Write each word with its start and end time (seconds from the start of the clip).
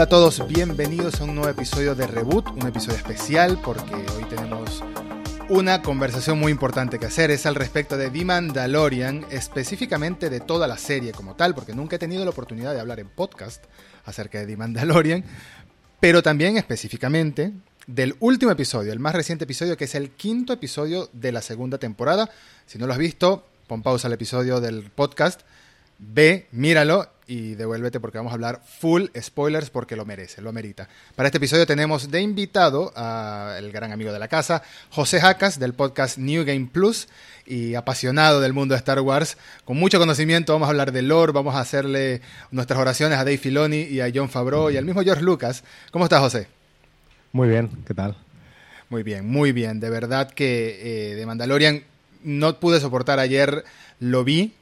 Hola 0.00 0.06
a 0.06 0.08
todos, 0.08 0.48
bienvenidos 0.48 1.20
a 1.20 1.24
un 1.24 1.34
nuevo 1.34 1.50
episodio 1.50 1.94
de 1.94 2.06
Reboot, 2.06 2.52
un 2.52 2.66
episodio 2.66 2.96
especial 2.96 3.60
porque 3.62 3.92
hoy 3.92 4.24
tenemos 4.30 4.82
una 5.50 5.82
conversación 5.82 6.38
muy 6.38 6.50
importante 6.50 6.98
que 6.98 7.04
hacer. 7.04 7.30
Es 7.30 7.44
al 7.44 7.54
respecto 7.54 7.98
de 7.98 8.08
The 8.08 8.24
Mandalorian, 8.24 9.26
específicamente 9.30 10.30
de 10.30 10.40
toda 10.40 10.66
la 10.66 10.78
serie 10.78 11.12
como 11.12 11.36
tal, 11.36 11.54
porque 11.54 11.74
nunca 11.74 11.96
he 11.96 11.98
tenido 11.98 12.24
la 12.24 12.30
oportunidad 12.30 12.72
de 12.72 12.80
hablar 12.80 12.98
en 12.98 13.10
podcast 13.10 13.62
acerca 14.06 14.38
de 14.38 14.46
The 14.46 14.56
Mandalorian, 14.56 15.22
pero 16.00 16.22
también 16.22 16.56
específicamente 16.56 17.52
del 17.86 18.16
último 18.20 18.52
episodio, 18.52 18.94
el 18.94 19.00
más 19.00 19.14
reciente 19.14 19.44
episodio, 19.44 19.76
que 19.76 19.84
es 19.84 19.94
el 19.94 20.12
quinto 20.12 20.54
episodio 20.54 21.10
de 21.12 21.30
la 21.30 21.42
segunda 21.42 21.76
temporada. 21.76 22.30
Si 22.64 22.78
no 22.78 22.86
lo 22.86 22.94
has 22.94 22.98
visto, 22.98 23.44
pon 23.66 23.82
pausa 23.82 24.08
al 24.08 24.14
episodio 24.14 24.62
del 24.62 24.90
podcast, 24.90 25.42
ve, 26.00 26.48
míralo 26.52 27.08
y 27.26 27.54
devuélvete 27.54 28.00
porque 28.00 28.18
vamos 28.18 28.32
a 28.32 28.34
hablar 28.34 28.60
full 28.64 29.04
spoilers 29.20 29.70
porque 29.70 29.94
lo 29.94 30.04
merece, 30.04 30.42
lo 30.42 30.52
merita. 30.52 30.88
Para 31.14 31.28
este 31.28 31.38
episodio 31.38 31.64
tenemos 31.64 32.10
de 32.10 32.20
invitado 32.20 32.92
al 32.96 33.70
gran 33.70 33.92
amigo 33.92 34.12
de 34.12 34.18
la 34.18 34.26
casa, 34.26 34.62
José 34.90 35.20
Jacas, 35.20 35.60
del 35.60 35.74
podcast 35.74 36.18
New 36.18 36.44
Game 36.44 36.68
Plus 36.72 37.06
y 37.46 37.76
apasionado 37.76 38.40
del 38.40 38.52
mundo 38.52 38.74
de 38.74 38.78
Star 38.78 38.98
Wars, 39.00 39.36
con 39.64 39.76
mucho 39.76 40.00
conocimiento. 40.00 40.52
Vamos 40.52 40.66
a 40.66 40.70
hablar 40.70 40.90
de 40.90 41.02
lore, 41.02 41.32
vamos 41.32 41.54
a 41.54 41.60
hacerle 41.60 42.20
nuestras 42.50 42.80
oraciones 42.80 43.16
a 43.16 43.24
Dave 43.24 43.38
Filoni 43.38 43.82
y 43.82 44.00
a 44.00 44.10
John 44.12 44.28
Favreau 44.28 44.70
y 44.70 44.76
al 44.76 44.84
mismo 44.84 45.02
George 45.02 45.22
Lucas. 45.22 45.62
¿Cómo 45.92 46.06
estás, 46.06 46.20
José? 46.20 46.48
Muy 47.32 47.48
bien, 47.48 47.70
¿qué 47.86 47.94
tal? 47.94 48.16
Muy 48.88 49.04
bien, 49.04 49.28
muy 49.28 49.52
bien. 49.52 49.78
De 49.78 49.88
verdad 49.88 50.32
que 50.32 51.12
eh, 51.12 51.14
de 51.14 51.26
Mandalorian 51.26 51.84
no 52.24 52.58
pude 52.58 52.80
soportar 52.80 53.20
ayer, 53.20 53.64
lo 54.00 54.24
vi, 54.24 54.52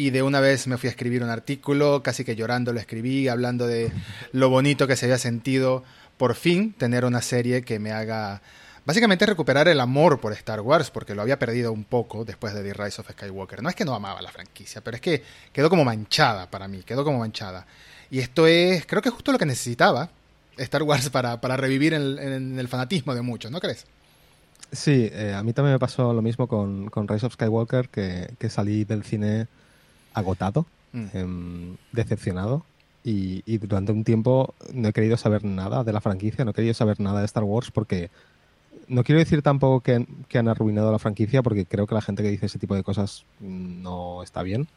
y 0.00 0.08
de 0.08 0.22
una 0.22 0.40
vez 0.40 0.66
me 0.66 0.78
fui 0.78 0.86
a 0.86 0.90
escribir 0.92 1.22
un 1.22 1.28
artículo, 1.28 2.02
casi 2.02 2.24
que 2.24 2.34
llorando 2.34 2.72
lo 2.72 2.80
escribí, 2.80 3.28
hablando 3.28 3.66
de 3.66 3.92
lo 4.32 4.48
bonito 4.48 4.86
que 4.86 4.96
se 4.96 5.04
había 5.04 5.18
sentido 5.18 5.84
por 6.16 6.34
fin 6.34 6.72
tener 6.72 7.04
una 7.04 7.20
serie 7.20 7.60
que 7.62 7.78
me 7.78 7.92
haga 7.92 8.40
básicamente 8.86 9.26
recuperar 9.26 9.68
el 9.68 9.78
amor 9.78 10.18
por 10.18 10.32
Star 10.32 10.62
Wars, 10.62 10.90
porque 10.90 11.14
lo 11.14 11.20
había 11.20 11.38
perdido 11.38 11.70
un 11.70 11.84
poco 11.84 12.24
después 12.24 12.54
de 12.54 12.62
The 12.62 12.72
Rise 12.72 13.02
of 13.02 13.10
Skywalker. 13.10 13.62
No 13.62 13.68
es 13.68 13.74
que 13.74 13.84
no 13.84 13.94
amaba 13.94 14.22
la 14.22 14.30
franquicia, 14.30 14.80
pero 14.80 14.94
es 14.94 15.02
que 15.02 15.22
quedó 15.52 15.68
como 15.68 15.84
manchada 15.84 16.50
para 16.50 16.66
mí, 16.66 16.82
quedó 16.82 17.04
como 17.04 17.18
manchada. 17.18 17.66
Y 18.10 18.20
esto 18.20 18.46
es, 18.46 18.86
creo 18.86 19.02
que 19.02 19.10
es 19.10 19.14
justo 19.14 19.32
lo 19.32 19.38
que 19.38 19.44
necesitaba 19.44 20.08
Star 20.56 20.82
Wars 20.82 21.10
para, 21.10 21.42
para 21.42 21.58
revivir 21.58 21.92
en, 21.92 22.58
el 22.58 22.68
fanatismo 22.68 23.14
de 23.14 23.20
muchos, 23.20 23.50
¿no 23.50 23.60
crees? 23.60 23.84
Sí, 24.72 25.10
eh, 25.12 25.34
a 25.36 25.42
mí 25.42 25.52
también 25.52 25.74
me 25.74 25.78
pasó 25.78 26.14
lo 26.14 26.22
mismo 26.22 26.48
con, 26.48 26.88
con 26.88 27.06
Rise 27.06 27.26
of 27.26 27.34
Skywalker, 27.34 27.90
que, 27.90 28.30
que 28.38 28.48
salí 28.48 28.84
del 28.84 29.04
cine 29.04 29.46
agotado, 30.14 30.66
mm. 30.92 31.06
em, 31.14 31.76
decepcionado. 31.92 32.64
Y, 33.02 33.56
durante 33.58 33.92
un 33.92 34.04
tiempo 34.04 34.54
no 34.74 34.88
he 34.88 34.92
querido 34.92 35.16
saber 35.16 35.42
nada 35.42 35.84
de 35.84 35.92
la 35.92 36.02
franquicia, 36.02 36.44
no 36.44 36.50
he 36.50 36.54
querido 36.54 36.74
saber 36.74 37.00
nada 37.00 37.20
de 37.20 37.26
Star 37.26 37.44
Wars 37.44 37.70
porque 37.70 38.10
no 38.88 39.04
quiero 39.04 39.20
decir 39.20 39.40
tampoco 39.40 39.80
que, 39.80 40.06
han 40.38 40.48
arruinado 40.48 40.92
la 40.92 40.98
franquicia 40.98 41.42
porque 41.42 41.64
creo 41.64 41.86
que 41.86 41.94
la 41.94 42.02
gente 42.02 42.22
que 42.22 42.28
dice 42.28 42.46
ese 42.46 42.58
tipo 42.58 42.74
de 42.74 42.82
cosas 42.82 43.24
no 43.40 44.22
está 44.22 44.42
bien. 44.42 44.68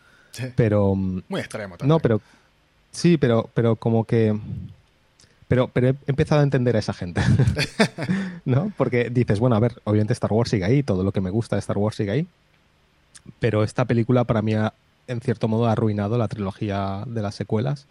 Pero. 0.55 0.95
Muy 0.95 1.41
extremo 1.41 1.77
también. 1.77 1.89
No, 1.89 1.99
pero. 1.99 2.21
Sí, 2.91 3.17
pero, 3.17 3.49
pero 3.53 3.75
como 3.75 4.05
que. 4.05 4.39
Pero, 5.47 5.67
pero 5.67 5.89
he 5.89 5.95
empezado 6.07 6.41
a 6.41 6.43
entender 6.43 6.75
a 6.75 6.79
esa 6.79 6.93
gente. 6.93 7.21
¿No? 8.45 8.71
Porque 8.77 9.09
dices, 9.09 9.39
bueno, 9.39 9.55
a 9.55 9.59
ver, 9.59 9.81
obviamente 9.83 10.13
Star 10.13 10.31
Wars 10.31 10.49
sigue 10.49 10.63
ahí, 10.63 10.81
todo 10.81 11.03
lo 11.03 11.11
que 11.11 11.21
me 11.21 11.29
gusta 11.29 11.55
de 11.55 11.59
Star 11.59 11.77
Wars 11.77 11.97
sigue 11.97 12.11
ahí. 12.11 12.27
Pero 13.39 13.63
esta 13.63 13.85
película 13.85 14.23
para 14.23 14.41
mí 14.41 14.53
ha, 14.55 14.73
en 15.07 15.21
cierto 15.21 15.47
modo, 15.47 15.67
ha 15.67 15.71
arruinado 15.73 16.17
la 16.17 16.27
trilogía 16.27 17.03
de 17.07 17.21
las 17.21 17.35
secuelas 17.35 17.87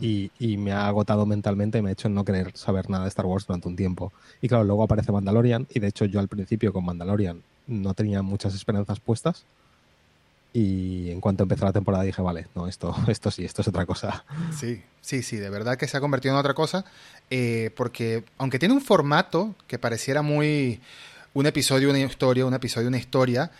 y, 0.00 0.56
me 0.58 0.72
ha 0.72 0.86
agotado 0.86 1.26
mentalmente 1.26 1.78
y 1.78 1.82
me 1.82 1.90
ha 1.90 1.92
hecho 1.92 2.08
no 2.08 2.24
querer 2.24 2.56
saber 2.56 2.88
nada 2.88 3.04
de 3.04 3.08
Star 3.08 3.26
Wars 3.26 3.46
durante 3.46 3.68
un 3.68 3.76
tiempo. 3.76 4.12
Y 4.40 4.48
claro, 4.48 4.64
luego 4.64 4.84
aparece 4.84 5.12
Mandalorian 5.12 5.66
y 5.70 5.80
de 5.80 5.88
hecho 5.88 6.04
yo 6.04 6.20
al 6.20 6.28
principio 6.28 6.72
con 6.72 6.84
Mandalorian 6.84 7.42
no 7.66 7.94
tenía 7.94 8.22
muchas 8.22 8.54
esperanzas 8.54 9.00
puestas. 9.00 9.44
Y 10.52 11.10
en 11.10 11.20
cuanto 11.20 11.42
empezó 11.42 11.66
la 11.66 11.72
temporada 11.72 12.04
dije, 12.04 12.22
vale, 12.22 12.46
no, 12.54 12.66
esto, 12.68 12.94
esto 13.08 13.30
sí, 13.30 13.44
esto 13.44 13.62
es 13.62 13.68
otra 13.68 13.86
cosa. 13.86 14.24
Sí, 14.56 14.82
sí, 15.00 15.22
sí, 15.22 15.36
de 15.36 15.50
verdad 15.50 15.76
que 15.76 15.88
se 15.88 15.96
ha 15.96 16.00
convertido 16.00 16.34
en 16.34 16.40
otra 16.40 16.54
cosa. 16.54 16.84
Eh, 17.30 17.70
porque 17.76 18.24
aunque 18.38 18.58
tiene 18.58 18.74
un 18.74 18.80
formato 18.80 19.54
que 19.66 19.78
pareciera 19.78 20.22
muy 20.22 20.80
un 21.34 21.46
episodio, 21.46 21.90
una 21.90 21.98
historia, 21.98 22.46
un 22.46 22.54
episodio, 22.54 22.88
una 22.88 22.98
historia, 22.98 23.50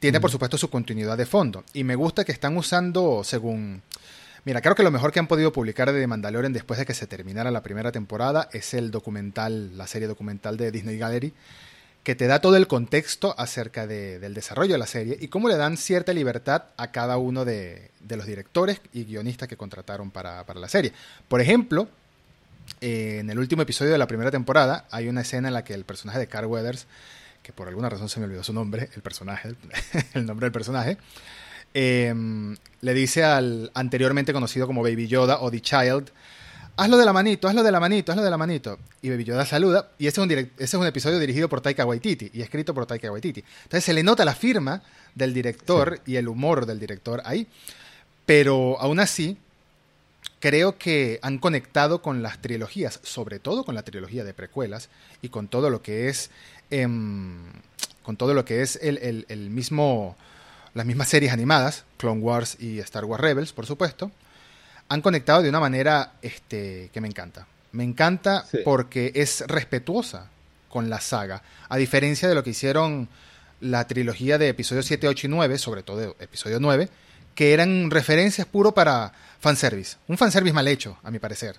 tiene, 0.00 0.20
por 0.20 0.30
supuesto, 0.30 0.56
su 0.58 0.70
continuidad 0.70 1.16
de 1.16 1.26
fondo. 1.26 1.64
Y 1.72 1.84
me 1.84 1.96
gusta 1.96 2.24
que 2.24 2.32
están 2.32 2.56
usando, 2.56 3.22
según... 3.24 3.82
Mira, 4.44 4.62
creo 4.62 4.74
que 4.74 4.82
lo 4.82 4.90
mejor 4.90 5.12
que 5.12 5.18
han 5.18 5.26
podido 5.26 5.52
publicar 5.52 5.92
de 5.92 6.00
The 6.00 6.06
Mandalorian 6.06 6.52
después 6.52 6.78
de 6.78 6.86
que 6.86 6.94
se 6.94 7.06
terminara 7.06 7.50
la 7.50 7.62
primera 7.62 7.92
temporada 7.92 8.48
es 8.52 8.72
el 8.72 8.90
documental, 8.90 9.76
la 9.76 9.86
serie 9.86 10.08
documental 10.08 10.56
de 10.56 10.70
Disney 10.70 10.96
Gallery, 10.96 11.34
que 12.02 12.14
te 12.14 12.26
da 12.26 12.40
todo 12.40 12.56
el 12.56 12.66
contexto 12.66 13.34
acerca 13.36 13.86
del 13.86 14.32
desarrollo 14.32 14.72
de 14.72 14.78
la 14.78 14.86
serie 14.86 15.18
y 15.20 15.28
cómo 15.28 15.48
le 15.48 15.56
dan 15.56 15.76
cierta 15.76 16.14
libertad 16.14 16.64
a 16.76 16.90
cada 16.92 17.18
uno 17.18 17.44
de, 17.44 17.90
los 18.08 18.24
directores 18.24 18.80
y 18.94 19.04
guionistas 19.04 19.48
que 19.48 19.58
contrataron 19.58 20.10
para, 20.10 20.46
para 20.46 20.60
la 20.60 20.68
serie. 20.68 20.92
Por 21.26 21.42
ejemplo, 21.42 21.88
eh, 22.80 23.18
en 23.20 23.28
el 23.28 23.38
último 23.38 23.62
episodio 23.62 23.92
de 23.92 23.98
la 23.98 24.06
primera 24.06 24.30
temporada 24.30 24.86
hay 24.90 25.08
una 25.08 25.22
escena 25.22 25.48
en 25.48 25.54
la 25.54 25.64
que 25.64 25.74
el 25.74 25.84
personaje 25.84 26.18
de 26.18 26.28
Carl 26.28 26.46
Weathers 26.46 26.86
que 27.48 27.54
por 27.54 27.66
alguna 27.66 27.88
razón 27.88 28.10
se 28.10 28.20
me 28.20 28.26
olvidó 28.26 28.44
su 28.44 28.52
nombre, 28.52 28.90
el 28.94 29.00
personaje, 29.00 29.54
el 30.12 30.26
nombre 30.26 30.44
del 30.44 30.52
personaje, 30.52 30.98
em, 31.72 32.54
le 32.82 32.92
dice 32.92 33.24
al 33.24 33.70
anteriormente 33.72 34.34
conocido 34.34 34.66
como 34.66 34.82
Baby 34.82 35.08
Yoda 35.08 35.38
o 35.40 35.50
The 35.50 35.62
Child, 35.62 36.10
hazlo 36.76 36.98
de 36.98 37.06
la 37.06 37.14
manito, 37.14 37.48
hazlo 37.48 37.62
de 37.62 37.72
la 37.72 37.80
manito, 37.80 38.12
hazlo 38.12 38.22
de 38.22 38.28
la 38.28 38.36
manito. 38.36 38.78
Y 39.00 39.08
Baby 39.08 39.24
Yoda 39.24 39.46
saluda, 39.46 39.88
y 39.96 40.08
ese 40.08 40.20
es 40.20 40.26
un, 40.26 40.30
ese 40.30 40.52
es 40.58 40.74
un 40.74 40.84
episodio 40.84 41.18
dirigido 41.18 41.48
por 41.48 41.62
Taika 41.62 41.86
Waititi 41.86 42.30
y 42.34 42.42
escrito 42.42 42.74
por 42.74 42.84
Taika 42.84 43.10
Waititi. 43.10 43.42
Entonces 43.62 43.82
se 43.82 43.94
le 43.94 44.02
nota 44.02 44.26
la 44.26 44.34
firma 44.34 44.82
del 45.14 45.32
director 45.32 46.02
y 46.04 46.16
el 46.16 46.28
humor 46.28 46.66
del 46.66 46.78
director 46.78 47.22
ahí, 47.24 47.46
pero 48.26 48.78
aún 48.78 49.00
así 49.00 49.38
creo 50.40 50.76
que 50.76 51.18
han 51.22 51.38
conectado 51.38 52.02
con 52.02 52.22
las 52.22 52.42
trilogías, 52.42 53.00
sobre 53.02 53.38
todo 53.38 53.64
con 53.64 53.74
la 53.74 53.82
trilogía 53.82 54.24
de 54.24 54.34
precuelas 54.34 54.90
y 55.22 55.30
con 55.30 55.48
todo 55.48 55.70
lo 55.70 55.80
que 55.80 56.08
es 56.08 56.30
Em, 56.70 57.36
con 58.02 58.16
todo 58.16 58.34
lo 58.34 58.44
que 58.44 58.62
es 58.62 58.78
el, 58.82 59.50
mismo, 59.50 60.16
las 60.74 60.86
mismas 60.86 61.08
series 61.08 61.32
animadas, 61.32 61.84
Clone 61.98 62.20
Wars 62.20 62.56
y 62.58 62.78
Star 62.80 63.04
Wars 63.04 63.20
Rebels, 63.20 63.52
por 63.52 63.66
supuesto, 63.66 64.10
han 64.88 65.02
conectado 65.02 65.42
de 65.42 65.50
una 65.50 65.60
manera 65.60 66.14
este, 66.22 66.90
que 66.92 67.00
me 67.00 67.08
encanta. 67.08 67.46
Me 67.72 67.84
encanta 67.84 68.46
porque 68.64 69.12
es 69.14 69.44
respetuosa 69.46 70.30
con 70.70 70.88
la 70.88 71.00
saga, 71.00 71.42
a 71.68 71.76
diferencia 71.76 72.28
de 72.28 72.34
lo 72.34 72.42
que 72.42 72.50
hicieron 72.50 73.08
la 73.60 73.86
trilogía 73.86 74.38
de 74.38 74.48
episodios 74.48 74.86
7, 74.86 75.08
8 75.08 75.26
y 75.26 75.30
9, 75.30 75.58
sobre 75.58 75.82
todo 75.82 76.16
episodio 76.18 76.60
9, 76.60 76.88
que 77.34 77.52
eran 77.52 77.90
referencias 77.90 78.46
puro 78.46 78.72
para 78.72 79.12
fanservice. 79.40 79.96
Un 80.08 80.16
fanservice 80.16 80.54
mal 80.54 80.68
hecho, 80.68 80.98
a 81.02 81.10
mi 81.10 81.18
parecer. 81.18 81.56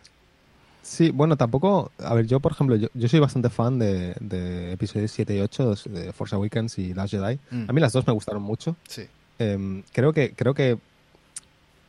Sí, 0.89 1.11
bueno, 1.11 1.37
tampoco. 1.37 1.91
A 1.99 2.15
ver, 2.15 2.25
yo, 2.25 2.39
por 2.39 2.53
ejemplo, 2.53 2.75
yo, 2.75 3.07
soy 3.07 3.19
bastante 3.19 3.51
fan 3.51 3.77
de, 3.77 4.71
episodios 4.71 5.11
7 5.11 5.35
y 5.35 5.39
8 5.39 5.75
de 5.85 6.11
Force 6.13 6.33
Awakens 6.33 6.79
y 6.79 6.95
Last 6.95 7.11
Jedi. 7.11 7.39
Mm. 7.51 7.69
A 7.69 7.73
mí 7.73 7.79
las 7.79 7.93
dos 7.93 8.07
me 8.07 8.13
gustaron 8.13 8.41
mucho. 8.41 8.75
Sí. 8.87 9.03
Em, 9.37 9.83
creo, 9.93 10.13
que, 10.13 10.33
creo 10.33 10.55
que 10.55 10.79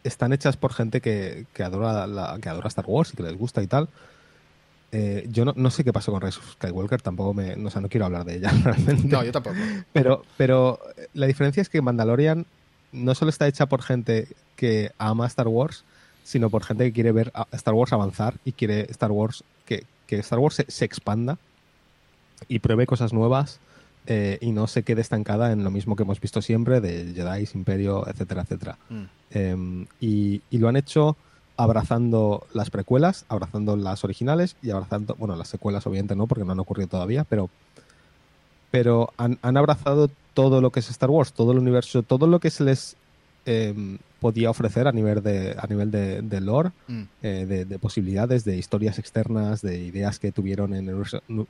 están 0.04 0.34
hechas 0.34 0.58
por 0.58 0.74
gente 0.74 1.00
que, 1.00 1.46
adora 1.64 2.06
la, 2.06 2.38
que 2.42 2.50
adora 2.50 2.68
Star 2.68 2.84
Wars 2.86 3.14
y 3.14 3.16
que 3.16 3.22
les 3.22 3.38
gusta 3.38 3.62
y 3.62 3.66
tal. 3.66 3.88
Eh, 4.92 5.26
yo 5.30 5.46
no, 5.46 5.70
sé 5.70 5.82
qué 5.82 5.94
pasó 5.94 6.12
con 6.12 6.20
Rise 6.20 6.38
of 6.38 6.52
Skywalker, 6.52 7.00
tampoco 7.00 7.32
me. 7.32 7.54
O 7.54 7.70
sea, 7.70 7.80
no 7.80 7.88
quiero 7.88 8.04
hablar 8.04 8.26
de 8.26 8.36
ella 8.36 8.52
realmente. 8.64 9.08
No, 9.08 9.24
yo 9.24 9.32
tampoco. 9.32 9.56
Pero, 9.94 10.24
pero 10.36 10.78
la 11.14 11.24
diferencia 11.24 11.62
es 11.62 11.70
que 11.70 11.80
Mandalorian 11.80 12.44
no 12.92 13.14
solo 13.14 13.30
está 13.30 13.48
hecha 13.48 13.64
por 13.64 13.80
gente 13.80 14.28
que 14.56 14.92
ama 14.98 15.26
Star 15.26 15.48
Wars, 15.48 15.84
sino 16.30 16.48
por 16.48 16.62
gente 16.62 16.84
que 16.84 16.92
quiere 16.92 17.10
ver 17.10 17.32
a 17.34 17.48
Star 17.50 17.74
Wars 17.74 17.92
avanzar 17.92 18.34
y 18.44 18.53
quiere 18.53 18.82
Star 18.91 19.10
Wars 19.10 19.42
que, 19.66 19.84
Star 20.09 20.38
Wars 20.38 20.65
se, 20.66 20.84
expanda 20.84 21.38
y 22.47 22.60
pruebe 22.60 22.86
cosas 22.86 23.12
nuevas 23.12 23.59
eh, 24.06 24.38
y 24.41 24.53
no 24.53 24.68
se 24.68 24.84
quede 24.84 25.00
estancada 25.00 25.50
en 25.50 25.65
lo 25.65 25.72
mismo 25.72 25.97
que 25.97 26.04
hemos 26.04 26.21
visto 26.21 26.41
siempre 26.41 26.80
de 26.80 27.12
Jedi, 27.15 27.48
Imperio, 27.54 28.06
etcétera, 28.06 28.42
etcétera. 28.42 28.78
Mm. 28.88 29.04
Em, 29.30 29.86
y, 30.00 30.42
lo 30.53 30.68
han 30.68 30.77
hecho 30.77 31.16
abrazando 31.56 32.47
las 32.54 32.71
precuelas, 32.71 33.24
abrazando 33.28 33.77
las 33.77 34.04
originales 34.04 34.56
y 34.62 34.71
abrazando, 34.71 35.16
bueno, 35.16 35.34
las 35.34 35.48
secuelas 35.48 35.84
obviamente 35.86 36.15
no, 36.15 36.28
porque 36.28 36.44
no 36.44 36.53
han 36.53 36.60
ocurrido 36.60 36.88
todavía, 36.88 37.24
pero, 37.24 37.50
pero 38.71 39.12
han, 39.16 39.38
han 39.42 39.56
abrazado 39.56 40.10
todo 40.34 40.60
lo 40.60 40.71
que 40.71 40.78
es 40.78 40.91
Star 40.91 41.10
Wars, 41.10 41.32
todo 41.32 41.50
el 41.50 41.59
universo, 41.59 42.04
todo 42.04 42.28
lo 42.28 42.38
que 42.38 42.50
se 42.50 42.65
les 42.65 42.97
Em, 43.52 43.98
podía 44.20 44.50
ofrecer 44.50 44.86
a 44.86 44.92
nivel 44.92 45.22
de, 45.22 45.56
a 45.58 45.66
nivel 45.66 45.91
de, 45.91 46.41
lore, 46.41 46.72
mm. 46.86 47.02
eh, 47.22 47.64
de, 47.66 47.78
posibilidades, 47.78 48.44
de 48.44 48.58
historias 48.58 48.98
externas, 48.98 49.62
de 49.62 49.78
ideas 49.78 50.18
que 50.18 50.30
tuvieron 50.30 50.74
en 50.74 50.88
el 50.91 51.02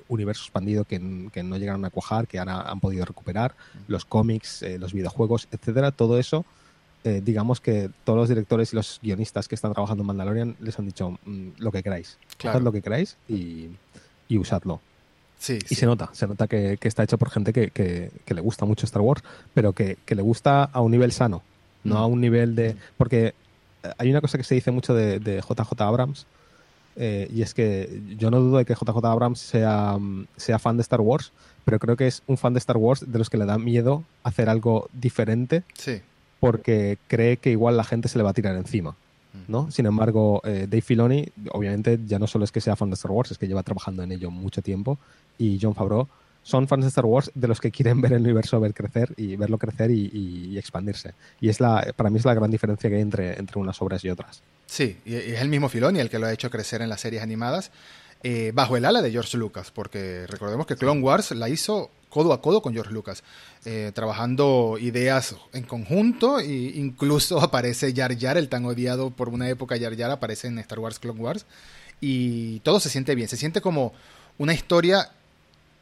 universo, 0.08 0.44
expandido 0.44 0.84
que, 0.84 1.00
no 1.00 1.56
llegaron 1.56 1.84
a 1.84 1.90
cuajar, 1.90 2.28
que 2.28 2.38
ahora 2.38 2.62
han 2.62 2.78
podido 2.78 3.04
recuperar, 3.04 3.52
mm. 3.52 3.78
los 3.88 4.04
cómics, 4.04 4.62
eh, 4.62 4.78
los 4.78 4.92
videojuegos, 4.92 5.48
etcétera, 5.50 5.90
todo 5.90 6.18
eso 6.18 6.44
eh, 7.02 7.22
digamos 7.24 7.60
que 7.60 7.90
todos 8.04 8.18
los 8.18 8.28
directores 8.28 8.74
y 8.74 8.76
los 8.76 9.00
guionistas 9.02 9.48
que 9.48 9.54
están 9.54 9.72
trabajando 9.72 10.02
en 10.02 10.06
Mandalorian 10.08 10.56
les 10.60 10.78
han 10.78 10.84
dicho 10.84 11.18
mm, 11.24 11.48
lo 11.56 11.72
que 11.72 11.82
queráis. 11.82 12.18
Haced 12.44 12.60
lo 12.60 12.72
que 12.72 12.82
queráis 12.82 13.16
y, 13.26 13.70
usadlo. 14.36 14.80
Sí, 15.38 15.58
y 15.70 15.74
se 15.74 15.86
nota, 15.86 16.10
se 16.12 16.26
nota 16.26 16.46
que, 16.46 16.78
está 16.82 17.02
hecho 17.02 17.16
por 17.16 17.30
gente 17.30 17.54
que, 17.54 18.12
le 18.26 18.40
gusta 18.42 18.66
mucho 18.66 18.84
Star 18.84 19.00
Wars, 19.00 19.22
pero 19.54 19.72
que, 19.72 19.96
le 20.06 20.22
gusta 20.22 20.64
a 20.64 20.80
un 20.82 20.90
nivel 20.90 21.12
sano, 21.12 21.42
no 21.84 21.98
a 21.98 22.06
un 22.06 22.20
nivel 22.20 22.54
de... 22.54 22.76
Porque 22.96 23.34
hay 23.98 24.10
una 24.10 24.20
cosa 24.20 24.38
que 24.38 24.44
se 24.44 24.54
dice 24.54 24.70
mucho 24.70 24.94
de, 24.94 25.18
de 25.18 25.40
JJ 25.40 25.80
Abrams, 25.80 26.26
eh, 26.96 27.28
y 27.32 27.42
es 27.42 27.54
que 27.54 28.02
yo 28.18 28.30
no 28.30 28.40
dudo 28.40 28.58
de 28.58 28.64
que 28.64 28.74
JJ 28.74 29.04
Abrams 29.04 29.38
sea, 29.38 29.98
sea 30.36 30.58
fan 30.58 30.76
de 30.76 30.82
Star 30.82 31.00
Wars, 31.00 31.32
pero 31.64 31.78
creo 31.78 31.96
que 31.96 32.06
es 32.06 32.22
un 32.26 32.36
fan 32.36 32.52
de 32.52 32.58
Star 32.58 32.76
Wars 32.76 33.10
de 33.10 33.18
los 33.18 33.30
que 33.30 33.38
le 33.38 33.46
da 33.46 33.58
miedo 33.58 34.04
hacer 34.22 34.48
algo 34.48 34.88
diferente. 34.92 35.62
Sí. 35.74 36.00
Porque 36.40 36.98
cree 37.06 37.36
que 37.36 37.50
igual 37.50 37.76
la 37.76 37.84
gente 37.84 38.08
se 38.08 38.18
le 38.18 38.24
va 38.24 38.30
a 38.30 38.34
tirar 38.34 38.56
encima. 38.56 38.96
¿no? 39.46 39.70
Sin 39.70 39.86
embargo, 39.86 40.40
eh, 40.44 40.66
Dave 40.68 40.80
Filoni, 40.80 41.28
obviamente, 41.52 42.00
ya 42.04 42.18
no 42.18 42.26
solo 42.26 42.44
es 42.44 42.50
que 42.50 42.60
sea 42.60 42.76
fan 42.76 42.90
de 42.90 42.94
Star 42.94 43.12
Wars, 43.12 43.30
es 43.30 43.38
que 43.38 43.46
lleva 43.46 43.62
trabajando 43.62 44.02
en 44.02 44.10
ello 44.10 44.30
mucho 44.30 44.60
tiempo. 44.60 44.98
Y 45.38 45.58
John 45.60 45.74
Favreau 45.74 46.08
son 46.42 46.68
fans 46.68 46.84
de 46.84 46.88
Star 46.88 47.04
Wars 47.04 47.30
de 47.34 47.48
los 47.48 47.60
que 47.60 47.70
quieren 47.70 48.00
ver 48.00 48.12
el 48.12 48.22
universo 48.22 48.60
ver 48.60 48.74
crecer 48.74 49.12
y 49.16 49.36
verlo 49.36 49.58
crecer 49.58 49.90
y, 49.90 50.56
expandirse. 50.58 51.14
Y 51.40 51.48
es 51.48 51.60
la, 51.60 51.92
para 51.96 52.10
mí 52.10 52.18
es 52.18 52.24
la 52.24 52.34
gran 52.34 52.50
diferencia 52.50 52.90
que 52.90 52.96
hay 52.96 53.02
entre, 53.02 53.38
entre 53.38 53.58
unas 53.58 53.80
obras 53.82 54.04
y 54.04 54.10
otras. 54.10 54.42
Sí, 54.66 54.98
y 55.04 55.14
es 55.14 55.40
el 55.40 55.48
mismo 55.48 55.68
Filoni 55.68 56.00
el 56.00 56.10
que 56.10 56.18
lo 56.18 56.26
ha 56.26 56.32
hecho 56.32 56.50
crecer 56.50 56.82
en 56.82 56.88
las 56.88 57.00
series 57.00 57.22
animadas 57.22 57.70
eh, 58.22 58.52
bajo 58.54 58.76
el 58.76 58.84
ala 58.84 59.00
de 59.00 59.10
George 59.10 59.38
Lucas, 59.38 59.70
porque 59.70 60.26
recordemos 60.26 60.66
que 60.66 60.76
Clone 60.76 61.00
Wars 61.00 61.30
la 61.30 61.48
hizo 61.48 61.90
codo 62.10 62.34
a 62.34 62.42
codo 62.42 62.60
con 62.60 62.74
George 62.74 62.92
Lucas, 62.92 63.22
eh, 63.64 63.92
trabajando 63.94 64.76
ideas 64.78 65.36
en 65.54 65.62
conjunto, 65.62 66.38
e 66.38 66.52
incluso 66.74 67.40
aparece 67.42 67.94
Jar 67.94 68.18
Jar, 68.18 68.36
el 68.36 68.50
tan 68.50 68.66
odiado 68.66 69.10
por 69.10 69.30
una 69.30 69.48
época 69.48 69.78
Jar 69.78 69.96
Jar, 69.96 70.10
aparece 70.10 70.48
en 70.48 70.58
Star 70.58 70.80
Wars 70.80 70.98
Clone 70.98 71.20
Wars, 71.20 71.46
y 72.02 72.60
todo 72.60 72.78
se 72.78 72.90
siente 72.90 73.14
bien, 73.14 73.28
se 73.28 73.38
siente 73.38 73.62
como 73.62 73.94
una 74.36 74.52
historia 74.52 75.12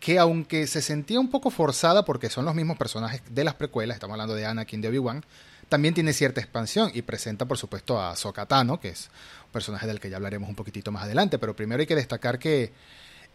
que 0.01 0.19
aunque 0.19 0.67
se 0.67 0.83
sentía 0.83 1.19
un 1.19 1.31
poco 1.31 1.51
forzada 1.51 2.05
porque 2.05 2.31
son 2.31 2.45
los 2.45 2.55
mismos 2.55 2.79
personajes 2.79 3.23
de 3.31 3.45
las 3.45 3.55
precuelas, 3.55 3.97
estamos 3.97 4.15
hablando 4.15 4.35
de 4.35 4.47
Anakin 4.47 4.81
de 4.81 4.89
Obi-Wan, 4.89 5.25
también 5.69 5.95
tiene 5.95 6.13
cierta 6.13 6.41
expansión 6.41 6.91
y 6.95 7.03
presenta, 7.03 7.45
por 7.45 7.59
supuesto, 7.59 8.01
a 8.01 8.17
Sokatano, 8.17 8.81
que 8.81 8.89
es 8.89 9.11
un 9.47 9.53
personaje 9.53 9.87
del 9.87 10.01
que 10.01 10.09
ya 10.09 10.17
hablaremos 10.17 10.49
un 10.49 10.55
poquitito 10.55 10.91
más 10.91 11.03
adelante. 11.03 11.39
Pero 11.39 11.55
primero 11.55 11.81
hay 11.81 11.87
que 11.87 11.97
destacar 11.97 12.39
que 12.39 12.73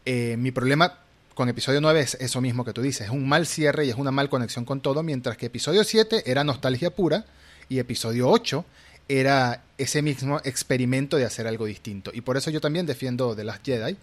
eh, 0.05 0.35
mi 0.37 0.51
problema 0.51 0.99
con 1.35 1.49
episodio 1.49 1.81
9 1.81 1.99
es 1.99 2.15
eso 2.15 2.41
mismo 2.41 2.63
que 2.65 2.73
tú 2.73 2.81
dices, 2.81 3.07
es 3.07 3.13
un 3.13 3.27
mal 3.27 3.45
cierre 3.45 3.85
y 3.85 3.89
es 3.89 3.95
una 3.95 4.11
mal 4.11 4.29
conexión 4.29 4.65
con 4.65 4.81
todo, 4.81 5.03
mientras 5.03 5.37
que 5.37 5.47
episodio 5.47 5.83
7 5.83 6.23
era 6.25 6.43
nostalgia 6.43 6.91
pura 6.91 7.25
y 7.69 7.79
episodio 7.79 8.29
8 8.29 8.65
era 9.09 9.63
ese 9.77 10.01
mismo 10.01 10.39
experimento 10.43 11.17
de 11.17 11.25
hacer 11.25 11.47
algo 11.47 11.65
distinto. 11.65 12.11
Y 12.13 12.21
por 12.21 12.37
eso 12.37 12.49
yo 12.49 12.61
también 12.61 12.85
defiendo 12.85 13.35
The 13.35 13.43
Last 13.43 13.65
Jedi. 13.65 13.97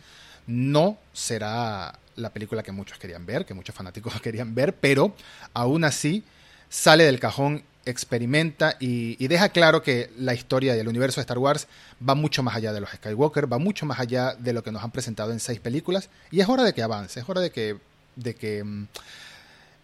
No 0.46 0.98
será 1.12 1.98
la 2.20 2.32
película 2.32 2.62
que 2.62 2.72
muchos 2.72 2.98
querían 2.98 3.26
ver, 3.26 3.44
que 3.44 3.54
muchos 3.54 3.74
fanáticos 3.74 4.20
querían 4.22 4.54
ver, 4.54 4.74
pero 4.74 5.14
aún 5.52 5.84
así 5.84 6.24
sale 6.68 7.04
del 7.04 7.18
cajón 7.18 7.64
experimenta 7.86 8.76
y, 8.78 9.26
deja 9.26 9.48
claro 9.48 9.82
que 9.82 10.10
la 10.18 10.34
historia 10.34 10.74
del 10.74 10.88
universo 10.88 11.20
de 11.20 11.22
Star 11.22 11.38
Wars 11.38 11.66
va 12.06 12.14
mucho 12.14 12.42
más 12.42 12.56
allá 12.56 12.72
de 12.72 12.80
los 12.80 12.90
Skywalker, 12.90 13.52
va 13.52 13.58
mucho 13.58 13.86
más 13.86 13.98
allá 14.00 14.34
de 14.34 14.52
lo 14.52 14.62
que 14.62 14.70
nos 14.70 14.82
han 14.84 14.90
presentado 14.90 15.32
en 15.32 15.40
seis 15.40 15.60
películas 15.60 16.10
y 16.30 16.40
es 16.40 16.48
hora 16.48 16.62
de 16.62 16.74
que 16.74 16.82
avance, 16.82 17.20
es 17.20 17.28
hora 17.28 17.40
de 17.40 17.50
que, 17.50 17.78
de 18.16 18.34
que 18.34 18.62
mm, 18.62 18.86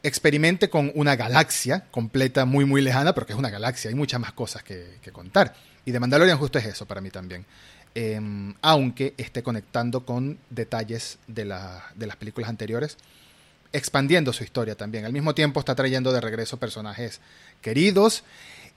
experimente 0.03 0.71
con 0.71 0.93
una 0.94 1.17
galaxia 1.17 1.85
completa, 1.91 2.44
muy 2.44 2.65
muy 2.65 2.81
lejana, 2.81 3.15
porque 3.15 3.33
es 3.33 3.38
una 3.38 3.50
galaxia, 3.50 3.88
hay 3.88 3.97
muchas 3.97 4.21
más 4.21 4.33
cosas 4.33 4.62
que, 4.62 4.99
contar. 5.12 5.55
Y 5.85 5.93
de 5.93 6.00
Mandalorian 6.00 6.38
justo 6.38 6.59
es 6.59 6.67
eso 6.67 6.87
para 6.87 7.00
mí 7.00 7.11
también. 7.11 7.44
Em, 7.98 8.52
aunque 8.60 9.14
esté 9.16 9.43
conectando 9.43 10.04
con 10.04 10.37
detalles 10.50 11.19
de, 11.28 11.44
de 11.94 12.06
las 12.06 12.16
películas 12.19 12.50
anteriores 12.50 12.98
expandiendo 13.72 14.34
su 14.34 14.44
historia 14.44 14.75
también. 14.75 15.06
Al 15.06 15.14
mismo 15.14 15.34
tiempo 15.34 15.60
está 15.60 15.75
trayendo 15.75 16.12
de 16.12 16.20
regreso 16.20 16.58
personajes 16.58 17.22
queridos 17.62 18.22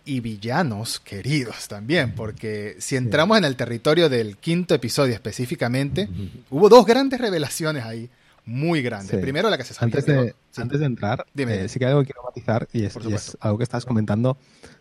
y 0.05 0.21
villanos 0.21 1.01
queridos 1.01 1.67
también, 1.67 2.15
porque 2.15 2.77
si 2.79 2.95
entramos 2.95 3.37
en 3.37 3.43
el 3.43 3.57
territorio 3.57 4.07
del 4.07 4.37
quinto 4.37 4.73
episodio 4.73 5.13
específicamente, 5.13 6.07
hubo 6.49 6.69
dos 6.69 6.85
grandes 6.85 7.19
revelaciones 7.19 7.83
ahí, 7.83 8.09
muy 8.49 8.81
grandes. 8.81 9.19
Primero 9.21 9.49
la 9.49 9.57
que 9.57 9.63
se 9.63 9.73
sabía. 9.73 9.95
Antes 9.97 10.05
de, 10.05 10.35
antes 10.57 10.79
de 10.79 10.85
entrar, 10.85 11.25
eh, 11.35 11.67
sí 11.69 11.79
que 11.79 11.85
hay 11.85 11.91
algo 11.91 12.01
que 12.01 12.07
quiero 12.07 12.23
matizar 12.23 12.67
y 12.73 12.83
es, 12.83 13.37
algo 13.39 13.57
que 13.57 13.63
estás 13.63 13.85
comentando 13.85 14.37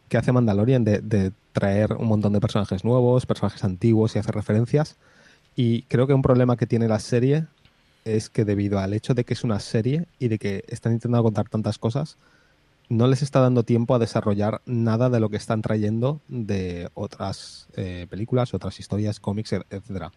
que 0.08 0.16
hace 0.16 0.32
Mandalorian 0.32 0.84
de, 0.84 1.00
de, 1.00 1.32
traer 1.52 1.92
un 1.92 2.06
montón 2.06 2.32
de 2.32 2.40
personajes 2.40 2.84
nuevos, 2.84 3.26
personajes 3.26 3.62
antiguos 3.64 4.16
y 4.16 4.18
hacer 4.18 4.34
referencias. 4.34 4.96
Y 5.54 5.82
creo 5.82 6.06
que 6.06 6.14
un 6.14 6.22
problema 6.22 6.56
que 6.56 6.66
tiene 6.66 6.88
la 6.88 6.98
serie 6.98 7.46
es 8.04 8.30
que 8.30 8.44
debido 8.44 8.78
al 8.78 8.94
hecho 8.94 9.14
de 9.14 9.24
que 9.24 9.34
es 9.34 9.44
una 9.44 9.60
serie 9.60 10.06
y 10.18 10.28
de 10.28 10.38
que 10.38 10.64
están 10.68 10.92
intentando 10.92 11.22
contar 11.22 11.48
tantas 11.48 11.78
cosas, 11.78 12.16
no 12.88 13.06
les 13.06 13.22
está 13.22 13.40
dando 13.40 13.64
tiempo 13.64 13.94
a 13.94 13.98
desarrollar 13.98 14.62
nada 14.64 15.10
de 15.10 15.20
lo 15.20 15.28
que 15.28 15.36
están 15.36 15.62
trayendo 15.62 16.20
de 16.28 16.88
otras 16.94 17.68
eh, 17.76 18.06
películas, 18.08 18.54
otras 18.54 18.80
historias, 18.80 19.20
cómics, 19.20 19.52
etcétera. 19.52 20.12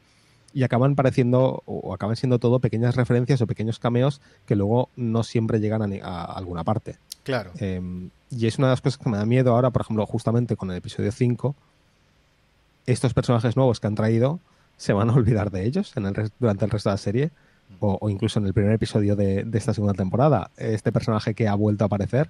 Y 0.54 0.64
acaban 0.64 0.96
pareciendo, 0.96 1.64
o 1.66 1.94
acaban 1.94 2.16
siendo 2.16 2.40
todo 2.40 2.60
pequeñas 2.60 2.96
referencias 2.96 3.42
o 3.42 3.48
pequeños 3.48 3.80
cameos 3.80 4.22
que 4.46 4.56
luego 4.56 4.90
no 4.96 5.24
siempre 5.24 5.60
llegan 5.60 5.82
a, 6.04 6.24
alguna 6.26 6.64
parte. 6.64 6.98
Claro. 7.24 7.52
Em, 7.58 8.10
y 8.30 8.48
es 8.48 8.58
una 8.58 8.68
de 8.68 8.74
las 8.74 8.82
cosas 8.82 8.98
que 8.98 9.10
me 9.10 9.18
da 9.18 9.26
miedo 9.26 9.54
ahora, 9.54 9.70
por 9.70 9.82
ejemplo, 9.84 10.06
justamente 10.06 10.56
con 10.56 10.72
el 10.72 10.78
episodio 10.78 11.12
5, 11.12 11.56
estos 12.86 13.14
personajes 13.14 13.56
nuevos 13.56 13.80
que 13.80 13.88
han 13.88 13.96
traído 13.96 14.40
se 14.78 14.94
van 14.94 15.10
a 15.10 15.14
olvidar 15.14 15.52
de 15.52 15.66
ellos 15.66 15.96
en 15.96 16.08
el, 16.08 16.32
durante 16.40 16.66
el 16.66 16.72
resto 16.72 16.90
de 16.90 16.94
la 16.94 16.98
serie 16.98 17.32
o, 17.80 18.10
incluso 18.10 18.40
en 18.40 18.46
el 18.46 18.54
primer 18.54 18.74
episodio 18.74 19.16
de, 19.16 19.48
esta 19.54 19.74
segunda 19.74 19.94
temporada, 19.94 20.52
este 20.58 20.92
personaje 20.92 21.34
que 21.34 21.48
ha 21.48 21.56
vuelto 21.56 21.86
a 21.86 21.88
aparecer. 21.88 22.30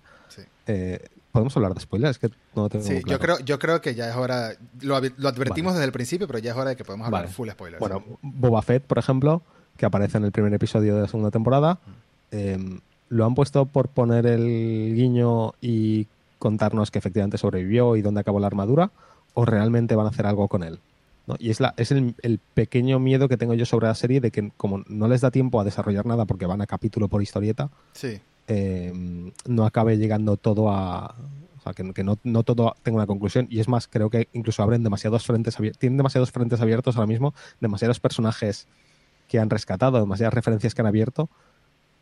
Eh, 0.67 0.99
¿Podemos 1.31 1.55
hablar 1.55 1.73
de 1.73 1.79
spoilers? 1.79 2.17
Que 2.17 2.29
no 2.55 2.69
tengo 2.69 2.85
sí, 2.85 3.01
yo, 3.07 3.19
creo, 3.19 3.39
yo 3.39 3.57
creo 3.57 3.81
que 3.81 3.95
ya 3.95 4.09
es 4.09 4.15
hora. 4.15 4.51
Lo, 4.81 4.95
advertimos 4.95 5.73
desde 5.73 5.85
el 5.85 5.91
principio, 5.91 6.27
pero 6.27 6.39
ya 6.39 6.51
es 6.51 6.57
hora 6.57 6.71
de 6.71 6.75
que 6.75 6.83
podemos 6.83 7.07
hablar 7.07 7.29
full 7.29 7.49
spoilers. 7.49 7.79
Bueno, 7.79 8.03
Boba 8.21 8.61
Fett, 8.61 8.83
por 8.83 8.97
ejemplo, 8.97 9.41
que 9.77 9.85
aparece 9.85 10.17
en 10.17 10.25
el 10.25 10.31
primer 10.31 10.53
episodio 10.53 10.95
de 10.95 11.01
la 11.03 11.07
segunda 11.07 11.31
temporada, 11.31 11.79
em, 12.31 12.79
lo 13.09 13.25
han 13.25 13.35
puesto 13.35 13.65
por 13.65 13.87
poner 13.87 14.25
el 14.25 14.93
guiño 14.95 15.53
y 15.61 16.07
contarnos 16.39 16.91
que 16.91 16.99
efectivamente 16.99 17.37
sobrevivió 17.37 17.95
y 17.95 18.01
dónde 18.01 18.21
acabó 18.21 18.39
la 18.39 18.47
armadura, 18.47 18.91
o 19.33 19.45
realmente 19.45 19.95
van 19.95 20.07
a 20.07 20.09
hacer 20.09 20.25
algo 20.25 20.47
con 20.47 20.63
él. 20.63 20.79
Y 21.39 21.49
es, 21.49 21.59
la, 21.59 21.73
es 21.77 21.91
el, 21.91 22.39
pequeño 22.53 22.99
miedo 22.99 23.29
que 23.29 23.37
tengo 23.37 23.53
yo 23.53 23.65
sobre 23.65 23.87
la 23.87 23.95
serie 23.95 24.19
de 24.19 24.31
que 24.31 24.51
como 24.57 24.83
no 24.87 25.07
les 25.07 25.21
da 25.21 25.31
tiempo 25.31 25.61
a 25.61 25.63
desarrollar 25.63 26.05
nada 26.05 26.25
porque 26.25 26.45
van 26.45 26.61
a 26.61 26.67
capítulo 26.67 27.07
por 27.07 27.21
historieta, 27.21 27.69
eh, 28.47 28.91
no 29.45 29.65
acabe 29.65 29.97
llegando 29.97 30.37
todo 30.37 30.69
a... 30.69 31.15
O 31.59 31.63
sea, 31.63 31.73
que, 31.73 32.03
no, 32.03 32.17
no, 32.23 32.43
todo 32.43 32.75
tenga 32.81 32.97
una 32.97 33.05
conclusión. 33.05 33.47
Y 33.51 33.59
es 33.59 33.67
más, 33.67 33.87
creo 33.87 34.09
que 34.09 34.27
incluso 34.33 34.63
abren 34.63 34.83
demasiados 34.83 35.25
frentes 35.25 35.57
abiertos, 35.57 35.79
tienen 35.79 35.97
demasiados 35.97 36.31
frentes 36.31 36.59
abiertos 36.59 36.95
ahora 36.95 37.05
mismo, 37.05 37.35
demasiados 37.59 37.99
personajes 37.99 38.67
que 39.27 39.37
han 39.37 39.49
rescatado, 39.49 39.99
demasiadas 39.99 40.33
referencias 40.33 40.73
que 40.73 40.81
han 40.81 40.87
abierto, 40.87 41.29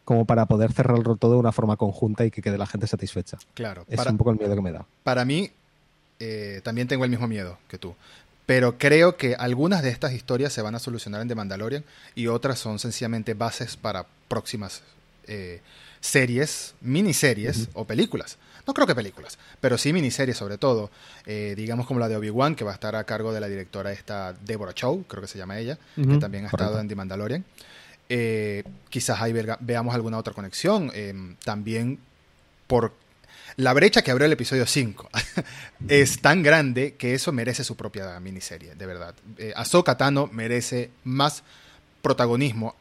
como 0.06 0.24
para 0.26 0.46
poder 0.46 0.72
cerrarlo 0.72 1.18
todo 1.18 1.34
de 1.34 1.40
una 1.40 1.52
forma 1.52 1.76
conjunta 1.76 2.26
y 2.26 2.32
que 2.32 2.42
quede 2.42 2.58
la 2.58 2.68
gente 2.68 2.88
satisfecha. 2.88 3.38
Claro. 3.54 3.86
Es 3.90 4.04
un 4.06 4.18
poco 4.18 4.32
el 4.32 4.40
miedo 4.40 4.56
que 4.56 4.62
me 4.62 4.72
da. 4.72 4.86
Para 5.04 5.26
mí, 5.26 5.52
eh, 6.20 6.62
también 6.64 6.88
tengo 6.88 7.04
el 7.04 7.12
mismo 7.12 7.28
miedo 7.28 7.58
que 7.68 7.78
tú. 7.78 7.96
Pero 8.46 8.80
creo 8.80 9.16
que 9.16 9.36
algunas 9.36 9.84
de 9.84 9.90
estas 9.90 10.14
historias 10.14 10.52
se 10.52 10.64
van 10.64 10.74
a 10.74 10.80
solucionar 10.80 11.22
en 11.22 11.28
The 11.28 11.36
Mandalorian 11.36 11.84
y 12.16 12.26
otras 12.28 12.58
son 12.58 12.80
sencillamente 12.80 13.36
bases 13.36 13.78
para 13.78 14.08
próximas 14.28 14.82
eh, 15.28 15.62
series, 16.02 16.76
miniseries 16.82 17.70
o 17.74 17.86
películas. 17.86 18.38
No 18.68 18.74
creo 18.74 18.86
que 18.86 18.94
películas, 18.94 19.38
pero 19.60 19.78
sí 19.78 19.94
miniseries 19.94 20.38
sobre 20.38 20.58
todo. 20.58 20.92
Eh, 21.26 21.54
digamos 21.58 21.88
como 21.88 22.00
la 22.00 22.08
de 22.08 22.16
Obi-Wan, 22.18 22.56
que 22.56 22.64
va 22.64 22.72
a 22.72 22.76
estar 22.76 22.96
a 22.96 23.04
cargo 23.04 23.34
de 23.34 23.40
la 23.40 23.48
directora 23.48 23.92
esta 23.92 24.34
Deborah 24.34 24.74
Chow, 24.74 25.06
creo 25.08 25.22
que 25.22 25.28
se 25.28 25.38
llama 25.38 25.58
ella, 25.58 25.78
que 25.96 26.18
también 26.18 26.46
ha 26.46 26.50
estado 26.50 26.80
en 26.80 26.88
The 26.88 26.96
Mandalorian. 26.96 27.46
Eh, 28.10 28.64
quizás 28.90 29.22
ahí 29.22 29.34
veamos 29.60 29.96
alguna 29.96 30.18
otra 30.18 30.34
conexión. 30.34 30.92
también 31.44 32.00
por 32.68 32.94
la 33.60 33.74
brecha 33.74 34.02
que 34.02 34.12
abrió 34.12 34.26
el 34.26 34.32
episodio 34.32 34.66
5 34.66 35.10
es 35.90 36.22
tan 36.22 36.44
grande 36.44 36.96
que 36.96 37.14
eso 37.14 37.32
merece 37.32 37.64
su 37.64 37.76
propia 37.76 38.20
miniserie, 38.20 38.76
de 38.76 38.86
verdad. 38.86 39.16
Eh, 39.38 39.52
Ahsoka 39.56 39.98
Tano 39.98 40.30
merece 40.32 40.92
más 41.04 41.44
protagonismo 42.02 42.76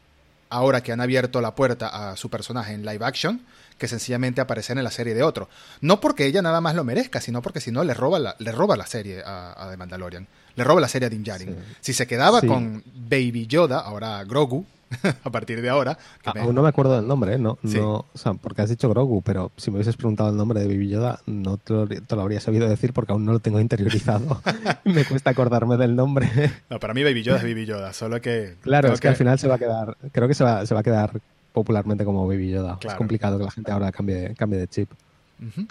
ahora 0.49 0.81
que 0.81 0.91
han 0.91 1.01
abierto 1.01 1.41
la 1.41 1.55
puerta 1.55 2.11
a 2.11 2.15
su 2.15 2.29
personaje 2.29 2.73
en 2.73 2.85
live 2.85 3.05
action 3.05 3.41
que 3.77 3.87
sencillamente 3.87 4.41
aparecer 4.41 4.77
en 4.77 4.83
la 4.83 4.91
serie 4.91 5.13
de 5.13 5.23
otro. 5.23 5.49
No 5.81 6.01
porque 6.01 6.25
ella 6.25 6.41
nada 6.41 6.59
más 6.61 6.75
lo 6.75 6.83
merezca, 6.83 7.21
sino 7.21 7.41
porque 7.41 7.61
si 7.61 7.71
no 7.71 7.83
le 7.83 7.93
roba 7.93 8.19
la, 8.19 8.35
le 8.39 8.51
roba 8.51 8.75
la 8.75 8.85
serie 8.85 9.23
a, 9.25 9.67
The 9.71 9.77
Mandalorian. 9.77 10.27
Le 10.55 10.63
roba 10.63 10.81
la 10.81 10.89
serie 10.89 11.07
a 11.07 11.09
Din 11.09 11.23
Djarin. 11.23 11.55
Si 11.79 11.93
se 11.93 12.05
quedaba 12.05 12.41
con 12.41 12.83
Baby 12.85 13.47
Yoda, 13.47 13.79
ahora 13.79 14.23
Grogu, 14.25 14.65
a 15.23 15.29
partir 15.29 15.61
de 15.61 15.69
ahora. 15.69 15.97
Aún 16.23 16.55
no 16.55 16.61
me 16.61 16.69
acuerdo 16.69 16.95
del 16.95 17.07
nombre, 17.07 17.35
¿eh? 17.35 17.37
No, 17.37 17.57
no, 17.61 18.05
o 18.11 18.17
sea, 18.17 18.33
porque 18.33 18.61
has 18.61 18.69
dicho 18.69 18.89
Grogu, 18.89 19.21
pero 19.21 19.51
si 19.57 19.71
me 19.71 19.77
hubieses 19.77 19.95
preguntado 19.95 20.29
el 20.29 20.37
nombre 20.37 20.59
de 20.59 20.67
Baby 20.67 20.89
Yoda, 20.89 21.19
no 21.25 21.57
te 21.57 21.73
lo, 21.73 22.21
habría 22.21 22.39
sabido 22.39 22.67
decir 22.67 22.93
porque 22.93 23.11
aún 23.11 23.25
no 23.25 23.33
lo 23.33 23.39
tengo 23.39 23.59
interiorizado. 23.59 24.41
me 24.85 25.05
cuesta 25.05 25.29
acordarme 25.29 25.77
del 25.77 25.95
nombre. 25.95 26.29
no, 26.69 26.79
para 26.79 26.93
mí 26.93 27.03
Baby 27.03 27.23
Yoda 27.23 27.37
es 27.37 27.43
Baby 27.43 27.65
Yoda, 27.65 27.93
solo 27.93 28.19
que... 28.21 28.55
Claro, 28.61 28.91
es 28.93 28.99
que, 28.99 29.07
al 29.07 29.15
final 29.15 29.37
se 29.39 29.47
va 29.47 29.55
a 29.55 29.59
quedar, 29.59 29.97
creo 30.11 30.27
que 30.27 30.33
se 30.33 30.43
va, 30.43 30.65
se 30.65 30.73
va 30.73 30.81
a 30.81 30.83
quedar 30.83 31.19
popularmente 31.53 32.05
como 32.05 32.27
Baby 32.27 32.51
Yoda. 32.51 32.79
Es 32.81 32.93
complicado 32.95 33.37
que 33.37 33.43
la 33.45 33.51
gente 33.51 33.71
ahora 33.71 33.91
cambie, 33.91 34.33
cambie 34.35 34.59
de 34.59 34.67
chip. 34.67 34.89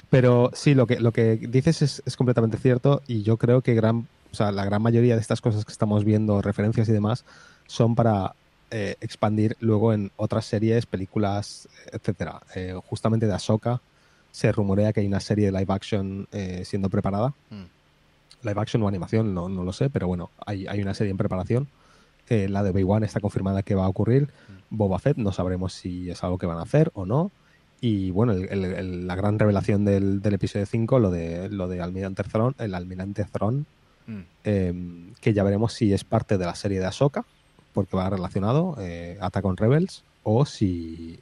Pero 0.09 0.51
sí, 0.55 0.75
lo 0.75 0.87
que, 0.87 0.99
lo 0.99 1.13
que 1.13 1.37
dices 1.37 1.83
es, 1.83 2.03
es, 2.07 2.17
completamente 2.17 2.57
cierto 2.57 3.03
y 3.07 3.23
yo 3.23 3.37
creo 3.37 3.61
que 3.61 3.75
gran, 3.75 4.09
o 4.33 4.35
sea, 4.35 4.51
la 4.51 4.65
gran 4.65 4.81
mayoría 4.81 5.15
de 5.15 5.21
estas 5.21 5.43
cosas 5.43 5.67
que 5.67 5.73
estamos 5.73 6.05
viendo, 6.05 6.41
referencias 6.41 6.89
y 6.89 6.93
demás, 6.93 7.27
son 7.67 7.95
para 7.95 8.33
eh, 8.71 8.97
expandir 9.01 9.57
luego 9.61 9.95
en 9.95 10.11
otras 10.17 10.45
series, 10.45 10.85
películas, 10.85 11.69
etcétera. 11.91 12.43
Eh, 12.55 12.79
justamente 12.87 13.27
de 13.27 13.33
Ahsoka 13.33 13.81
se 14.31 14.53
rumorea 14.53 14.93
que 14.93 15.01
hay 15.01 15.07
una 15.07 15.21
serie 15.21 15.47
de 15.47 15.53
live 15.53 15.73
action 15.73 16.29
eh, 16.33 16.65
siendo 16.67 16.91
preparada. 16.91 17.33
Mm. 17.49 18.47
Live 18.47 18.61
action 18.61 18.83
o 18.83 18.89
animación, 18.89 19.35
no, 19.35 19.49
lo 19.49 19.73
sé, 19.73 19.89
pero 19.89 20.07
bueno, 20.07 20.31
hay, 20.45 20.67
una 20.83 20.93
serie 20.93 21.11
en 21.11 21.17
preparación. 21.17 21.69
la 22.29 22.63
de 22.63 22.73
Bay 22.73 22.85
está 23.05 23.21
confirmada 23.21 23.63
que 23.63 23.75
va 23.75 23.87
a 23.87 23.89
ocurrir. 23.89 24.25
Mm. 24.25 24.77
Boba 24.77 24.99
Fett 24.99 25.17
no 25.17 25.33
sabremos 25.33 25.73
si 25.73 26.11
es 26.11 26.23
algo 26.23 26.37
que 26.37 26.47
van 26.47 26.59
a 26.59 26.63
hacer 26.63 26.91
o 26.93 27.07
no. 27.07 27.33
Y 27.81 28.11
bueno, 28.11 28.35
la 28.35 29.15
gran 29.15 29.39
revelación 29.39 29.87
del, 29.87 30.21
episodio 30.25 30.67
5, 30.67 30.99
lo 30.99 31.11
de, 31.11 31.49
lo 31.49 31.69
de 31.69 31.81
Almirante 31.81 32.23
Thrawn, 32.23 32.55
el 32.59 32.75
Almirante 32.75 33.25
Thrawn, 33.25 33.67
mm. 34.07 34.21
em, 34.45 35.15
que 35.23 35.33
ya 35.33 35.43
veremos 35.43 35.73
si 35.73 35.95
es 35.95 36.05
parte 36.05 36.37
de 36.37 36.45
la 36.45 36.55
serie 36.55 36.81
de 36.81 36.87
Ahsoka 36.87 37.25
porque 37.79 37.97
va 37.97 38.11
relacionado, 38.11 38.75
eh, 38.81 39.17
Attack 39.21 39.45
on 39.45 39.57
Rebels, 39.57 40.03
o 40.25 40.45
si 40.45 41.21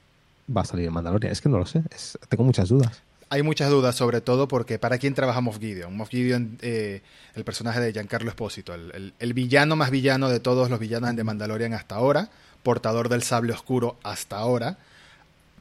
va 0.55 0.63
a 0.63 0.65
salir 0.65 0.87
en 0.87 0.93
Mandalorian. 0.95 1.31
Es 1.31 1.43
que 1.43 1.51
no 1.51 1.59
lo 1.59 1.67
sé, 1.67 1.83
tengo 2.31 2.45
muchas 2.45 2.71
dudas. 2.71 3.03
Hay 3.29 3.43
muchas 3.43 3.69
dudas, 3.69 3.95
sobre 3.95 4.23
todo 4.23 4.49
porque 4.49 4.79
¿para 4.79 4.97
quién 4.97 5.13
trabaja 5.13 5.43
Moff 5.43 5.59
Gideon? 5.59 5.95
Moff 5.95 6.09
Gideon, 6.09 6.57
eh, 6.63 7.03
el 7.35 7.45
personaje 7.45 7.79
de 7.81 7.93
Giancarlo 7.93 8.31
Espósito, 8.31 8.73
el, 8.73 9.35
villano 9.35 9.77
más 9.77 9.91
villano 9.91 10.31
de 10.31 10.41
todos 10.41 10.71
los 10.71 10.81
villanos 10.81 11.15
de 11.15 11.25
Mandalorian 11.25 11.75
hasta 11.75 11.97
ahora, 11.97 12.31
portador 12.63 13.11
del 13.11 13.23
sable 13.23 13.53
oscuro 13.53 13.97
hasta 14.03 14.39
ahora. 14.39 14.79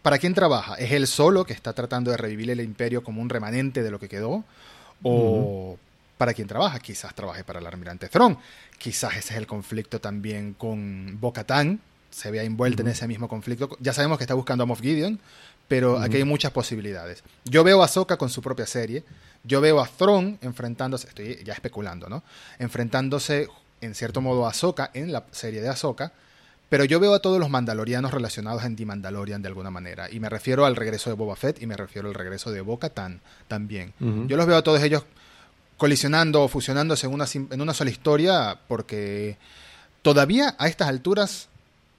¿Para 0.02 0.18
quién 0.18 0.34
trabaja? 0.34 0.75
¿Es 0.75 0.94
él 0.94 1.08
solo 1.08 1.44
que 1.44 1.52
está 1.52 1.74
tratando 1.74 2.12
de 2.12 2.16
revivir 2.16 2.50
el 2.52 2.62
imperio 2.62 3.04
como 3.04 3.22
un 3.22 3.28
remanente 3.28 3.84
de 3.84 3.92
lo 3.92 4.00
que 4.00 4.08
quedó? 4.08 4.46
¿O 5.04 5.78
para 6.17 6.34
quién 6.34 6.48
trabaja. 6.48 6.79
Quizás 6.79 7.13
trabaje 7.13 7.43
para 7.43 7.60
el 7.60 7.67
almirante 7.67 8.10
Thrawn. 8.10 8.38
Quizás 8.77 9.17
ese 9.17 9.34
es 9.34 9.38
el 9.38 9.48
conflicto 9.48 10.00
también 10.00 10.53
con 10.53 11.19
Bo-Katan. 11.19 11.79
Se 12.10 12.31
vea 12.31 12.43
envuelta 12.43 12.81
en 12.81 12.89
ese 12.89 13.07
mismo 13.07 13.27
conflicto. 13.27 13.77
Ya 13.79 13.93
sabemos 13.93 14.17
que 14.17 14.24
está 14.24 14.34
buscando 14.34 14.63
a 14.63 14.67
Moff 14.67 14.81
Gideon, 14.81 15.19
pero 15.67 16.00
aquí 16.00 16.17
hay 16.17 16.24
muchas 16.24 16.51
posibilidades. 16.51 17.24
Yo 17.43 17.63
veo 17.63 17.81
a 17.81 17.86
Ahsoka 17.86 18.17
con 18.17 18.29
su 18.29 18.41
propia 18.41 18.65
serie. 18.65 19.03
Yo 19.43 19.60
veo 19.62 19.81
a 19.81 19.88
Thrawn 19.88 20.39
enfrentándose, 20.41 21.07
estoy 21.07 21.43
ya 21.43 21.53
especulando, 21.53 22.07
¿no? 22.07 22.24
Enfrentándose 22.57 23.50
en 23.81 23.95
cierto 23.95 24.22
modo 24.22 24.45
a 24.45 24.51
Ahsoka 24.51 24.91
en 24.93 25.12
la 25.12 25.25
serie 25.31 25.62
de 25.62 25.69
Ahsoka. 25.69 26.13
Pero 26.69 26.84
yo 26.84 27.00
veo 27.00 27.13
a 27.13 27.19
todos 27.19 27.39
los 27.39 27.50
mandalorianos 27.50 28.12
relacionados 28.12 28.63
en 28.63 28.75
The 28.75 28.86
Mandalorian 28.86 29.41
de 29.41 29.50
alguna 29.50 29.69
manera. 29.69 30.10
Y 30.10 30.19
me 30.19 30.29
refiero 30.29 30.65
al 30.65 30.75
regreso 30.75 31.10
de 31.10 31.15
Boba 31.15 31.36
Fett 31.36 31.62
y 31.62 31.67
me 31.67 31.77
refiero 31.77 32.07
al 32.07 32.15
regreso 32.15 32.51
de 32.51 32.62
Bo-Katan 32.62 33.22
también. 33.48 33.93
Yo 34.00 34.36
los 34.36 34.48
veo 34.48 34.57
a 34.57 34.63
todos 34.63 34.81
ellos 34.81 35.03
colisionando 35.77 36.44
o 36.44 36.48
fusionándose 36.48 37.08
en 37.08 37.13
una, 37.13 37.25
en 37.34 37.62
una 37.62 37.74
sola 37.74 37.89
historia, 37.89 38.58
porque 38.67 39.38
todavía 40.01 40.55
a 40.58 40.67
estas 40.67 40.88
alturas 40.88 41.50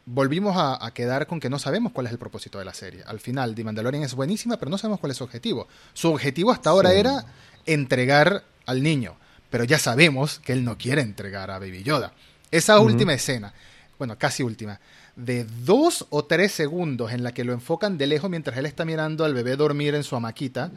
volvimos 0.06 0.54
a, 0.56 0.90
quedar 0.92 1.26
con 1.26 1.40
que 1.40 1.50
no 1.50 1.58
sabemos 1.58 1.92
cuál 1.92 2.06
es 2.06 2.12
el 2.12 2.18
propósito 2.18 2.58
de 2.58 2.64
la 2.64 2.72
serie. 2.72 3.02
Al 3.06 3.20
final, 3.20 3.54
The 3.54 3.64
Mandalorian 3.64 4.04
es 4.04 4.14
buenísima, 4.14 4.56
pero 4.56 4.70
no 4.70 4.78
sabemos 4.78 5.00
cuál 5.00 5.10
es 5.10 5.18
su 5.18 5.24
objetivo. 5.24 5.66
Su 5.92 6.12
objetivo 6.12 6.52
hasta 6.52 6.70
ahora 6.70 6.92
era 6.92 7.26
entregar 7.66 8.44
al 8.64 8.82
niño, 8.82 9.16
pero 9.50 9.64
ya 9.64 9.78
sabemos 9.78 10.38
que 10.38 10.52
él 10.52 10.64
no 10.64 10.78
quiere 10.78 11.02
entregar 11.02 11.50
a 11.50 11.58
Baby 11.58 11.82
Yoda. 11.82 12.12
Esa 12.52 12.78
última 12.78 13.12
escena, 13.12 13.52
bueno, 13.98 14.16
casi 14.16 14.44
última, 14.44 14.78
de 15.16 15.44
dos 15.64 16.06
o 16.10 16.24
tres 16.24 16.52
segundos 16.52 17.12
en 17.12 17.24
la 17.24 17.32
que 17.32 17.42
lo 17.42 17.52
enfocan 17.52 17.98
de 17.98 18.06
lejos 18.06 18.30
mientras 18.30 18.56
él 18.56 18.66
está 18.66 18.84
mirando 18.84 19.24
al 19.24 19.34
bebé 19.34 19.56
dormir 19.56 19.94
en 19.94 20.04
su 20.04 20.14
amaquita 20.14 20.70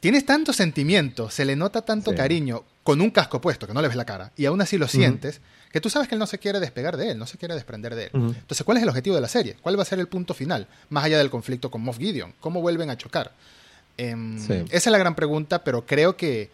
tienes 0.00 0.26
tanto 0.26 0.52
sentimiento, 0.52 1.30
se 1.30 1.44
le 1.44 1.56
nota 1.56 1.82
tanto 1.82 2.14
cariño 2.14 2.64
con 2.82 3.00
un 3.00 3.10
casco 3.10 3.40
puesto, 3.40 3.66
que 3.66 3.74
no 3.74 3.82
le 3.82 3.88
ves 3.88 3.96
la 3.96 4.04
cara, 4.04 4.32
y 4.36 4.46
aún 4.46 4.60
así 4.60 4.78
lo 4.78 4.88
sientes, 4.88 5.40
que 5.70 5.80
tú 5.80 5.90
sabes 5.90 6.08
que 6.08 6.14
él 6.14 6.18
no 6.18 6.26
se 6.26 6.38
quiere 6.38 6.58
despegar 6.58 6.96
de 6.96 7.12
él, 7.12 7.18
no 7.18 7.26
se 7.26 7.38
quiere 7.38 7.54
desprender 7.54 7.94
de 7.94 8.04
él. 8.04 8.10
Entonces, 8.12 8.64
¿cuál 8.64 8.78
es 8.78 8.82
el 8.82 8.88
objetivo 8.88 9.14
de 9.14 9.22
la 9.22 9.28
serie? 9.28 9.56
¿Cuál 9.60 9.78
va 9.78 9.82
a 9.82 9.86
ser 9.86 10.00
el 10.00 10.08
punto 10.08 10.34
final? 10.34 10.66
Más 10.88 11.04
allá 11.04 11.18
del 11.18 11.30
conflicto 11.30 11.70
con 11.70 11.82
Moff 11.82 11.98
Gideon. 11.98 12.34
¿Cómo 12.40 12.60
vuelven 12.60 12.90
a 12.90 12.96
chocar? 12.96 13.32
Em, 13.96 14.36
esa 14.36 14.66
es 14.72 14.86
la 14.86 14.98
gran 14.98 15.14
pregunta, 15.14 15.62
pero 15.62 15.86
creo 15.86 16.16
que 16.16 16.50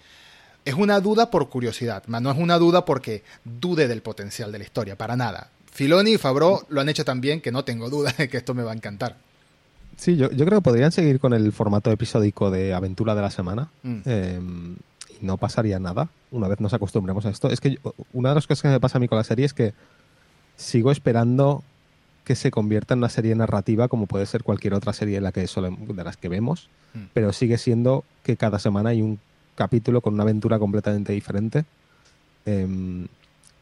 es 0.64 0.74
una 0.74 1.00
duda 1.00 1.30
por 1.30 1.48
curiosidad, 1.48 2.02
no 2.08 2.30
es 2.30 2.36
una 2.36 2.58
duda 2.58 2.84
porque 2.84 3.22
dude 3.44 3.86
del 3.86 4.02
potencial 4.02 4.50
de 4.50 4.58
la 4.58 4.64
historia, 4.64 4.96
para 4.96 5.16
nada. 5.16 5.50
Filoni 5.72 6.14
y 6.14 6.18
Fabro 6.18 6.66
lo 6.68 6.80
han 6.80 6.88
hecho 6.88 7.04
tan 7.04 7.20
bien 7.20 7.40
que 7.40 7.52
no 7.52 7.64
tengo 7.64 7.88
duda 7.88 8.12
de 8.18 8.28
que 8.28 8.38
esto 8.38 8.52
me 8.52 8.62
va 8.62 8.72
a 8.72 8.74
encantar. 8.74 9.16
Sí, 9.96 10.16
yo, 10.16 10.28
creo 10.28 10.58
que 10.58 10.60
podrían 10.60 10.92
seguir 10.92 11.18
con 11.18 11.32
el 11.32 11.52
formato 11.52 11.90
episódico 11.90 12.50
de 12.50 12.74
aventura 12.74 13.14
de 13.14 13.22
la 13.22 13.30
semana. 13.30 13.70
Mm. 13.82 14.00
Em, 14.04 14.76
y 15.20 15.24
no 15.24 15.38
pasaría 15.38 15.78
nada 15.78 16.08
una 16.30 16.48
vez 16.48 16.60
nos 16.60 16.74
acostumbremos 16.74 17.24
a 17.26 17.30
esto. 17.30 17.48
Es 17.48 17.60
que 17.60 17.78
una 18.12 18.30
de 18.30 18.34
las 18.34 18.46
cosas 18.46 18.62
que 18.62 18.68
me 18.68 18.80
pasa 18.80 18.98
a 18.98 19.00
mí 19.00 19.08
con 19.08 19.16
la 19.16 19.24
serie 19.24 19.46
es 19.46 19.54
que 19.54 19.72
sigo 20.56 20.90
esperando 20.90 21.62
que 22.24 22.34
se 22.34 22.50
convierta 22.50 22.94
en 22.94 22.98
una 22.98 23.08
serie 23.08 23.34
narrativa 23.34 23.88
como 23.88 24.06
puede 24.06 24.26
ser 24.26 24.42
cualquier 24.42 24.74
otra 24.74 24.92
serie 24.92 25.14
de, 25.14 25.20
la 25.20 25.32
que 25.32 25.46
de 25.46 26.04
las 26.04 26.16
que 26.16 26.28
vemos, 26.28 26.68
mm. 26.92 27.04
pero 27.14 27.32
sigue 27.32 27.56
siendo 27.56 28.04
que 28.22 28.36
cada 28.36 28.58
semana 28.58 28.90
hay 28.90 29.00
un 29.00 29.18
capítulo 29.54 30.00
con 30.00 30.14
una 30.14 30.24
aventura 30.24 30.58
completamente 30.58 31.12
diferente. 31.12 31.64
Em, 32.44 33.06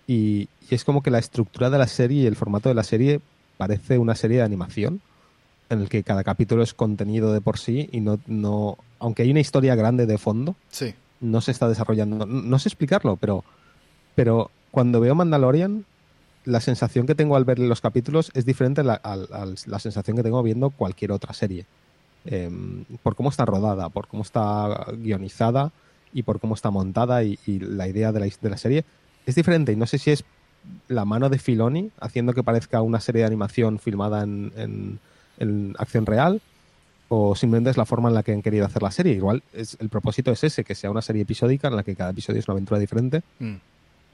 y, 0.07 0.49
y, 0.69 0.75
es 0.75 0.85
como 0.85 1.03
que 1.03 1.11
la 1.11 1.19
estructura 1.19 1.71
de 1.71 1.79
la 1.79 1.87
serie 1.87 2.23
y 2.23 2.27
el 2.27 2.37
formato 2.37 2.69
de 2.69 2.75
la 2.75 2.83
serie 2.83 3.21
parece 3.57 3.99
una 3.99 4.15
serie 4.15 4.39
de 4.39 4.43
animación 4.43 5.01
en 5.71 5.81
el 5.81 5.89
que 5.89 6.03
cada 6.03 6.25
capítulo 6.25 6.63
es 6.63 6.75
contenido 6.75 7.33
de 7.33 7.41
por 7.41 7.59
sí 7.59 7.89
y 7.93 8.01
no, 8.01 8.19
no 8.27 8.79
aunque 8.99 9.23
hay 9.23 9.31
una 9.31 9.41
historia 9.41 9.75
grande 9.75 10.07
de 10.07 10.19
fondo, 10.19 10.57
sí. 10.71 10.95
no 11.21 11.41
se 11.41 11.51
está 11.51 11.69
desarrollando. 11.69 12.27
No, 12.27 12.59
sé 12.59 12.69
explicarlo, 12.69 13.17
pero, 13.17 13.45
pero 14.15 14.51
cuando 14.71 15.01
veo 15.01 15.15
Mandalorian, 15.15 15.85
la 16.45 16.61
sensación 16.61 17.07
que 17.07 17.15
tengo 17.15 17.37
al 17.37 17.45
ver 17.45 17.59
los 17.59 17.81
capítulos 17.81 18.31
es 18.35 18.47
diferente 18.47 18.81
a 18.81 18.85
la, 18.85 19.79
sensación 19.79 20.17
que 20.17 20.23
tengo 20.23 20.43
viendo 20.43 20.71
cualquier 20.71 21.13
otra 21.13 21.35
serie. 21.35 21.67
Em, 22.27 22.85
por 23.03 23.15
cómo 23.15 23.29
está 23.29 23.45
rodada, 23.45 23.91
por 23.91 24.07
cómo 24.07 24.23
está 24.23 24.87
guionizada 24.97 25.73
y 26.15 26.23
por 26.23 26.41
cómo 26.41 26.55
está 26.55 26.71
montada 26.71 27.23
y, 27.25 27.39
la 27.47 27.89
idea 27.89 28.13
de 28.13 28.21
la, 28.21 28.27
de 28.27 28.51
la 28.51 28.57
serie 28.57 28.85
es 29.27 29.35
diferente. 29.35 29.73
Y 29.73 29.77
no 29.77 29.87
sé 29.87 29.99
si 29.99 30.11
es 30.11 30.25
la 30.89 31.05
mano 31.05 31.29
de 31.29 31.39
Filoni 31.39 31.91
haciendo 32.01 32.33
que 32.33 32.43
parezca 32.43 32.81
una 32.81 33.01
serie 33.01 33.21
de 33.21 33.27
animación 33.27 33.79
filmada 33.79 34.23
en 34.23 34.51
en 34.57 34.99
acción 35.79 36.07
real 36.07 36.41
o 37.09 37.35
simplemente 37.37 37.71
es 37.71 37.77
la 37.77 37.85
forma 37.85 38.09
en 38.09 38.15
la 38.15 38.23
que 38.23 38.33
han 38.33 38.43
querido 38.43 38.67
hacer 38.67 38.83
la 38.83 38.91
serie. 38.91 39.13
Igual 39.13 39.43
es, 39.53 39.77
el 39.81 39.89
propósito 39.89 40.33
es 40.33 40.43
ese, 40.45 40.65
que 40.65 40.75
sea 40.75 40.91
una 40.91 41.03
serie 41.03 41.23
episódica 41.23 41.69
en 41.69 41.77
la 41.77 41.83
que 41.83 41.95
cada 41.95 42.11
episodio 42.11 42.41
es 42.41 42.49
una 42.49 42.55
aventura 42.55 42.81
diferente 42.81 43.23
mm. 43.39 43.55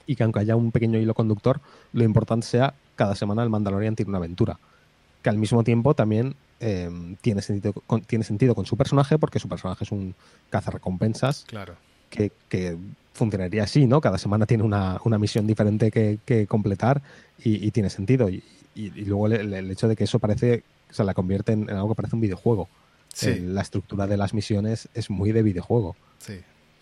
y 0.06 0.16
que 0.16 0.22
aunque 0.22 0.40
haya 0.40 0.56
un 0.56 0.72
pequeño 0.72 0.98
hilo 0.98 1.14
conductor, 1.14 1.60
lo 1.92 2.04
importante 2.04 2.46
sea 2.46 2.74
cada 2.96 3.14
semana 3.14 3.42
el 3.42 3.50
Mandalorian 3.50 3.96
tiene 3.96 4.10
una 4.10 4.18
aventura. 4.18 4.58
Que 5.22 5.30
al 5.30 5.38
mismo 5.38 5.62
tiempo 5.64 5.94
también 5.94 6.34
em, 6.60 7.16
tiene, 7.16 7.42
sentido, 7.42 7.72
con, 7.72 8.02
tiene 8.02 8.24
sentido 8.24 8.54
con 8.54 8.66
su 8.66 8.76
personaje 8.76 9.18
porque 9.18 9.38
su 9.38 9.48
personaje 9.48 9.84
es 9.84 9.92
un 9.92 10.14
cazarrecompensas. 10.50 11.44
Claro. 11.46 11.76
Que, 12.08 12.32
que, 12.48 12.76
funcionaría 13.12 13.64
así, 13.64 13.86
¿no? 13.86 14.00
Cada 14.00 14.18
semana 14.18 14.46
tiene 14.46 14.62
una, 14.62 14.98
una 15.04 15.18
misión 15.18 15.46
diferente 15.46 15.90
que, 15.90 16.18
que 16.24 16.46
completar 16.46 17.02
y, 17.42 17.70
tiene 17.70 17.90
sentido. 17.90 18.30
Y, 18.30 18.42
y, 18.74 19.04
luego 19.04 19.26
el, 19.26 19.70
hecho 19.70 19.88
de 19.88 19.96
que 19.96 20.04
eso 20.04 20.18
parece 20.18 20.62
o 20.90 20.94
sea, 20.94 21.04
la 21.04 21.14
convierte 21.14 21.52
en, 21.52 21.70
algo 21.70 21.90
que 21.90 21.94
parece 21.94 22.16
un 22.16 22.22
videojuego. 22.22 22.68
Eh, 23.22 23.40
la 23.44 23.62
estructura 23.62 24.06
de 24.06 24.16
las 24.16 24.34
misiones 24.34 24.88
es 24.94 25.10
muy 25.10 25.32
de 25.32 25.42
videojuego. 25.42 25.96
Sí, 26.18 26.40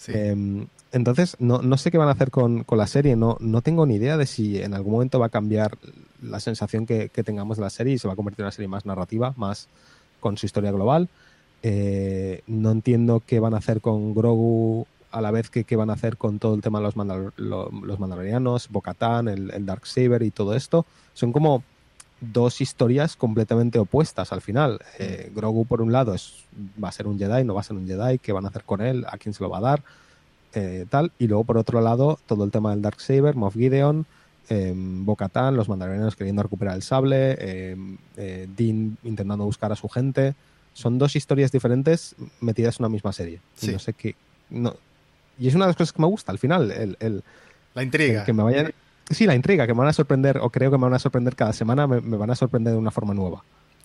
em, 0.08 0.66
entonces, 0.92 1.36
no, 1.38 1.62
no, 1.62 1.76
sé 1.76 1.90
qué 1.90 1.98
van 1.98 2.08
a 2.08 2.12
hacer 2.12 2.30
con, 2.30 2.64
la 2.70 2.86
serie. 2.86 3.16
No, 3.16 3.36
no 3.40 3.62
tengo 3.62 3.86
ni 3.86 3.96
idea 3.96 4.16
de 4.16 4.26
si 4.26 4.58
en 4.58 4.74
algún 4.74 4.92
momento 4.92 5.18
va 5.18 5.26
a 5.26 5.30
cambiar 5.30 5.78
la 6.22 6.40
sensación 6.40 6.86
que, 6.86 7.08
tengamos 7.08 7.56
de 7.56 7.64
la 7.64 7.70
serie 7.70 7.94
y 7.94 7.98
se 7.98 8.08
va 8.08 8.14
a 8.14 8.16
convertir 8.16 8.42
en 8.42 8.46
una 8.46 8.52
serie 8.52 8.68
más 8.68 8.86
narrativa, 8.86 9.34
más 9.36 9.68
con 10.20 10.36
su 10.36 10.46
historia 10.46 10.70
global. 10.70 11.08
Eh, 11.62 12.42
no 12.46 12.70
entiendo 12.70 13.22
qué 13.26 13.40
van 13.40 13.54
a 13.54 13.58
hacer 13.58 13.80
con 13.80 14.14
Grogu 14.14 14.86
a 15.10 15.20
la 15.20 15.30
vez 15.30 15.50
que 15.50 15.64
qué 15.64 15.74
van 15.74 15.90
a 15.90 15.94
hacer 15.94 16.16
con 16.16 16.38
todo 16.38 16.54
el 16.54 16.60
tema 16.60 16.80
de 16.80 16.84
los, 16.84 16.94
los 17.36 17.98
mandalorianos, 17.98 18.68
Bocatán, 18.68 19.28
el, 19.28 19.50
el 19.50 19.66
Dark 19.66 19.86
Saber 19.86 20.22
y 20.22 20.30
todo 20.30 20.54
esto. 20.54 20.86
Son 21.14 21.32
como 21.32 21.64
dos 22.20 22.60
historias 22.60 23.16
completamente 23.16 23.78
opuestas 23.78 24.32
al 24.32 24.40
final. 24.40 24.80
Eh, 24.98 25.30
Grogu, 25.34 25.64
por 25.66 25.80
un 25.82 25.92
lado, 25.92 26.14
es, 26.14 26.44
va 26.82 26.88
a 26.88 26.92
ser 26.92 27.06
un 27.06 27.18
Jedi, 27.18 27.44
no 27.44 27.54
va 27.54 27.60
a 27.60 27.64
ser 27.64 27.76
un 27.76 27.86
Jedi, 27.86 28.18
¿qué 28.18 28.32
van 28.32 28.44
a 28.44 28.48
hacer 28.48 28.64
con 28.64 28.80
él? 28.80 29.04
¿A 29.08 29.18
quién 29.18 29.32
se 29.34 29.42
lo 29.42 29.50
va 29.50 29.58
a 29.58 29.62
dar? 29.62 29.82
Eh, 30.54 30.86
tal. 30.90 31.12
Y 31.18 31.26
luego, 31.28 31.44
por 31.44 31.58
otro 31.58 31.80
lado, 31.80 32.18
todo 32.26 32.44
el 32.44 32.50
tema 32.50 32.70
del 32.70 32.82
Dark 32.82 33.00
Saber, 33.00 33.34
Moff 33.36 33.54
Gideon, 33.54 34.06
Eh, 34.50 34.72
Bocatán, 34.74 35.56
los 35.56 35.68
mandalorianos 35.68 36.16
queriendo 36.16 36.42
recuperar 36.42 36.74
el 36.74 36.82
sable, 36.82 37.36
eh, 37.38 37.76
eh, 38.16 38.48
Dean 38.56 38.96
intentando 39.04 39.44
buscar 39.44 39.70
a 39.72 39.76
su 39.76 39.90
gente. 39.90 40.34
Son 40.72 40.96
dos 40.98 41.16
historias 41.16 41.52
diferentes 41.52 42.14
metidas 42.40 42.78
en 42.80 42.84
una 42.86 42.88
misma 42.88 43.12
serie. 43.12 43.40
Sí. 43.56 43.68
Y 43.68 43.72
no 43.74 43.78
sé 43.78 43.92
qué. 43.92 44.14
No, 44.48 44.74
y 45.38 45.48
es 45.48 45.54
una 45.54 45.66
de 45.66 45.68
las 45.68 45.76
cosas 45.76 45.92
que 45.92 46.00
me 46.00 46.08
gusta 46.08 46.32
al 46.32 46.38
final. 46.38 46.70
El, 46.70 46.96
el- 47.00 47.22
La 47.74 47.82
intriga. 47.82 48.20
el 48.20 48.24
que 48.26 48.32
me 48.32 48.42
vayan. 48.42 48.72
Sí, 49.10 49.26
la 49.26 49.34
intriga, 49.34 49.66
que 49.66 49.72
me 49.74 49.78
van 49.80 49.88
a 49.88 49.92
sorprender, 49.92 50.38
o 50.38 50.50
creo 50.50 50.70
que 50.70 50.76
me 50.78 50.84
van 50.84 50.94
a 50.94 50.98
sorprender 50.98 51.34
cada 51.34 51.52
semana, 51.52 51.86
me, 51.86 52.00
me 52.00 52.16
van 52.16 52.30
a 52.30 52.34
sorprender 52.34 52.72
de 52.74 52.78
una 52.78 52.90
forma 52.90 53.14
nueva. 53.14 53.42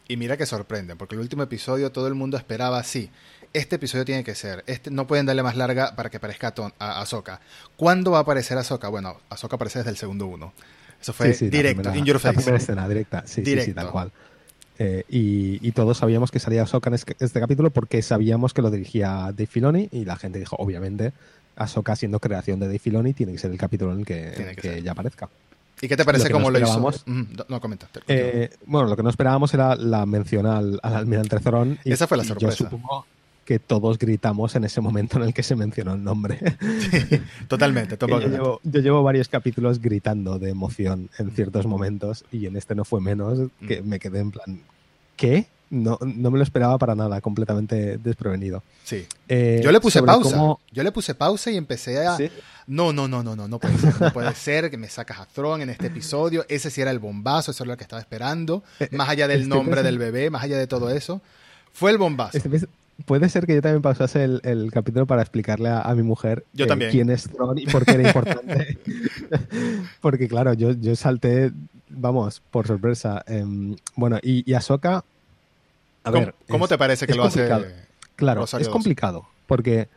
Y 0.08 0.18
mira 0.18 0.36
que 0.36 0.46
sorprenden, 0.46 0.98
porque 0.98 1.16
el 1.16 1.22
último 1.22 1.44
episodio 1.44 1.92
todo 1.92 2.08
el 2.08 2.14
mundo 2.14 2.36
esperaba 2.38 2.78
así. 2.78 3.10
Este 3.54 3.76
episodio 3.78 4.04
tiene 4.04 4.24
que 4.24 4.36
ser. 4.36 4.64
Este, 4.68 4.92
no 4.92 5.08
pueden 5.08 5.26
darle 5.26 5.44
más 5.44 5.56
larga 5.56 5.96
para 5.96 6.10
que 6.10 6.18
aparezca 6.18 6.54
a, 6.80 7.00
Ahsoka. 7.02 7.40
¿Cuándo 7.78 8.12
va 8.12 8.18
a 8.18 8.22
aparecer 8.22 8.58
Ahsoka? 8.58 8.90
Bueno, 8.90 9.18
Ahsoka 9.30 9.56
aparece 9.56 9.80
desde 9.80 9.92
el 9.92 9.98
segundo 9.98 10.28
uno. 10.28 10.54
Eso 11.00 11.14
fue 11.14 11.28
Sí, 11.34 11.34
sí, 11.40 11.46
la 11.46 11.52
directo, 11.52 11.82
primera- 11.84 11.98
in 12.00 12.06
your 12.06 12.16
La 12.16 12.20
face. 12.20 12.36
primera 12.36 12.58
escena, 12.58 12.88
directa. 12.90 13.22
Sí, 13.26 13.28
sí, 13.28 13.36
sí, 13.36 13.42
Directo. 13.52 13.76
tal 13.76 13.92
cual. 13.92 14.12
Eh, 14.80 15.04
y, 15.08 15.66
y 15.66 15.72
todos 15.72 16.00
sabíamos 16.00 16.32
que 16.32 16.40
salía 16.40 16.64
Ahsoka 16.64 16.90
en 16.90 16.96
este, 16.96 17.16
este 17.20 17.40
capítulo 17.40 17.70
porque 17.70 18.02
sabíamos 18.02 18.54
que 18.54 18.62
lo 18.64 18.72
dirigía 18.72 19.08
Dave 19.28 19.46
Filoni 19.46 19.88
y 19.92 20.04
la 20.04 20.16
gente 20.18 20.40
dijo, 20.40 20.56
obviamente, 20.58 21.14
Ahsoka 21.56 21.96
siendo 21.96 22.20
creación 22.20 22.60
de 22.60 22.68
Dave 22.68 22.80
Filoni 22.80 23.14
tiene 23.14 23.32
que 23.34 23.38
ser 23.40 23.52
el 23.52 23.58
capítulo 23.58 23.94
en 23.94 24.00
el 24.00 24.06
que, 24.06 24.32
que 24.36 24.56
que 24.62 24.82
ya 24.82 24.92
aparezca. 24.92 25.30
¿Y 25.82 25.88
qué 25.88 25.98
te 25.98 26.06
parece 26.06 26.30
Lo 26.30 26.34
cómo 26.36 26.50
no 26.50 26.60
lo 26.60 26.66
hizo? 26.66 26.94
no, 27.50 27.60
comenta. 27.60 27.88
Eh, 28.08 28.50
bueno, 28.66 28.88
lo 28.88 28.96
que 28.96 29.04
no 29.04 29.10
esperábamos 29.10 29.54
era 29.54 29.76
la 29.76 30.06
mención 30.06 30.46
al, 30.46 30.80
al 30.82 30.96
almirante. 30.96 31.36
Y, 31.84 31.92
Esa 31.92 32.08
fue 32.08 32.18
la 32.18 32.24
sorpresa. 32.24 32.52
Yo 32.52 32.70
supongo 32.70 33.06
que 33.44 33.60
todos 33.60 33.98
gritamos 34.00 34.56
en 34.56 34.64
ese 34.64 34.80
momento 34.80 35.18
en 35.18 35.24
el 35.26 35.34
que 35.34 35.44
se 35.44 35.58
mencionó 35.58 35.96
el 35.96 36.04
nombre. 36.04 36.40
Totalmente, 37.50 37.98
Que 37.98 37.98
tomo- 38.08 38.20
yo, 38.22 38.28
llevo, 38.30 38.62
yo 38.64 38.80
llevo 38.80 39.04
varios 39.04 39.28
capítulos 39.28 39.80
gritando 39.82 40.40
de 40.40 40.50
emoción 40.52 41.10
en 41.18 41.32
ciertos 41.32 41.66
momentos 41.66 42.24
y 42.32 42.46
en 42.46 42.56
este 42.56 42.76
no 42.76 42.86
fue 42.86 43.02
menos, 43.02 43.50
que 43.68 43.82
me 43.82 44.00
quedé 44.00 44.20
en 44.20 44.32
plan, 44.32 44.62
¿qué? 45.16 45.48
No, 45.70 45.98
no 46.02 46.30
me 46.30 46.38
lo 46.38 46.44
esperaba 46.44 46.78
para 46.78 46.94
nada, 46.94 47.20
completamente 47.20 47.98
desprevenido. 47.98 48.62
Sí. 48.84 49.08
Eh, 49.28 49.60
Yo 49.64 49.72
le 49.72 49.80
puse 49.80 50.04
pausa. 50.04 50.38
cómo- 50.38 50.60
Yo 50.72 50.84
le 50.84 50.92
puse 50.92 51.16
pausa 51.16 51.50
y 51.50 51.58
empecé 51.58 52.06
a. 52.06 52.16
Sí. 52.16 52.30
No, 52.68 52.94
no, 52.94 53.08
no, 53.08 53.24
no, 53.24 53.36
no, 53.36 53.48
no 53.48 53.60
puede 53.60 53.78
ser. 53.80 54.00
No 54.00 54.14
puede 54.14 54.34
ser 54.36 54.70
que 54.70 54.78
me 54.78 54.88
sacas 54.88 55.20
a 55.20 55.26
Thron 55.26 55.62
en 55.64 55.70
este 55.72 55.88
episodio. 55.88 56.46
Ese 56.48 56.70
sí 56.70 56.80
era 56.82 56.92
el 56.92 57.00
bombazo, 57.00 57.50
eso 57.52 57.64
era 57.64 57.74
lo 57.74 57.78
que 57.78 57.84
estaba 57.84 58.00
esperando. 58.02 58.64
Eh, 58.80 58.90
Más 58.92 59.10
allá 59.10 59.28
del 59.28 59.42
estoy 59.44 59.58
nombre 59.58 59.82
del 59.82 59.98
bebé, 59.98 60.30
más 60.30 60.44
allá 60.44 60.58
de 60.60 60.68
todo 60.68 60.92
eso. 60.92 61.22
Fue 61.74 61.90
el 61.90 61.98
bombazo. 61.98 62.38
Este 62.38 62.50
Puede 63.06 63.28
ser 63.30 63.46
que 63.46 63.56
yo 63.56 63.62
también 63.62 63.82
pausase 63.82 64.24
el, 64.24 64.42
el 64.44 64.72
capítulo 64.72 65.06
para 65.06 65.22
explicarle 65.22 65.70
a, 65.70 65.82
a 65.82 65.94
mi 65.96 66.04
mujer 66.04 66.46
Yo 66.54 66.66
eh, 66.66 66.88
quién 66.92 67.10
es 67.10 67.24
Thrawn 67.30 67.58
y 67.60 67.66
por 67.66 67.86
qué 67.86 67.92
era 67.94 68.08
importante. 68.08 68.78
Porque 70.02 70.28
claro, 70.28 70.54
yo, 70.54 70.72
yo 70.72 70.96
salté, 70.96 71.52
vamos, 71.90 72.42
por 72.52 72.68
sorpresa. 72.68 73.24
Em, 73.28 73.76
bueno, 73.96 74.20
y, 74.22 74.50
y 74.50 74.54
Ahsoka, 74.54 74.98
a 76.04 76.12
¿Cómo, 76.12 76.26
ver, 76.26 76.36
cómo 76.50 76.66
es- 76.66 76.70
te 76.70 76.78
parece 76.78 77.08
que 77.08 77.16
lo 77.16 77.24
hace? 77.26 77.48
Claro, 78.16 78.42
Rosario 78.42 78.64
es 78.66 78.70
complicado, 78.70 79.26
porque 79.48 79.88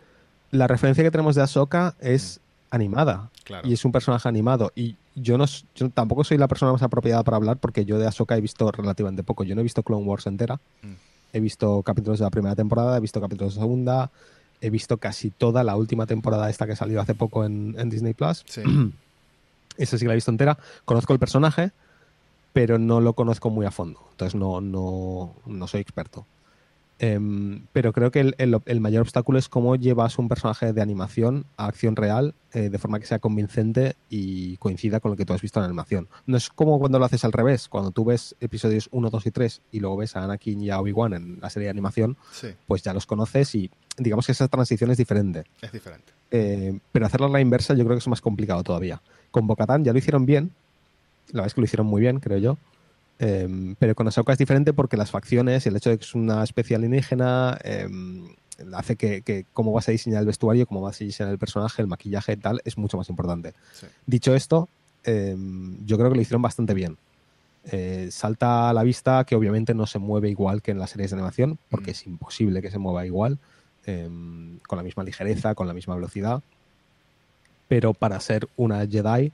la 0.50 0.66
referencia 0.66 1.04
que 1.04 1.10
tenemos 1.10 1.34
de 1.34 1.42
Ahsoka 1.42 1.94
es 2.00 2.40
animada 2.70 3.30
Claro. 3.44 3.68
y 3.68 3.74
es 3.74 3.84
un 3.84 3.92
personaje 3.92 4.28
animado. 4.28 4.72
Y 4.74 4.96
yo, 5.14 5.38
no, 5.38 5.44
yo 5.74 5.90
tampoco 5.90 6.24
soy 6.24 6.38
la 6.38 6.48
persona 6.48 6.72
más 6.72 6.82
apropiada 6.82 7.22
para 7.22 7.36
hablar 7.36 7.58
porque 7.58 7.84
yo 7.84 7.98
de 7.98 8.06
Ahsoka 8.06 8.36
he 8.36 8.40
visto 8.40 8.70
relativamente 8.72 9.22
poco. 9.22 9.44
Yo 9.44 9.54
no 9.54 9.60
he 9.60 9.64
visto 9.64 9.82
Clone 9.82 10.04
Wars 10.04 10.26
entera. 10.26 10.56
Mm. 10.82 10.92
He 11.32 11.40
visto 11.40 11.82
capítulos 11.82 12.18
de 12.18 12.24
la 12.24 12.30
primera 12.30 12.54
temporada, 12.54 12.96
he 12.96 13.00
visto 13.00 13.20
capítulos 13.20 13.54
de 13.54 13.60
la 13.60 13.64
segunda, 13.64 14.10
he 14.60 14.70
visto 14.70 14.96
casi 14.98 15.30
toda 15.30 15.64
la 15.64 15.76
última 15.76 16.06
temporada 16.06 16.48
esta 16.48 16.66
que 16.66 16.76
salió 16.76 17.00
hace 17.00 17.14
poco 17.14 17.44
en, 17.44 17.74
en 17.78 17.90
Disney 17.90 18.14
Plus. 18.14 18.44
Sí. 18.46 18.62
Esa 19.76 19.98
sí 19.98 20.04
que 20.04 20.08
la 20.08 20.14
he 20.14 20.16
visto 20.16 20.30
entera. 20.30 20.58
Conozco 20.84 21.12
el 21.12 21.18
personaje, 21.18 21.72
pero 22.52 22.78
no 22.78 23.00
lo 23.00 23.12
conozco 23.12 23.50
muy 23.50 23.66
a 23.66 23.70
fondo. 23.70 24.00
Entonces 24.12 24.34
no, 24.34 24.60
no, 24.60 25.34
no 25.44 25.66
soy 25.66 25.80
experto. 25.80 26.26
Em, 26.98 27.66
pero 27.74 27.92
creo 27.92 28.10
que 28.10 28.20
el, 28.20 28.34
el- 28.38 28.58
el 28.64 28.80
mayor 28.80 29.02
obstáculo 29.02 29.38
es 29.38 29.50
cómo 29.50 29.76
llevas 29.76 30.18
un 30.18 30.28
personaje 30.28 30.72
de 30.72 30.80
animación 30.80 31.44
a 31.58 31.66
acción 31.66 31.94
real 31.94 32.34
eh, 32.54 32.70
de 32.70 32.78
forma 32.78 32.98
que 32.98 33.04
sea 33.04 33.18
convincente 33.18 33.96
y 34.08 34.56
coincida 34.56 34.98
con 35.00 35.10
lo 35.10 35.16
que 35.16 35.26
tú 35.26 35.34
has 35.34 35.42
visto 35.42 35.58
en 35.60 35.64
la 35.64 35.66
animación. 35.66 36.08
No 36.24 36.38
es 36.38 36.48
como 36.48 36.78
cuando 36.78 36.98
lo 36.98 37.04
haces 37.04 37.22
al 37.26 37.32
revés, 37.32 37.68
cuando 37.68 37.90
tú 37.90 38.06
ves 38.06 38.34
episodios 38.40 38.88
1, 38.92 39.10
2 39.10 39.26
y 39.26 39.30
3 39.30 39.60
y 39.72 39.80
luego 39.80 39.98
ves 39.98 40.16
a 40.16 40.24
Anakin 40.24 40.62
y 40.62 40.70
a 40.70 40.80
Obi-Wan 40.80 41.12
en 41.12 41.38
la 41.42 41.50
serie 41.50 41.66
de 41.66 41.70
animación, 41.70 42.16
Sí, 42.32 42.48
pues 42.66 42.82
ya 42.82 42.94
los 42.94 43.04
conoces 43.04 43.54
y 43.54 43.70
digamos 43.98 44.24
que 44.24 44.32
esa 44.32 44.48
transición 44.48 44.90
es 44.90 44.96
diferente. 44.96 45.44
es 45.60 45.72
diferente. 45.72 46.12
Eh, 46.30 46.78
pero 46.92 47.04
hacerlo 47.04 47.26
a 47.26 47.30
la 47.30 47.40
inversa 47.42 47.74
yo 47.74 47.84
creo 47.84 47.96
que 47.96 48.00
es 48.00 48.08
más 48.08 48.22
complicado 48.22 48.62
todavía. 48.62 49.02
Con 49.30 49.46
Bocatán 49.46 49.84
ya 49.84 49.92
lo 49.92 49.98
hicieron 49.98 50.24
bien, 50.24 50.50
la 51.28 51.42
verdad 51.42 51.46
es 51.48 51.54
que 51.54 51.60
lo 51.60 51.66
hicieron 51.66 51.86
muy 51.88 52.00
bien, 52.00 52.20
creo 52.20 52.38
yo. 52.38 52.56
Eh, 53.18 53.74
pero 53.78 53.94
con 53.94 54.06
Ahsoka 54.08 54.32
es 54.32 54.38
diferente 54.38 54.72
porque 54.72 54.96
las 54.96 55.10
facciones 55.10 55.64
y 55.64 55.68
el 55.70 55.76
hecho 55.76 55.90
de 55.90 55.98
que 55.98 56.04
es 56.04 56.14
una 56.14 56.44
especie 56.44 56.76
alienígena 56.76 57.58
eh, 57.64 57.88
hace 58.74 58.96
que, 58.96 59.22
que 59.22 59.46
cómo 59.54 59.72
vas 59.72 59.88
a 59.88 59.92
diseñar 59.92 60.20
el 60.20 60.26
vestuario, 60.26 60.66
cómo 60.66 60.82
vas 60.82 61.00
a 61.00 61.04
diseñar 61.04 61.32
el 61.32 61.38
personaje, 61.38 61.80
el 61.82 61.88
maquillaje 61.88 62.32
y 62.32 62.36
tal, 62.36 62.60
es 62.64 62.76
mucho 62.76 62.96
más 62.96 63.08
importante. 63.08 63.54
Sí. 63.72 63.86
Dicho 64.06 64.34
esto, 64.34 64.68
eh, 65.04 65.34
yo 65.86 65.96
creo 65.96 66.10
que 66.10 66.16
lo 66.16 66.22
hicieron 66.22 66.42
bastante 66.42 66.74
bien. 66.74 66.98
Eh, 67.72 68.08
salta 68.12 68.70
a 68.70 68.72
la 68.72 68.82
vista 68.82 69.24
que 69.24 69.34
obviamente 69.34 69.74
no 69.74 69.86
se 69.86 69.98
mueve 69.98 70.28
igual 70.30 70.62
que 70.62 70.70
en 70.70 70.78
las 70.78 70.90
series 70.90 71.10
de 71.10 71.16
animación, 71.16 71.58
porque 71.70 71.90
Mm. 71.90 71.94
es 71.94 72.06
imposible 72.06 72.62
que 72.62 72.70
se 72.70 72.78
mueva 72.78 73.06
igual, 73.06 73.38
con 74.66 74.76
la 74.78 74.82
misma 74.82 75.04
ligereza, 75.04 75.54
con 75.54 75.68
la 75.68 75.72
misma 75.74 75.94
velocidad. 75.94 76.42
Pero 77.68 77.94
para 77.94 78.18
ser 78.18 78.48
una 78.56 78.84
Jedi, 78.86 79.30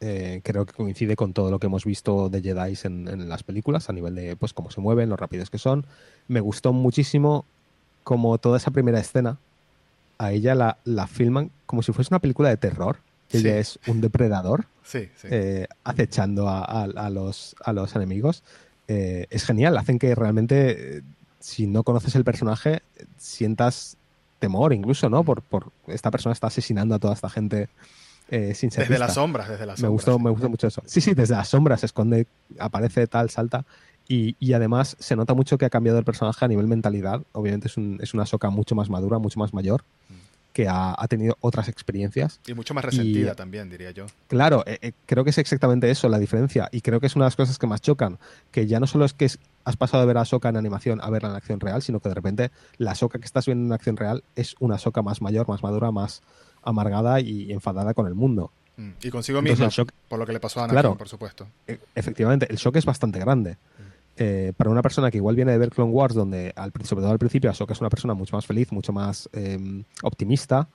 eh, 0.00 0.40
creo 0.42 0.64
que 0.66 0.72
coincide 0.72 1.14
con 1.16 1.32
todo 1.32 1.50
lo 1.50 1.58
que 1.58 1.66
hemos 1.66 1.84
visto 1.84 2.28
de 2.28 2.40
Jedi 2.42 2.78
en, 2.84 3.06
en 3.08 3.28
las 3.28 3.42
películas, 3.42 3.88
a 3.90 3.92
nivel 3.92 4.14
de 4.14 4.36
pues 4.36 4.52
cómo 4.52 4.70
se 4.70 4.80
mueven, 4.80 5.08
lo 5.10 5.16
rápidos 5.16 5.50
que 5.50 5.58
son. 5.58 5.84
Me 6.28 6.40
gustó 6.40 6.72
muchísimo 6.72 7.44
como 8.02 8.38
toda 8.38 8.56
esa 8.56 8.70
primera 8.70 8.98
escena, 8.98 9.38
a 10.18 10.32
ella 10.32 10.54
la, 10.54 10.78
la 10.84 11.06
filman 11.06 11.50
como 11.66 11.82
si 11.82 11.92
fuese 11.92 12.12
una 12.12 12.18
película 12.20 12.48
de 12.48 12.56
terror. 12.56 12.98
que 13.28 13.38
Sí. 13.38 13.46
Ella 13.46 13.58
es 13.58 13.78
un 13.86 14.00
depredador 14.00 14.66
Sí, 14.82 15.08
sí. 15.16 15.28
eh, 15.30 15.66
acechando 15.84 16.48
a, 16.48 16.60
a- 16.64 16.84
a 16.84 17.10
los, 17.10 17.54
a 17.64 17.72
los 17.72 17.94
enemigos. 17.94 18.42
Eh, 18.88 19.26
es 19.30 19.44
genial, 19.44 19.76
hacen 19.78 19.98
que 19.98 20.14
realmente, 20.16 20.98
eh, 20.98 21.02
si 21.38 21.66
no 21.68 21.84
conoces 21.84 22.14
el 22.16 22.24
personaje, 22.24 22.82
sientas 23.18 23.96
temor 24.40 24.72
incluso, 24.72 25.08
¿no? 25.08 25.22
Por, 25.22 25.42
por 25.42 25.70
esta 25.86 26.10
persona 26.10 26.32
está 26.32 26.48
asesinando 26.48 26.94
a 26.94 26.98
toda 26.98 27.14
esta 27.14 27.28
gente 27.30 27.68
eh, 28.30 28.54
sin 28.54 28.70
ser 28.70 28.84
desde 28.88 28.98
las 28.98 29.14
sombras, 29.14 29.48
desde 29.48 29.66
las 29.66 29.78
Me 29.78 29.86
sombras. 29.88 29.92
gustó, 29.92 30.16
sí. 30.16 30.22
me 30.24 30.30
gustó 30.30 30.48
mucho 30.48 30.66
eso. 30.68 30.82
Sí, 30.86 31.00
sí, 31.00 31.14
desde 31.14 31.34
las 31.34 31.48
sombras 31.48 31.80
se 31.80 31.86
esconde, 31.86 32.26
aparece 32.58 33.06
tal, 33.06 33.28
salta. 33.30 33.64
Y, 34.08 34.34
y 34.40 34.54
además 34.54 34.96
se 34.98 35.14
nota 35.14 35.34
mucho 35.34 35.56
que 35.58 35.64
ha 35.66 35.70
cambiado 35.70 35.98
el 35.98 36.04
personaje 36.04 36.44
a 36.44 36.48
nivel 36.48 36.66
mentalidad. 36.66 37.22
Obviamente 37.32 37.68
es, 37.68 37.76
un- 37.76 37.98
es 38.02 38.12
una 38.14 38.26
soca 38.26 38.50
mucho 38.50 38.74
más 38.74 38.88
madura, 38.90 39.18
mucho 39.18 39.38
más 39.38 39.54
mayor, 39.54 39.84
Mm. 40.08 40.14
que 40.52 40.66
ha, 40.68 40.94
ha 41.00 41.06
tenido 41.06 41.36
otras 41.40 41.68
experiencias. 41.68 42.40
Y 42.46 42.54
mucho 42.54 42.74
más 42.74 42.84
resentida 42.84 43.32
Y- 43.32 43.36
también, 43.36 43.70
diría 43.70 43.92
yo. 43.92 44.06
Claro, 44.26 44.64
eh, 44.66 44.78
eh, 44.82 44.92
creo 45.06 45.22
que 45.22 45.30
es 45.30 45.38
exactamente 45.38 45.88
eso 45.92 46.08
la 46.08 46.18
diferencia. 46.18 46.68
Y 46.72 46.80
creo 46.80 46.98
que 46.98 47.06
es 47.06 47.14
una 47.14 47.26
de 47.26 47.28
las 47.28 47.36
cosas 47.36 47.56
que 47.56 47.68
más 47.68 47.80
chocan. 47.82 48.18
Que 48.50 48.66
ya 48.66 48.80
no 48.80 48.88
solo 48.88 49.04
es 49.04 49.12
que 49.14 49.26
es- 49.26 49.38
has 49.64 49.76
pasado 49.76 50.02
de 50.02 50.08
ver 50.08 50.18
a 50.18 50.24
Soka 50.24 50.48
en 50.48 50.56
animación 50.56 51.00
a 51.02 51.08
verla 51.10 51.28
en 51.30 51.36
acción 51.36 51.60
real, 51.60 51.80
sino 51.82 52.00
que 52.00 52.08
de 52.08 52.14
repente 52.16 52.50
la 52.78 52.96
Soka 52.96 53.20
que 53.20 53.26
estás 53.26 53.46
viendo 53.46 53.64
en 53.66 53.72
acción 53.72 53.96
real 53.96 54.24
es 54.34 54.56
una 54.58 54.76
Soka 54.78 55.02
más 55.02 55.22
mayor, 55.22 55.46
más 55.48 55.62
madura, 55.62 55.92
más 55.92 56.20
amargada 56.62 57.20
y 57.20 57.52
enfadada 57.52 57.94
con 57.94 58.06
el 58.06 58.14
mundo. 58.14 58.50
Mm. 58.76 58.90
Y 59.02 59.10
consigo 59.10 59.40
shock- 59.42 59.92
por 60.08 60.18
lo 60.18 60.26
que 60.26 60.32
le 60.32 60.40
pasó 60.40 60.60
a 60.60 60.64
Anakin, 60.64 60.74
Claro. 60.80 60.96
por 60.96 61.08
supuesto. 61.08 61.46
E- 61.66 61.78
Efectivamente, 61.94 62.46
el 62.50 62.56
shock 62.56 62.76
es 62.76 62.84
bastante 62.86 63.18
grande. 63.18 63.56
Eh, 64.16 64.52
para 64.56 64.68
una 64.70 64.82
persona 64.82 65.10
que 65.10 65.16
igual 65.16 65.34
viene 65.36 65.52
de 65.52 65.58
ver 65.58 65.70
Clone 65.70 65.92
Wars, 65.92 66.14
donde 66.14 66.52
al, 66.56 66.72
sobre 66.84 67.02
todo 67.02 67.10
al 67.12 67.18
principio 67.18 67.48
Ahsoka 67.50 67.72
es 67.72 67.80
una 67.80 67.88
persona 67.88 68.12
mucho 68.14 68.36
más 68.36 68.44
feliz, 68.44 68.70
mucho 68.70 68.92
más 68.92 69.28
eh, 69.32 69.82
optimista 70.02 70.68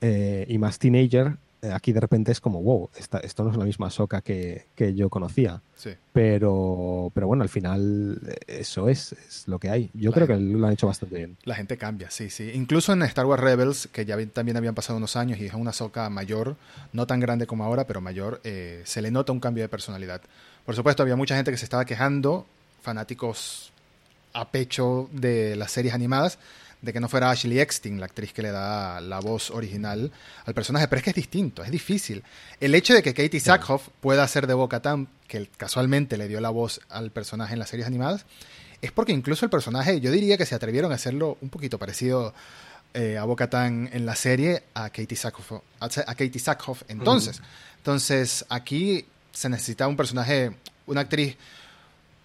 eh, 0.00 0.46
y 0.48 0.58
más 0.58 0.78
teenager, 0.78 1.36
aquí 1.72 1.92
de 1.92 2.00
repente 2.00 2.32
es 2.32 2.40
como, 2.40 2.62
wow, 2.62 2.90
esta- 2.98 3.18
esto 3.18 3.44
no 3.44 3.50
es 3.50 3.56
la 3.56 3.64
misma 3.64 3.86
Ahsoka 3.88 4.20
que, 4.20 4.66
que 4.74 4.94
yo 4.94 5.08
conocía. 5.10 5.60
Sí. 5.76 5.90
Pero, 6.12 7.10
pero 7.14 7.26
bueno, 7.26 7.42
al 7.42 7.48
final 7.48 8.20
eh, 8.26 8.36
eso 8.60 8.88
es, 8.88 9.12
es 9.12 9.48
lo 9.48 9.58
que 9.58 9.70
hay. 9.70 9.90
Yo 9.94 10.10
La 10.10 10.14
creo 10.14 10.26
que 10.26 10.34
gente- 10.34 10.58
lo 10.58 10.66
han 10.66 10.72
hecho 10.72 10.86
bastante 10.86 11.16
bien. 11.16 11.36
La 11.44 11.54
gente 11.54 11.76
cambia, 11.76 12.10
sí, 12.10 12.30
sí. 12.30 12.50
Incluso 12.54 12.92
en 12.92 13.02
Star 13.02 13.26
Wars 13.26 13.42
Rebels, 13.42 13.88
que 13.92 14.04
ya 14.04 14.16
también 14.26 14.56
habían 14.56 14.74
pasado 14.74 14.96
unos 14.98 15.16
años 15.16 15.38
y 15.38 15.46
es 15.46 15.54
una 15.54 15.72
soca 15.72 16.08
mayor, 16.10 16.56
no 16.92 17.06
tan 17.06 17.20
grande 17.20 17.46
como 17.46 17.64
ahora, 17.64 17.86
pero 17.86 18.00
mayor, 18.00 18.40
eh, 18.44 18.82
se 18.84 19.02
le 19.02 19.10
nota 19.10 19.32
un 19.32 19.40
cambio 19.40 19.62
de 19.64 19.68
personalidad. 19.68 20.20
Por 20.64 20.74
supuesto, 20.74 21.02
había 21.02 21.16
mucha 21.16 21.36
gente 21.36 21.50
que 21.50 21.56
se 21.56 21.64
estaba 21.64 21.84
quejando, 21.84 22.46
fanáticos 22.82 23.72
a 24.32 24.48
pecho 24.50 25.08
de 25.12 25.56
las 25.56 25.70
series 25.72 25.94
animadas, 25.94 26.38
de 26.86 26.92
que 26.92 27.00
no 27.00 27.08
fuera 27.08 27.30
Ashley 27.30 27.58
Eckstein, 27.58 27.98
la 27.98 28.06
actriz 28.06 28.32
que 28.32 28.42
le 28.42 28.52
da 28.52 29.00
la 29.00 29.18
voz 29.18 29.50
original 29.50 30.12
al 30.44 30.54
personaje, 30.54 30.86
pero 30.88 30.98
es 30.98 31.04
que 31.04 31.10
es 31.10 31.16
distinto, 31.16 31.64
es 31.64 31.70
difícil. 31.70 32.22
El 32.60 32.74
hecho 32.74 32.94
de 32.94 33.02
que 33.02 33.12
Katie 33.12 33.40
Sackhoff 33.40 33.88
pueda 34.00 34.22
hacer 34.22 34.46
de 34.46 34.54
Bo-Katan, 34.54 35.08
que 35.26 35.48
casualmente 35.56 36.16
le 36.16 36.28
dio 36.28 36.40
la 36.40 36.50
voz 36.50 36.80
al 36.88 37.10
personaje 37.10 37.54
en 37.54 37.58
las 37.58 37.68
series 37.68 37.88
animadas, 37.88 38.24
es 38.80 38.92
porque 38.92 39.12
incluso 39.12 39.44
el 39.44 39.50
personaje, 39.50 40.00
yo 40.00 40.12
diría 40.12 40.38
que 40.38 40.46
se 40.46 40.54
atrevieron 40.54 40.92
a 40.92 40.94
hacerlo 40.94 41.36
un 41.40 41.50
poquito 41.50 41.78
parecido 41.78 42.32
eh, 42.94 43.18
a 43.18 43.24
Bo-Katan 43.24 43.90
en 43.92 44.06
la 44.06 44.14
serie 44.14 44.62
a 44.74 44.90
Katie 44.90 45.16
Sackhoff, 45.16 45.60
a 45.80 45.88
Katie 45.88 46.38
Sackhoff 46.38 46.82
entonces. 46.88 47.42
Entonces, 47.78 48.44
aquí 48.48 49.04
se 49.32 49.48
necesitaba 49.48 49.88
un 49.88 49.96
personaje, 49.96 50.52
una 50.86 51.00
actriz 51.00 51.36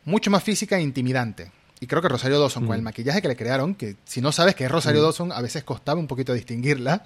mucho 0.06 0.30
más 0.30 0.43
física 0.43 0.78
e 0.78 0.82
intimidante. 0.82 1.52
Y 1.82 1.88
creo 1.88 2.02
que 2.02 2.08
Rosario 2.08 2.39
Dawson, 2.39 2.67
con 2.67 2.76
el 2.76 2.84
maquillaje 2.84 3.24
que 3.24 3.28
le 3.28 3.36
crearon, 3.36 3.74
que 3.74 3.96
si 4.06 4.22
no 4.22 4.32
sabes 4.32 4.54
que 4.54 4.65
es 4.65 4.72
Rosario 4.72 5.02
Dawson, 5.02 5.32
a 5.32 5.41
veces 5.41 5.63
costaba 5.63 6.00
un 6.00 6.06
poquito 6.06 6.32
distinguirla, 6.32 7.04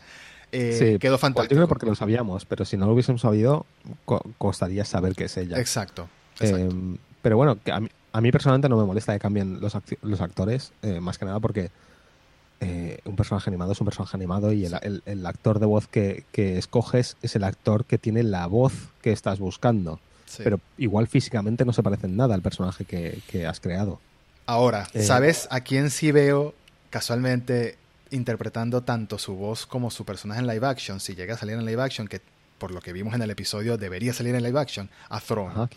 eh, 0.51 0.97
quedó 0.99 1.17
fantástico. 1.17 1.65
Porque 1.69 1.85
lo 1.85 1.95
sabíamos, 1.95 2.45
pero 2.45 2.65
si 2.65 2.75
no 2.75 2.85
lo 2.85 2.91
hubiésemos 2.91 3.21
sabido, 3.21 3.65
costaría 4.37 4.83
saber 4.83 5.15
que 5.15 5.25
es 5.25 5.37
ella. 5.37 5.57
Exacto. 5.59 6.09
Eh, 6.41 6.69
pero 7.21 7.37
bueno, 7.37 7.57
a 7.71 7.79
mí, 7.79 7.89
a 8.11 8.19
mí, 8.19 8.31
personalmente 8.33 8.67
no 8.67 8.77
me 8.77 8.83
molesta 8.83 9.13
que 9.13 9.19
cambien 9.19 9.61
los, 9.61 9.77
los 10.01 10.19
actores, 10.19 10.73
eh, 10.81 10.99
más 10.99 11.17
que 11.17 11.25
nada 11.25 11.39
porque 11.39 11.71
un 13.05 13.15
personaje 13.15 13.47
animado 13.49 13.73
es 13.73 13.79
un 13.79 13.85
personaje 13.85 14.17
animado 14.17 14.51
y 14.51 14.65
el, 14.65 15.25
actor 15.27 15.59
de 15.59 15.67
voz 15.67 15.87
que, 15.87 16.25
escoges 16.33 17.15
es 17.21 17.35
el 17.35 17.43
actor 17.43 17.85
que 17.85 17.99
tiene 17.99 18.23
la 18.23 18.47
voz 18.47 18.73
que 19.01 19.11
estás 19.11 19.39
buscando. 19.39 20.01
Pero 20.37 20.59
igual 20.77 21.07
físicamente 21.07 21.63
no 21.63 21.71
se 21.71 21.83
parecen 21.83 22.17
nada 22.17 22.33
al 22.33 22.41
personaje 22.41 22.83
que, 22.83 23.21
que 23.27 23.45
has 23.45 23.59
creado. 23.59 23.99
Ahora, 24.45 24.87
¿sabes 24.99 25.47
a 25.49 25.61
quién 25.61 25.89
sí 25.89 26.11
veo 26.11 26.53
casualmente 26.89 27.77
interpretando 28.11 28.83
tanto 28.83 29.17
su 29.17 29.35
voz 29.35 29.65
como 29.65 29.91
su 29.91 30.05
personaje 30.05 30.39
en 30.39 30.47
live 30.47 30.65
action, 30.65 30.99
si 30.99 31.15
llega 31.15 31.35
a 31.35 31.37
salir 31.37 31.55
en 31.55 31.65
live 31.65 31.81
action, 31.81 32.07
que 32.07 32.21
por 32.57 32.71
lo 32.71 32.79
que 32.79 32.93
vimos 32.93 33.13
en 33.13 33.21
el 33.21 33.29
episodio 33.29 33.77
debería 33.77 34.13
salir 34.13 34.33
en 34.35 34.43
live 34.43 34.59
action, 34.59 34.89
a 35.09 35.19
Thrawn. 35.19 35.69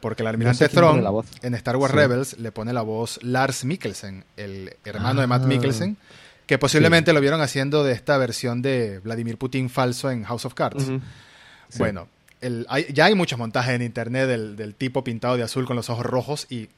Porque 0.00 0.22
el 0.22 0.26
almirante 0.26 0.68
no 0.74 1.24
en 1.42 1.54
Star 1.54 1.76
Wars 1.76 1.94
Rebels 1.94 2.38
le 2.38 2.50
pone 2.50 2.72
la 2.72 2.82
voz 2.82 3.20
Lars 3.22 3.64
Mikkelsen, 3.64 4.24
el 4.36 4.76
hermano 4.84 5.20
de 5.20 5.26
Matt 5.26 5.42
ah. 5.44 5.46
Mikkelsen, 5.46 5.96
que 6.46 6.58
posiblemente 6.58 7.12
lo 7.12 7.20
vieron 7.20 7.40
haciendo 7.40 7.84
de 7.84 7.92
esta 7.92 8.18
versión 8.18 8.62
de 8.62 8.98
Vladimir 8.98 9.38
Putin 9.38 9.70
falso 9.70 10.10
en 10.10 10.24
House 10.24 10.44
of 10.44 10.54
Cards. 10.54 10.90
Bueno, 11.78 12.08
ya 12.92 13.04
hay 13.04 13.14
muchos 13.14 13.38
montajes 13.38 13.74
en 13.74 13.82
internet 13.82 14.26
del, 14.28 14.56
del 14.56 14.74
tipo 14.74 15.04
pintado 15.04 15.36
de 15.36 15.44
azul 15.44 15.66
con 15.66 15.76
los 15.76 15.88
ojos 15.88 16.04
rojos 16.04 16.46
y 16.50 16.68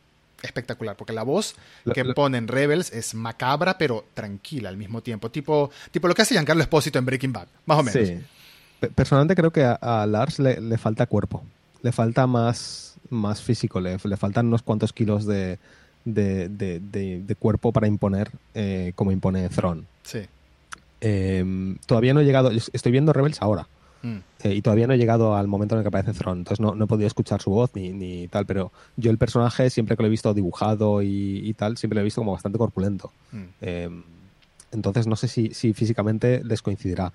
espectacular, 0.46 0.96
porque 0.96 1.12
la 1.12 1.22
voz 1.22 1.54
que 1.92 2.04
pone 2.06 2.38
en 2.38 2.48
Rebels 2.48 2.92
es 2.92 3.14
macabra, 3.14 3.78
pero 3.78 4.06
tranquila 4.14 4.68
al 4.68 4.76
mismo 4.76 5.02
tiempo. 5.02 5.30
Tipo, 5.30 5.70
tipo 5.90 6.08
lo 6.08 6.14
que 6.14 6.22
hace 6.22 6.34
Giancarlo 6.34 6.62
Espósito 6.62 6.98
en 6.98 7.06
Breaking 7.06 7.32
Bad, 7.32 7.48
más 7.66 7.78
o 7.78 7.82
menos. 7.82 8.08
Sí. 8.08 8.18
Personalmente 8.94 9.34
creo 9.34 9.50
que 9.50 9.64
a, 9.64 10.06
Lars 10.06 10.38
le, 10.38 10.78
falta 10.78 11.06
cuerpo, 11.06 11.42
le 11.82 11.92
falta 11.92 12.26
más, 12.26 12.96
más 13.10 13.42
físico, 13.42 13.80
le, 13.80 13.98
faltan 13.98 14.46
unos 14.46 14.62
cuantos 14.62 14.92
kilos 14.92 15.26
de, 15.26 15.58
de, 16.04 17.36
cuerpo 17.38 17.72
para 17.72 17.86
imponer 17.86 18.30
eh, 18.54 18.92
como 18.94 19.12
impone 19.12 19.48
Thron. 19.48 19.86
Sí. 20.02 20.20
Em, 21.00 21.78
todavía 21.86 22.14
no 22.14 22.20
he 22.20 22.24
llegado, 22.24 22.50
estoy 22.50 22.92
viendo 22.92 23.12
Rebels 23.12 23.40
ahora. 23.40 23.66
Mm. 24.02 24.16
Eh, 24.44 24.54
y 24.54 24.62
todavía 24.62 24.86
no 24.86 24.92
he 24.92 24.98
llegado 24.98 25.34
al 25.34 25.48
momento 25.48 25.74
en 25.74 25.80
el 25.80 25.84
que 25.84 25.88
aparece 25.88 26.12
Thron, 26.12 26.38
entonces 26.38 26.60
no, 26.60 26.74
no 26.74 26.84
he 26.84 26.88
podido 26.88 27.06
escuchar 27.06 27.40
su 27.40 27.50
voz 27.50 27.70
ni, 27.74 27.92
ni, 27.92 28.28
tal, 28.28 28.46
pero 28.46 28.72
yo 28.96 29.10
el 29.10 29.18
personaje, 29.18 29.70
siempre 29.70 29.96
que 29.96 30.02
lo 30.02 30.08
he 30.08 30.10
visto 30.10 30.32
dibujado 30.34 31.02
y, 31.02 31.54
tal, 31.54 31.76
siempre 31.76 31.96
lo 31.96 32.00
he 32.02 32.04
visto 32.04 32.20
como 32.20 32.32
bastante 32.32 32.58
corpulento. 32.58 33.12
Mm. 33.32 33.44
Em, 33.60 34.02
entonces 34.72 35.06
no 35.06 35.16
sé 35.16 35.28
si, 35.28 35.54
si, 35.54 35.72
físicamente 35.72 36.42
les 36.44 36.62
coincidirá, 36.62 37.12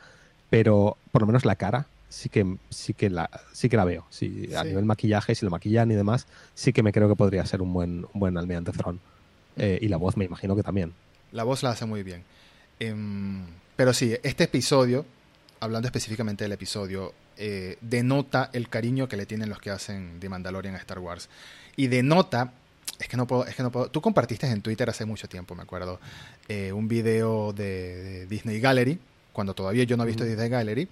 pero 0.49 0.97
por 1.11 1.21
lo 1.21 1.27
menos 1.27 1.45
la 1.45 1.55
cara 1.55 1.85
sí 2.09 2.29
que, 2.29 2.57
sí 2.69 2.93
que, 2.93 3.09
la, 3.09 3.29
sí 3.53 3.69
que 3.69 3.77
la 3.77 3.85
veo. 3.85 4.05
Sí, 4.09 4.49
A 4.55 4.63
nivel 4.63 4.85
maquillaje, 4.85 5.33
si 5.33 5.45
lo 5.45 5.51
maquillan 5.51 5.89
y 5.91 5.95
demás, 5.95 6.27
sí 6.53 6.73
que 6.73 6.83
me 6.83 6.91
creo 6.91 7.07
que 7.07 7.15
podría 7.15 7.45
ser 7.45 7.61
un 7.61 7.73
buen, 7.73 8.05
un 8.13 8.19
buen 8.19 8.37
almirante 8.37 8.71
Thron. 8.71 8.99
Eh, 9.57 9.79
y 9.81 9.87
la 9.87 9.97
voz 9.97 10.17
me 10.17 10.25
imagino 10.25 10.55
que 10.55 10.63
también. 10.63 10.93
La 11.31 11.43
voz 11.43 11.63
la 11.63 11.71
hace 11.71 11.85
muy 11.85 12.03
bien. 12.03 12.23
Em, 12.79 13.43
pero 13.75 13.93
sí, 13.93 14.15
este 14.23 14.45
episodio 14.45 15.05
hablando 15.61 15.87
específicamente 15.87 16.43
del 16.43 16.51
episodio, 16.51 17.13
eh, 17.37 17.77
denota 17.81 18.49
el 18.51 18.67
cariño 18.67 19.07
que 19.07 19.15
le 19.15 19.25
tienen 19.25 19.47
los 19.47 19.59
que 19.59 19.69
hacen 19.69 20.19
de 20.19 20.27
Mandalorian 20.27 20.75
a 20.75 20.79
Star 20.79 20.99
Wars. 20.99 21.29
Y 21.77 21.87
denota, 21.87 22.51
es 22.99 23.07
que 23.07 23.15
no 23.15 23.27
puedo, 23.27 23.45
es 23.45 23.55
que 23.55 23.63
no 23.63 23.71
puedo, 23.71 23.89
tú 23.89 24.01
compartiste 24.01 24.47
en 24.47 24.61
Twitter 24.61 24.89
hace 24.89 25.05
mucho 25.05 25.29
tiempo, 25.29 25.55
me 25.55 25.63
acuerdo, 25.63 25.99
eh, 26.49 26.73
un 26.73 26.87
video 26.87 27.53
de, 27.53 28.25
Disney 28.27 28.59
Gallery, 28.59 28.99
cuando 29.31 29.53
todavía 29.53 29.83
yo 29.85 29.95
no 29.95 30.03
he 30.03 30.07
visto 30.07 30.25
Disney 30.25 30.49
Gallery, 30.49 30.89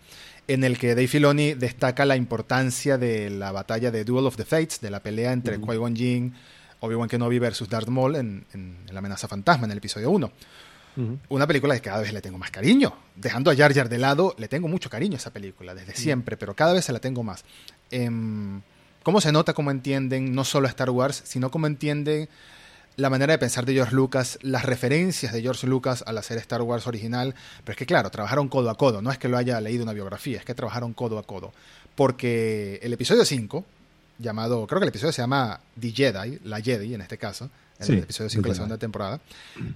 en 0.48 0.64
el 0.64 0.78
que 0.78 0.90
Dave 0.90 1.08
Filoni 1.08 1.56
destaca 1.56 2.06
la 2.06 2.16
importancia 2.16 2.98
de 2.98 3.30
la 3.30 3.52
batalla 3.52 3.92
de 3.92 4.06
Duel 4.06 4.28
of 4.28 4.38
the 4.38 4.46
Fates, 4.46 4.80
de 4.80 4.92
la 4.92 5.02
pelea 5.02 5.34
entre 5.34 5.60
Qui-Gon 5.60 5.96
Jinn, 5.96 6.34
Obi-Wan 6.82 7.10
Kenobi 7.10 7.40
versus 7.40 7.68
Darth 7.68 7.90
Maul 7.90 8.16
en, 8.16 8.46
en, 8.54 8.78
La 8.92 9.00
amenaza 9.00 9.28
fantasma, 9.28 9.66
en 9.66 9.72
el 9.72 9.80
episodio 9.80 10.12
1. 10.12 10.32
Una 11.30 11.48
película 11.48 11.76
que 11.76 11.82
cada 11.82 12.02
vez 12.02 12.12
le 12.12 12.22
tengo 12.22 12.38
más 12.38 12.52
cariño. 12.52 12.94
Dejando 13.16 13.52
a 13.52 13.56
Jar 13.56 13.74
Jar 13.74 13.88
de 13.88 13.98
lado, 13.98 14.36
le 14.38 14.48
tengo 14.48 14.68
mucho 14.68 14.90
cariño 14.90 15.16
a 15.16 15.18
esa 15.18 15.32
película, 15.32 15.74
desde 15.74 15.96
siempre, 15.96 16.36
pero 16.36 16.56
cada 16.56 16.74
vez 16.74 16.86
se 16.86 16.94
la 16.94 17.00
tengo 17.00 17.24
más. 17.24 17.46
Em, 17.92 18.62
¿Cómo 19.04 19.22
se 19.22 19.32
nota, 19.32 19.54
cómo 19.54 19.72
entienden 19.72 20.36
no 20.36 20.44
solo 20.44 20.68
Star 20.68 20.90
Wars, 20.90 21.22
sino 21.26 21.52
cómo 21.52 21.68
entienden 21.68 22.28
la 22.98 23.10
manera 23.10 23.32
de 23.32 23.40
pensar 23.40 23.66
de 23.66 23.74
George 23.74 23.96
Lucas, 23.96 24.38
las 24.42 24.66
referencias 24.66 25.32
de 25.32 25.42
George 25.42 25.66
Lucas 25.68 26.04
al 26.06 26.18
hacer 26.18 26.38
Star 26.40 26.62
Wars 26.62 26.86
original? 26.86 27.34
Pero 27.64 27.74
es 27.74 27.78
que, 27.78 27.86
claro, 27.86 28.10
trabajaron 28.10 28.50
codo 28.50 28.70
a 28.70 28.76
codo. 28.76 29.02
No 29.02 29.10
es 29.10 29.18
que 29.18 29.30
lo 29.30 29.38
haya 29.38 29.62
leído 29.62 29.84
una 29.84 29.94
biografía, 29.94 30.40
es 30.40 30.46
que 30.46 30.54
trabajaron 30.54 30.94
codo 30.94 31.18
a 31.18 31.24
codo. 31.24 31.54
Porque 31.96 32.80
el 32.84 32.92
episodio 32.92 33.24
5, 33.24 33.66
llamado, 34.20 34.68
creo 34.68 34.80
que 34.80 34.86
el 34.86 34.90
episodio 34.90 35.14
se 35.14 35.22
llama 35.22 35.60
The 35.80 35.92
Jedi, 35.92 36.40
la 36.44 36.62
Jedi 36.62 36.94
en 36.94 37.02
este 37.02 37.18
caso, 37.18 37.50
en 37.80 37.94
el 37.94 38.04
episodio 38.04 38.30
5 38.30 38.44
de 38.44 38.50
la 38.50 38.56
segunda 38.56 38.78
temporada, 38.78 39.22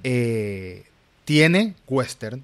eh, 0.04 0.84
tiene 1.25 1.75
western, 1.88 2.41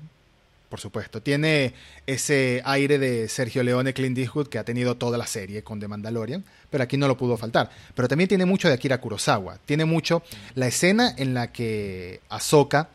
por 0.70 0.80
supuesto. 0.80 1.22
Tiene 1.22 1.74
ese 2.06 2.62
aire 2.66 3.00
de 3.00 3.28
Sergio 3.28 3.64
Leone, 3.64 3.94
Clint 3.94 4.18
Eastwood 4.18 4.48
que 4.48 4.60
ha 4.60 4.64
tenido 4.64 4.96
toda 4.96 5.18
la 5.18 5.28
serie 5.28 5.64
con 5.64 5.80
The 5.80 5.88
Mandalorian, 5.88 6.46
pero 6.70 6.84
aquí 6.84 6.98
no 6.98 7.08
lo 7.08 7.18
pudo 7.18 7.38
faltar. 7.38 7.70
Pero 7.96 8.08
también 8.08 8.28
tiene 8.28 8.46
mucho 8.46 8.68
de 8.68 8.76
Akira 8.76 9.02
Kurosawa. 9.02 9.58
Tiene 9.66 9.86
mucho 9.86 10.22
la 10.56 10.68
escena 10.68 11.14
en 11.18 11.34
la 11.34 11.52
que 11.52 12.22
Ahsoka 12.30 12.90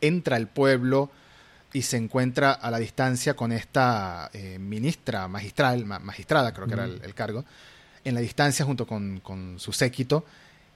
entra 0.00 0.36
al 0.36 0.46
pueblo 0.48 1.10
y 1.72 1.82
se 1.82 1.96
encuentra 1.96 2.52
a 2.52 2.70
la 2.70 2.78
distancia 2.78 3.34
con 3.34 3.52
esta 3.52 4.30
eh, 4.32 4.58
ministra 4.58 5.28
magistral, 5.28 5.84
magistrada 5.84 6.52
creo 6.52 6.66
que 6.66 6.74
era 6.74 6.84
el, 6.84 7.14
cargo, 7.14 7.44
en 8.04 8.14
la 8.14 8.20
distancia 8.20 8.64
junto 8.64 8.86
con, 8.86 9.20
con 9.20 9.58
su 9.58 9.72
séquito 9.72 10.24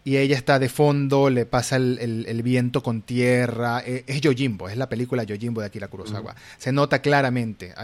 y 0.02 0.16
ella 0.16 0.36
está 0.36 0.58
de 0.58 0.68
fondo, 0.68 1.28
le 1.28 1.44
pasa 1.44 1.76
el, 1.76 2.40
viento 2.42 2.82
con 2.82 3.02
tierra. 3.02 3.82
Eh, 3.84 4.04
es 4.06 4.20
Yojimbo, 4.20 4.68
es 4.68 4.76
la 4.76 4.88
película 4.88 5.24
Yojimbo 5.24 5.60
de 5.60 5.66
Akira 5.66 5.88
Kurosawa. 5.88 6.34
Se 6.58 6.72
nota 6.72 7.00
claramente 7.00 7.74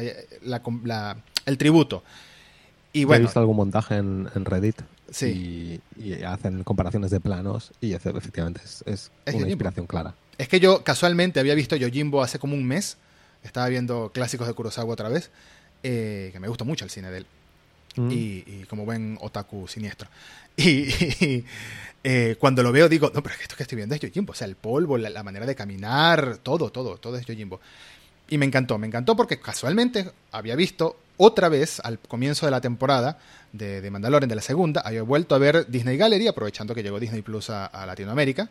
el 1.45 1.59
tributo. 1.59 2.03
Y 2.93 3.05
bueno, 3.05 3.25
He 3.25 3.27
visto 3.27 3.41
algún 3.41 3.57
montaje 3.57 3.97
en, 3.97 4.27
Reddit 4.35 4.81
sí. 5.11 5.81
y, 5.99 6.23
hacen 6.23 6.65
comparaciones 6.65 7.11
de 7.11 7.21
planos 7.21 7.73
y 7.83 7.93
efectivamente 7.93 8.63
es, 8.87 9.11
una 9.27 9.49
inspiración 9.49 9.87
clara. 9.87 10.15
Es 10.39 10.49
que 10.49 10.61
yo 10.61 10.83
casualmente 10.83 11.39
había 11.39 11.55
visto 11.55 11.77
Yojimbo 11.77 12.23
hace 12.23 12.39
como 12.39 12.55
un 12.55 12.65
mes. 12.65 12.97
Estaba 13.43 13.69
viendo 13.69 14.11
clásicos 14.13 14.47
de 14.47 14.55
Kurosawa 14.55 14.95
otra 14.95 15.11
vez, 15.11 15.31
eh, 15.83 16.31
que 16.33 16.41
me 16.41 16.49
gusta 16.49 16.65
mucho 16.65 16.85
el 16.85 16.91
cine 16.91 17.11
de 17.11 17.19
él. 17.19 17.27
y, 18.11 18.65
como 18.65 18.87
buen 18.87 19.19
otaku 19.21 19.69
siniestro. 19.69 20.09
Y, 20.59 21.45
eh, 22.09 22.37
cuando 22.39 22.63
lo 22.63 22.71
veo 22.71 22.89
digo, 22.89 23.11
no, 23.13 23.21
pero 23.21 23.35
esto 23.35 23.57
que 23.57 23.65
estoy 23.65 23.75
viendo 23.75 23.97
es 23.97 24.01
Yojimbo, 24.01 24.31
o 24.31 24.35
sea, 24.37 24.47
el 24.47 24.55
polvo, 24.55 24.97
la, 24.97 25.25
manera 25.25 25.45
de 25.45 25.57
caminar, 25.57 26.39
todo, 26.39 26.71
todo, 26.71 26.99
todo 26.99 27.17
es 27.17 27.27
Yojimbo. 27.27 27.61
Y 28.29 28.39
me 28.39 28.47
encantó, 28.47 28.79
me 28.79 28.87
encantó 28.87 29.17
porque 29.17 29.41
casualmente 29.41 30.13
había 30.31 30.55
visto 30.55 31.01
otra 31.17 31.49
vez 31.49 31.81
al 31.81 31.99
comienzo 31.99 32.47
de 32.47 32.53
la 32.53 32.61
temporada 32.61 33.19
de, 33.51 33.81
de 33.81 33.91
Mandalorian, 33.91 34.29
de 34.29 34.37
la 34.37 34.43
segunda, 34.43 34.83
había 34.83 35.03
vuelto 35.03 35.35
a 35.35 35.39
ver 35.39 35.67
Disney 35.67 35.97
Gallery, 35.97 36.29
aprovechando 36.29 36.77
que 36.77 36.85
llegó 36.85 37.01
Disney 37.01 37.23
Plus 37.23 37.51
a 37.51 37.85
Latinoamérica 37.85 38.51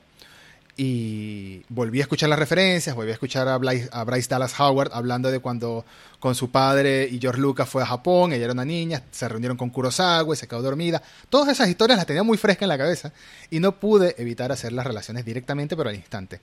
y 0.77 1.63
volví 1.69 1.99
a 1.99 2.03
escuchar 2.03 2.29
las 2.29 2.39
referencias, 2.39 2.95
volví 2.95 3.11
a 3.11 3.13
escuchar 3.13 3.47
a 3.47 3.57
Bryce, 3.57 3.89
a 3.91 4.03
Bryce, 4.03 4.27
Dallas 4.29 4.59
Howard 4.59 4.91
hablando 4.93 5.31
de 5.31 5.39
cuando 5.39 5.85
con 6.19 6.35
su 6.35 6.51
padre 6.51 7.07
y 7.09 7.19
George 7.19 7.39
Lucas 7.39 7.69
fue 7.69 7.83
a 7.83 7.85
Japón, 7.85 8.33
ella 8.33 8.45
era 8.45 8.53
una 8.53 8.65
niña, 8.65 9.03
se 9.11 9.27
reunieron 9.29 9.57
con 9.57 9.69
Kurosawa 9.69 10.33
y 10.33 10.38
se 10.38 10.47
quedó 10.47 10.61
dormida. 10.61 11.01
Todas 11.29 11.49
esas 11.49 11.69
historias 11.69 11.97
las 11.97 12.05
tenía 12.05 12.23
muy 12.23 12.38
frescas 12.38 12.63
en 12.63 12.69
la 12.69 12.77
cabeza 12.77 13.13
y 13.49 13.59
no 13.59 13.79
pude 13.79 14.15
evitar 14.17 14.51
hacer 14.51 14.73
las 14.73 14.85
relaciones 14.85 15.23
directamente, 15.23 15.77
pero 15.77 15.89
al 15.89 15.95
instante. 15.95 16.41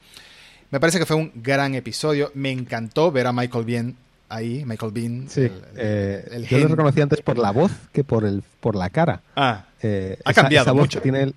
Me 0.71 0.81
parece 0.81 0.99
que 0.99 1.05
fue 1.07 1.17
un 1.17 1.33
gran 1.35 1.75
episodio, 1.75 2.31
me 2.35 2.51
encantó 2.51 3.13
ver 3.13 3.27
a 3.27 3.33
Michael 3.33 3.65
Bean 3.65 3.97
ahí, 4.31 4.65
Michael 4.65 4.93
Bean. 4.93 5.27
Sí, 5.29 5.51
eh, 5.77 6.47
yo 6.49 6.59
lo 6.61 6.69
reconocí 6.69 7.03
antes 7.03 7.21
por 7.21 7.37
la 7.37 7.51
voz 7.51 7.71
que 7.93 8.03
por, 8.03 8.25
el, 8.25 8.43
por 8.61 8.75
la 8.77 8.89
cara. 8.89 9.21
Ah, 9.37 9.67
eh, 9.83 10.19
ha 10.25 10.33
cambiado 10.33 10.75
mucho. 10.75 11.03
Tiene 11.03 11.25
el, 11.25 11.35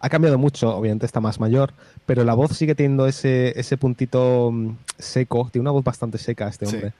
ha 0.00 0.08
cambiado 0.08 0.38
mucho, 0.38 0.74
obviamente 0.76 1.06
está 1.06 1.20
más 1.20 1.40
mayor, 1.40 1.72
pero 2.06 2.24
la 2.24 2.34
voz 2.34 2.56
sigue 2.56 2.74
teniendo 2.74 3.06
ese, 3.06 3.58
ese 3.58 3.76
puntito 3.76 4.50
mm, 4.52 4.76
seco, 4.98 5.48
tiene 5.50 5.62
una 5.62 5.72
voz 5.72 5.84
bastante 5.84 6.18
seca 6.18 6.48
este 6.48 6.66
hombre. 6.66 6.92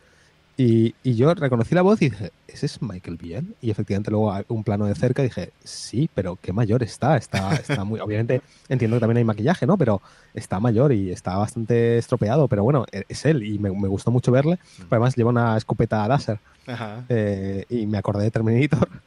Y, 0.61 0.97
y 1.05 1.15
yo 1.15 1.33
reconocí 1.35 1.73
la 1.77 1.83
voz 1.83 2.03
y 2.03 2.11
dije, 2.11 2.33
¿ese 2.49 2.67
es 2.67 2.83
Michael 2.83 3.17
Biehn? 3.17 3.55
Y 3.63 3.71
efectivamente 3.71 4.11
luego 4.11 4.35
un 4.49 4.65
plano 4.65 4.87
de 4.87 4.97
cerca 4.97 5.23
dije, 5.23 5.53
sí, 5.63 6.11
pero 6.13 6.37
qué 6.43 6.53
mayor 6.53 6.83
está. 6.83 7.17
Está, 7.17 7.55
está 7.55 7.85
muy. 7.85 8.01
Obviamente 8.01 8.43
entiendo 8.69 8.97
que 8.97 9.01
también 9.01 9.19
hay 9.19 9.25
maquillaje, 9.25 9.67
¿no? 9.69 9.79
Pero 9.79 10.03
está 10.35 10.59
mayor 10.59 10.93
y 10.93 11.13
está 11.13 11.37
bastante 11.37 11.97
estropeado. 11.97 12.49
Pero 12.49 12.65
bueno, 12.65 12.87
e- 12.91 13.05
es 13.09 13.25
él 13.25 13.45
y 13.45 13.61
me, 13.61 13.71
me 13.71 13.87
gustó 13.87 14.11
mucho 14.11 14.33
verle. 14.33 14.59
Pero 14.77 14.89
además 14.91 15.15
lleva 15.15 15.31
una 15.31 15.57
escopeta 15.57 16.09
láser. 16.09 16.41
Ajá. 16.67 17.05
eh, 17.09 17.65
y 17.71 17.87
me 17.87 17.97
acordé 17.99 18.25
de 18.25 18.31
Terminator. 18.33 18.89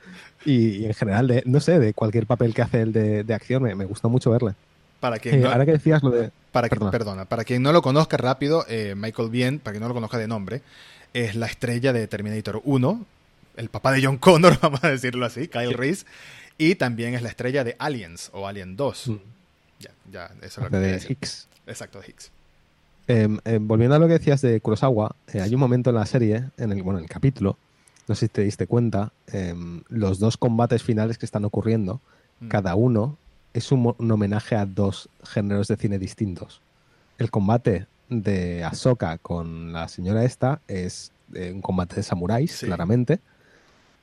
Y, 0.43 0.77
y 0.77 0.85
en 0.85 0.95
general, 0.95 1.27
de, 1.27 1.43
no 1.45 1.59
sé, 1.59 1.77
de 1.77 1.93
cualquier 1.93 2.25
papel 2.25 2.55
que 2.55 2.63
hace 2.63 2.81
él 2.81 2.91
de, 2.91 3.23
de 3.23 3.33
acción, 3.35 3.61
me, 3.61 3.75
me 3.75 3.85
gustó 3.85 4.09
mucho 4.09 4.31
verle. 4.31 4.55
Para 4.99 5.19
quien, 5.19 5.35
Eh, 5.35 5.37
no, 5.37 5.51
ahora 5.51 5.67
que 5.67 5.73
decías 5.73 6.01
lo 6.01 6.09
de. 6.09 6.31
para 6.51 6.67
que- 6.67 6.79
perdona. 6.79 7.25
para 7.25 7.43
quien 7.43 7.61
no 7.61 7.71
lo 7.71 7.83
conozca 7.83 8.17
rápido, 8.17 8.65
eh, 8.67 8.95
Michael 8.97 9.29
Biehn, 9.29 9.59
para 9.59 9.73
quien 9.73 9.81
no 9.83 9.87
lo 9.89 9.93
conozca 9.93 10.17
de 10.17 10.27
nombre, 10.27 10.63
es 11.13 11.35
la 11.35 11.45
estrella 11.47 11.93
de 11.93 12.07
Terminator 12.07 12.61
1, 12.63 13.05
el 13.57 13.69
papá 13.69 13.91
de 13.91 14.03
John 14.03 14.17
Connor, 14.17 14.59
vamos 14.61 14.83
a 14.83 14.89
decirlo 14.89 15.25
así, 15.25 15.47
Kyle 15.47 15.73
Reese, 15.73 16.05
y 16.57 16.75
también 16.75 17.13
es 17.15 17.21
la 17.21 17.29
estrella 17.29 17.63
de 17.63 17.75
Aliens 17.79 18.29
o 18.33 18.47
Alien 18.47 18.75
2. 18.77 19.07
Mm, 19.07 19.15
Ya, 19.79 19.91
ya, 20.11 20.31
eso 20.41 20.61
es 20.61 20.65
lo 20.65 20.69
que 20.69 20.77
de 20.77 20.91
decir. 20.93 21.11
Hicks. 21.11 21.47
Exacto, 21.67 21.99
de 21.99 22.07
Higgs. 22.07 22.31
Eh, 23.07 23.27
eh, 23.45 23.57
volviendo 23.61 23.95
a 23.95 23.99
lo 23.99 24.07
que 24.07 24.13
decías 24.13 24.41
de 24.41 24.61
Kurosawa, 24.61 25.15
eh, 25.33 25.41
hay 25.41 25.53
un 25.53 25.59
momento 25.59 25.89
en 25.89 25.95
la 25.97 26.05
serie, 26.05 26.45
en 26.57 26.71
el, 26.71 26.83
bueno, 26.83 26.99
en 26.99 27.05
el 27.05 27.09
capítulo, 27.09 27.57
no 28.07 28.15
sé 28.15 28.27
si 28.27 28.29
te 28.29 28.41
diste 28.43 28.67
cuenta, 28.67 29.11
eh, 29.33 29.53
los 29.89 30.19
dos 30.19 30.37
combates 30.37 30.83
finales 30.83 31.17
que 31.17 31.25
están 31.25 31.45
ocurriendo, 31.45 31.99
Mm. 32.39 32.47
cada 32.47 32.73
uno 32.75 33.17
es 33.53 33.71
un 33.71 33.93
homenaje 34.11 34.55
a 34.55 34.65
dos 34.65 35.09
géneros 35.23 35.67
de 35.67 35.75
cine 35.77 35.99
distintos. 35.99 36.59
El 37.19 37.29
combate 37.29 37.85
de 38.11 38.63
Ahsoka 38.63 39.17
con 39.17 39.71
la 39.73 39.87
señora 39.87 40.23
esta 40.25 40.59
es 40.67 41.11
eh, 41.33 41.51
un 41.55 41.61
combate 41.61 41.95
de 41.95 42.03
samuráis, 42.03 42.51
Sí. 42.51 42.65
claramente. 42.67 43.19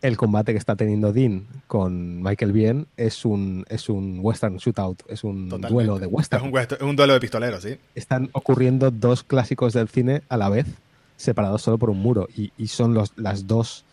El 0.00 0.16
combate 0.16 0.52
que 0.52 0.58
está 0.58 0.76
teniendo 0.76 1.12
Dean 1.12 1.44
con 1.66 2.22
Michael 2.22 2.52
Biehn 2.52 2.86
es 2.96 3.24
un, 3.24 3.64
es 3.68 3.88
un 3.88 4.20
western 4.22 4.56
shootout, 4.56 5.02
es 5.08 5.24
un 5.24 5.48
Totalmente. 5.48 5.74
duelo 5.74 5.98
de 5.98 6.06
western 6.06 6.42
Es 6.44 6.46
un, 6.48 6.54
west- 6.54 6.72
es 6.72 6.80
un 6.82 6.96
duelo 6.96 7.12
de 7.14 7.20
pistoleros, 7.20 7.62
sí. 7.62 7.76
están 7.94 8.30
ocurriendo 8.32 8.90
dos 8.90 9.24
clásicos 9.24 9.72
del 9.74 9.88
cine 9.88 10.22
a 10.28 10.36
la 10.36 10.48
vez, 10.48 10.66
separados 11.16 11.62
solo 11.62 11.78
por 11.78 11.90
un 11.90 11.98
muro. 11.98 12.28
Y, 12.36 12.52
y 12.56 12.68
son 12.68 12.94
los, 12.94 13.12
las 13.16 13.46
dos, 13.48 13.84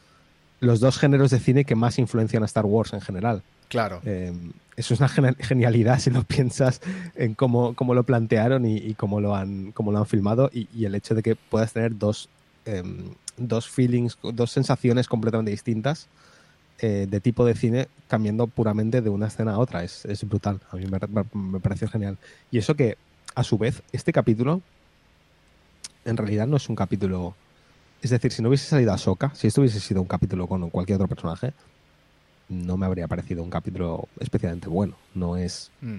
los 0.60 0.80
dos 0.80 0.98
géneros 1.00 1.32
de 1.32 1.40
cine 1.40 1.66
que 1.66 1.74
más 1.76 1.98
influencian 2.00 2.44
a 2.44 2.46
Star 2.46 2.66
Wars 2.66 2.94
en 2.94 3.02
general. 3.02 3.42
Claro. 3.68 4.00
Eh, 4.06 4.32
eso 4.78 4.94
es 4.94 5.00
una 5.00 5.10
genialidad 5.10 6.00
si 6.00 6.10
lo 6.10 6.24
piensas 6.24 6.82
en 7.16 7.34
cómo, 7.34 7.74
cómo 7.76 7.94
lo 7.94 8.04
plantearon 8.04 8.66
y, 8.66 8.78
y 8.78 8.94
cómo, 8.94 9.22
lo 9.22 9.36
han, 9.36 9.72
cómo 9.72 9.92
lo 9.92 10.00
han 10.00 10.06
filmado. 10.06 10.50
Y, 10.54 10.86
el 10.86 10.96
hecho 10.96 11.16
de 11.16 11.24
que 11.24 11.36
puedas 11.36 11.74
tener 11.74 11.98
dos, 11.98 12.30
em, 12.66 12.98
dos 13.38 13.70
feelings, 13.70 14.18
dos 14.22 14.52
sensaciones 14.52 15.08
completamente 15.08 15.52
distintas 15.52 16.08
eh, 16.80 17.08
de 17.10 17.20
tipo 17.22 17.46
de 17.46 17.56
cine 17.56 17.88
cambiando 18.10 18.48
puramente 18.48 19.02
de 19.02 19.10
una 19.10 19.28
escena 19.28 19.54
a 19.54 19.60
otra. 19.60 19.84
Es, 19.84 20.06
es 20.06 20.28
brutal. 20.28 20.60
A 20.72 20.76
mí 20.76 20.86
me, 20.88 21.00
me- 21.34 21.60
pareció 21.60 21.88
genial. 21.88 22.18
Y 22.52 22.58
eso 22.58 22.76
que, 22.76 22.98
a 23.34 23.44
su 23.44 23.58
vez, 23.58 23.82
este 23.94 24.12
capítulo 24.12 24.62
en 26.06 26.18
realidad 26.18 26.48
no 26.48 26.58
es 26.58 26.70
un 26.70 26.76
capítulo. 26.76 27.34
Es 28.02 28.12
decir, 28.12 28.32
si 28.32 28.42
no 28.42 28.50
hubiese 28.50 28.66
salido 28.68 28.94
Ahsoka, 28.94 29.34
si 29.34 29.48
esto 29.48 29.62
hubiese 29.62 29.80
sido 29.80 30.02
un 30.02 30.08
capítulo 30.08 30.48
con 30.48 30.70
cualquier 30.70 30.98
otro 30.98 31.08
personaje, 31.08 31.54
no 32.50 32.78
me 32.78 32.86
habría 32.86 33.08
parecido 33.08 33.44
un 33.44 33.50
capítulo 33.50 34.08
especialmente 34.20 34.68
bueno. 34.70 34.96
No 35.14 35.38
es. 35.38 35.72
Mm, 35.82 35.98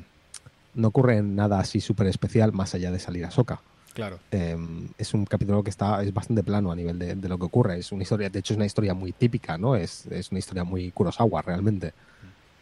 No 0.75 0.89
ocurre 0.89 1.23
nada 1.23 1.59
así 1.59 1.81
súper 1.81 2.07
especial 2.07 2.53
más 2.53 2.75
allá 2.75 2.91
de 2.91 2.99
salir 2.99 3.25
Ahsoka. 3.25 3.61
claro. 3.95 4.19
Eh, 4.31 4.57
es 4.99 5.15
un 5.15 5.25
capítulo 5.25 5.63
que 5.63 5.71
está 5.71 6.03
es 6.03 6.13
bastante 6.13 6.43
plano 6.43 6.71
a 6.71 6.77
nivel 6.77 6.99
de, 6.99 7.15
de 7.15 7.29
lo 7.29 7.39
que 7.39 7.47
ocurre. 7.47 7.79
Es 7.79 7.93
una 7.93 8.03
historia, 8.03 8.29
de 8.29 8.39
hecho, 8.41 8.53
es 8.53 8.57
una 8.59 8.67
historia 8.67 8.93
muy 8.95 9.13
típica, 9.13 9.57
¿no? 9.59 9.75
Es, 9.75 10.07
es 10.07 10.31
una 10.31 10.39
historia 10.39 10.65
muy 10.65 10.91
Kurosawa 10.91 11.41
realmente. 11.43 11.93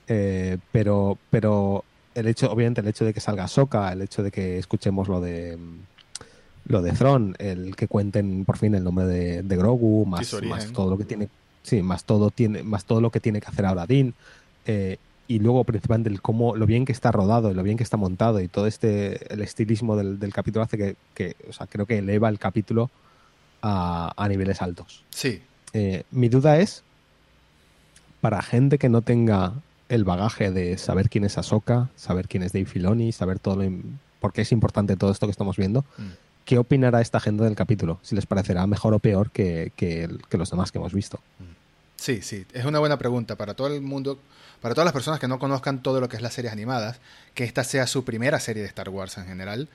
Eh, 0.07 0.59
pero, 0.71 1.19
pero 1.31 1.85
el 2.15 2.27
hecho, 2.29 2.51
obviamente, 2.53 2.81
el 2.83 2.87
hecho 2.89 3.05
de 3.05 3.13
que 3.13 3.21
salga 3.21 3.45
Ahsoka, 3.45 3.93
el 3.93 4.03
hecho 4.03 4.23
de 4.23 4.31
que 4.31 4.59
escuchemos 4.59 5.09
lo 5.09 5.21
de 5.21 5.57
mm, 5.57 5.79
lo 6.67 6.81
de 6.83 6.93
Thrawn, 6.93 7.35
el 7.39 7.77
que 7.77 7.89
cuenten 7.89 8.45
por 8.47 8.57
fin 8.57 8.75
el 8.75 8.85
nombre 8.85 9.05
de, 9.07 9.43
de 9.43 9.57
Grogu, 9.57 10.07
más, 10.07 10.33
más 10.45 10.73
todo 10.73 10.89
lo 10.91 10.97
que 10.97 11.05
tiene, 11.05 11.29
sí, 11.65 11.83
más 11.83 12.05
todo 12.05 12.31
tiene, 12.31 12.63
más 12.63 12.85
todo 12.85 13.01
lo 13.01 13.11
que 13.11 13.19
tiene 13.19 13.41
que 13.41 13.49
hacer 13.49 13.67
ahora 13.67 13.87
Dean. 13.87 14.15
eh, 14.67 14.99
y 15.27 15.39
luego 15.39 15.65
principalmente 15.65 16.11
el 16.11 16.21
cómo 16.21 16.55
lo 16.55 16.67
bien 16.67 16.85
que 16.85 16.93
está 16.93 17.11
rodado 17.11 17.51
y 17.51 17.55
lo 17.55 17.63
bien 17.63 17.79
que 17.79 17.83
está 17.83 17.97
montado 17.97 18.41
y 18.43 18.47
todo 18.49 18.67
este 18.67 19.33
el 19.33 19.41
estilismo 19.41 19.97
del, 19.97 20.19
del 20.19 20.35
capítulo 20.35 20.63
hace 20.63 20.77
que, 20.77 20.97
que, 21.15 21.35
o 21.49 21.53
sea, 21.55 21.67
creo 21.67 21.87
que 21.87 21.97
eleva 21.99 22.29
el 22.29 22.39
capítulo 22.39 22.91
a, 23.63 24.13
a 24.23 24.29
niveles 24.29 24.61
altos. 24.61 25.03
Sí. 25.09 25.41
Eh, 25.73 26.03
mi 26.11 26.29
duda 26.29 26.59
es 26.59 26.85
para 28.21 28.43
gente 28.43 28.77
que 28.79 28.91
no 28.91 29.01
tenga 29.01 29.55
el 29.89 30.05
bagaje 30.05 30.51
de 30.51 30.77
saber 30.79 31.09
quién 31.09 31.25
es 31.25 31.39
Ahsoka, 31.39 31.89
saber 31.97 32.29
quién 32.29 32.43
es 32.43 32.53
Dave 32.53 32.67
Filoni, 32.67 33.11
saber 33.13 33.39
todo 33.39 33.57
lo 33.57 33.73
por 34.21 34.33
qué 34.33 34.43
es 34.43 34.53
importante 34.53 34.97
todo 34.97 35.11
esto 35.11 35.27
que 35.27 35.31
estamos 35.33 35.57
viendo, 35.57 35.85
Mm. 35.99 36.03
¿Qué 36.45 36.59
opinará 36.59 37.01
esta 37.01 37.21
gente 37.21 37.45
del 37.45 37.55
capítulo? 37.55 37.99
Si 38.03 38.15
les 38.15 38.27
parecerá 38.27 38.67
mejor 38.67 38.95
o 38.95 38.99
peor 38.99 39.31
que, 39.31 39.73
que 39.77 40.39
los 40.39 40.51
demás 40.51 40.73
que 40.73 40.79
hemos 40.79 40.93
visto. 40.93 41.21
Sí, 41.97 42.21
sí, 42.21 42.45
es 42.53 42.65
una 42.67 42.81
buena 42.81 42.99
pregunta 42.99 43.37
para 43.37 43.55
todo 43.55 43.69
el 43.69 43.81
mundo, 43.81 44.19
para 44.61 44.75
todas 44.75 44.85
las 44.85 44.93
personas 44.93 45.19
que 45.21 45.27
no 45.27 45.39
conozcan 45.39 45.83
todo 45.83 46.01
lo 46.01 46.09
que 46.09 46.17
es 46.17 46.23
las 46.23 46.35
series 46.35 46.53
animadas, 46.53 47.01
que 47.33 47.45
esta 47.45 47.65
sea 47.65 47.87
su 47.87 48.05
primera 48.05 48.41
serie 48.41 48.63
de 48.63 48.69
Star 48.69 48.91
Wars 48.91 49.17
en 49.17 49.27
general, 49.27 49.69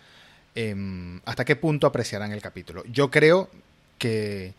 em, 0.53 1.21
¿hasta 1.25 1.43
qué 1.43 1.55
punto 1.55 1.87
apreciarán 1.87 2.31
el 2.31 2.41
capítulo? 2.41 2.83
Yo 2.85 3.09
creo 3.09 3.49
que 3.97 4.53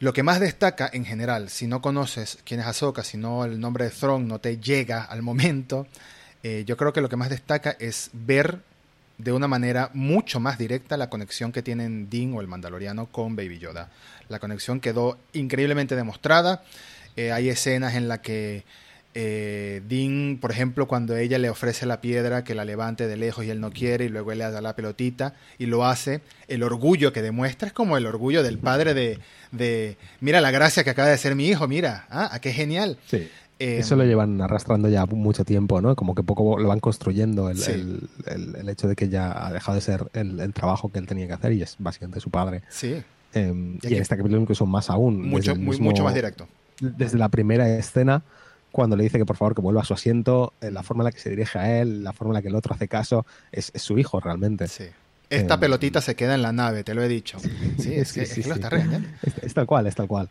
lo 0.00 0.12
que 0.12 0.22
más 0.22 0.40
destaca 0.40 0.90
en 0.92 1.04
general, 1.04 1.48
si 1.48 1.66
no 1.66 1.80
conoces 1.80 2.38
quién 2.44 2.60
es 2.60 2.66
Ahsoka, 2.66 3.02
si 3.02 3.16
no 3.16 3.44
el 3.44 3.58
nombre 3.58 3.86
de 3.86 3.90
Thrawn 3.90 4.28
no 4.28 4.38
te 4.38 4.58
llega 4.58 5.04
al 5.04 5.22
momento, 5.22 5.86
eh, 6.42 6.64
yo 6.66 6.76
creo 6.76 6.92
que 6.92 7.00
lo 7.00 7.08
que 7.08 7.16
más 7.16 7.30
destaca 7.30 7.76
es 7.80 8.10
ver 8.12 8.60
de 9.18 9.32
una 9.32 9.48
manera 9.48 9.90
mucho 9.94 10.40
más 10.40 10.58
directa 10.58 10.96
la 10.96 11.10
conexión 11.10 11.52
que 11.52 11.62
tienen 11.62 12.08
Dean 12.08 12.32
o 12.34 12.40
el 12.40 12.46
Mandaloriano 12.46 13.06
con 13.06 13.36
Baby 13.36 13.58
Yoda. 13.58 13.90
La 14.28 14.38
conexión 14.38 14.80
quedó 14.80 15.18
increíblemente 15.32 15.96
demostrada. 15.96 16.62
Eh, 17.16 17.32
hay 17.32 17.48
escenas 17.48 17.94
en 17.94 18.08
las 18.08 18.20
que 18.20 18.64
eh, 19.14 19.82
Dean, 19.88 20.38
por 20.40 20.52
ejemplo, 20.52 20.86
cuando 20.86 21.16
ella 21.16 21.38
le 21.38 21.50
ofrece 21.50 21.86
la 21.86 22.00
piedra, 22.00 22.44
que 22.44 22.54
la 22.54 22.64
levante 22.64 23.08
de 23.08 23.16
lejos 23.16 23.44
y 23.44 23.50
él 23.50 23.60
no 23.60 23.72
quiere, 23.72 24.04
y 24.04 24.08
luego 24.08 24.30
él 24.30 24.38
le 24.38 24.48
da 24.48 24.60
la 24.60 24.76
pelotita 24.76 25.34
y 25.58 25.66
lo 25.66 25.84
hace, 25.84 26.20
el 26.46 26.62
orgullo 26.62 27.12
que 27.12 27.20
demuestra 27.20 27.66
es 27.66 27.74
como 27.74 27.96
el 27.96 28.06
orgullo 28.06 28.44
del 28.44 28.58
padre 28.58 28.94
de, 28.94 29.18
de 29.50 29.96
mira 30.20 30.40
la 30.40 30.52
gracia 30.52 30.84
que 30.84 30.90
acaba 30.90 31.08
de 31.08 31.18
ser 31.18 31.34
mi 31.34 31.48
hijo, 31.48 31.66
mira, 31.66 32.06
ah, 32.10 32.38
qué 32.40 32.52
genial. 32.52 32.98
Sí. 33.06 33.28
Eh, 33.60 33.78
Eso 33.78 33.96
lo 33.96 34.04
llevan 34.04 34.40
arrastrando 34.40 34.88
ya 34.88 35.04
mucho 35.06 35.44
tiempo, 35.44 35.80
¿no? 35.80 35.96
Como 35.96 36.14
que 36.14 36.22
poco 36.22 36.58
lo 36.58 36.68
van 36.68 36.78
construyendo 36.80 37.50
el, 37.50 37.58
Sí. 37.58 37.72
el- 37.72 38.08
el- 38.26 38.54
el 38.56 38.68
hecho 38.68 38.86
de 38.86 38.94
que 38.94 39.08
ya 39.08 39.46
ha 39.46 39.52
dejado 39.52 39.74
de 39.74 39.80
ser 39.80 40.06
el, 40.12 40.52
trabajo 40.54 40.90
que 40.92 40.98
él 41.00 41.06
tenía 41.06 41.26
que 41.26 41.32
hacer 41.32 41.52
y 41.52 41.62
es 41.62 41.74
básicamente 41.78 42.20
su 42.20 42.30
padre. 42.30 42.62
Sí, 42.68 43.02
Eh, 43.34 43.52
Y 43.82 43.94
en 43.94 44.00
este 44.02 44.16
capítulo 44.16 44.40
incluso 44.40 44.64
más 44.64 44.88
aún. 44.88 45.20
mucho, 45.28 45.52
el 45.52 45.58
muy, 45.58 45.76
mismo- 45.76 45.84
mucho 45.90 46.02
más 46.02 46.14
directo. 46.14 46.48
Desde 46.80 47.18
la 47.18 47.28
primera 47.28 47.68
escena, 47.76 48.22
cuando 48.72 48.96
le 48.96 49.02
dice 49.02 49.18
que 49.18 49.26
por 49.26 49.36
favor 49.36 49.54
que 49.54 49.60
vuelva 49.60 49.82
a 49.82 49.84
su 49.84 49.92
asiento, 49.92 50.54
eh, 50.62 50.70
la 50.70 50.82
forma 50.82 51.02
en 51.02 51.06
la 51.06 51.12
que 51.12 51.18
se 51.18 51.28
dirige 51.30 51.58
a 51.58 51.78
él, 51.80 52.04
la 52.04 52.12
forma 52.14 52.32
en 52.32 52.34
la 52.36 52.42
que 52.42 52.48
el 52.48 52.54
otro 52.54 52.74
hace 52.74 52.88
caso, 52.88 53.26
es, 53.52 53.70
es 53.74 53.82
su 53.82 53.98
hijo 53.98 54.18
realmente. 54.20 54.66
Sí. 54.68 54.84
Esta 55.28 55.54
Em, 55.54 55.60
pelotita 55.60 56.00
se 56.00 56.14
queda 56.14 56.34
en 56.36 56.40
la 56.42 56.52
nave, 56.52 56.84
te 56.84 56.94
lo 56.94 57.02
he 57.02 57.08
dicho. 57.08 57.38
Sí, 57.78 57.92
es 57.94 58.12
que, 58.14 58.24
Sí, 58.24 58.40
es 58.40 58.44
que 58.46 58.48
lo 58.48 58.54
está 58.54 58.70
regañando. 58.70 59.08
Es, 59.22 59.34
es 59.42 59.52
tal 59.54 59.66
cual, 59.66 59.86
es 59.88 59.94
tal 59.94 60.08
cual. 60.08 60.30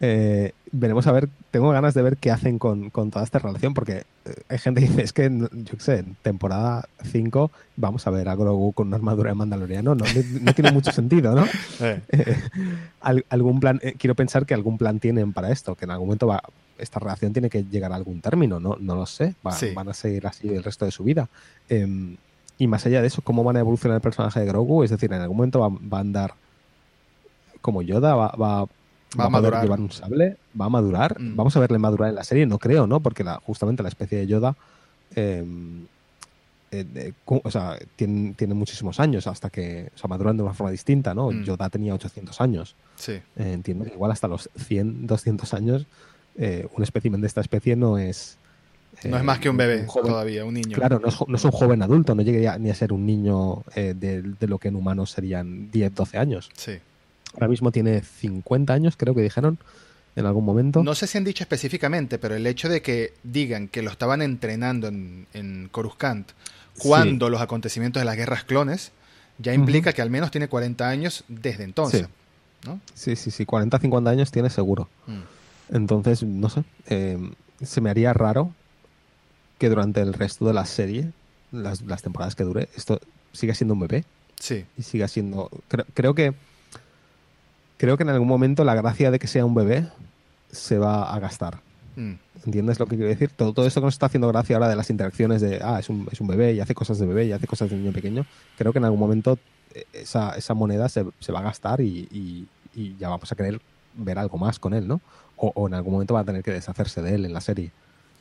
Eh, 0.00 0.52
veremos 0.70 1.06
a 1.08 1.12
ver, 1.12 1.28
tengo 1.50 1.70
ganas 1.70 1.92
de 1.94 2.02
ver 2.02 2.16
qué 2.18 2.30
hacen 2.30 2.58
con, 2.58 2.90
con 2.90 3.10
toda 3.10 3.24
esta 3.24 3.38
relación, 3.40 3.74
porque 3.74 4.04
eh, 4.26 4.34
hay 4.48 4.58
gente 4.58 4.80
que 4.80 4.86
dice, 4.88 5.02
es 5.02 5.12
que, 5.12 5.28
yo 5.28 5.76
qué 5.76 5.80
sé, 5.80 5.98
en 5.98 6.14
temporada 6.22 6.88
5 7.04 7.50
vamos 7.76 8.06
a 8.06 8.10
ver 8.10 8.28
a 8.28 8.36
Grogu 8.36 8.72
con 8.74 8.86
una 8.88 8.96
armadura 8.96 9.30
de 9.30 9.34
mandaloriano, 9.34 9.94
no, 9.96 10.04
no, 10.04 10.40
no 10.42 10.52
tiene 10.54 10.70
mucho 10.70 10.92
sentido, 10.92 11.34
¿no? 11.34 11.44
Eh, 11.80 12.00
Al- 13.00 13.24
algún 13.30 13.58
plan, 13.60 13.80
quiero 13.98 14.14
pensar 14.14 14.46
que 14.46 14.54
algún 14.54 14.78
plan 14.78 15.00
tienen 15.00 15.32
para 15.32 15.50
esto, 15.50 15.74
que 15.74 15.84
en 15.84 15.90
algún 15.90 16.08
momento 16.08 16.26
va, 16.28 16.42
esta 16.78 17.00
relación 17.00 17.32
tiene 17.32 17.50
que 17.50 17.64
llegar 17.64 17.92
a 17.92 17.96
algún 17.96 18.20
término, 18.20 18.60
no, 18.60 18.76
no 18.78 18.94
lo 18.94 19.06
sé, 19.06 19.34
va- 19.44 19.52
Sí. 19.52 19.72
van 19.74 19.88
a 19.88 19.94
seguir 19.94 20.26
así 20.28 20.48
el 20.48 20.62
resto 20.62 20.84
de 20.84 20.90
su 20.92 21.02
vida. 21.04 21.28
Em, 21.68 22.16
y 22.56 22.66
más 22.68 22.84
allá 22.86 23.00
de 23.00 23.08
eso, 23.08 23.22
¿cómo 23.22 23.42
van 23.42 23.56
a 23.56 23.60
evolucionar 23.60 23.96
el 23.96 24.00
personaje 24.02 24.38
de 24.40 24.46
Grogu? 24.46 24.82
Es 24.84 24.90
decir, 24.90 25.12
en 25.12 25.22
algún 25.22 25.36
momento 25.38 25.60
va, 25.60 25.68
va 25.68 25.98
a 25.98 26.00
andar 26.02 26.34
como 27.60 27.82
Yoda, 27.82 28.14
va, 28.14 28.28
va, 28.40 28.66
Va 29.18 29.24
a 29.24 29.30
madurar. 29.30 29.62
llevar 29.62 29.80
un 29.80 29.90
sable, 29.90 30.36
va 30.60 30.66
a 30.66 30.68
madurar. 30.68 31.20
Mm. 31.20 31.36
Vamos 31.36 31.56
a 31.56 31.60
verle 31.60 31.78
madurar 31.78 32.08
en 32.10 32.14
la 32.16 32.24
serie, 32.24 32.46
no 32.46 32.58
creo, 32.58 32.86
¿no? 32.86 33.00
Porque 33.00 33.24
la, 33.24 33.36
justamente 33.36 33.82
la 33.82 33.88
especie 33.88 34.18
de 34.18 34.26
Yoda 34.26 34.54
em, 35.14 35.86
eh, 36.70 37.12
o 37.26 37.50
sea, 37.50 37.78
tiene, 37.96 38.34
tiene 38.34 38.52
muchísimos 38.52 39.00
años 39.00 39.26
hasta 39.26 39.48
que, 39.48 39.90
o 39.94 39.98
sea, 39.98 40.08
maduran 40.08 40.36
de 40.36 40.42
una 40.42 40.52
forma 40.52 40.70
distinta, 40.70 41.14
¿no? 41.14 41.30
Mm. 41.30 41.44
Yoda 41.44 41.70
tenía 41.70 41.94
800 41.94 42.40
años. 42.42 42.74
sí, 42.96 43.12
Eh, 43.12 43.52
entiendo 43.52 43.84
que 43.86 43.92
igual 43.92 44.10
hasta 44.10 44.28
los 44.28 44.50
100, 44.58 45.06
200 45.06 45.54
años, 45.54 45.86
eh, 46.36 46.68
un 46.76 46.82
espécimen 46.82 47.20
de 47.22 47.26
esta 47.26 47.40
especie 47.40 47.74
no 47.76 47.96
es... 47.96 48.36
no 49.04 49.16
es 49.16 49.22
eh, 49.22 49.24
más 49.24 49.38
que 49.38 49.48
un 49.48 49.56
bebé 49.56 49.86
joven- 49.86 50.10
todavía, 50.12 50.44
un 50.44 50.52
niño. 50.54 50.76
Claro, 50.76 51.00
no 51.00 51.08
es, 51.08 51.16
no 51.26 51.36
es 51.36 51.44
un 51.44 51.50
joven 51.52 51.80
adulto, 51.82 52.14
no 52.14 52.20
llegaría 52.20 52.58
ni 52.58 52.68
a 52.68 52.74
ser 52.74 52.92
un 52.92 53.06
niño 53.06 53.62
eh, 53.74 53.94
de, 53.98 54.20
de 54.22 54.46
lo 54.46 54.58
que 54.58 54.68
en 54.68 54.76
humanos 54.76 55.10
serían 55.12 55.70
10, 55.70 55.94
12 55.94 56.18
años. 56.18 56.50
Sí, 56.54 56.72
Ahora 57.34 57.48
mismo 57.48 57.70
tiene 57.70 58.02
50 58.02 58.72
años, 58.72 58.96
creo 58.96 59.14
que 59.14 59.22
dijeron 59.22 59.58
en 60.16 60.26
algún 60.26 60.44
momento. 60.44 60.82
No 60.82 60.94
sé 60.94 61.06
si 61.06 61.18
han 61.18 61.24
dicho 61.24 61.44
específicamente, 61.44 62.18
pero 62.18 62.34
el 62.34 62.46
hecho 62.46 62.68
de 62.68 62.82
que 62.82 63.14
digan 63.22 63.68
que 63.68 63.82
lo 63.82 63.90
estaban 63.90 64.22
entrenando 64.22 64.88
en, 64.88 65.26
en 65.32 65.68
Coruscant 65.70 66.30
cuando 66.78 67.28
los 67.28 67.40
acontecimientos 67.40 68.00
de 68.00 68.04
las 68.04 68.16
guerras 68.16 68.44
clones, 68.44 68.92
ya 69.38 69.52
implica 69.52 69.92
que 69.92 70.02
al 70.02 70.10
menos 70.10 70.30
tiene 70.30 70.48
40 70.48 70.88
años 70.88 71.24
desde 71.28 71.64
entonces. 71.64 72.02
Sí, 72.02 72.68
¿no? 72.68 72.80
sí, 72.94 73.16
sí, 73.16 73.30
sí, 73.30 73.44
40, 73.44 73.78
50 73.78 74.10
años 74.10 74.30
tiene 74.30 74.50
seguro. 74.50 74.88
Mm. 75.06 75.76
Entonces, 75.76 76.22
no 76.22 76.48
sé, 76.48 76.64
eh, 76.88 77.18
se 77.62 77.80
me 77.80 77.90
haría 77.90 78.12
raro 78.12 78.52
que 79.58 79.68
durante 79.68 80.00
el 80.00 80.14
resto 80.14 80.46
de 80.46 80.54
la 80.54 80.64
serie, 80.66 81.10
las, 81.52 81.82
las 81.82 82.02
temporadas 82.02 82.34
que 82.34 82.44
dure, 82.44 82.68
esto 82.76 83.00
siga 83.32 83.54
siendo 83.54 83.74
un 83.74 83.80
bebé. 83.80 84.04
Sí. 84.38 84.64
Y 84.76 84.82
siga 84.82 85.08
siendo... 85.08 85.50
creo 85.94 86.14
que... 86.14 86.34
Creo 87.78 87.96
que 87.96 88.02
en 88.02 88.10
algún 88.10 88.28
momento 88.28 88.64
la 88.64 88.74
gracia 88.74 89.10
de 89.10 89.18
que 89.18 89.26
sea 89.26 89.44
un 89.44 89.54
bebé 89.54 89.88
se 90.50 90.78
va 90.78 91.14
a 91.14 91.18
gastar. 91.20 91.60
Mm. 91.96 92.14
¿Entiendes 92.44 92.78
lo 92.78 92.86
que 92.86 92.96
quiero 92.96 93.08
decir? 93.08 93.30
Todo, 93.30 93.52
todo 93.52 93.66
esto 93.66 93.80
que 93.80 93.86
nos 93.86 93.94
está 93.94 94.06
haciendo 94.06 94.28
gracia 94.28 94.56
ahora 94.56 94.68
de 94.68 94.76
las 94.76 94.90
interacciones 94.90 95.40
de, 95.40 95.60
ah, 95.62 95.78
es 95.80 95.88
un, 95.88 96.08
es 96.10 96.20
un 96.20 96.26
bebé 96.28 96.52
y 96.52 96.60
hace 96.60 96.74
cosas 96.74 96.98
de 96.98 97.06
bebé 97.06 97.26
y 97.26 97.32
hace 97.32 97.46
cosas 97.46 97.70
de 97.70 97.76
niño 97.76 97.92
pequeño, 97.92 98.26
creo 98.56 98.72
que 98.72 98.78
en 98.78 98.84
algún 98.84 99.00
momento 99.00 99.38
eh, 99.74 99.84
esa, 99.92 100.36
esa 100.36 100.54
moneda 100.54 100.88
se, 100.88 101.04
se, 101.20 101.32
va 101.32 101.40
a 101.40 101.42
gastar 101.42 101.80
y, 101.80 102.08
y, 102.12 102.48
ya 102.98 103.08
vamos 103.08 103.30
a 103.32 103.34
querer 103.34 103.60
ver 103.94 104.18
algo 104.18 104.38
más 104.38 104.60
con 104.60 104.72
él, 104.72 104.86
¿no? 104.86 105.00
O, 105.36 105.66
en 105.66 105.74
algún 105.74 105.94
momento 105.94 106.14
va 106.14 106.20
a 106.20 106.24
tener 106.24 106.44
que 106.44 106.52
deshacerse 106.52 107.02
de 107.02 107.14
él 107.14 107.24
en 107.24 107.32
la 107.32 107.40
serie. 107.40 107.72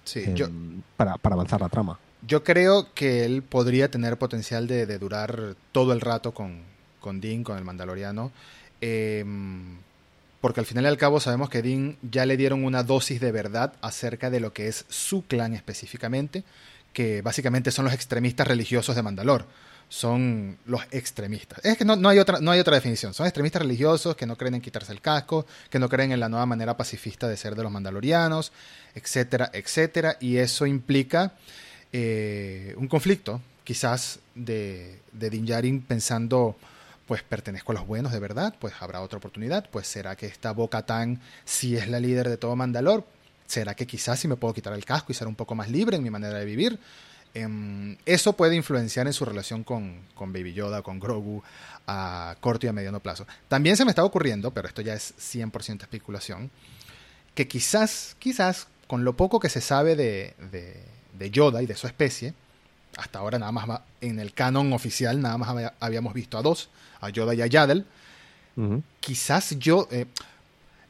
Sí, 0.03 0.23
yo, 0.33 0.47
em, 0.47 0.81
para, 0.95 1.17
para, 1.17 1.35
avanzar 1.35 1.61
la 1.61 1.69
trama. 1.69 1.99
Yo 2.25 2.43
creo 2.43 2.91
que 2.95 3.25
él 3.25 3.43
podría 3.43 3.91
tener 3.91 4.17
potencial 4.17 4.65
de, 4.65 4.87
de 4.87 4.97
durar 4.97 5.55
todo 5.71 5.93
el 5.93 6.01
rato 6.01 6.33
con, 6.33 6.61
con 6.99 7.21
Dean, 7.21 7.43
con 7.43 7.57
el 7.57 7.63
Mandaloriano. 7.63 8.31
Eh, 8.81 9.25
porque 10.41 10.59
al 10.59 10.65
final 10.65 10.85
y 10.85 10.87
al 10.87 10.97
cabo 10.97 11.19
sabemos 11.19 11.49
que 11.49 11.61
Dean 11.61 11.97
ya 12.01 12.25
le 12.25 12.37
dieron 12.37 12.63
una 12.63 12.83
dosis 12.83 13.19
de 13.19 13.31
verdad 13.31 13.73
acerca 13.81 14.29
de 14.29 14.39
lo 14.39 14.53
que 14.53 14.67
es 14.67 14.85
su 14.87 15.25
clan 15.25 15.53
específicamente, 15.53 16.43
que 16.93 17.21
básicamente 17.21 17.71
son 17.71 17.85
los 17.85 17.93
extremistas 17.93 18.47
religiosos 18.47 18.95
de 18.95 19.03
Mandalor. 19.03 19.45
Son 19.89 20.57
los 20.65 20.81
extremistas. 20.91 21.63
Es 21.63 21.77
que 21.77 21.85
no, 21.85 21.95
no, 21.95 22.09
hay 22.09 22.19
otra, 22.19 22.39
no 22.39 22.51
hay 22.51 22.59
otra 22.59 22.75
definición. 22.75 23.13
Son 23.13 23.25
extremistas 23.25 23.61
religiosos 23.61 24.17
que 24.17 24.25
no 24.25 24.35
creen 24.35 24.55
en 24.55 24.61
quitarse 24.61 24.91
el 24.91 24.99
casco, 24.99 25.45
que 25.69 25.79
no 25.79 25.87
creen 25.87 26.11
en 26.11 26.19
la 26.19 26.27
nueva 26.27 26.45
manera 26.45 26.75
pacifista 26.75 27.27
de 27.27 27.37
ser 27.37 27.55
de 27.55 27.63
los 27.63 27.71
mandalorianos, 27.71 28.51
etcétera, 28.95 29.49
etcétera. 29.53 30.17
Y 30.19 30.37
eso 30.37 30.65
implica 30.65 31.33
eh, 31.93 32.75
un 32.77 32.89
conflicto, 32.89 33.41
quizás, 33.63 34.19
de, 34.35 34.99
de 35.13 35.29
Din 35.29 35.45
Djarin 35.45 35.81
pensando 35.81 36.57
pues 37.07 37.23
pertenezco 37.23 37.71
a 37.71 37.75
los 37.75 37.87
buenos 37.87 38.11
de 38.11 38.19
verdad, 38.19 38.53
pues 38.59 38.73
habrá 38.79 39.01
otra 39.01 39.17
oportunidad, 39.17 39.69
pues 39.71 39.87
será 39.87 40.15
que 40.15 40.25
esta 40.25 40.51
Boca 40.51 40.85
Tan 40.85 41.21
sí 41.45 41.75
es 41.75 41.87
la 41.87 41.99
líder 41.99 42.27
de 42.29 42.37
todo 42.37 42.55
Mandalor, 42.55 43.05
será 43.47 43.75
que 43.75 43.87
quizás 43.87 44.19
sí 44.19 44.27
me 44.27 44.35
puedo 44.35 44.53
quitar 44.53 44.73
el 44.73 44.85
casco 44.85 45.11
y 45.11 45.15
ser 45.15 45.27
un 45.27 45.35
poco 45.35 45.55
más 45.55 45.71
libre 45.71 45.95
en 45.95 46.03
mi 46.03 46.09
manera 46.09 46.37
de 46.37 46.45
vivir. 46.45 46.79
Em, 47.33 47.97
eso 48.05 48.33
puede 48.33 48.55
influenciar 48.55 49.07
en 49.07 49.13
su 49.13 49.23
relación 49.23 49.63
con, 49.63 50.01
con 50.15 50.33
Baby 50.33 50.53
Yoda, 50.53 50.81
con 50.81 50.99
Grogu, 50.99 51.41
a 51.87 52.35
corto 52.41 52.65
y 52.65 52.69
a 52.69 52.73
mediano 52.73 52.99
plazo. 52.99 53.25
También 53.47 53.77
se 53.77 53.85
me 53.85 53.91
está 53.91 54.03
ocurriendo, 54.03 54.51
pero 54.51 54.67
esto 54.67 54.81
ya 54.81 54.93
es 54.93 55.13
100% 55.17 55.83
especulación, 55.83 56.51
que 57.35 57.47
quizás, 57.47 58.15
quizás, 58.19 58.67
con 58.87 59.05
lo 59.05 59.15
poco 59.15 59.39
que 59.39 59.49
se 59.49 59.61
sabe 59.61 59.95
de, 59.95 60.35
de, 60.51 60.83
de 61.17 61.31
Yoda 61.31 61.61
y 61.61 61.67
de 61.67 61.75
su 61.75 61.87
especie, 61.87 62.33
hasta 62.97 63.19
ahora 63.19 63.39
nada 63.39 63.51
más 63.51 63.81
en 64.01 64.19
el 64.19 64.33
canon 64.33 64.73
oficial 64.73 65.21
nada 65.21 65.37
más 65.37 65.71
habíamos 65.79 66.13
visto 66.13 66.37
a 66.37 66.41
dos, 66.41 66.69
a 66.99 67.09
Yoda 67.09 67.33
y 67.33 67.41
a 67.41 67.47
Yaddle. 67.47 67.85
Quizás 68.99 69.57
yo... 69.59 69.87
Eh, 69.91 70.05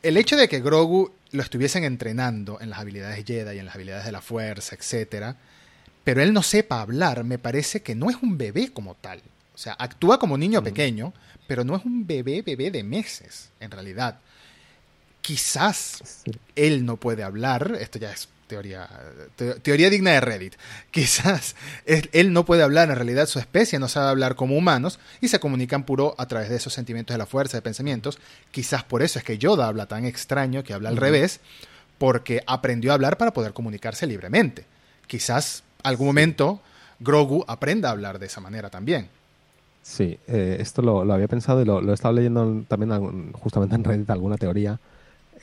el 0.03 0.15
hecho 0.17 0.37
de 0.37 0.47
que 0.47 0.61
Grogu 0.61 1.11
lo 1.31 1.41
estuviesen 1.41 1.83
entrenando 1.83 2.61
en 2.61 2.69
las 2.69 2.79
habilidades 2.79 3.25
Jedi 3.25 3.55
y 3.55 3.59
en 3.59 3.65
las 3.65 3.75
habilidades 3.75 4.05
de 4.05 4.11
la 4.11 4.21
fuerza, 4.21 4.75
etc., 4.75 5.35
pero 6.03 6.21
él 6.21 6.31
no 6.31 6.41
sepa 6.41 6.79
hablar, 6.79 7.25
me 7.25 7.37
parece 7.37 7.81
que 7.81 7.93
no 7.93 8.09
es 8.09 8.15
un 8.21 8.37
bebé 8.37 8.71
como 8.71 8.95
tal. 8.95 9.21
O 9.53 9.57
sea, 9.57 9.73
actúa 9.73 10.19
como 10.19 10.37
niño 10.37 10.63
pequeño, 10.63 11.13
pero 11.47 11.65
no 11.65 11.75
es 11.75 11.83
un 11.83 12.07
bebé, 12.07 12.43
bebé 12.43 12.71
de 12.71 12.83
meses, 12.83 13.49
en 13.59 13.71
realidad. 13.71 14.19
Quizás 15.21 16.23
él 16.55 16.85
no 16.85 16.95
puede 16.95 17.23
hablar, 17.23 17.75
esto 17.81 17.99
ya 17.99 18.13
es 18.13 18.29
teoría, 18.47 18.89
teoría 19.61 19.89
digna 19.89 20.11
de 20.11 20.21
Reddit. 20.21 20.53
Quizás 20.91 21.55
él, 21.85 22.33
no 22.33 22.45
puede 22.45 22.63
hablar, 22.63 22.89
en 22.89 22.95
realidad 22.95 23.27
su 23.27 23.39
especie 23.39 23.79
no 23.79 23.87
sabe 23.87 24.09
hablar 24.09 24.35
como 24.35 24.57
humanos 24.57 24.99
y 25.21 25.27
se 25.27 25.39
comunican 25.39 25.83
puro 25.83 26.15
a 26.17 26.25
través 26.27 26.49
de 26.49 26.55
esos 26.55 26.73
sentimientos 26.73 27.13
de 27.13 27.19
la 27.19 27.25
fuerza, 27.25 27.57
de 27.57 27.61
pensamientos. 27.61 28.19
Quizás 28.51 28.83
por 28.83 29.03
eso 29.03 29.19
es 29.19 29.25
que 29.25 29.37
Yoda 29.37 29.67
habla 29.67 29.85
tan 29.85 30.05
extraño, 30.05 30.63
que 30.63 30.73
habla 30.73 30.89
al 30.89 30.97
revés, 30.97 31.39
porque 31.97 32.41
aprendió 32.47 32.91
a 32.91 32.95
hablar 32.95 33.17
para 33.17 33.33
poder 33.33 33.53
comunicarse 33.53 34.07
libremente. 34.07 34.65
Quizás 35.05 35.63
algún 35.83 36.07
momento 36.07 36.61
Grogu 36.99 37.45
aprenda 37.47 37.89
a 37.89 37.91
hablar 37.91 38.19
de 38.19 38.25
esa 38.25 38.41
manera 38.41 38.69
también. 38.69 39.09
Sí, 39.83 40.19
eh, 40.27 40.57
esto 40.59 40.81
lo, 40.81 41.13
había 41.13 41.27
pensado 41.27 41.61
y 41.61 41.65
lo, 41.65 41.79
lo 41.79 41.91
he 41.91 41.93
estado 41.93 42.13
leyendo 42.13 42.65
también 42.67 43.31
justamente 43.33 43.75
en 43.75 43.83
Reddit 43.83 44.09
alguna 44.09 44.35
teoría 44.35 44.79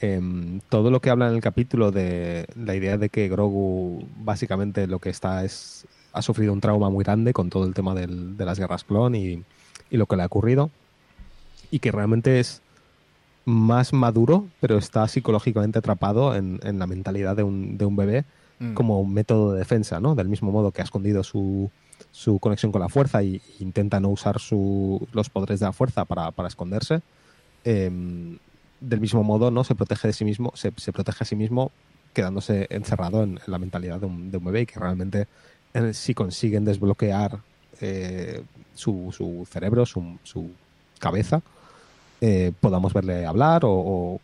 Em, 0.01 0.61
todo 0.69 0.91
lo 0.91 1.01
que 1.01 1.11
habla 1.11 1.29
en 1.29 1.35
el 1.35 1.41
capítulo 1.41 1.93
de 1.93 2.47
la 2.57 2.75
idea 2.75 2.99
de 2.99 3.09
que 3.09 3.29
Grogu 3.29 4.05
básicamente 4.17 4.87
lo 4.87 4.99
que 4.99 5.11
está 5.11 5.45
es 5.45 5.87
ha 6.13 6.23
sufrido 6.23 6.53
un 6.53 6.61
trauma 6.61 6.91
muy 6.91 7.05
grande 7.05 7.33
con 7.33 7.51
todo 7.51 7.65
el 7.67 7.75
tema 7.75 7.95
del, 7.95 8.37
de 8.37 8.45
las 8.45 8.59
guerras 8.59 8.85
clon 8.85 9.15
y, 9.15 9.43
y, 9.91 9.97
lo 9.97 10.07
que 10.07 10.17
le 10.17 10.23
ha 10.23 10.27
ocurrido 10.27 10.71
y 11.71 11.81
que 11.81 11.93
realmente 11.93 12.41
es 12.41 12.63
más 13.45 13.93
maduro 13.93 14.47
pero 14.61 14.79
está 14.79 15.07
psicológicamente 15.07 15.79
atrapado 15.79 16.35
en, 16.35 16.61
en 16.63 16.79
la 16.79 16.87
mentalidad 16.87 17.37
de 17.37 17.43
un, 17.43 17.77
de 17.79 17.85
un 17.85 17.97
bebé 17.97 18.25
mm. 18.61 18.75
como 18.75 19.01
un 19.01 19.13
método 19.13 19.53
de 19.53 19.59
defensa, 19.59 20.01
¿no? 20.01 20.15
Del 20.15 20.29
mismo 20.29 20.51
modo 20.51 20.71
que 20.71 20.83
ha 20.83 20.85
escondido 20.85 21.23
su, 21.23 21.71
su 22.11 22.39
conexión 22.39 22.73
con 22.73 22.81
la 22.81 22.89
fuerza 22.89 23.23
e 23.23 23.41
intenta 23.61 24.01
no 24.01 24.09
usar 24.09 24.41
su, 24.41 25.07
los 25.13 25.31
poderes 25.31 25.61
de 25.61 25.67
la 25.67 25.73
fuerza 25.73 26.05
para, 26.05 26.31
para 26.31 26.49
esconderse. 26.49 27.01
Eh, 27.65 28.39
del 28.81 29.01
mismo 29.01 29.23
modo 29.23 29.51
no 29.51 29.65
se 29.65 29.75
protege 29.75 30.09
de 30.09 30.15
sí 30.15 30.25
mismo, 30.25 30.53
se, 30.55 30.71
protege 30.73 31.25
a 31.25 31.27
sí 31.27 31.37
mismo 31.37 31.73
quedándose 32.13 32.67
encerrado 32.71 33.23
en, 33.23 33.41
la 33.47 33.59
mentalidad 33.59 34.01
de 34.01 34.07
un, 34.07 34.31
de 34.31 34.37
un, 34.37 34.45
bebé 34.45 34.63
y 34.63 34.67
que 34.67 34.79
realmente 34.79 35.27
eh, 35.73 35.93
si 35.93 36.15
consiguen 36.15 36.65
desbloquear 36.65 37.41
eh, 37.81 38.45
su, 38.75 39.13
su, 39.17 39.47
cerebro, 39.51 39.85
su, 39.85 40.19
su 40.23 40.51
cabeza, 40.99 41.43
eh, 42.21 42.53
podamos 42.61 42.93
verle 42.93 43.27
hablar 43.27 43.63
o, 43.65 44.21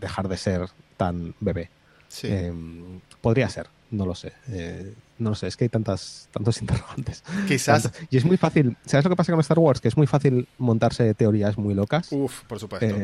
dejar 0.00 0.28
de 0.28 0.36
ser 0.36 0.68
tan 0.96 1.34
bebé. 1.40 1.70
Em, 2.22 3.00
podría 3.20 3.48
ser, 3.48 3.66
no 3.90 4.06
lo 4.06 4.14
sé. 4.14 4.32
no 5.18 5.30
lo 5.30 5.34
sé, 5.34 5.46
es 5.46 5.56
que 5.56 5.64
hay 5.64 5.68
tantas, 5.68 6.28
tantos 6.32 6.60
interrogantes. 6.60 7.22
Quizás. 7.46 7.92
Y 8.10 8.16
es 8.16 8.24
muy 8.24 8.36
fácil. 8.36 8.76
¿Sabes 8.84 9.04
lo 9.04 9.10
que 9.10 9.16
pasa 9.16 9.32
con 9.32 9.40
Star 9.40 9.58
Wars? 9.58 9.80
Que 9.80 9.88
es 9.88 9.96
muy 9.96 10.06
fácil 10.06 10.48
montarse 10.58 11.14
teorías 11.14 11.58
muy 11.58 11.74
locas. 11.74 12.08
Uf, 12.10 12.42
por 12.44 12.58
supuesto. 12.58 12.94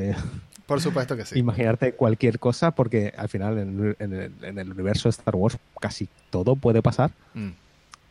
Por 0.71 0.81
supuesto 0.81 1.16
que 1.16 1.25
sí. 1.25 1.37
Imaginarte 1.37 1.95
cualquier 1.95 2.38
cosa, 2.38 2.71
porque 2.71 3.12
al 3.16 3.29
final 3.29 3.59
en, 3.59 4.59
el, 4.59 4.71
universo 4.71 5.09
de 5.09 5.11
Star 5.11 5.35
Wars 5.35 5.59
casi 5.81 6.09
todo 6.31 6.55
puede 6.55 6.81
pasar. 6.81 7.11
Mm. 7.35 7.49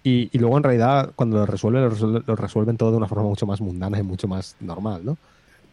Y, 0.03 0.37
luego 0.37 0.57
en 0.57 0.63
realidad 0.63 1.11
cuando 1.15 1.37
lo 1.37 1.45
resuelven, 1.45 1.83
lo 2.25 2.35
resuelven, 2.35 2.75
todo 2.75 2.91
de 2.91 2.97
una 2.97 3.07
forma 3.07 3.23
mucho 3.23 3.45
más 3.45 3.61
mundana 3.61 3.97
y 3.99 4.03
mucho 4.03 4.27
más 4.27 4.57
normal, 4.59 5.05
¿no? 5.05 5.17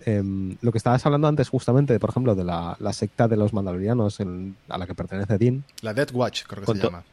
Em, 0.05 0.57
lo 0.61 0.73
que 0.73 0.79
estabas 0.79 1.05
hablando 1.07 1.27
antes 1.27 1.49
justamente, 1.49 1.99
por 1.99 2.11
ejemplo, 2.11 2.35
de 2.35 2.45
la, 2.45 2.77
secta 2.93 3.29
de 3.29 3.37
los 3.37 3.53
mandalorianos 3.53 4.19
a 4.69 4.79
la 4.79 4.87
que 4.87 4.95
pertenece 4.95 5.39
Dean. 5.39 5.65
La 5.83 5.95
Death 5.95 6.13
Watch, 6.13 6.45
creo 6.47 6.65
que 6.65 6.73
se 6.73 6.79
llama. 6.79 7.05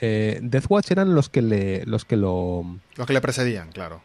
Eh, 0.00 0.40
Death 0.42 0.66
Watch 0.68 0.90
eran 0.90 1.14
los 1.14 1.28
que 1.28 1.42
le, 1.42 1.86
los 1.86 2.04
que 2.04 2.16
lo... 2.16 2.64
Los 2.96 3.06
que 3.06 3.12
le 3.12 3.20
precedían, 3.20 3.70
claro. 3.72 4.02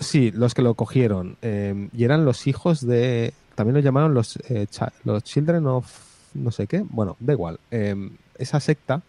sí, 0.00 0.30
los 0.30 0.54
que 0.54 0.62
lo 0.62 0.74
cogieron. 0.74 1.36
Em, 1.42 1.90
y 1.92 2.04
eran 2.04 2.24
los 2.24 2.46
hijos 2.46 2.86
de 2.86 3.34
también 3.54 3.74
lo 3.74 3.80
llamaron 3.80 4.14
los, 4.14 4.36
eh, 4.48 4.66
los 5.04 5.22
Children 5.22 5.66
of 5.66 6.14
no 6.34 6.50
sé 6.50 6.66
qué. 6.66 6.84
Bueno, 6.88 7.16
da 7.20 7.32
igual. 7.32 7.58
Em, 7.70 8.10
esa 8.38 8.60
secta, 8.60 9.02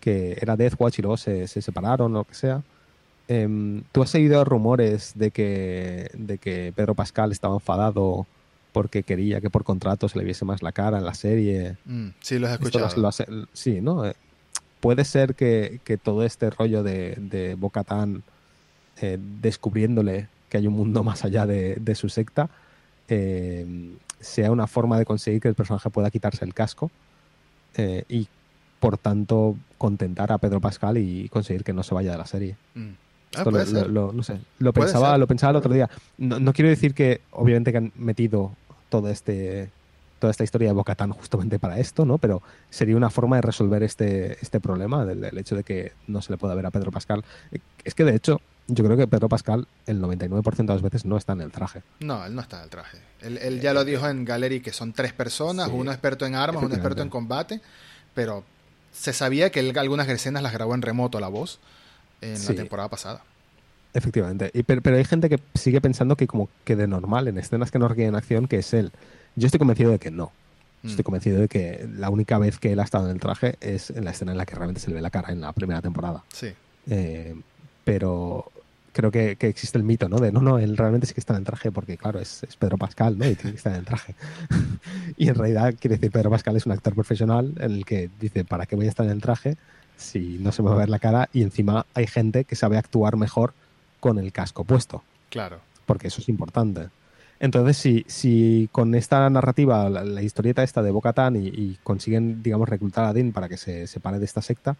que 0.00 0.38
era 0.40 0.56
Death 0.56 0.74
Watch 0.78 0.98
y 0.98 1.02
luego 1.02 1.16
se, 1.16 1.46
separaron 1.46 2.14
o 2.14 2.18
lo 2.20 2.24
que 2.24 2.34
sea. 2.34 2.62
Em, 3.28 3.82
¿Tú 3.92 4.02
has 4.02 4.14
oído 4.14 4.44
rumores 4.44 5.12
de 5.14 5.30
que, 5.30 6.10
de 6.14 6.38
que 6.38 6.72
Pedro 6.74 6.94
Pascal 6.94 7.32
estaba 7.32 7.54
enfadado 7.54 8.26
porque 8.72 9.02
quería 9.02 9.40
que 9.40 9.50
por 9.50 9.64
contrato 9.64 10.08
se 10.08 10.18
le 10.18 10.24
viese 10.24 10.44
más 10.44 10.62
la 10.62 10.72
cara 10.72 10.98
en 10.98 11.04
la 11.04 11.14
serie? 11.14 11.76
Mm, 11.84 12.08
sí, 12.20 12.38
lo 12.38 12.48
has 12.48 12.54
escuchado. 12.54 13.10
sí, 13.52 13.80
¿no? 13.80 14.06
Eh, 14.06 14.14
puede 14.80 15.04
ser 15.04 15.34
que, 15.34 15.80
todo 16.02 16.24
este 16.24 16.50
rollo 16.50 16.82
de, 16.82 17.16
de 17.18 17.54
Bocatán 17.54 18.22
eh, 19.00 19.18
descubriéndole 19.40 20.28
que 20.48 20.58
hay 20.58 20.66
un 20.66 20.74
mundo 20.74 21.02
más 21.04 21.24
allá 21.24 21.46
de, 21.46 21.76
de 21.76 21.94
su 21.94 22.08
secta 22.08 22.50
eh, 23.08 23.96
sea 24.20 24.50
una 24.50 24.66
forma 24.66 24.98
de 24.98 25.04
conseguir 25.04 25.40
que 25.40 25.48
el 25.48 25.54
personaje 25.54 25.90
pueda 25.90 26.10
quitarse 26.10 26.44
el 26.44 26.54
casco 26.54 26.90
eh, 27.76 28.04
y 28.08 28.28
por 28.80 28.96
tanto 28.96 29.56
contentar 29.78 30.32
a 30.32 30.38
Pedro 30.38 30.60
Pascal 30.60 30.98
y 30.98 31.28
conseguir 31.28 31.64
que 31.64 31.72
no 31.72 31.82
se 31.82 31.94
vaya 31.94 32.12
de 32.12 32.18
la 32.18 32.26
serie. 32.26 32.56
Mm. 32.74 32.90
Ah, 33.36 33.44
lo, 33.44 34.12
no 34.12 34.22
sé, 34.22 34.38
lo 34.58 34.72
pensaba, 34.72 35.16
lo 35.16 35.26
pensaba 35.26 35.50
el 35.50 35.56
otro 35.56 35.72
día. 35.72 35.88
No, 36.18 36.52
quiero 36.52 36.68
decir 36.68 36.94
que 36.94 37.22
obviamente 37.30 37.72
que 37.72 37.78
han 37.78 37.92
metido 37.96 38.52
todo 38.88 39.08
este 39.08 39.70
toda 40.18 40.30
esta 40.30 40.44
historia 40.44 40.68
de 40.68 40.74
Bocatán 40.74 41.10
justamente 41.10 41.58
para 41.58 41.80
esto, 41.80 42.04
¿no? 42.04 42.16
Pero 42.16 42.42
sería 42.70 42.96
una 42.96 43.10
forma 43.10 43.36
de 43.36 43.42
resolver 43.42 43.82
este, 43.82 44.38
este 44.40 44.60
problema 44.60 45.04
del, 45.04 45.20
del 45.20 45.36
hecho 45.36 45.56
de 45.56 45.64
que 45.64 45.94
no 46.06 46.22
se 46.22 46.30
le 46.30 46.38
pueda 46.38 46.54
ver 46.54 46.64
a 46.64 46.70
Pedro 46.70 46.92
Pascal. 46.92 47.24
Es 47.82 47.94
que 47.94 48.04
de 48.04 48.14
hecho, 48.14 48.40
yo 48.68 48.84
creo 48.84 48.96
que 48.96 49.08
Pedro 49.08 49.28
Pascal 49.28 49.66
el 49.86 50.00
99% 50.00 50.56
de 50.56 50.64
las 50.64 50.82
veces 50.82 51.04
no 51.04 51.16
está 51.16 51.32
en 51.32 51.40
el 51.40 51.50
traje. 51.50 51.82
No, 51.98 52.24
él 52.24 52.36
no 52.36 52.40
está 52.40 52.58
en 52.58 52.64
el 52.64 52.70
traje. 52.70 52.98
Él, 53.20 53.38
él 53.38 53.60
ya 53.60 53.74
lo 53.74 53.84
dijo 53.84 54.08
en 54.08 54.24
Gallery 54.24 54.60
que 54.60 54.72
son 54.72 54.92
tres 54.92 55.12
personas, 55.12 55.66
Sí, 55.66 55.74
uno 55.74 55.90
experto 55.90 56.24
en 56.24 56.36
armas, 56.36 56.62
uno 56.62 56.74
experto 56.74 57.02
en 57.02 57.08
combate, 57.08 57.60
pero 58.14 58.44
se 58.92 59.12
sabía 59.12 59.50
que 59.50 59.58
él 59.58 59.76
algunas 59.76 60.08
escenas 60.08 60.42
las 60.42 60.52
grabó 60.52 60.74
en 60.76 60.82
remoto 60.82 61.18
la 61.18 61.28
voz 61.28 61.58
en 62.22 62.36
Sí. 62.38 62.52
la 62.54 62.60
temporada 62.62 62.88
pasada. 62.88 63.22
Efectivamente. 63.94 64.50
Y, 64.54 64.62
pero, 64.62 64.80
pero 64.80 64.96
hay 64.96 65.04
gente 65.04 65.28
que 65.28 65.38
sigue 65.54 65.80
pensando 65.80 66.16
que 66.16 66.26
como 66.26 66.48
que 66.64 66.76
de 66.76 66.86
normal, 66.86 67.28
en 67.28 67.36
escenas 67.38 67.70
que 67.70 67.78
no 67.78 67.88
requieren 67.88 68.14
acción, 68.14 68.48
que 68.48 68.56
es 68.58 68.72
él. 68.72 68.90
Yo 69.36 69.46
estoy 69.46 69.58
convencido 69.58 69.90
de 69.90 69.98
que 69.98 70.10
no. 70.10 70.32
Mm. 70.82 70.88
Estoy 70.88 71.04
convencido 71.04 71.40
de 71.40 71.48
que 71.48 71.86
la 71.96 72.08
única 72.08 72.38
vez 72.38 72.58
que 72.58 72.72
él 72.72 72.80
ha 72.80 72.84
estado 72.84 73.04
en 73.06 73.12
el 73.12 73.20
traje 73.20 73.56
es 73.60 73.90
en 73.90 74.04
la 74.04 74.12
escena 74.12 74.32
en 74.32 74.38
la 74.38 74.46
que 74.46 74.54
realmente 74.54 74.80
se 74.80 74.88
le 74.88 74.94
ve 74.96 75.02
la 75.02 75.10
cara 75.10 75.30
en 75.30 75.42
la 75.42 75.52
primera 75.52 75.82
temporada. 75.82 76.24
Sí. 76.32 76.48
Eh, 76.88 77.34
pero 77.84 78.50
creo 78.92 79.10
que, 79.10 79.36
que 79.36 79.48
existe 79.48 79.78
el 79.78 79.84
mito, 79.84 80.08
¿no? 80.08 80.18
De 80.18 80.32
no, 80.32 80.40
no, 80.40 80.58
él 80.58 80.76
realmente 80.76 81.06
sí 81.06 81.14
que 81.14 81.20
está 81.20 81.34
en 81.34 81.40
el 81.40 81.44
traje 81.44 81.70
porque, 81.70 81.96
claro, 81.96 82.18
es, 82.18 82.42
es 82.44 82.56
Pedro 82.56 82.78
Pascal, 82.78 83.18
¿no? 83.18 83.26
Y 83.28 83.34
tiene 83.34 83.52
que 83.52 83.56
estar 83.58 83.72
en 83.72 83.80
el 83.80 83.84
traje. 83.84 84.14
y 85.16 85.28
en 85.28 85.34
realidad, 85.34 85.74
quiere 85.78 85.96
decir, 85.96 86.10
Pedro 86.10 86.30
Pascal 86.30 86.56
es 86.56 86.66
un 86.66 86.72
actor 86.72 86.94
profesional 86.94 87.52
en 87.58 87.72
el 87.72 87.84
que 87.84 88.08
dice, 88.20 88.44
¿para 88.44 88.66
qué 88.66 88.74
voy 88.76 88.86
a 88.86 88.88
estar 88.90 89.04
en 89.06 89.12
el 89.12 89.20
traje 89.20 89.56
si 90.02 90.38
no 90.40 90.52
se 90.52 90.62
me 90.62 90.68
va 90.68 90.74
a 90.74 90.78
ver 90.78 90.88
la 90.90 90.98
cara? 90.98 91.28
Y 91.32 91.42
encima 91.42 91.86
hay 91.94 92.06
gente 92.06 92.44
que 92.44 92.56
sabe 92.56 92.76
actuar 92.78 93.16
mejor 93.16 93.54
con 94.00 94.18
el 94.18 94.32
casco 94.32 94.64
puesto, 94.64 95.02
Claro. 95.30 95.60
porque 95.86 96.08
eso 96.08 96.20
es 96.20 96.28
importante. 96.28 96.88
Entonces, 97.40 97.76
si, 97.76 98.04
si 98.06 98.68
con 98.70 98.94
esta 98.94 99.28
narrativa, 99.30 99.88
la, 99.90 100.04
la 100.04 100.22
historieta 100.22 100.62
esta 100.62 100.80
de 100.82 100.90
Bocatán 100.92 101.34
y, 101.36 101.48
y 101.48 101.78
consiguen, 101.82 102.42
digamos, 102.42 102.68
reclutar 102.68 103.04
a 103.06 103.12
Dean 103.12 103.32
para 103.32 103.48
que 103.48 103.56
se 103.56 103.86
separe 103.88 104.18
de 104.20 104.24
esta 104.24 104.42
secta, 104.42 104.76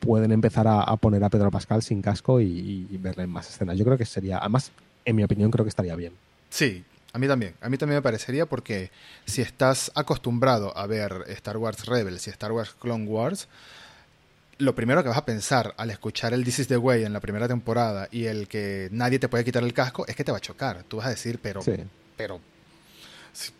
pueden 0.00 0.32
empezar 0.32 0.66
a, 0.66 0.82
a 0.82 0.96
poner 0.96 1.22
a 1.24 1.30
Pedro 1.30 1.50
Pascal 1.50 1.82
sin 1.82 2.02
casco 2.02 2.40
y, 2.40 2.86
y 2.90 2.96
verle 2.98 3.22
en 3.24 3.30
más 3.30 3.48
escenas. 3.48 3.78
Yo 3.78 3.84
creo 3.84 3.96
que 3.96 4.04
sería, 4.04 4.38
además, 4.38 4.70
en 5.04 5.16
mi 5.16 5.22
opinión, 5.24 5.50
creo 5.50 5.64
que 5.64 5.68
estaría 5.70 5.94
bien. 5.96 6.12
Sí, 6.50 6.84
a 7.12 7.18
mí 7.18 7.26
también. 7.28 7.54
A 7.60 7.68
mí 7.68 7.78
también 7.78 7.98
me 7.98 8.02
parecería 8.02 8.46
porque 8.46 8.90
si 9.24 9.40
estás 9.42 9.92
acostumbrado 9.94 10.76
a 10.76 10.86
ver 10.86 11.24
Star 11.28 11.56
Wars 11.56 11.86
Rebels 11.86 12.26
y 12.26 12.30
Star 12.30 12.52
Wars 12.52 12.74
Clone 12.78 13.06
Wars, 13.06 13.48
lo 14.62 14.74
primero 14.74 15.02
que 15.02 15.08
vas 15.08 15.18
a 15.18 15.24
pensar 15.24 15.74
al 15.76 15.90
escuchar 15.90 16.32
el 16.34 16.44
This 16.44 16.60
is 16.60 16.68
the 16.68 16.76
Way 16.76 17.04
en 17.04 17.12
la 17.12 17.20
primera 17.20 17.48
temporada 17.48 18.08
y 18.10 18.26
el 18.26 18.48
que 18.48 18.88
nadie 18.92 19.18
te 19.18 19.28
puede 19.28 19.44
quitar 19.44 19.62
el 19.62 19.72
casco 19.74 20.06
es 20.06 20.14
que 20.16 20.24
te 20.24 20.32
va 20.32 20.38
a 20.38 20.40
chocar. 20.40 20.84
Tú 20.88 20.98
vas 20.98 21.06
a 21.06 21.10
decir, 21.10 21.38
pero, 21.42 21.62
Sí. 21.62 21.72
pero 22.16 22.40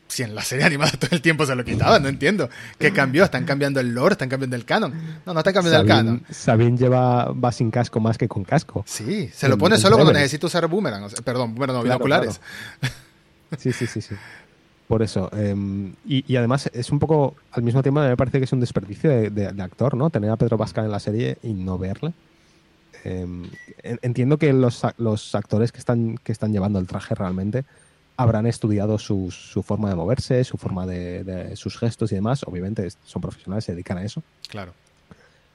si, 0.09 0.23
en 0.23 0.35
la 0.35 0.43
serie 0.43 0.65
animada 0.67 0.93
todo 1.01 1.09
el 1.13 1.23
tiempo 1.23 1.47
se 1.47 1.55
lo 1.55 1.65
quitaban, 1.65 2.03
no 2.03 2.09
entiendo. 2.09 2.49
¿Qué 2.79 2.93
cambió? 2.93 3.25
¿Están 3.25 3.45
cambiando 3.45 3.81
el 3.81 3.95
lore? 3.95 4.13
¿Están 4.13 4.29
cambiando 4.29 4.55
el 4.57 4.65
canon? 4.65 4.93
No, 5.27 5.33
no 5.33 5.41
están 5.41 5.55
cambiando 5.55 5.81
el 5.81 5.87
canon. 5.89 6.23
Sabine, 6.31 6.77
lleva, 6.77 7.33
va 7.33 7.51
sin 7.51 7.71
casco 7.71 7.99
más 7.99 8.19
que 8.19 8.29
con 8.29 8.45
casco. 8.45 8.85
Sí, 8.87 9.31
se 9.35 9.49
lo 9.49 9.57
pone 9.59 9.79
solo 9.79 9.97
cuando 9.97 10.13
necesita 10.13 10.47
usar 10.47 10.67
boomerang. 10.69 11.05
o 11.05 11.09
sea, 11.09 11.21
perdón, 11.23 11.55
boomerang, 11.55 11.77
no, 11.79 11.83
Claro, 11.83 11.99
binoculares. 11.99 12.41
Sí, 13.59 13.73
sí, 13.73 13.87
sí, 13.87 14.01
sí. 14.01 14.15
Por 14.93 15.03
eso. 15.03 15.31
eh, 15.33 15.57
y, 16.05 16.23
y 16.31 16.37
además 16.37 16.69
es 16.75 16.93
un 16.93 16.99
poco, 16.99 17.35
al 17.53 17.63
mismo 17.63 17.83
tiempo 17.83 18.03
me 18.03 18.15
parece 18.15 18.37
que 18.41 18.45
es 18.45 18.53
un 18.53 18.61
desperdicio 18.61 19.09
de, 19.09 19.31
de- 19.31 19.51
de 19.51 19.63
actor, 19.63 19.97
¿no? 19.97 20.11
Tener 20.11 20.29
a 20.29 20.37
Pedro 20.37 20.59
Pascal 20.59 20.85
en 20.85 20.91
la 20.91 21.01
serie 21.01 21.39
y 21.43 21.55
no 21.55 21.79
verle. 21.79 22.13
Eh, 23.05 23.27
en- 23.85 23.99
entiendo 24.03 24.37
que 24.37 24.53
los, 24.53 24.83
los 24.99 25.35
actores 25.35 25.73
que 25.73 25.79
están, 25.79 26.19
que 26.23 26.31
están 26.31 26.53
llevando 26.53 26.79
el 26.79 26.87
traje 26.87 27.15
realmente 27.15 27.65
habrán 28.19 28.47
estudiado 28.47 28.99
su, 28.99 29.31
su 29.31 29.63
forma 29.63 29.89
de 29.89 29.95
moverse, 29.95 30.45
su 30.45 30.59
forma 30.59 30.85
de, 30.87 31.25
de- 31.25 31.57
sus 31.57 31.79
gestos 31.79 32.13
y 32.13 32.17
demás. 32.17 32.43
Obviamente 32.47 32.87
son 33.07 33.23
profesionales, 33.23 33.65
se 33.65 33.73
dedican 33.73 33.97
a 33.97 34.05
eso. 34.05 34.23
Claro. 34.47 34.75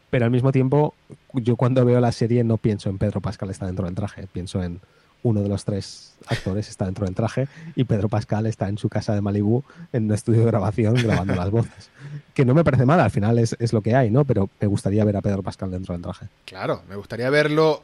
Pero 0.09 0.25
al 0.25 0.31
mismo 0.31 0.51
tiempo, 0.51 0.95
yo 1.33 1.57
cuando 1.57 1.85
veo 1.85 1.99
la 2.01 2.11
serie 2.11 2.43
no 2.43 2.57
pienso 2.57 2.89
en 2.89 2.97
Pedro 2.97 3.21
Pascal 3.21 3.51
está 3.51 3.67
dentro 3.67 3.85
del 3.85 3.93
traje, 3.93 4.25
pienso 4.33 4.63
en 4.63 4.81
uno 5.27 5.41
de 5.41 5.49
los 5.49 5.63
tres 5.65 6.13
actores 6.27 6.69
está 6.69 6.85
dentro 6.85 7.05
del 7.05 7.13
traje 7.15 7.47
y 7.75 7.83
Pedro 7.83 8.09
Pascal 8.09 8.45
está 8.47 8.67
en 8.69 8.77
su 8.77 8.89
casa 8.89 9.13
de 9.13 9.21
Malibú 9.21 9.63
en 9.93 10.05
un 10.05 10.13
estudio 10.13 10.39
de 10.41 10.47
grabación 10.47 10.95
grabando 10.95 11.35
las 11.35 11.49
voces. 11.51 11.89
Que 12.33 12.45
no 12.45 12.53
me 12.53 12.63
parece 12.63 12.85
mal, 12.85 12.99
al 12.99 13.09
final 13.09 13.39
es, 13.39 13.55
es 13.59 13.73
lo 13.73 13.81
que 13.81 13.95
hay, 13.95 14.11
¿no? 14.11 14.23
Pero 14.23 14.47
me 14.61 14.67
gustaría 14.67 15.03
ver 15.03 15.17
a 15.17 15.21
Pedro 15.21 15.41
Pascal 15.41 15.71
dentro 15.71 15.93
del 15.93 16.03
traje. 16.03 16.27
Claro, 16.45 16.83
me 16.87 16.95
gustaría 16.95 17.29
verlo 17.31 17.83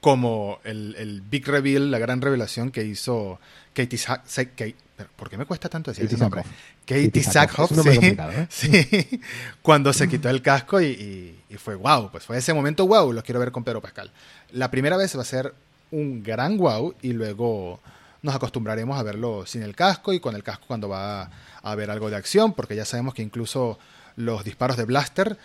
como 0.00 0.58
el, 0.64 0.96
el 0.98 1.20
big 1.22 1.46
reveal, 1.46 1.90
la 1.92 1.98
gran 2.00 2.20
revelación 2.20 2.70
que 2.72 2.84
hizo 2.84 3.38
Katie 3.72 3.96
Sack. 3.98 4.24
Kate- 4.56 4.74
pero, 4.96 5.08
¿Por 5.16 5.30
qué 5.30 5.38
me 5.38 5.46
cuesta 5.46 5.68
tanto 5.68 5.90
decir 5.92 6.04
Katie 6.06 6.16
ese 6.16 6.24
nombre? 6.24 6.42
Sackhoff. 6.42 6.58
Katie 6.86 7.06
Katie 7.06 7.22
Sackhoff. 7.22 7.70
Sackhoff, 7.72 8.48
sí, 8.50 8.76
¿eh? 8.76 8.88
sí, 9.10 9.20
cuando 9.62 9.92
se 9.92 10.08
quitó 10.08 10.28
el 10.28 10.42
casco 10.42 10.80
y, 10.80 10.86
y- 10.86 11.40
y 11.50 11.56
fue 11.56 11.76
wow, 11.76 12.10
pues 12.10 12.24
fue 12.24 12.36
ese 12.36 12.52
momento 12.52 12.86
wow, 12.88 13.12
lo 13.12 13.22
quiero 13.22 13.38
ver 13.40 13.52
con 13.52 13.62
Pedro 13.62 13.80
Pascal. 13.80 14.10
La 14.50 14.70
primera 14.72 14.96
vez 14.96 15.16
va 15.16 15.22
a 15.22 15.24
ser 15.24 15.54
un 15.90 16.22
gran 16.22 16.56
wow 16.58 16.94
y 17.02 17.12
luego 17.12 17.80
nos 18.22 18.34
acostumbraremos 18.34 18.98
a 18.98 19.02
verlo 19.02 19.44
sin 19.46 19.62
el 19.62 19.76
casco 19.76 20.12
y 20.12 20.20
con 20.20 20.34
el 20.34 20.42
casco 20.42 20.64
cuando 20.66 20.88
va 20.88 21.22
a, 21.22 21.30
haber 21.62 21.90
algo 21.90 22.10
de 22.10 22.16
acción, 22.16 22.52
porque 22.52 22.76
ya 22.76 22.84
sabemos 22.84 23.14
que 23.14 23.22
incluso 23.22 23.78
los 24.16 24.44
disparos 24.44 24.76
de 24.76 24.84
blaster 24.84 25.38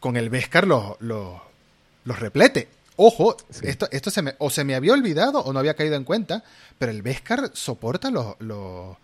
con 0.00 0.16
el 0.16 0.30
Beskar 0.30 0.66
los, 0.66 0.96
los, 1.00 1.40
los 2.04 2.18
replete. 2.18 2.68
Ojo, 2.96 3.36
Sí. 3.50 3.66
esto, 3.66 3.88
esto 3.90 4.10
se 4.10 4.22
me, 4.22 4.34
o 4.38 4.50
se 4.50 4.64
me 4.64 4.74
había 4.74 4.92
olvidado 4.92 5.40
o 5.40 5.52
no 5.52 5.58
había 5.58 5.74
caído 5.74 5.96
en 5.96 6.04
cuenta, 6.04 6.44
pero 6.78 6.92
el 6.92 7.02
Beskar 7.02 7.50
soporta 7.54 8.10
los, 8.10 8.36
los, 8.40 8.96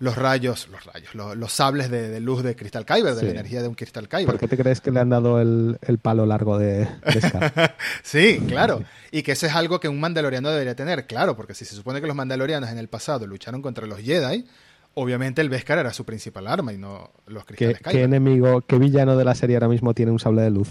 los 0.00 0.16
rayos, 0.16 0.66
los 0.72 0.84
rayos, 0.84 1.14
los, 1.14 1.36
los 1.36 1.52
sables 1.52 1.90
de, 1.90 2.08
de 2.08 2.20
luz 2.20 2.42
de 2.42 2.56
Crystal 2.56 2.84
Kyber, 2.84 3.14
de 3.14 3.20
Sí. 3.20 3.26
la 3.26 3.32
energía 3.32 3.62
de 3.62 3.68
un 3.68 3.74
Crystal 3.74 4.08
Kyber. 4.08 4.26
¿Por 4.26 4.38
qué 4.38 4.48
te 4.48 4.56
crees 4.56 4.80
que 4.80 4.90
le 4.90 4.98
han 4.98 5.10
dado 5.10 5.40
el, 5.40 5.78
el 5.82 5.98
palo 5.98 6.26
largo 6.26 6.58
de, 6.58 6.88
de 7.04 7.20
Scar? 7.20 7.76
Sí, 8.02 8.40
claro. 8.48 8.82
Y 9.12 9.22
que 9.22 9.32
eso 9.32 9.46
es 9.46 9.54
algo 9.54 9.78
que 9.78 9.88
un 9.88 10.00
mandaloriano 10.00 10.50
debería 10.50 10.74
tener, 10.74 11.06
claro, 11.06 11.36
porque 11.36 11.54
si 11.54 11.64
se 11.64 11.74
supone 11.76 12.00
que 12.00 12.06
los 12.06 12.16
mandalorianos 12.16 12.70
en 12.70 12.78
el 12.78 12.88
pasado 12.88 13.26
lucharon 13.26 13.60
contra 13.62 13.86
los 13.86 14.00
Jedi, 14.00 14.46
obviamente 14.94 15.42
el 15.42 15.48
Beskar 15.50 15.78
era 15.78 15.92
su 15.92 16.04
principal 16.04 16.46
arma 16.48 16.72
y 16.72 16.78
no 16.78 17.10
los 17.26 17.44
¿Qué, 17.44 17.54
cristales 17.54 17.78
qué 17.78 17.84
Kyber. 17.90 18.04
enemigo, 18.04 18.62
qué 18.62 18.78
villano 18.78 19.16
de 19.16 19.24
la 19.24 19.34
serie 19.34 19.56
ahora 19.56 19.68
mismo 19.68 19.92
tiene 19.94 20.12
un 20.12 20.18
sable 20.18 20.42
de 20.42 20.50
luz? 20.50 20.68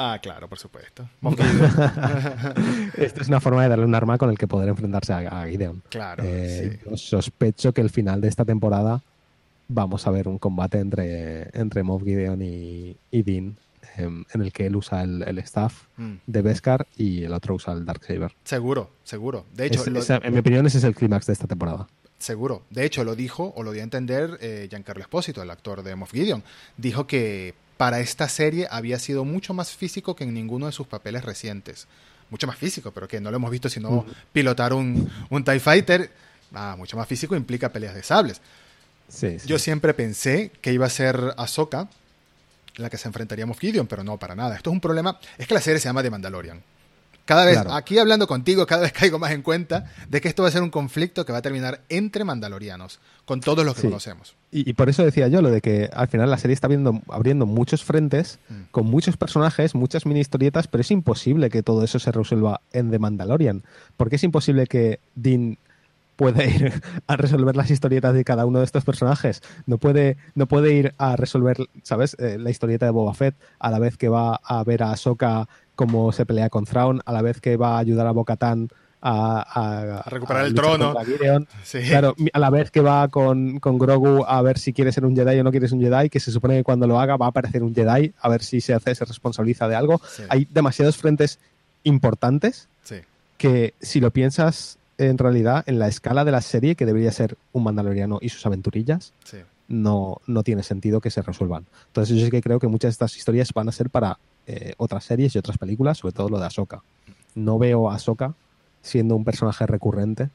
Ah, 0.00 0.18
claro, 0.22 0.48
por 0.48 0.58
supuesto. 0.58 1.08
Esto 2.96 3.20
es 3.22 3.28
una 3.28 3.40
forma 3.40 3.62
de 3.64 3.68
darle 3.68 3.84
un 3.84 3.94
arma 3.94 4.16
con 4.18 4.30
el 4.30 4.38
que 4.38 4.46
poder 4.46 4.68
enfrentarse 4.68 5.12
a, 5.12 5.42
a 5.42 5.46
Gideon. 5.48 5.82
Claro, 5.88 6.22
Eh, 6.24 6.78
sí. 6.82 6.88
yo 6.90 6.96
sospecho 6.96 7.72
que 7.72 7.80
el 7.80 7.90
final 7.90 8.20
de 8.20 8.28
esta 8.28 8.44
temporada 8.44 9.02
vamos 9.68 10.06
a 10.06 10.10
ver 10.10 10.28
un 10.28 10.38
combate 10.38 10.78
entre, 10.78 11.50
entre 11.58 11.82
Moff 11.82 12.02
Gideon 12.04 12.40
y, 12.42 12.96
y 13.10 13.22
Dean, 13.22 13.56
em, 13.96 14.24
en 14.32 14.40
el 14.42 14.52
que 14.52 14.66
él 14.66 14.76
usa 14.76 15.02
el, 15.02 15.22
el 15.22 15.38
staff 15.40 15.82
Mm, 15.96 16.14
de 16.26 16.42
Beskar 16.42 16.86
y 16.96 17.24
el 17.24 17.32
otro 17.32 17.54
usa 17.56 17.72
el 17.74 17.84
Darksaber. 17.84 18.32
Seguro, 18.44 18.90
seguro. 19.02 19.44
De 19.54 19.66
hecho, 19.66 19.80
Ese- 19.80 19.90
lo- 19.90 19.98
esa- 19.98 20.20
en 20.22 20.32
mi 20.32 20.38
opinión, 20.38 20.64
ese 20.66 20.78
es 20.78 20.84
el 20.84 20.94
clímax 20.94 21.26
de 21.26 21.32
esta 21.32 21.46
temporada. 21.48 21.88
Seguro. 22.18 22.62
De 22.70 22.84
hecho, 22.84 23.02
lo 23.04 23.14
dijo 23.16 23.52
o 23.56 23.62
lo 23.64 23.72
dio 23.72 23.80
a 23.82 23.84
entender 23.84 24.38
eh, 24.40 24.66
Giancarlo 24.70 25.02
Espósito, 25.02 25.42
el 25.42 25.50
actor 25.50 25.82
de 25.82 25.94
Moff 25.96 26.12
Gideon. 26.12 26.42
Dijo 26.76 27.06
que 27.06 27.54
para 27.78 28.00
esta 28.00 28.28
serie 28.28 28.68
había 28.70 28.98
sido 28.98 29.24
mucho 29.24 29.54
más 29.54 29.74
físico 29.74 30.14
que 30.14 30.24
en 30.24 30.34
ninguno 30.34 30.66
de 30.66 30.72
sus 30.72 30.86
papeles 30.86 31.24
recientes. 31.24 31.86
Mucho 32.28 32.46
más 32.46 32.58
físico, 32.58 32.90
pero 32.90 33.08
que 33.08 33.20
no 33.20 33.30
lo 33.30 33.36
hemos 33.36 33.50
visto 33.50 33.70
sino 33.70 34.04
pilotar 34.32 34.74
un, 34.74 35.10
un 35.30 35.44
TIE 35.44 35.60
Fighter. 35.60 36.10
Ah, 36.52 36.74
mucho 36.76 36.98
más 36.98 37.08
físico 37.08 37.34
implica 37.34 37.72
peleas 37.72 37.94
de 37.94 38.02
sables. 38.02 38.42
Sí, 39.08 39.38
sí. 39.38 39.48
Yo 39.48 39.58
siempre 39.58 39.94
pensé 39.94 40.50
que 40.60 40.74
iba 40.74 40.84
a 40.84 40.90
ser 40.90 41.32
Ahsoka 41.38 41.88
la 42.76 42.90
que 42.90 42.98
se 42.98 43.08
enfrentaría 43.08 43.44
a 43.44 43.46
Moff 43.46 43.58
Gideon, 43.58 43.86
pero 43.86 44.04
no, 44.04 44.18
para 44.18 44.34
nada. 44.34 44.56
Esto 44.56 44.70
es 44.70 44.74
un 44.74 44.80
problema. 44.80 45.18
Es 45.36 45.46
que 45.46 45.54
la 45.54 45.60
serie 45.60 45.80
se 45.80 45.88
llama 45.88 46.02
The 46.02 46.10
Mandalorian. 46.10 46.62
Cada 47.28 47.44
vez, 47.44 47.56
Claro. 47.56 47.74
aquí 47.74 47.98
hablando 47.98 48.26
contigo, 48.26 48.64
cada 48.64 48.80
vez 48.80 48.92
caigo 48.92 49.18
más 49.18 49.32
en 49.32 49.42
cuenta 49.42 49.84
de 50.08 50.22
que 50.22 50.28
esto 50.28 50.42
va 50.44 50.48
a 50.48 50.50
ser 50.50 50.62
un 50.62 50.70
conflicto 50.70 51.26
que 51.26 51.32
va 51.32 51.38
a 51.38 51.42
terminar 51.42 51.82
entre 51.90 52.24
mandalorianos, 52.24 53.00
con 53.26 53.40
todos 53.40 53.66
los 53.66 53.74
que 53.74 53.82
Sí. 53.82 53.86
conocemos. 53.88 54.34
Y, 54.50 54.70
y 54.70 54.72
por 54.72 54.88
eso 54.88 55.04
decía 55.04 55.28
yo 55.28 55.42
lo 55.42 55.50
de 55.50 55.60
que 55.60 55.90
al 55.92 56.08
final 56.08 56.30
la 56.30 56.38
serie 56.38 56.54
está 56.54 56.68
abriendo, 56.68 57.02
abriendo 57.10 57.44
muchos 57.44 57.84
frentes, 57.84 58.38
Mm. 58.48 58.54
con 58.70 58.86
muchos 58.86 59.18
personajes, 59.18 59.74
muchas 59.74 60.06
mini 60.06 60.20
historietas, 60.20 60.68
pero 60.68 60.80
es 60.80 60.90
imposible 60.90 61.50
que 61.50 61.62
todo 61.62 61.84
eso 61.84 61.98
se 61.98 62.10
resuelva 62.12 62.62
en 62.72 62.90
The 62.90 62.98
Mandalorian. 62.98 63.62
Porque 63.98 64.16
es 64.16 64.24
imposible 64.24 64.66
que 64.66 64.98
Dean 65.14 65.58
pueda 66.16 66.44
ir 66.46 66.72
a 67.06 67.16
resolver 67.16 67.54
las 67.56 67.70
historietas 67.70 68.14
de 68.14 68.24
cada 68.24 68.46
uno 68.46 68.60
de 68.60 68.64
estos 68.64 68.84
personajes. 68.86 69.42
No 69.66 69.76
puede, 69.76 70.16
no 70.34 70.46
puede 70.48 70.72
ir 70.72 70.94
a 70.96 71.14
resolver, 71.16 71.58
¿sabes? 71.82 72.16
Eh, 72.18 72.38
la 72.40 72.48
historieta 72.50 72.86
de 72.86 72.90
Boba 72.92 73.12
Fett 73.12 73.34
a 73.58 73.70
la 73.70 73.78
vez 73.78 73.98
que 73.98 74.08
va 74.08 74.40
a 74.42 74.64
ver 74.64 74.82
a 74.82 74.92
Ahsoka 74.92 75.46
cómo 75.78 76.10
se 76.10 76.26
pelea 76.26 76.50
con 76.50 76.64
Thrawn, 76.64 77.00
a 77.06 77.12
la 77.12 77.22
vez 77.22 77.40
que 77.40 77.56
va 77.56 77.76
a 77.76 77.78
ayudar 77.78 78.08
a 78.08 78.10
Bo-Katan 78.10 78.68
a, 79.00 79.38
a- 79.42 79.98
A 80.00 80.10
recuperar 80.10 80.44
el 80.44 80.54
trono. 80.54 80.92
Sí. 81.62 81.78
Claro, 81.88 82.16
a 82.32 82.38
la 82.40 82.50
vez 82.50 82.72
que 82.72 82.80
va 82.80 83.06
con, 83.06 83.60
con 83.60 83.78
Grogu 83.78 84.24
a 84.26 84.42
ver 84.42 84.58
si 84.58 84.72
quiere 84.72 84.90
ser 84.90 85.04
un 85.06 85.14
Jedi 85.14 85.38
o 85.38 85.44
no 85.44 85.52
quiere 85.52 85.68
ser 85.68 85.78
un 85.78 85.84
Jedi, 85.84 86.10
que 86.10 86.18
se 86.18 86.32
supone 86.32 86.56
que 86.56 86.64
cuando 86.64 86.88
lo 86.88 86.98
haga 86.98 87.16
va 87.16 87.26
a 87.26 87.28
aparecer 87.28 87.62
un 87.62 87.72
Jedi, 87.72 88.12
a 88.20 88.28
ver 88.28 88.42
si 88.42 88.60
se 88.60 88.74
hace, 88.74 88.92
se 88.96 89.04
responsabiliza 89.04 89.68
de 89.68 89.76
algo. 89.76 90.00
Sí. 90.16 90.24
Hay 90.28 90.48
demasiados 90.50 90.96
frentes 90.96 91.38
importantes 91.84 92.68
Sí. 92.82 92.96
que 93.36 93.74
si 93.80 94.00
lo 94.00 94.10
piensas 94.10 94.78
en 94.98 95.16
realidad, 95.16 95.62
en 95.68 95.78
la 95.78 95.86
escala 95.86 96.24
de 96.24 96.32
la 96.32 96.40
serie, 96.40 96.74
que 96.74 96.84
debería 96.84 97.12
ser 97.12 97.36
un 97.52 97.62
mandaloriano 97.62 98.18
y 98.20 98.30
sus 98.30 98.44
aventurillas, 98.46 99.12
no, 99.68 100.20
no 100.26 100.42
tiene 100.42 100.64
sentido 100.64 101.00
que 101.00 101.10
se 101.10 101.22
resuelvan. 101.22 101.66
Entonces 101.86 102.16
yo 102.16 102.24
sí 102.24 102.30
que 102.32 102.40
creo 102.42 102.58
que 102.58 102.66
muchas 102.66 102.88
de 102.88 102.92
estas 102.94 103.16
historias 103.16 103.52
van 103.52 103.68
a 103.68 103.72
ser 103.72 103.90
para 103.90 104.18
eh, 104.48 104.72
otras 104.78 105.04
series 105.04 105.34
y 105.34 105.38
otras 105.38 105.58
películas, 105.58 105.98
sobre 105.98 106.14
todo 106.14 106.28
lo 106.28 106.40
de 106.40 106.46
Ahsoka. 106.46 106.82
No 107.34 107.58
veo 107.58 107.90
a 107.90 107.94
Ahsoka 107.94 108.34
siendo 108.82 109.14
un 109.14 109.24
personaje 109.24 109.66
recurrente 109.66 110.30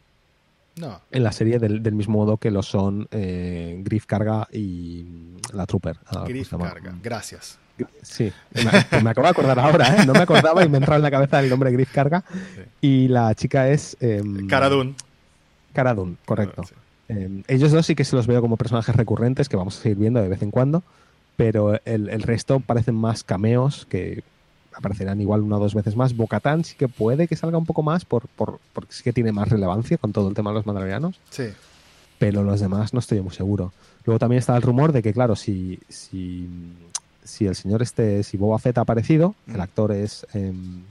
No. 0.77 1.01
en 1.11 1.23
la 1.23 1.31
serie 1.31 1.59
del, 1.59 1.81
del 1.83 1.93
mismo 1.95 2.19
modo 2.19 2.37
que 2.37 2.51
lo 2.51 2.61
son 2.63 3.07
eh, 3.11 3.81
Griff 3.83 4.05
Carga 4.05 4.47
y 4.51 5.05
mm, 5.07 5.55
la 5.55 5.65
Trooper. 5.65 5.97
ah, 6.05 6.11
¿cómo 6.13 6.25
Griff 6.25 6.51
llama? 6.51 6.69
carga. 6.69 6.95
Gracias. 7.03 7.57
Sí, 8.03 8.31
me, 8.53 8.63
pues 8.87 9.03
me 9.03 9.09
acabo 9.09 9.25
de 9.25 9.31
acordar 9.31 9.57
ahora, 9.59 9.95
¿eh? 9.97 10.05
No 10.05 10.13
me 10.13 10.19
acordaba 10.19 10.63
y 10.63 10.69
me 10.69 10.77
entraba 10.77 10.97
en 10.97 11.01
la 11.01 11.09
cabeza 11.11 11.39
el 11.39 11.49
nombre 11.49 11.71
Griff 11.71 11.91
Carga. 11.91 12.23
Y 12.81 13.07
la 13.07 13.33
chica 13.33 13.67
es... 13.69 13.97
em, 13.99 14.45
Cara 14.47 14.69
Dune. 14.69 14.93
Cara 15.73 15.95
Dune, 15.95 16.17
correcto. 16.25 16.63
Sí. 16.63 16.75
Eh, 17.09 17.41
ellos 17.47 17.71
dos 17.71 17.83
sí 17.85 17.95
que 17.95 18.03
se 18.05 18.15
los 18.15 18.27
veo 18.27 18.41
como 18.41 18.57
personajes 18.57 18.95
recurrentes 18.95 19.49
que 19.49 19.57
vamos 19.57 19.77
a 19.79 19.81
seguir 19.81 19.97
viendo 19.97 20.21
de 20.21 20.29
vez 20.29 20.43
en 20.43 20.51
cuando, 20.51 20.83
pero 21.35 21.79
el, 21.85 22.09
el 22.09 22.21
resto 22.21 22.59
parecen 22.59 22.95
más 22.95 23.23
cameos 23.23 23.85
que 23.89 24.23
aparecerán 24.75 25.21
igual 25.21 25.41
una 25.41 25.57
o 25.57 25.59
dos 25.59 25.73
veces 25.75 25.95
más. 25.95 26.15
Bocatán 26.15 26.63
sí 26.63 26.75
que 26.75 26.87
puede 26.87 27.27
que 27.27 27.35
salga 27.35 27.57
un 27.57 27.65
poco 27.65 27.83
más 27.83 28.05
por, 28.05 28.27
por- 28.29 28.59
porque 28.73 28.93
sí 28.93 29.03
que 29.03 29.13
tiene 29.13 29.31
más 29.31 29.49
relevancia 29.49 29.97
con 29.97 30.11
todo 30.13 30.27
el 30.29 30.33
tema 30.33 30.49
de 30.51 30.55
los 30.55 30.65
mandalorianos, 30.65 31.19
Sí. 31.29 31.45
pero 32.19 32.43
los 32.43 32.59
demás 32.59 32.93
no 32.93 32.99
estoy 32.99 33.21
muy 33.21 33.33
seguro. 33.33 33.71
Luego 34.05 34.19
también 34.19 34.39
está 34.39 34.55
el 34.55 34.61
rumor 34.63 34.91
de 34.91 35.01
que, 35.03 35.13
claro, 35.13 35.35
si, 35.35 35.79
si, 35.89 36.47
si 37.23 37.45
el 37.45 37.55
señor 37.55 37.81
este, 37.81 38.23
si 38.23 38.35
Boba 38.37 38.57
Fett 38.59 38.77
ha 38.77 38.81
aparecido, 38.81 39.35
el 39.47 39.57
Mm. 39.57 39.61
actor 39.61 39.91
es... 39.91 40.25
em, 40.33 40.81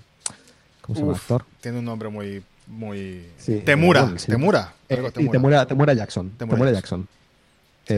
¿Cómo 0.80 0.95
se 0.97 1.01
llama 1.03 1.12
el 1.12 1.18
actor? 1.18 1.45
Tiene 1.61 1.78
un 1.78 1.84
nombre 1.84 2.09
muy. 2.09 2.43
muy... 2.66 3.26
Sí, 3.38 3.62
Temura. 3.64 4.03
bueno. 4.03 4.16
Temura. 4.26 4.72
Eh, 4.88 5.11
Temuera, 5.30 5.64
Temuera 5.66 5.95
Jackson. 5.95 6.30
Temuera, 6.30 6.72
Jackson. 6.72 7.03
Jackson. 7.03 7.22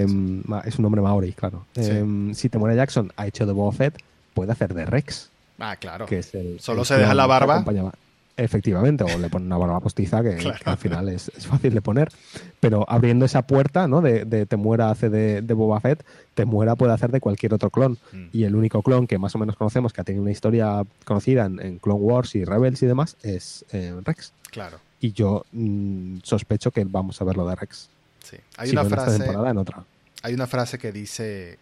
Em, 0.03 0.43
ma- 0.47 0.61
es 0.61 0.79
un 0.79 0.83
nombre 0.83 1.01
maori, 1.01 1.33
claro. 1.33 1.67
Sí. 1.75 1.91
Em, 1.91 2.35
si 2.35 2.49
Temuera 2.49 2.75
Jackson 2.75 3.13
ha 3.17 3.27
hecho 3.27 3.47
de 3.47 3.53
Boba 3.53 3.73
Fett, 3.73 3.97
puede 4.35 4.53
hacer 4.53 4.75
de 4.75 4.85
Rex, 4.85 5.31
Ah, 5.59 5.77
claro. 5.77 6.07
que 6.07 6.19
es 6.19 6.35
el. 6.35 6.61
Solo 6.61 6.81
el 6.81 6.87
se 6.87 6.97
deja 6.99 7.15
la 7.15 7.27
barba. 7.27 7.55
acompañaba. 7.55 7.93
Efectivamente, 8.37 9.05
o 9.05 9.17
le 9.19 9.29
pone 9.29 9.47
una 9.47 9.57
barba 9.59 9.79
postiza 9.79 10.21
que, 10.21 10.35
Claro. 10.39 10.59
que 10.65 10.71
al 10.71 10.77
final 10.77 11.09
es, 11.09 11.31
es 11.37 11.47
fácil 11.47 11.73
de 11.73 11.81
poner. 11.81 12.11
Pero 12.59 12.85
abriendo 12.89 13.25
esa 13.25 13.43
puerta, 13.43 13.87
¿no? 13.87 14.01
De, 14.01 14.25
de 14.25 14.45
Temuera 14.45 14.91
hace 14.91 15.09
de, 15.09 15.41
de 15.41 15.55
Boba 15.55 15.79
Fett, 15.79 16.05
Temuera 16.35 16.75
puede 16.75 16.93
hacer 16.93 17.13
de 17.13 17.21
cualquier 17.21 17.55
otro 17.55 17.71
clon. 17.71 17.97
Mm. 18.13 18.25
Y 18.33 18.43
el 18.43 18.57
único 18.57 18.83
clon 18.83 19.07
que 19.07 19.19
más 19.19 19.37
o 19.37 19.39
menos 19.39 19.55
conocemos, 19.55 19.93
que 19.93 20.01
ha 20.01 20.05
tenido 20.05 20.23
una 20.23 20.33
historia 20.33 20.83
conocida 21.05 21.45
en, 21.47 21.61
en 21.61 21.79
Clone 21.79 22.01
Wars 22.01 22.35
y 22.35 22.45
Rebels 22.45 22.83
y 22.83 22.87
demás, 22.87 23.17
es 23.23 23.65
eh, 23.71 23.95
Rex. 24.05 24.33
Claro. 24.51 24.79
Y 25.01 25.13
yo 25.13 25.45
mm, 25.53 26.17
sospecho 26.25 26.73
que 26.73 26.85
vamos 26.85 27.21
a 27.21 27.25
ver 27.25 27.37
lo 27.37 27.47
de 27.47 27.55
Rex. 27.55 27.89
Sí. 28.25 28.37
Hay 28.57 28.71
una 28.71 28.85
frase. 28.85 29.19
temporada, 29.19 29.51
en 29.51 29.59
otra. 29.59 29.85
Hay 30.23 30.35
una 30.35 30.47
frase 30.47 30.79
que 30.79 30.91
dice 30.91 31.59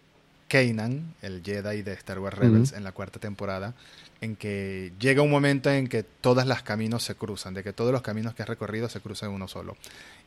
Kanan, 0.47 1.15
el 1.21 1.43
Jedi 1.43 1.81
de 1.81 1.93
Star 1.93 2.19
Wars 2.19 2.37
Rebels, 2.37 2.73
en 2.73 2.83
la 2.83 2.91
cuarta 2.91 3.19
temporada, 3.19 3.73
en 4.21 4.35
que 4.35 4.93
llega 4.99 5.21
un 5.21 5.31
momento 5.31 5.69
en 5.69 5.87
que 5.87 6.03
todos 6.03 6.45
los 6.45 6.61
caminos 6.61 7.03
se 7.03 7.15
cruzan, 7.15 7.53
de 7.53 7.63
que 7.63 7.73
todos 7.73 7.91
los 7.91 8.01
caminos 8.01 8.33
que 8.33 8.43
has 8.43 8.49
recorrido 8.49 8.87
se 8.87 9.01
cruzan 9.01 9.29
en 9.29 9.35
uno 9.35 9.47
solo. 9.47 9.75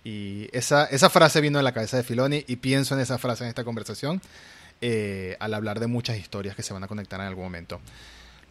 Y 0.05 0.49
esa, 0.53 0.85
esa 0.85 1.11
frase 1.11 1.41
vino 1.41 1.59
en 1.59 1.65
la 1.65 1.73
cabeza 1.73 1.97
de 1.97 2.03
Filoni 2.03 2.45
y 2.47 2.57
pienso 2.57 2.95
en 2.95 3.01
esa 3.01 3.19
frase 3.19 3.45
en 3.45 3.49
esta 3.49 3.65
conversación 3.65 4.21
eh, 4.83 5.37
al 5.41 5.55
hablar 5.55 5.81
de 5.81 5.87
muchas 5.87 6.19
historias 6.19 6.55
que 6.55 6.63
se 6.63 6.75
van 6.75 6.85
a 6.85 6.89
conectar 6.89 7.19
en 7.21 7.27
algún 7.27 7.45
momento. 7.45 7.81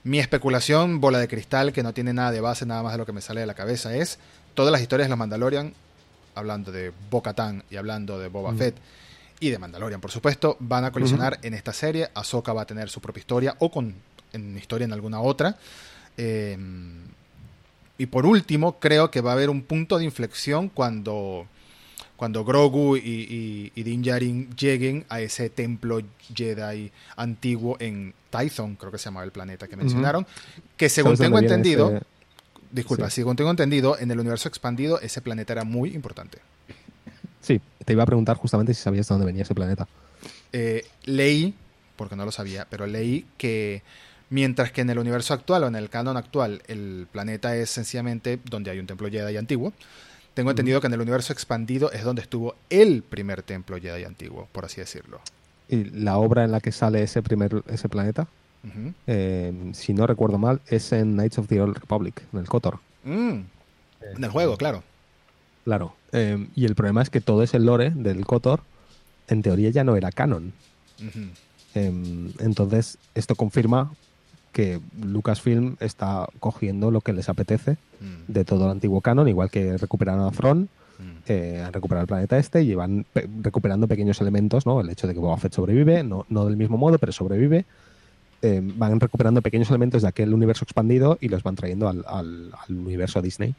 Mi 0.04 0.20
especulación, 0.20 1.00
bola 1.00 1.20
de 1.20 1.28
cristal, 1.28 1.74
que 1.74 1.84
no 1.84 1.94
tiene 1.94 2.14
nada 2.14 2.32
de 2.32 2.42
base, 2.42 2.66
nada 2.66 2.82
más 2.82 2.94
de 2.94 2.98
lo 2.98 3.06
que 3.06 3.12
me 3.12 3.22
sale 3.22 3.42
de 3.42 3.48
la 3.48 3.54
cabeza, 3.54 3.96
es 3.96 4.18
todas 4.56 4.72
las 4.72 4.82
historias 4.82 5.06
de 5.08 5.10
los 5.10 5.20
Mandalorian, 5.20 5.74
hablando 6.36 6.72
de 6.72 6.92
Bo-Katan 7.10 7.64
y 7.70 7.78
hablando 7.78 8.20
de 8.20 8.28
Boba 8.28 8.52
Mm. 8.52 8.58
Fett 8.58 8.76
y 9.40 9.50
de 9.50 9.58
Mandalorian, 9.60 10.00
por 10.02 10.12
supuesto, 10.12 10.56
van 10.60 10.86
a 10.86 10.92
colisionar 10.92 11.40
en 11.42 11.54
esta 11.54 11.74
serie. 11.74 12.10
Ahsoka 12.14 12.54
va 12.54 12.62
a 12.62 12.66
tener 12.66 12.90
su 12.90 13.02
propia 13.02 13.20
historia 13.22 13.56
o 13.60 13.70
con 13.72 13.96
en 14.34 14.58
historia 14.58 14.86
en 14.86 14.94
alguna 14.94 15.20
otra. 15.22 15.58
Eh, 16.18 16.58
y 17.98 18.06
por 18.08 18.26
último, 18.26 18.80
creo 18.80 19.10
que 19.12 19.22
va 19.22 19.32
a 19.32 19.34
haber 19.34 19.50
un 19.50 19.62
punto 19.62 19.98
de 19.98 20.04
inflexión 20.04 20.68
cuando, 20.70 21.48
cuando 22.18 22.44
Grogu 22.44 22.98
y, 22.98 23.00
y, 23.00 23.72
y 23.76 23.84
Din 23.84 24.02
Djarin 24.02 24.50
lleguen 24.56 25.06
a 25.10 25.22
ese 25.22 25.50
templo 25.50 26.02
Jedi 26.34 26.92
antiguo 27.16 27.78
en 27.80 28.14
Tython, 28.30 28.76
creo 28.76 28.92
que 28.92 28.98
se 28.98 29.06
llamaba 29.06 29.24
el 29.26 29.32
planeta 29.32 29.68
que 29.70 29.78
mencionaron, 29.78 30.28
que 30.76 30.90
según 30.90 31.16
¿Sabes 31.16 31.28
tengo 31.28 31.40
entendido, 31.40 31.88
ese- 31.96 32.06
disculpa, 32.76 33.10
sí. 33.10 33.16
según 33.16 33.36
tengo 33.36 33.50
entendido, 33.50 33.98
en 33.98 34.12
el 34.12 34.20
universo 34.20 34.48
expandido 34.48 35.00
ese 35.02 35.22
planeta 35.22 35.54
era 35.54 35.64
muy 35.64 35.96
importante. 35.96 36.40
Sí, 37.42 37.62
te 37.84 37.94
iba 37.94 38.04
a 38.04 38.06
preguntar 38.06 38.38
justamente 38.38 38.74
si 38.74 38.82
sabías 38.82 39.08
de 39.08 39.14
dónde 39.14 39.26
venía 39.26 39.44
ese 39.44 39.54
planeta. 39.56 39.88
Eh, 40.52 40.86
leí, 41.04 41.54
porque 41.96 42.16
no 42.16 42.26
lo 42.26 42.32
sabía, 42.32 42.68
pero 42.70 42.88
leí 42.88 43.26
que 43.38 43.84
mientras 44.30 44.72
que 44.72 44.82
en 44.82 44.90
el 44.90 45.00
universo 45.00 45.34
actual 45.34 45.64
o 45.64 45.68
en 45.68 45.76
el 45.76 45.90
canon 45.90 46.18
actual 46.18 46.64
el 46.68 47.08
planeta 47.12 47.56
es 47.56 47.70
sencillamente 47.70 48.40
donde 48.46 48.72
hay 48.72 48.80
un 48.80 48.88
templo 48.88 49.10
Jedi 49.10 49.38
antiguo, 49.38 49.74
tengo 50.34 50.50
entendido 50.50 50.82
que 50.82 50.88
en 50.88 50.94
el 50.94 51.02
universo 51.02 51.34
expandido 51.34 51.92
es 51.92 52.04
donde 52.04 52.22
estuvo 52.22 52.56
el 52.70 53.04
primer 53.04 53.44
templo 53.44 53.78
Jedi 53.80 54.04
antiguo, 54.04 54.50
por 54.52 54.66
así 54.66 54.82
decirlo. 54.82 55.22
Y 55.70 55.86
la 55.86 56.18
obra 56.18 56.44
en 56.44 56.52
la 56.52 56.60
que 56.60 56.72
sale 56.72 57.02
ese 57.02 57.22
primer 57.22 57.64
ese 57.68 57.90
planeta, 57.90 58.28
Eh, 59.08 59.54
si 59.74 59.94
no 59.94 60.08
recuerdo 60.08 60.38
mal, 60.38 60.62
es 60.68 60.92
en 60.92 61.14
Knights 61.14 61.38
of 61.40 61.48
the 61.48 61.62
Old 61.62 61.78
Republic, 61.78 62.22
en 62.34 62.40
el 62.40 62.48
KOTOR. 62.48 62.80
Mm, 63.04 63.40
en 64.16 64.24
el 64.24 64.30
juego, 64.30 64.58
claro. 64.58 64.84
Claro. 65.64 65.96
Eh, 66.12 66.48
y 66.56 66.66
el 66.66 66.76
problema 66.76 67.02
es 67.02 67.10
que 67.10 67.22
todo 67.22 67.44
ese 67.44 67.60
lore 67.60 67.92
del 67.92 68.26
KOTOR, 68.26 68.62
en 69.28 69.42
teoría 69.42 69.70
ya 69.70 69.84
no 69.84 69.96
era 69.96 70.12
canon. 70.12 70.54
Eh, 71.76 72.32
entonces, 72.40 72.98
esto 73.16 73.36
confirma 73.36 73.94
que 74.52 74.80
Lucasfilm 75.02 75.76
está 75.82 76.28
cogiendo 76.40 76.90
lo 76.92 77.02
que 77.02 77.14
les 77.14 77.28
apetece 77.30 77.78
Mm, 78.02 78.32
de 78.32 78.44
todo 78.44 78.66
el 78.66 78.72
antiguo 78.72 79.00
canon, 79.00 79.28
igual 79.30 79.50
que 79.50 79.78
recuperaron 79.78 80.28
a 80.28 80.32
Thrawn, 80.32 80.64
mm. 81.00 81.04
eh, 81.28 81.64
han 81.66 81.72
recuperado 81.72 82.02
el 82.04 82.08
planeta 82.10 82.38
este 82.38 82.62
y 82.62 82.76
van 82.76 83.06
pe- 83.14 83.26
recuperando 83.42 83.88
pequeños 83.88 84.20
elementos, 84.20 84.66
¿no? 84.66 84.82
El 84.82 84.90
hecho 84.90 85.08
de 85.08 85.14
que 85.14 85.20
Boba 85.22 85.38
Fett 85.38 85.54
sobrevive, 85.54 86.04
no, 86.04 86.26
no 86.28 86.44
del 86.46 86.58
mismo 86.58 86.78
modo, 86.78 86.98
pero 87.00 87.14
sobrevive. 87.14 87.64
Eh, 88.46 88.62
van 88.64 89.00
recuperando 89.00 89.42
pequeños 89.42 89.70
elementos 89.70 90.04
de 90.04 90.08
aquel 90.08 90.34
universo 90.34 90.64
expandido 90.66 91.18
y 91.20 91.30
los 91.30 91.42
van 91.42 91.56
trayendo 91.56 91.88
al, 91.90 92.04
al- 92.08 92.52
al 92.68 92.76
universo 92.78 93.22
Disney. 93.22 93.56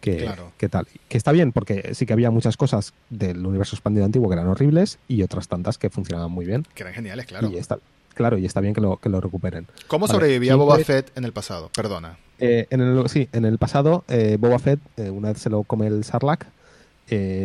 Que, 0.00 0.18
Claro. 0.18 0.52
que 0.58 0.68
tal. 0.68 0.86
Que 1.08 1.16
está 1.16 1.32
bien, 1.32 1.52
porque 1.52 1.94
sí 1.94 2.04
que 2.04 2.12
había 2.12 2.30
muchas 2.30 2.56
cosas 2.58 2.92
del 3.08 3.44
universo 3.46 3.74
expandido 3.76 4.04
antiguo 4.04 4.28
que 4.28 4.34
eran 4.34 4.46
horribles 4.46 4.98
y 5.08 5.22
otras 5.22 5.48
tantas 5.48 5.78
que 5.78 5.88
funcionaban 5.88 6.30
muy 6.30 6.44
bien. 6.44 6.66
Que 6.74 6.82
eran 6.82 6.92
geniales, 6.94 7.24
claro. 7.26 7.48
Y 7.50 7.56
está, 7.56 7.78
claro, 8.14 8.36
y 8.36 8.44
está 8.44 8.60
bien 8.60 8.74
que 8.74 8.80
lo, 8.82 8.98
que 8.98 9.08
lo 9.08 9.20
recuperen. 9.22 9.66
¿Cómo 9.88 10.06
Vale, 10.06 10.14
sobrevivía 10.18 10.54
Boba 10.54 10.78
Fett 10.80 11.16
en 11.16 11.24
el 11.24 11.32
pasado? 11.32 11.70
Perdona. 11.74 12.18
Eh, 12.38 12.66
en 12.68 12.82
el, 12.82 13.08
sí, 13.08 13.28
en 13.32 13.46
el 13.46 13.56
pasado, 13.56 14.04
eh, 14.08 14.36
Boba 14.38 14.58
Fett, 14.58 14.80
eh, 14.98 15.08
una 15.08 15.28
vez 15.32 15.38
se 15.40 15.48
lo 15.48 15.62
come 15.62 15.86
el 15.86 16.04
Sarlacc, 16.04 16.44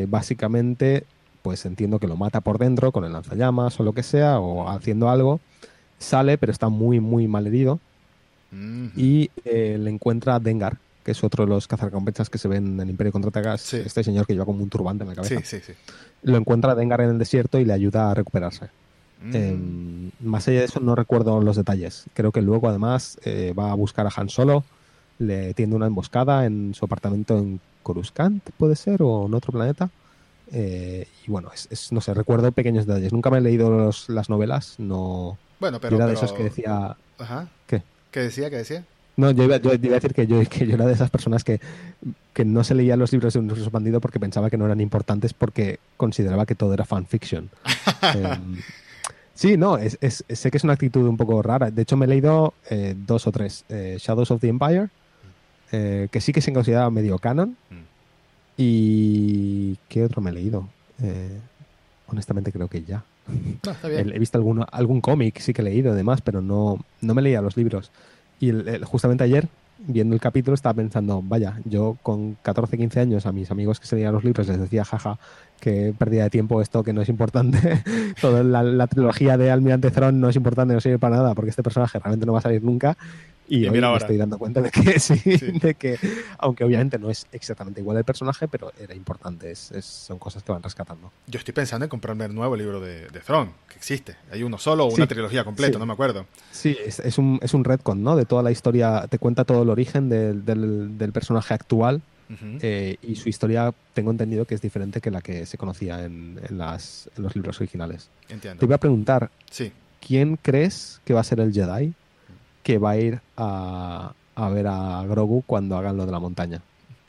básicamente, 0.07 1.05
pues 1.41 1.65
entiendo 1.65 1.99
que 1.99 2.07
lo 2.07 2.15
mata 2.17 2.41
por 2.41 2.57
dentro 2.57 2.91
con 2.91 3.05
el 3.05 3.13
lanzallamas 3.13 3.79
o 3.79 3.83
lo 3.83 3.93
que 3.93 4.03
sea, 4.03 4.39
o 4.39 4.69
haciendo 4.69 5.09
algo, 5.09 5.39
sale, 6.01 6.37
pero 6.37 6.51
está 6.51 6.67
muy, 6.69 6.99
muy 6.99 7.27
mal 7.27 7.47
herido, 7.47 7.79
y 8.97 9.29
eh, 9.45 9.77
le 9.79 9.89
encuentra 9.89 10.35
a 10.35 10.39
Dengar, 10.39 10.77
que 11.05 11.11
es 11.11 11.23
otro 11.23 11.45
de 11.45 11.49
los 11.49 11.67
cazarrecompensas 11.67 12.29
que 12.29 12.37
se 12.37 12.49
ven 12.49 12.79
en 12.79 12.89
Imperio 12.89 13.13
Contraataca, 13.13 13.57
Sí. 13.57 13.77
este 13.77 14.03
señor 14.03 14.25
que 14.27 14.33
lleva 14.33 14.45
como 14.45 14.61
un 14.61 14.69
turbante 14.69 15.03
en 15.03 15.09
la 15.09 15.15
cabeza. 15.15 15.35
Sí, 15.39 15.59
sí, 15.59 15.59
sí. 15.65 15.73
Lo 16.23 16.35
encuentra 16.37 16.73
a 16.73 16.75
Dengar 16.75 16.99
en 17.01 17.11
el 17.11 17.17
desierto 17.17 17.59
y 17.59 17.65
le 17.65 17.71
ayuda 17.73 18.11
a 18.11 18.13
recuperarse. 18.13 18.65
Mm. 19.23 19.31
Eh, 19.33 20.09
más 20.21 20.47
allá 20.47 20.59
de 20.59 20.65
eso 20.65 20.79
no 20.81 20.95
recuerdo 20.95 21.39
los 21.41 21.55
detalles. 21.55 22.05
Creo 22.13 22.31
que 22.31 22.41
luego 22.41 22.67
además 22.67 23.17
eh, 23.23 23.53
va 23.57 23.71
a 23.71 23.75
buscar 23.75 24.05
a 24.05 24.11
Han 24.15 24.29
Solo, 24.29 24.63
le 25.19 25.53
tiende 25.53 25.75
una 25.75 25.87
emboscada 25.87 26.45
en 26.45 26.73
su 26.73 26.83
apartamento 26.85 27.37
en 27.37 27.59
Coruscant, 27.83 28.43
puede 28.57 28.75
ser, 28.75 29.01
o 29.01 29.27
en 29.27 29.33
otro 29.33 29.53
planeta. 29.53 29.89
Eh, 30.51 31.07
y 31.25 31.31
bueno, 31.31 31.51
es, 31.53 31.67
es- 31.71 31.91
no 31.93 32.01
sé, 32.01 32.13
recuerdo 32.13 32.51
pequeños 32.51 32.85
detalles. 32.85 33.13
Nunca 33.13 33.29
me 33.29 33.37
he 33.37 33.41
leído 33.41 33.69
los- 33.69 34.09
las 34.09 34.29
novelas, 34.29 34.75
no. 34.77 35.37
Bueno, 35.61 35.77
yo 35.77 35.81
pero... 35.81 35.95
era 35.95 36.07
de 36.07 36.13
pero- 36.15 36.25
esos 36.25 36.35
que 36.37 36.43
decía. 36.43 36.97
Ajá. 37.17 37.47
¿Qué? 37.67 37.81
¿Qué 38.11 38.19
decía? 38.19 38.49
¿Qué 38.49 38.57
decía? 38.57 38.83
No, 39.15 39.29
yo 39.31 39.43
iba, 39.43 39.57
yo 39.57 39.73
iba 39.73 39.91
a 39.91 39.95
decir 39.95 40.13
que 40.13 40.25
yo, 40.27 40.41
que 40.49 40.65
yo 40.65 40.75
era 40.75 40.85
de 40.85 40.93
esas 40.93 41.09
personas 41.09 41.43
que, 41.43 41.59
que 42.33 42.43
no 42.45 42.63
se 42.63 42.73
leían 42.75 42.97
los 42.99 43.11
libros 43.11 43.33
de 43.33 43.39
Universo 43.39 43.63
Expandido 43.63 44.01
porque 44.01 44.19
pensaba 44.19 44.49
que 44.49 44.57
no 44.57 44.65
eran 44.65 44.81
importantes 44.81 45.33
porque 45.33 45.79
consideraba 45.97 46.45
que 46.45 46.55
todo 46.55 46.73
era 46.73 46.85
fanfiction. 46.85 47.49
Em, 48.15 48.57
sí, 49.35 49.57
no, 49.57 49.77
es, 49.77 49.97
es- 50.01 50.23
sé 50.27 50.49
que 50.49 50.57
es 50.57 50.63
una 50.63 50.73
actitud 50.73 51.07
un 51.07 51.17
poco 51.17 51.41
rara. 51.41 51.69
De 51.71 51.81
hecho, 51.83 51.95
me 51.97 52.05
he 52.05 52.09
leído 52.09 52.53
eh, 52.69 52.95
dos 52.97 53.27
o 53.27 53.31
tres. 53.31 53.63
Eh, 53.69 53.97
Shadows 53.99 54.31
of 54.31 54.41
the 54.41 54.47
Empire, 54.47 54.89
eh, 55.71 56.07
que 56.11 56.19
sí 56.21 56.31
que 56.33 56.41
se 56.41 56.51
considera 56.53 56.89
medio 56.89 57.19
canon. 57.19 57.55
Mm. 57.69 57.83
¿Y 58.57 59.75
qué 59.89 60.03
otro 60.03 60.21
me 60.21 60.31
he 60.31 60.33
leído? 60.33 60.67
Eh, 61.01 61.39
honestamente 62.07 62.51
creo 62.51 62.67
que 62.67 62.83
ya. 62.83 63.03
Está 63.63 63.87
bien. 63.87 64.11
He 64.13 64.19
visto 64.19 64.37
alguno, 64.37 64.65
algún 64.71 65.01
cómic, 65.01 65.39
sí 65.39 65.53
que 65.53 65.61
he 65.61 65.65
leído 65.65 65.91
además, 65.91 66.21
pero 66.21 66.41
no, 66.41 66.83
no 67.01 67.13
me 67.13 67.21
leía 67.21 67.41
los 67.41 67.57
libros. 67.57 67.91
Y 68.39 68.49
el- 68.49 68.67
el- 68.67 68.85
justamente 68.85 69.23
ayer 69.23 69.47
viendo 69.87 70.13
el 70.13 70.21
capítulo, 70.21 70.53
estaba 70.53 70.73
pensando, 70.75 71.21
vaya, 71.23 71.59
yo 71.65 71.97
con 72.03 72.37
14, 72.43 72.77
15 72.77 72.99
años 72.99 73.25
a 73.25 73.31
mis 73.31 73.49
amigos 73.51 73.79
que 73.79 73.87
se 73.87 73.95
leían 73.95 74.13
los 74.13 74.23
libros 74.23 74.47
les 74.47 74.59
decía, 74.59 74.85
jaja, 74.85 75.17
que 75.59 75.93
pérdida 75.97 76.23
de 76.23 76.29
tiempo 76.29 76.61
esto, 76.61 76.83
que 76.83 76.93
no 76.93 77.01
es 77.01 77.09
importante. 77.09 77.57
Toda 78.21 78.43
la, 78.43 78.87
trilogía 78.87 79.37
de 79.37 79.51
Almirante 79.51 79.91
Thrawn 79.91 80.19
no 80.19 80.29
es 80.29 80.35
importante, 80.35 80.73
no 80.73 80.81
sirve 80.81 80.99
para 80.99 81.17
nada, 81.17 81.33
porque 81.35 81.49
este 81.49 81.63
personaje 81.63 81.99
realmente 81.99 82.25
no 82.25 82.33
va 82.33 82.39
a 82.39 82.43
salir 82.43 82.63
nunca. 82.63 82.97
Y, 83.51 83.67
hoy 83.67 83.81
me 83.81 83.97
estoy 83.97 84.15
dando 84.15 84.37
cuenta 84.37 84.61
de 84.61 84.71
que 84.71 84.97
sí, 85.01 85.19
de 85.25 85.73
que, 85.75 85.99
aunque 86.37 86.63
obviamente 86.63 86.97
no 86.97 87.09
es 87.09 87.27
exactamente 87.33 87.81
igual 87.81 87.97
el 87.97 88.05
personaje, 88.05 88.47
pero 88.47 88.71
era 88.79 88.95
importante, 88.95 89.51
es, 89.51 89.73
son 89.83 90.19
cosas 90.19 90.41
que 90.41 90.53
van 90.53 90.63
rescatando. 90.63 91.11
Yo 91.27 91.37
estoy 91.37 91.53
pensando 91.53 91.83
en 91.83 91.89
comprarme 91.89 92.23
el 92.23 92.33
nuevo 92.33 92.55
libro 92.55 92.79
de, 92.79 93.09
de 93.09 93.19
Thrawn, 93.19 93.51
que 93.67 93.75
existe. 93.75 94.15
Hay 94.31 94.43
uno 94.43 94.57
solo 94.57 94.85
o 94.85 94.93
una 94.93 95.05
trilogía 95.05 95.43
completa, 95.43 95.77
no 95.77 95.85
me 95.85 95.91
acuerdo. 95.91 96.27
Sí, 96.51 96.77
es, 96.85 97.01
es, 97.01 97.17
un, 97.17 97.41
es 97.41 97.53
un 97.53 97.65
retcon, 97.65 98.01
¿no? 98.01 98.15
De 98.15 98.23
toda 98.23 98.41
la 98.41 98.51
historia, 98.51 99.05
te 99.09 99.19
cuenta 99.19 99.43
todo 99.43 99.63
el 99.63 99.69
origen 99.69 100.07
del, 100.07 100.45
del, 100.45 100.97
del 100.97 101.11
personaje 101.11 101.53
actual 101.53 102.01
eh, 102.61 102.95
y 103.01 103.15
su 103.17 103.27
historia 103.27 103.73
tengo 103.93 104.11
entendido 104.11 104.45
que 104.45 104.55
es 104.55 104.61
diferente 104.61 105.01
que 105.01 105.11
la 105.11 105.19
que 105.19 105.45
se 105.45 105.57
conocía 105.57 106.05
en, 106.05 106.39
las, 106.51 107.09
los 107.17 107.35
libros 107.35 107.59
originales. 107.59 108.09
Entiendo. 108.29 108.59
Te 108.59 108.65
iba 108.65 108.75
a 108.75 108.79
preguntar, 108.79 109.29
sí. 109.49 109.73
¿quién 109.99 110.37
crees 110.41 111.01
que 111.03 111.13
va 111.13 111.19
a 111.19 111.25
ser 111.25 111.41
el 111.41 111.51
Jedi 111.51 111.93
que 112.63 112.77
va 112.77 112.91
a 112.91 112.97
ir 112.97 113.21
a, 113.37 114.13
ver 114.53 114.67
a 114.67 115.03
Grogu 115.07 115.43
cuando 115.45 115.77
hagan 115.77 115.97
lo 115.97 116.05
de 116.05 116.11
la 116.11 116.19
montaña? 116.19 116.61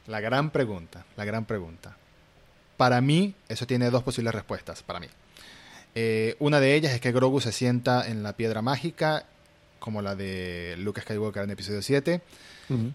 La 0.07 0.21
gran 0.21 0.51
pregunta, 0.51 1.05
la 1.17 1.25
gran 1.25 1.45
pregunta. 1.45 1.97
Para 2.77 3.01
mí, 3.01 3.35
eso 3.49 3.67
tiene 3.67 3.91
dos 3.91 4.03
posibles 4.03 4.35
respuestas, 4.35 4.83
para 4.83 5.01
mí. 5.01 5.07
Eh, 5.95 6.37
una 6.39 6.59
de 6.61 6.75
ellas 6.75 6.93
es 6.93 7.01
que 7.01 7.13
Grogu 7.13 7.41
se 7.41 7.53
sienta 7.53 8.09
en 8.09 8.23
la 8.23 8.33
piedra 8.33 8.63
mágica, 8.63 9.27
como 9.79 10.01
la 10.03 10.15
de 10.15 10.77
Luke 10.79 11.01
Skywalker 11.01 11.43
en 11.45 11.51
episodio 11.51 11.83
7, 11.83 12.21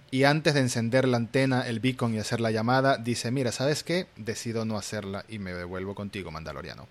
y 0.10 0.24
antes 0.24 0.56
de 0.56 0.62
encender 0.62 1.08
la 1.08 1.18
antena, 1.18 1.68
el 1.68 1.80
beacon 1.80 2.16
y 2.16 2.18
hacer 2.18 2.40
la 2.40 2.50
llamada, 2.50 2.98
dice, 2.98 3.30
mira, 3.30 3.52
¿sabes 3.52 3.84
qué? 3.84 4.08
Decido 4.16 4.66
no 4.66 4.76
hacerla 4.76 5.24
y 5.30 5.38
me 5.38 5.54
devuelvo 5.54 5.94
contigo, 5.94 6.32
Mandaloriano. 6.32 6.88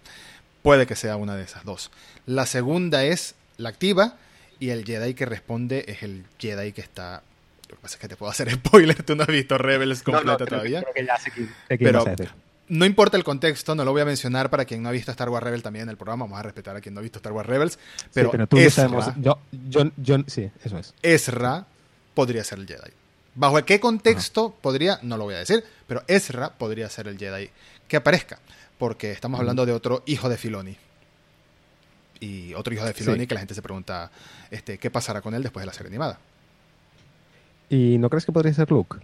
Puede 0.63 0.87
que 0.87 0.95
sea 0.95 1.17
una 1.17 1.35
de 1.35 1.43
esas 1.43 1.65
dos. 1.65 1.91
La 2.27 2.47
segunda 2.47 3.03
es 3.03 3.35
la 3.57 3.71
activa 3.71 4.19
y 4.59 4.71
el 4.71 4.85
Jedi 4.85 5.15
que 5.15 5.27
responde 5.27 5.85
es 5.89 6.03
el 6.03 6.25
Jedi 6.39 6.73
que 6.73 6.81
está... 6.81 7.23
Lo 7.69 7.77
que 7.77 7.83
pasa 7.83 7.97
es 7.97 8.01
que 8.01 8.09
te 8.09 8.17
puedo 8.17 8.31
hacer 8.31 8.51
spoiler, 8.55 9.03
tú 9.03 9.17
no 9.17 9.23
has 9.23 9.29
visto 9.29 9.59
Rebels 9.59 10.03
completa 10.03 10.47
todavía. 10.47 10.85
Pero 11.69 12.05
no 12.69 12.85
importa 12.85 13.17
el 13.17 13.25
contexto, 13.25 13.75
no 13.75 13.85
lo 13.85 13.93
voy 13.93 14.03
a 14.03 14.05
mencionar 14.05 14.51
para 14.51 14.65
quien 14.65 14.83
no 14.83 14.89
ha 14.89 14.93
visto 14.93 15.11
Star 15.11 15.29
Wars 15.29 15.45
Rebels 15.45 15.63
también 15.63 15.85
en 15.85 15.91
el 15.91 15.97
programa, 15.97 16.25
vamos 16.25 16.39
a 16.39 16.43
respetar 16.43 16.77
a 16.77 16.81
quien 16.81 16.95
no 16.95 17.01
ha 17.01 17.03
visto 17.03 17.19
Star 17.19 17.33
Wars 17.33 17.49
Rebels, 17.49 17.79
pero, 18.13 18.31
tú 18.47 18.59
Ezra, 18.59 18.89
yo, 19.19 19.39
yo, 19.97 20.25
sí, 20.27 20.51
eso 20.65 20.79
es. 20.79 20.95
Ezra 21.03 21.67
podría 22.15 22.43
ser 22.45 22.59
el 22.59 22.67
Jedi. 22.67 22.91
¿Bajo 23.35 23.63
qué 23.65 23.79
contexto 23.79 24.57
podría? 24.61 24.99
No 25.03 25.17
lo 25.17 25.25
voy 25.25 25.35
a 25.35 25.39
decir, 25.39 25.63
pero 25.87 26.03
Ezra 26.09 26.55
podría 26.55 26.89
ser 26.89 27.07
el 27.07 27.19
Jedi 27.19 27.51
que 27.87 27.97
aparezca, 27.97 28.39
porque 28.79 29.13
estamos 29.13 29.39
hablando 29.39 29.67
de 29.67 29.73
otro 29.73 30.03
hijo 30.07 30.29
de 30.29 30.37
Filoni. 30.37 30.77
Y 32.21 32.55
otro 32.55 32.75
hijo 32.75 32.85
de 32.85 32.95
Filoni 32.95 33.27
que 33.27 33.35
la 33.35 33.41
gente 33.41 33.55
se 33.55 33.63
pregunta 33.63 34.11
este, 34.51 34.79
qué 34.79 34.91
pasará 34.91 35.21
con 35.21 35.35
él 35.35 35.43
después 35.43 35.63
de 35.63 35.67
la 35.67 35.73
serie 35.73 35.89
animada. 35.89 36.19
¿Y 37.69 37.99
no 37.99 38.09
crees 38.09 38.25
que 38.25 38.33
podría 38.33 38.55
ser 38.55 38.71
Luke? 38.71 38.99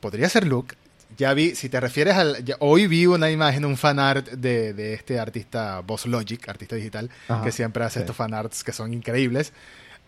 Podría 0.00 0.28
ser 0.28 0.46
Luke. 0.46 0.74
Ya 1.16 1.32
vi, 1.34 1.54
si 1.54 1.68
te 1.68 1.80
refieres 1.80 2.14
al. 2.14 2.44
hoy 2.60 2.86
vi 2.86 3.06
una 3.06 3.30
imagen, 3.30 3.64
un 3.64 3.76
fanart 3.76 4.28
de, 4.30 4.72
de 4.74 4.94
este 4.94 5.18
artista 5.18 5.80
Boss 5.80 6.06
Logic, 6.06 6.48
artista 6.48 6.76
digital, 6.76 7.10
que 7.42 7.50
siempre 7.50 7.84
hace 7.84 8.00
estos 8.00 8.14
fanarts 8.14 8.62
que 8.62 8.72
son 8.72 8.92
increíbles. 8.92 9.52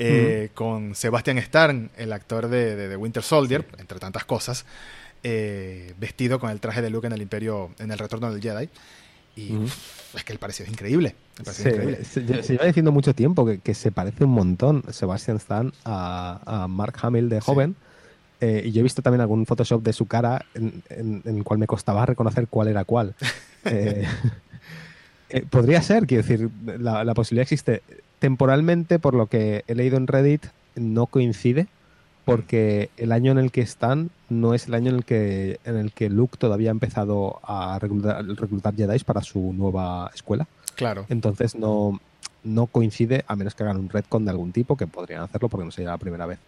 Eh, 0.02 0.48
con 0.54 0.94
Sebastian 0.94 1.42
Stern, 1.42 1.90
el 1.98 2.14
actor 2.14 2.48
de, 2.48 2.74
de, 2.74 2.96
Winter 2.96 3.22
Soldier, 3.22 3.66
entre 3.76 3.98
tantas 3.98 4.24
cosas, 4.24 4.64
eh, 5.22 5.92
vestido 5.98 6.40
con 6.40 6.50
el 6.50 6.58
traje 6.58 6.80
de 6.80 6.88
Luke 6.88 7.06
en 7.06 7.12
el 7.12 7.20
Imperio, 7.20 7.70
en 7.78 7.90
el 7.90 7.98
Retorno 7.98 8.32
del 8.32 8.40
Jedi. 8.40 8.70
Y 9.40 10.16
es 10.16 10.24
que 10.24 10.32
el 10.32 10.38
parecido 10.38 10.66
es 10.66 10.72
increíble. 10.72 11.14
Se, 11.44 12.22
lleva 12.52 12.66
diciendo 12.66 12.92
mucho 12.92 13.14
tiempo 13.14 13.46
que, 13.62 13.74
se 13.74 13.92
parece 13.92 14.24
un 14.24 14.32
montón 14.32 14.82
Sebastian 14.90 15.38
Stan 15.38 15.72
a, 15.84 16.66
Mark 16.68 16.94
Hamill 17.02 17.28
de 17.28 17.40
joven. 17.40 17.76
Eh, 18.40 18.62
y 18.66 18.72
yo 18.72 18.80
he 18.80 18.82
visto 18.82 19.02
también 19.02 19.20
algún 19.20 19.44
Photoshop 19.46 19.82
de 19.82 19.92
su 19.92 20.06
cara 20.06 20.46
en, 20.54 20.82
el 21.24 21.44
cual 21.44 21.58
me 21.58 21.66
costaba 21.66 22.06
reconocer 22.06 22.48
cuál 22.48 22.68
era 22.68 22.84
cuál. 22.84 23.14
podría 25.50 25.82
ser, 25.82 26.06
quiero 26.06 26.22
decir, 26.22 26.48
la, 26.78 27.04
la, 27.04 27.14
posibilidad 27.14 27.42
existe 27.42 27.82
temporalmente, 28.18 28.98
por 28.98 29.14
lo 29.14 29.26
que 29.26 29.64
he 29.66 29.74
leído 29.74 29.96
en 29.96 30.06
Reddit, 30.06 30.46
no 30.74 31.06
coincide 31.06 31.66
porque 32.34 32.90
el 32.96 33.12
año 33.12 33.32
en 33.32 33.38
el 33.38 33.50
que 33.50 33.60
están 33.60 34.10
no 34.28 34.54
es 34.54 34.68
el 34.68 34.74
año 34.74 34.90
en 34.90 34.96
el 34.96 35.04
que, 35.04 35.58
en 35.64 35.76
el 35.76 35.92
que 35.92 36.08
Luke 36.08 36.36
todavía 36.38 36.70
ha 36.70 36.72
empezado 36.72 37.40
a 37.42 37.78
reclutar, 37.78 38.24
reclutar 38.24 38.74
Jedi 38.74 38.98
para 39.00 39.22
su 39.22 39.52
nueva 39.52 40.10
escuela. 40.14 40.46
Claro. 40.76 41.06
Entonces 41.08 41.56
no, 41.56 42.00
no 42.44 42.66
coincide, 42.66 43.24
a 43.26 43.36
menos 43.36 43.54
que 43.54 43.64
hagan 43.64 43.78
un 43.78 43.88
retcon 43.88 44.24
de 44.24 44.30
algún 44.30 44.52
tipo, 44.52 44.76
que 44.76 44.86
podrían 44.86 45.22
hacerlo 45.22 45.48
porque 45.48 45.64
no 45.64 45.70
sería 45.72 45.90
la 45.90 45.98
primera 45.98 46.26
vez. 46.26 46.38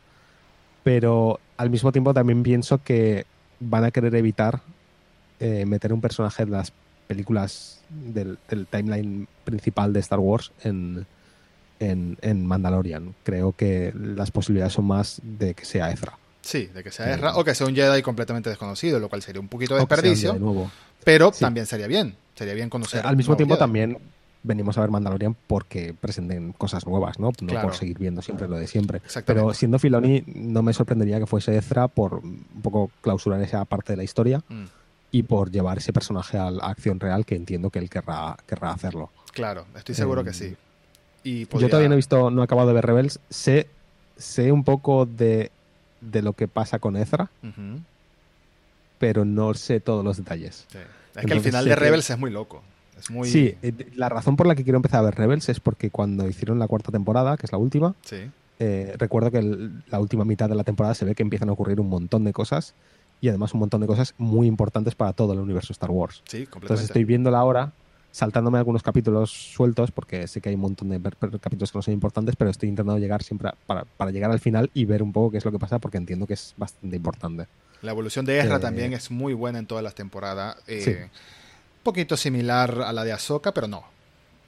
Pero 0.85 1.41
al 1.57 1.71
mismo 1.71 1.93
tiempo 1.93 2.15
también 2.15 2.43
pienso 2.43 2.83
que 2.83 3.27
van 3.61 3.85
a 3.85 3.91
querer 3.91 4.15
evitar 4.15 4.61
eh, 5.41 5.67
meter 5.67 5.93
un 5.93 6.01
personaje 6.01 6.45
de 6.45 6.51
las 6.51 6.73
películas 7.07 7.81
del 7.91 8.39
timeline 8.71 9.27
principal 9.45 9.93
de 9.93 10.01
Star 10.01 10.19
Wars 10.19 10.53
en, 10.63 11.07
en, 11.79 12.47
Mandalorian. 12.47 13.15
Creo 13.23 13.53
que 13.53 13.93
las 13.95 14.31
posibilidades 14.31 14.75
son 14.75 14.87
más 14.87 15.21
de 15.23 15.55
que 15.55 15.65
sea 15.65 15.91
Ezra. 15.91 16.19
Sí, 16.41 16.67
de 16.67 16.83
que 16.83 16.91
sea 16.91 17.15
Ezra 17.15 17.37
o 17.37 17.45
que 17.45 17.55
sea 17.55 17.67
un 17.67 17.75
Jedi 17.75 18.03
completamente 18.03 18.51
desconocido, 18.51 18.99
lo 18.99 19.09
cual 19.09 19.23
sería 19.23 19.41
un 19.41 19.49
poquito 19.49 19.75
de 19.75 19.81
desperdicio. 19.81 20.71
Pero 21.05 21.31
también 21.33 21.67
sería 21.67 21.87
bien. 21.87 22.17
Sería 22.35 22.55
bien 22.55 22.71
conocer. 22.71 23.07
Al 23.07 23.17
mismo 23.17 23.37
tiempo 23.37 23.57
también 23.59 23.99
venimos 24.43 24.77
a 24.77 24.81
ver 24.81 24.91
Mandalorian 24.91 25.37
porque 25.47 25.95
presenten 25.95 26.53
cosas 26.53 26.87
nuevas, 26.87 27.19
¿no? 27.19 27.31
No 27.41 27.63
por 27.63 27.75
seguir 27.75 27.99
viendo 27.99 28.23
siempre 28.23 28.49
lo 28.49 28.57
de 28.57 28.67
siempre. 28.67 29.01
Pero 29.25 29.55
siendo 29.55 29.79
Filoni, 29.79 30.25
no 30.27 30.63
me 30.63 30.73
sorprendería 30.73 31.19
que 31.19 31.27
fuese 31.27 31.57
Ezra 31.57 31.89
por 31.89 32.15
un 32.15 32.45
poco 32.63 32.91
clausurar 33.01 33.41
esa 33.43 33.65
parte 33.65 33.93
de 33.93 33.99
la 33.99 34.05
historia 34.05 34.43
mm. 34.49 34.65
y 35.13 35.23
por 35.23 35.51
llevar 35.51 35.79
ese 35.79 35.93
personaje 35.93 36.39
a 36.39 36.51
la 36.51 36.67
acción 36.67 37.01
real 37.01 37.25
que 37.25 37.37
entiendo 37.37 37.71
que 37.71 37.79
él 37.79 37.89
querrá, 37.89 38.37
querrá 38.47 38.73
hacerlo. 38.73 39.11
Claro, 39.33 39.67
estoy 39.77 39.95
seguro 39.95 40.25
que 40.25 40.33
sí. 41.23 41.47
Yo 41.59 41.69
todavía 41.69 41.89
no 41.89 41.95
he 41.95 41.97
visto, 41.97 42.31
no 42.31 42.43
he 42.43 42.45
acabado 42.45 42.69
de 42.69 42.75
ver 42.75 42.87
Rebels. 42.87 43.21
Sé, 43.31 43.69
sé 44.17 44.53
un 44.53 44.65
poco 44.65 45.07
de, 45.07 45.51
lo 46.01 46.33
que 46.33 46.49
pasa 46.49 46.79
con 46.79 46.97
Ezra, 46.97 47.31
pero 48.99 49.25
no 49.25 49.55
sé 49.55 49.81
todos 49.81 50.05
los 50.05 50.17
detalles. 50.17 50.67
Es 51.15 51.27
que 51.27 51.33
el 51.33 51.41
final 51.41 51.65
de 51.65 51.77
Rebels 51.77 52.09
es 52.11 52.19
muy 52.19 52.31
loco. 52.31 52.63
Es 52.99 53.11
muy... 53.11 53.29
Sí, 53.29 53.55
eh, 53.63 53.73
la 53.95 54.09
razón 54.09 54.37
por 54.37 54.47
la 54.47 54.55
que 54.55 54.65
quiero 54.65 54.77
empezar 54.77 55.01
a 55.01 55.03
ver 55.03 55.15
Rebels 55.15 55.49
es 55.49 55.61
porque 55.61 55.91
cuando 55.91 56.29
hicieron 56.29 56.59
la 56.59 56.69
cuarta 56.69 56.93
temporada, 56.93 57.37
que 57.37 57.47
es 57.47 57.53
la 57.53 57.59
última, 57.59 57.95
eh, 58.59 58.95
recuerdo 58.99 59.31
que 59.31 59.71
la 59.89 59.99
última 59.99 60.25
mitad 60.25 60.49
de 60.49 60.55
la 60.55 60.65
temporada 60.65 60.95
se 60.95 61.05
ve 61.05 61.15
que 61.15 61.23
empiezan 61.23 61.49
a 61.49 61.53
ocurrir 61.53 61.81
un 61.81 61.89
montón 61.89 62.25
de 62.25 62.33
cosas 62.33 62.75
y 63.21 63.29
además 63.29 63.55
un 63.55 63.61
montón 63.61 63.81
de 63.81 63.87
cosas 63.87 64.15
muy 64.19 64.47
importantes 64.47 64.95
para 64.95 65.13
todo 65.13 65.33
el 65.33 65.39
universo 65.39 65.73
Star 65.73 65.91
Wars. 65.91 66.23
Sí, 66.27 66.47
completamente. 66.47 66.67
Entonces 66.67 66.85
estoy 66.87 67.05
viéndola 67.05 67.39
ahora 67.39 67.73
saltándome 68.13 68.59
algunos 68.59 68.83
capítulos 68.83 69.33
sueltos, 69.33 69.91
porque 69.91 70.29
sé 70.29 70.41
que 70.41 70.51
hay 70.51 70.55
un 70.55 70.61
montón 70.61 70.91
de 70.91 71.01
capítulos 71.41 71.73
que 71.73 71.79
no 71.79 71.83
son 71.83 71.95
importantes, 71.95 72.37
pero 72.37 72.51
estoy 72.51 72.69
intentando 72.69 72.99
llegar 72.99 73.23
siempre 73.23 73.51
para, 73.67 74.11
llegar 74.11 74.31
al 74.31 74.39
final 74.39 74.71
y 74.75 74.85
ver 74.85 75.03
un 75.03 75.13
poco 75.13 75.33
qué 75.33 75.39
es 75.39 75.45
lo 75.45 75.51
que 75.51 75.59
pasa, 75.59 75.79
porque 75.79 75.97
entiendo 75.97 76.27
que 76.27 76.35
es 76.35 76.55
bastante 76.57 76.95
importante. 76.95 77.47
La 77.81 77.91
evolución 77.91 78.25
de 78.25 78.39
Ezra 78.39 78.57
eh, 78.57 78.61
también 78.61 78.93
es 78.93 79.11
muy 79.11 79.33
buena 79.33 79.59
en 79.59 79.67
todas 79.67 79.83
las 79.83 79.95
temporadas. 79.95 80.57
Eh, 80.69 81.09
un 81.11 81.83
poquito 81.83 82.17
similar 82.17 82.83
a 82.83 82.93
la 82.93 83.03
de 83.03 83.13
Ahsoka, 83.13 83.53
pero 83.53 83.67
no. 83.67 83.85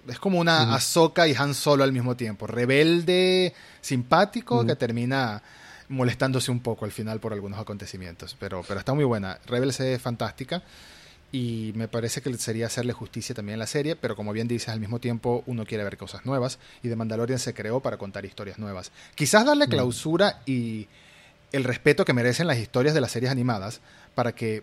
Es 0.07 0.19
como 0.19 0.39
una 0.39 0.67
mm. 0.67 0.73
Ahsoka 0.75 1.27
y 1.27 1.35
Han 1.35 1.55
Solo 1.55 1.83
al 1.83 1.93
mismo 1.93 2.15
tiempo. 2.15 2.47
Rebelde, 2.47 3.55
simpático, 3.81 4.63
mm. 4.63 4.67
que 4.67 4.77
termina 4.77 5.43
molestándose 5.89 6.51
un 6.51 6.61
poco 6.61 6.85
al 6.85 6.93
final 6.93 7.19
por 7.19 7.33
algunos 7.33 7.59
acontecimientos. 7.59 8.37
Pero, 8.39 8.63
pero 8.69 8.79
está 8.79 8.93
muy 8.93 9.05
buena. 9.05 9.39
Rebels 9.47 9.81
es 9.81 10.01
fantástica 10.01 10.63
y 11.33 11.73
me 11.75 11.89
parece 11.89 12.23
que 12.23 12.33
sería 12.39 12.67
hacerle 12.67 12.93
justicia 12.93 13.35
también 13.35 13.57
a 13.57 13.61
la 13.61 13.67
serie, 13.67 13.97
pero 13.97 14.15
como 14.15 14.33
bien 14.33 14.47
dices, 14.47 14.69
al 14.69 14.81
mismo 14.81 15.01
tiempo 15.01 15.43
uno 15.47 15.67
quiere 15.67 15.83
ver 15.83 15.97
cosas 15.97 16.25
nuevas 16.25 16.59
y 16.83 16.89
The 16.89 16.97
Mandalorian 16.97 17.39
se 17.39 17.55
creó 17.55 17.81
para 17.81 17.97
contar 17.97 18.25
historias 18.25 18.59
nuevas. 18.59 18.93
Quizás 19.15 19.45
darle 19.45 19.67
mm. 19.67 19.71
clausura 19.71 20.43
y 20.47 20.87
el 21.53 21.65
respeto 21.65 22.05
que 22.05 22.13
merecen 22.13 22.47
las 22.47 22.59
historias 22.59 22.95
de 22.95 23.01
las 23.01 23.11
series 23.11 23.33
animadas 23.33 23.81
para 24.15 24.33
que, 24.33 24.63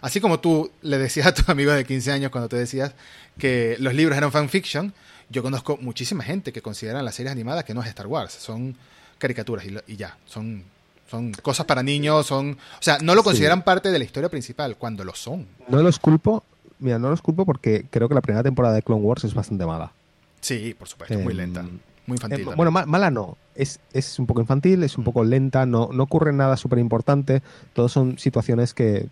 así 0.00 0.20
como 0.20 0.40
tú 0.40 0.70
le 0.82 0.98
decías 0.98 1.26
a 1.26 1.34
tus 1.34 1.48
amigos 1.48 1.74
de 1.74 1.84
15 1.84 2.12
años 2.12 2.30
cuando 2.30 2.48
te 2.48 2.56
decías 2.56 2.92
que 3.38 3.76
los 3.78 3.94
libros 3.94 4.16
eran 4.16 4.30
fanfiction, 4.30 4.94
yo 5.30 5.42
conozco 5.42 5.78
muchísima 5.78 6.22
gente 6.22 6.52
que 6.52 6.62
consideran 6.62 7.04
las 7.04 7.14
series 7.14 7.32
animadas 7.32 7.64
que 7.64 7.74
no 7.74 7.82
es 7.82 7.88
Star 7.88 8.06
Wars, 8.06 8.32
son 8.32 8.76
caricaturas 9.18 9.64
y, 9.64 9.92
y 9.92 9.96
ya, 9.96 10.16
son 10.26 10.64
son 11.10 11.32
cosas 11.32 11.66
para 11.66 11.82
niños, 11.82 12.26
son... 12.26 12.52
O 12.52 12.82
sea, 12.82 12.98
no 12.98 13.14
lo 13.14 13.22
consideran 13.22 13.62
parte 13.62 13.90
de 13.90 13.98
la 13.98 14.04
historia 14.04 14.28
principal, 14.28 14.76
cuando 14.76 15.04
lo 15.04 15.14
son. 15.14 15.46
No 15.68 15.82
los 15.82 15.98
culpo, 15.98 16.44
mira, 16.78 16.98
no 16.98 17.10
los 17.10 17.22
culpo 17.22 17.44
porque 17.44 17.86
creo 17.90 18.08
que 18.08 18.14
la 18.14 18.20
primera 18.20 18.42
temporada 18.42 18.74
de 18.74 18.82
Clone 18.82 19.02
Wars 19.02 19.24
es 19.24 19.34
bastante 19.34 19.66
mala. 19.66 19.92
Sí, 20.40 20.74
por 20.78 20.88
supuesto, 20.88 21.18
muy 21.18 21.34
lenta. 21.34 21.62
Muy 22.06 22.16
infantil. 22.16 22.40
Eh, 22.40 22.54
bueno, 22.56 22.70
mala 22.70 23.10
no. 23.10 23.36
es, 23.54 23.80
es 23.92 24.18
un 24.18 24.26
poco 24.26 24.40
infantil, 24.40 24.82
es 24.82 24.98
un 24.98 25.04
poco 25.04 25.24
lenta, 25.24 25.64
no, 25.64 25.88
no 25.92 26.02
ocurre 26.02 26.32
nada 26.32 26.56
súper 26.56 26.78
importante, 26.78 27.42
todos 27.72 27.92
son 27.92 28.18
situaciones 28.18 28.74
que 28.74 29.08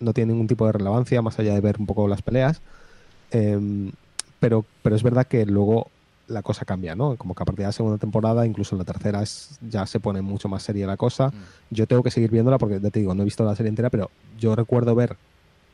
no 0.00 0.12
tienen 0.12 0.34
ningún 0.34 0.46
tipo 0.46 0.66
de 0.66 0.72
relevancia 0.72 1.22
más 1.22 1.38
allá 1.38 1.54
de 1.54 1.60
ver 1.60 1.76
un 1.78 1.86
poco 1.86 2.06
las 2.08 2.22
peleas. 2.22 2.60
Em, 3.30 3.90
pero, 4.40 4.64
pero 4.82 4.96
es 4.96 5.02
verdad 5.02 5.26
que 5.26 5.46
luego 5.46 5.90
la 6.28 6.42
cosa 6.42 6.64
cambia, 6.64 6.94
¿no? 6.94 7.16
Como 7.16 7.34
que 7.34 7.42
a 7.42 7.46
partir 7.46 7.60
de 7.64 7.66
la 7.68 7.72
segunda 7.72 7.98
temporada, 7.98 8.46
incluso 8.46 8.74
en 8.74 8.78
la 8.78 8.84
tercera, 8.84 9.22
es, 9.22 9.58
ya 9.60 9.86
se 9.86 9.98
pone 9.98 10.22
mucho 10.22 10.48
más 10.48 10.62
seria 10.62 10.86
la 10.86 10.96
cosa. 10.96 11.32
Yo 11.70 11.86
tengo 11.86 12.02
que 12.02 12.10
seguir 12.10 12.30
viéndola 12.30 12.58
porque, 12.58 12.80
ya 12.80 12.90
te 12.90 13.00
digo, 13.00 13.14
no 13.14 13.22
he 13.22 13.24
visto 13.24 13.44
la 13.44 13.56
serie 13.56 13.70
entera, 13.70 13.90
pero 13.90 14.10
yo 14.38 14.54
recuerdo 14.54 14.94
ver 14.94 15.16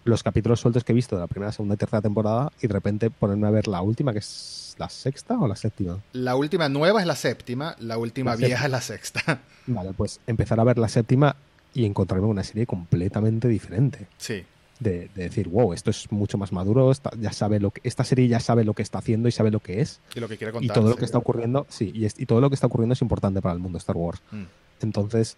los 0.05 0.23
capítulos 0.23 0.61
sueltos 0.61 0.85
que 0.85 0.93
he 0.93 0.95
visto 0.95 1.17
de 1.17 1.21
la 1.23 1.27
primera, 1.27 1.51
segunda 1.51 1.75
y 1.75 1.79
tercera 1.79 2.03
temporada 2.03 2.53
y 2.61 2.67
de 2.67 2.73
repente 2.75 3.11
ponerme 3.11 3.47
a 3.47 3.51
ver 3.51 3.69
la 3.69 3.81
última, 3.83 4.13
que 4.13 4.19
es 4.19 4.75
la 4.79 4.89
sexta 4.89 5.39
o 5.39 5.49
la 5.49 5.57
séptima. 5.57 5.99
La 6.13 6.37
última 6.37 6.69
nueva 6.69 7.01
es 7.01 7.07
la 7.07 7.17
séptima, 7.17 7.75
la 7.79 7.97
última 7.99 8.33
La 8.33 8.37
vieja 8.37 8.63
séptima. 8.63 8.67
es 8.67 8.73
la 8.73 8.81
sexta. 8.81 9.41
Vale, 9.67 9.93
pues 9.95 10.21
empezar 10.27 10.61
a 10.61 10.65
ver 10.65 10.79
la 10.79 10.89
séptima 10.89 11.37
y 11.73 11.87
encontrarme 11.87 12.27
una 12.27 12.45
serie 12.45 12.67
completamente 12.67 13.49
diferente. 13.49 14.07
Sí, 14.19 14.45
De, 14.85 15.09
de 15.15 15.23
decir, 15.25 15.49
wow, 15.49 15.73
esto 15.73 15.91
es 15.91 16.13
mucho 16.13 16.37
más 16.39 16.53
maduro, 16.53 16.91
esta, 16.93 17.11
ya 17.19 17.33
sabe 17.33 17.59
lo 17.59 17.71
que, 17.71 17.81
esta 17.85 18.05
serie 18.05 18.29
ya 18.29 18.39
sabe 18.39 18.65
lo 18.65 18.75
que 18.75 18.83
está 18.83 18.99
haciendo 18.99 19.29
y 19.29 19.33
sabe 19.33 19.51
lo 19.51 19.61
que 19.61 19.81
es. 19.81 20.01
y 20.15 20.21
lo 20.21 20.29
que 20.29 20.37
quiere 20.37 20.51
Y 20.51 20.55
contar. 20.55 20.75
todo 20.77 20.91
lo 20.91 20.97
que 20.97 21.05
está 21.07 21.19
ocurriendo, 21.19 21.67
sí, 21.71 21.91
y, 21.95 22.05
es- 22.05 22.21
y 22.21 22.27
todo 22.27 22.41
lo 22.41 22.51
que 22.51 22.55
está 22.55 22.67
ocurriendo 22.67 22.93
es 22.93 23.01
importante 23.03 23.41
para 23.41 23.55
el 23.55 23.61
mundo 23.61 23.77
de 23.77 23.81
Star 23.81 23.97
Wars. 23.97 24.21
Mm. 24.31 24.43
Entonces, 24.83 25.37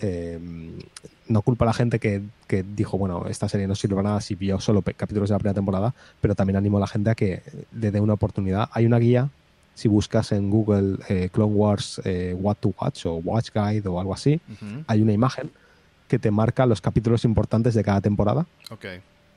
eh, 0.00 0.38
no 1.28 1.42
culpa 1.42 1.64
a 1.64 1.66
la 1.66 1.72
gente 1.74 1.98
que, 1.98 2.22
que 2.46 2.62
dijo, 2.62 2.98
bueno, 2.98 3.26
esta 3.28 3.48
serie 3.48 3.66
no 3.66 3.74
sirve 3.74 3.96
para 3.96 4.08
nada 4.10 4.20
si 4.20 4.34
vio 4.34 4.60
solo 4.60 4.82
capítulos 4.82 5.28
de 5.28 5.34
la 5.34 5.38
primera 5.38 5.54
temporada, 5.54 5.94
pero 6.20 6.34
también 6.34 6.56
animo 6.56 6.76
a 6.76 6.80
la 6.80 6.86
gente 6.86 7.10
a 7.10 7.14
que 7.14 7.42
le 7.72 7.90
dé 7.90 8.00
una 8.00 8.12
oportunidad. 8.14 8.68
Hay 8.72 8.86
una 8.86 8.98
guía, 8.98 9.30
si 9.74 9.88
buscas 9.88 10.32
en 10.32 10.50
Google 10.50 10.98
eh, 11.08 11.30
Clone 11.32 11.52
Wars 11.54 12.00
eh, 12.04 12.36
What 12.38 12.56
to 12.60 12.74
Watch 12.80 13.06
o 13.06 13.14
Watch 13.16 13.50
Guide 13.54 13.88
o 13.88 13.98
algo 13.98 14.14
así, 14.14 14.40
hay 14.86 15.02
una 15.02 15.12
imagen 15.12 15.50
que 16.14 16.20
te 16.20 16.30
marca 16.30 16.64
los 16.64 16.80
capítulos 16.80 17.24
importantes 17.24 17.74
de 17.74 17.82
cada 17.82 18.00
temporada 18.00 18.46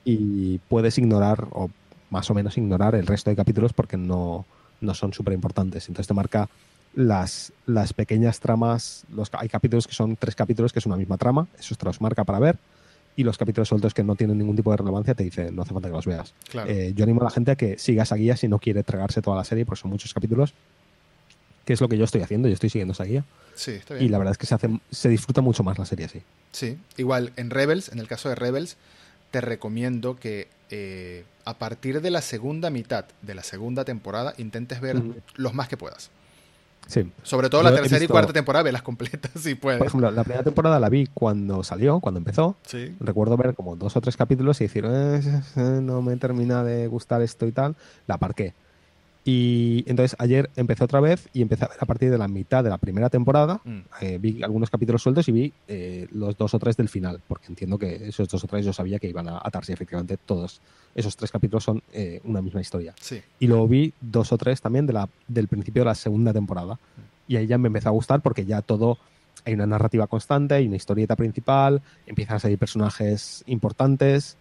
y 0.04 0.58
puedes 0.68 0.96
ignorar 0.96 1.48
o 1.50 1.70
más 2.08 2.30
o 2.30 2.34
menos 2.34 2.56
ignorar 2.56 2.94
el 2.94 3.04
resto 3.04 3.30
de 3.30 3.36
capítulos 3.36 3.72
porque 3.72 3.96
no, 3.96 4.46
no 4.80 4.94
son 4.94 5.12
súper 5.12 5.34
importantes. 5.34 5.88
Entonces 5.88 6.06
te 6.06 6.14
marca 6.14 6.48
las, 6.94 7.52
las 7.66 7.92
pequeñas 7.94 8.38
tramas. 8.38 9.04
Los, 9.12 9.28
hay 9.32 9.48
capítulos 9.48 9.88
que 9.88 9.92
son 9.92 10.14
tres 10.14 10.36
capítulos 10.36 10.72
que 10.72 10.78
es 10.78 10.86
una 10.86 10.96
misma 10.96 11.16
trama, 11.16 11.48
eso 11.58 11.74
te 11.74 11.84
los 11.84 12.00
marca 12.00 12.22
para 12.22 12.38
ver. 12.38 12.58
Y 13.16 13.24
los 13.24 13.36
capítulos 13.36 13.66
sueltos 13.66 13.92
que 13.92 14.04
no 14.04 14.14
tienen 14.14 14.38
ningún 14.38 14.54
tipo 14.54 14.70
de 14.70 14.76
relevancia 14.76 15.16
te 15.16 15.24
dice 15.24 15.50
no 15.50 15.62
hace 15.62 15.74
falta 15.74 15.88
que 15.88 15.94
los 15.96 16.06
veas. 16.06 16.32
Claro. 16.48 16.70
Eh, 16.70 16.92
yo 16.94 17.02
animo 17.02 17.22
a 17.22 17.24
la 17.24 17.30
gente 17.30 17.50
a 17.50 17.56
que 17.56 17.76
siga 17.76 18.04
esa 18.04 18.14
guía 18.14 18.36
si 18.36 18.46
no 18.46 18.60
quiere 18.60 18.84
tragarse 18.84 19.20
toda 19.20 19.36
la 19.36 19.42
serie, 19.42 19.66
porque 19.66 19.80
son 19.80 19.90
muchos 19.90 20.14
capítulos. 20.14 20.54
Que 21.64 21.72
es 21.72 21.80
lo 21.80 21.88
que 21.88 21.98
yo 21.98 22.04
estoy 22.04 22.20
haciendo, 22.20 22.46
yo 22.46 22.54
estoy 22.54 22.70
siguiendo 22.70 22.92
esa 22.92 23.02
guía. 23.02 23.24
Sí, 23.58 23.72
está 23.72 23.94
bien. 23.94 24.06
Y 24.06 24.08
la 24.08 24.18
verdad 24.18 24.32
es 24.32 24.38
que 24.38 24.46
se, 24.46 24.54
hace, 24.54 24.80
se 24.90 25.08
disfruta 25.08 25.40
mucho 25.40 25.62
más 25.62 25.78
la 25.78 25.84
serie 25.84 26.06
así. 26.06 26.22
Sí, 26.52 26.78
igual 26.96 27.32
en 27.36 27.50
Rebels, 27.50 27.90
en 27.90 27.98
el 27.98 28.08
caso 28.08 28.28
de 28.28 28.34
Rebels, 28.34 28.76
te 29.30 29.40
recomiendo 29.40 30.16
que 30.16 30.48
eh, 30.70 31.24
a 31.44 31.54
partir 31.58 32.00
de 32.00 32.10
la 32.10 32.22
segunda 32.22 32.70
mitad 32.70 33.04
de 33.22 33.34
la 33.34 33.42
segunda 33.42 33.84
temporada 33.84 34.34
intentes 34.38 34.80
ver 34.80 35.02
los 35.34 35.52
más 35.54 35.68
que 35.68 35.76
puedas. 35.76 36.10
Sí. 36.86 37.10
Sobre 37.22 37.50
todo 37.50 37.62
Yo 37.62 37.70
la 37.70 37.76
tercera 37.76 38.02
y 38.02 38.08
cuarta 38.08 38.32
temporada, 38.32 38.62
velas 38.62 38.80
completas 38.80 39.30
si 39.42 39.54
puedes. 39.54 39.78
Por 39.78 39.88
ejemplo, 39.88 40.10
la 40.10 40.24
primera 40.24 40.42
temporada 40.42 40.80
la 40.80 40.88
vi 40.88 41.06
cuando 41.12 41.62
salió, 41.62 42.00
cuando 42.00 42.18
empezó. 42.18 42.56
sí. 42.66 42.96
Recuerdo 43.00 43.36
ver 43.36 43.54
como 43.54 43.76
dos 43.76 43.94
o 43.96 44.00
tres 44.00 44.16
capítulos 44.16 44.58
y 44.62 44.64
decir, 44.64 44.86
"Eh, 44.88 45.20
eh, 45.56 45.60
no 45.82 46.00
me 46.00 46.16
termina 46.16 46.64
de 46.64 46.86
gustar 46.86 47.20
esto 47.20 47.46
y 47.46 47.52
tal. 47.52 47.76
La 48.06 48.14
aparqué. 48.14 48.54
Y 49.30 49.84
entonces 49.86 50.16
ayer 50.18 50.48
empecé 50.56 50.84
otra 50.84 51.00
vez 51.00 51.28
y 51.34 51.42
empecé 51.42 51.66
a 51.66 51.68
ver 51.68 51.76
a 51.78 51.84
partir 51.84 52.10
de 52.10 52.16
la 52.16 52.28
mitad 52.28 52.64
de 52.64 52.70
la 52.70 52.78
primera 52.78 53.10
temporada. 53.10 53.60
Mm, 53.62 53.80
eh, 54.00 54.18
vi 54.18 54.42
algunos 54.42 54.70
capítulos 54.70 55.02
sueltos 55.02 55.28
y 55.28 55.32
vi 55.32 55.52
eh, 55.68 56.08
los 56.12 56.38
dos 56.38 56.54
o 56.54 56.58
tres 56.58 56.78
del 56.78 56.88
final, 56.88 57.20
porque 57.28 57.48
entiendo 57.48 57.76
que 57.76 58.08
esos 58.08 58.26
dos 58.26 58.42
o 58.42 58.46
tres 58.46 58.64
yo 58.64 58.72
sabía 58.72 58.98
que 58.98 59.06
iban 59.06 59.28
a 59.28 59.36
atarse. 59.44 59.74
Efectivamente, 59.74 60.16
todos 60.16 60.62
esos 60.94 61.14
tres 61.14 61.30
capítulos 61.30 61.62
son 61.62 61.82
eh, 61.92 62.22
una 62.24 62.40
misma 62.40 62.62
historia. 62.62 62.94
sí, 62.98 63.20
Y 63.38 63.48
luego 63.48 63.68
vi 63.68 63.92
dos 64.00 64.32
o 64.32 64.38
tres 64.38 64.62
también 64.62 64.86
de 64.86 64.94
la, 64.94 65.06
del 65.26 65.46
principio 65.46 65.82
de 65.82 65.90
la 65.90 65.94
segunda 65.94 66.32
temporada. 66.32 66.78
Y 67.26 67.36
ahí 67.36 67.46
ya 67.46 67.58
me 67.58 67.66
empezó 67.66 67.90
a 67.90 67.92
gustar 67.92 68.22
porque 68.22 68.46
ya 68.46 68.62
todo, 68.62 68.96
hay 69.44 69.52
una 69.52 69.66
narrativa 69.66 70.06
constante, 70.06 70.54
hay 70.54 70.68
una 70.68 70.76
historieta 70.76 71.16
principal, 71.16 71.82
empiezan 72.06 72.36
a 72.36 72.38
salir 72.38 72.56
personajes 72.56 73.44
importantes 73.46 74.38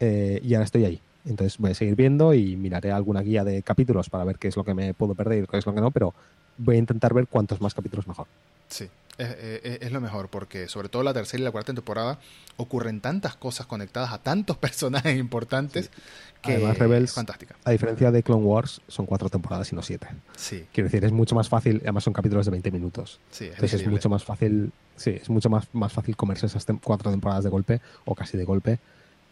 eh, 0.00 0.40
y 0.42 0.54
ahora 0.54 0.64
estoy 0.64 0.86
ahí. 0.86 1.02
Entonces 1.24 1.58
voy 1.58 1.72
a 1.72 1.74
seguir 1.74 1.96
viendo 1.96 2.32
y 2.34 2.56
miraré 2.56 2.92
alguna 2.92 3.20
guía 3.20 3.44
de 3.44 3.62
capítulos 3.62 4.08
para 4.10 4.24
ver 4.24 4.38
qué 4.38 4.48
es 4.48 4.56
lo 4.56 4.64
que 4.64 4.74
me 4.74 4.94
puedo 4.94 5.14
perder 5.14 5.44
y 5.44 5.46
qué 5.46 5.58
es 5.58 5.66
lo 5.66 5.74
que 5.74 5.80
no, 5.80 5.90
pero 5.90 6.14
voy 6.58 6.76
a 6.76 6.78
intentar 6.78 7.12
ver 7.14 7.26
cuántos 7.28 7.60
más 7.60 7.74
capítulos 7.74 8.06
mejor. 8.06 8.26
sí. 8.68 8.88
Es, 9.18 9.28
es- 9.64 9.82
es 9.82 9.92
lo 9.92 10.00
mejor 10.00 10.28
porque 10.30 10.66
sobre 10.66 10.88
todo 10.88 11.02
la 11.02 11.12
tercera 11.12 11.42
y 11.42 11.44
la 11.44 11.50
cuarta 11.50 11.74
temporada 11.74 12.18
ocurren 12.56 13.02
tantas 13.02 13.36
cosas 13.36 13.66
conectadas 13.66 14.12
a 14.12 14.18
tantos 14.22 14.56
personajes 14.56 15.18
importantes 15.18 15.90
que 16.40 16.52
Además, 16.54 16.78
Rebels- 16.78 17.04
es 17.04 17.12
fantástica. 17.12 17.54
A 17.64 17.70
diferencia 17.70 18.10
de 18.10 18.22
Clone 18.22 18.42
Wars, 18.46 18.80
son 18.88 19.04
cuatro 19.04 19.28
temporadas 19.28 19.70
y 19.72 19.76
no 19.76 19.82
siete. 19.82 20.06
Sí, 20.36 20.64
Quiero 20.72 20.86
decir, 20.88 21.04
es 21.04 21.12
mucho 21.12 21.34
más 21.34 21.50
fácil, 21.50 21.80
además 21.82 22.04
son 22.04 22.14
capítulos 22.14 22.46
de 22.46 22.50
20 22.52 22.70
minutos. 22.70 23.20
sí, 23.30 23.44
es 23.44 23.50
Entonces 23.56 23.82
es 23.82 23.88
mucho 23.88 24.08
más 24.08 24.24
fácil, 24.24 24.72
sí, 24.96 25.10
es 25.10 25.28
mucho 25.28 25.50
más, 25.50 25.68
más 25.74 25.92
fácil 25.92 26.16
comerse 26.16 26.46
esas 26.46 26.66
tem- 26.66 26.80
cuatro 26.82 27.10
temporadas 27.10 27.44
de 27.44 27.50
golpe, 27.50 27.82
o 28.06 28.14
casi 28.14 28.38
de 28.38 28.44
golpe, 28.44 28.78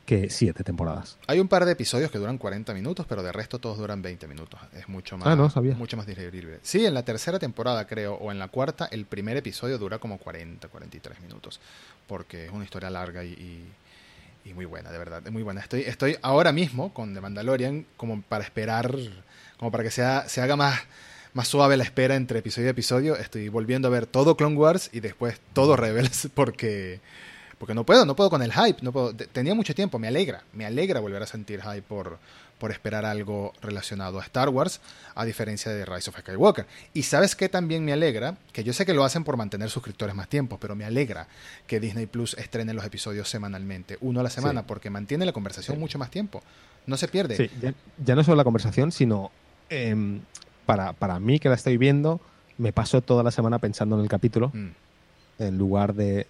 que 0.08 0.30
siete 0.30 0.64
temporadas. 0.64 1.18
Hay 1.26 1.38
un 1.38 1.48
par 1.48 1.66
de 1.66 1.72
episodios 1.72 2.10
que 2.10 2.16
duran 2.16 2.38
40 2.38 2.72
minutos, 2.72 3.04
pero 3.06 3.22
de 3.22 3.30
resto 3.30 3.58
todos 3.58 3.76
duran 3.76 4.00
20 4.00 4.26
minutos. 4.26 4.58
Es 4.72 4.88
mucho 4.88 5.18
más, 5.18 5.28
Ah, 5.28 5.36
no, 5.36 5.50
sabía. 5.50 5.74
mucho 5.74 5.98
más 5.98 6.06
digerible. 6.06 6.60
Sí, 6.62 6.86
en 6.86 6.94
la 6.94 7.04
tercera 7.04 7.38
temporada, 7.38 7.86
creo, 7.86 8.14
o 8.14 8.32
en 8.32 8.38
la 8.38 8.48
cuarta, 8.48 8.88
el 8.90 9.04
primer 9.04 9.36
episodio 9.36 9.76
dura 9.76 9.98
como 9.98 10.16
40, 10.18 10.68
43 10.68 11.20
minutos. 11.20 11.60
Porque 12.06 12.46
es 12.46 12.50
una 12.52 12.64
historia 12.64 12.88
larga 12.88 13.22
y, 13.22 13.32
y- 13.34 13.72
y 14.50 14.54
muy 14.54 14.64
buena, 14.64 14.90
de 14.90 14.96
verdad. 14.96 15.22
Muy 15.30 15.42
buena. 15.42 15.60
Estoy, 15.60 15.82
estoy 15.82 16.16
ahora 16.22 16.52
mismo 16.52 16.94
con 16.94 17.12
The 17.12 17.20
Mandalorian 17.20 17.84
como 17.98 18.22
para 18.22 18.42
esperar, 18.44 18.94
como 19.58 19.70
para 19.70 19.84
que 19.84 19.90
sea, 19.90 20.26
se 20.26 20.40
haga 20.40 20.56
más, 20.56 20.80
más 21.34 21.48
suave 21.48 21.76
la 21.76 21.84
espera 21.84 22.16
entre 22.16 22.38
episodio 22.38 22.68
y 22.68 22.70
episodio. 22.70 23.16
Estoy 23.16 23.50
volviendo 23.50 23.88
a 23.88 23.90
ver 23.90 24.06
todo 24.06 24.38
Clone 24.38 24.56
Wars 24.56 24.88
y 24.90 25.00
después 25.00 25.38
todo 25.52 25.76
Rebels 25.76 26.28
porque... 26.34 27.00
Porque 27.58 27.74
no 27.74 27.84
puedo, 27.84 28.04
no 28.06 28.14
puedo 28.14 28.30
con 28.30 28.42
el 28.42 28.52
hype. 28.52 28.78
No 28.82 28.92
puedo. 28.92 29.14
Te- 29.14 29.26
Tenía 29.26 29.54
mucho 29.54 29.74
tiempo, 29.74 29.98
me 29.98 30.08
alegra. 30.08 30.44
Me 30.52 30.64
alegra 30.64 31.00
volver 31.00 31.22
a 31.22 31.26
sentir 31.26 31.60
hype 31.60 31.82
por, 31.82 32.18
por 32.58 32.70
esperar 32.70 33.04
algo 33.04 33.52
relacionado 33.60 34.20
a 34.20 34.22
Star 34.22 34.48
Wars, 34.48 34.80
a 35.16 35.24
diferencia 35.24 35.72
de 35.72 35.84
Rise 35.84 36.10
of 36.10 36.18
Skywalker. 36.20 36.66
Y 36.94 37.02
sabes 37.02 37.34
qué 37.34 37.48
también 37.48 37.84
me 37.84 37.92
alegra, 37.92 38.36
que 38.52 38.62
yo 38.62 38.72
sé 38.72 38.86
que 38.86 38.94
lo 38.94 39.02
hacen 39.04 39.24
por 39.24 39.36
mantener 39.36 39.70
suscriptores 39.70 40.14
más 40.14 40.28
tiempo, 40.28 40.58
pero 40.60 40.76
me 40.76 40.84
alegra 40.84 41.26
que 41.66 41.80
Disney 41.80 42.06
Plus 42.06 42.34
estrene 42.34 42.72
los 42.74 42.84
episodios 42.84 43.28
semanalmente, 43.28 43.98
uno 44.00 44.20
a 44.20 44.22
la 44.22 44.30
semana, 44.30 44.60
Sí. 44.60 44.66
porque 44.68 44.88
mantiene 44.90 45.26
la 45.26 45.32
conversación 45.32 45.76
Sí. 45.76 45.80
mucho 45.80 45.98
más 45.98 46.10
tiempo. 46.10 46.42
No 46.86 46.96
se 46.96 47.08
pierde. 47.08 47.36
Sí, 47.36 47.50
ya, 47.60 47.74
ya 48.04 48.14
no 48.14 48.22
solo 48.22 48.36
la 48.36 48.44
conversación, 48.44 48.92
sino 48.92 49.30
em, 49.68 50.20
para, 50.64 50.92
para 50.92 51.18
mí 51.20 51.38
que 51.40 51.48
la 51.48 51.56
estoy 51.56 51.76
viendo, 51.76 52.20
me 52.56 52.72
paso 52.72 53.02
toda 53.02 53.22
la 53.24 53.30
semana 53.32 53.58
pensando 53.58 53.96
en 53.96 54.02
el 54.02 54.08
capítulo, 54.08 54.50
Mm, 54.54 54.68
en 55.40 55.58
lugar 55.58 55.94
de 55.94 56.26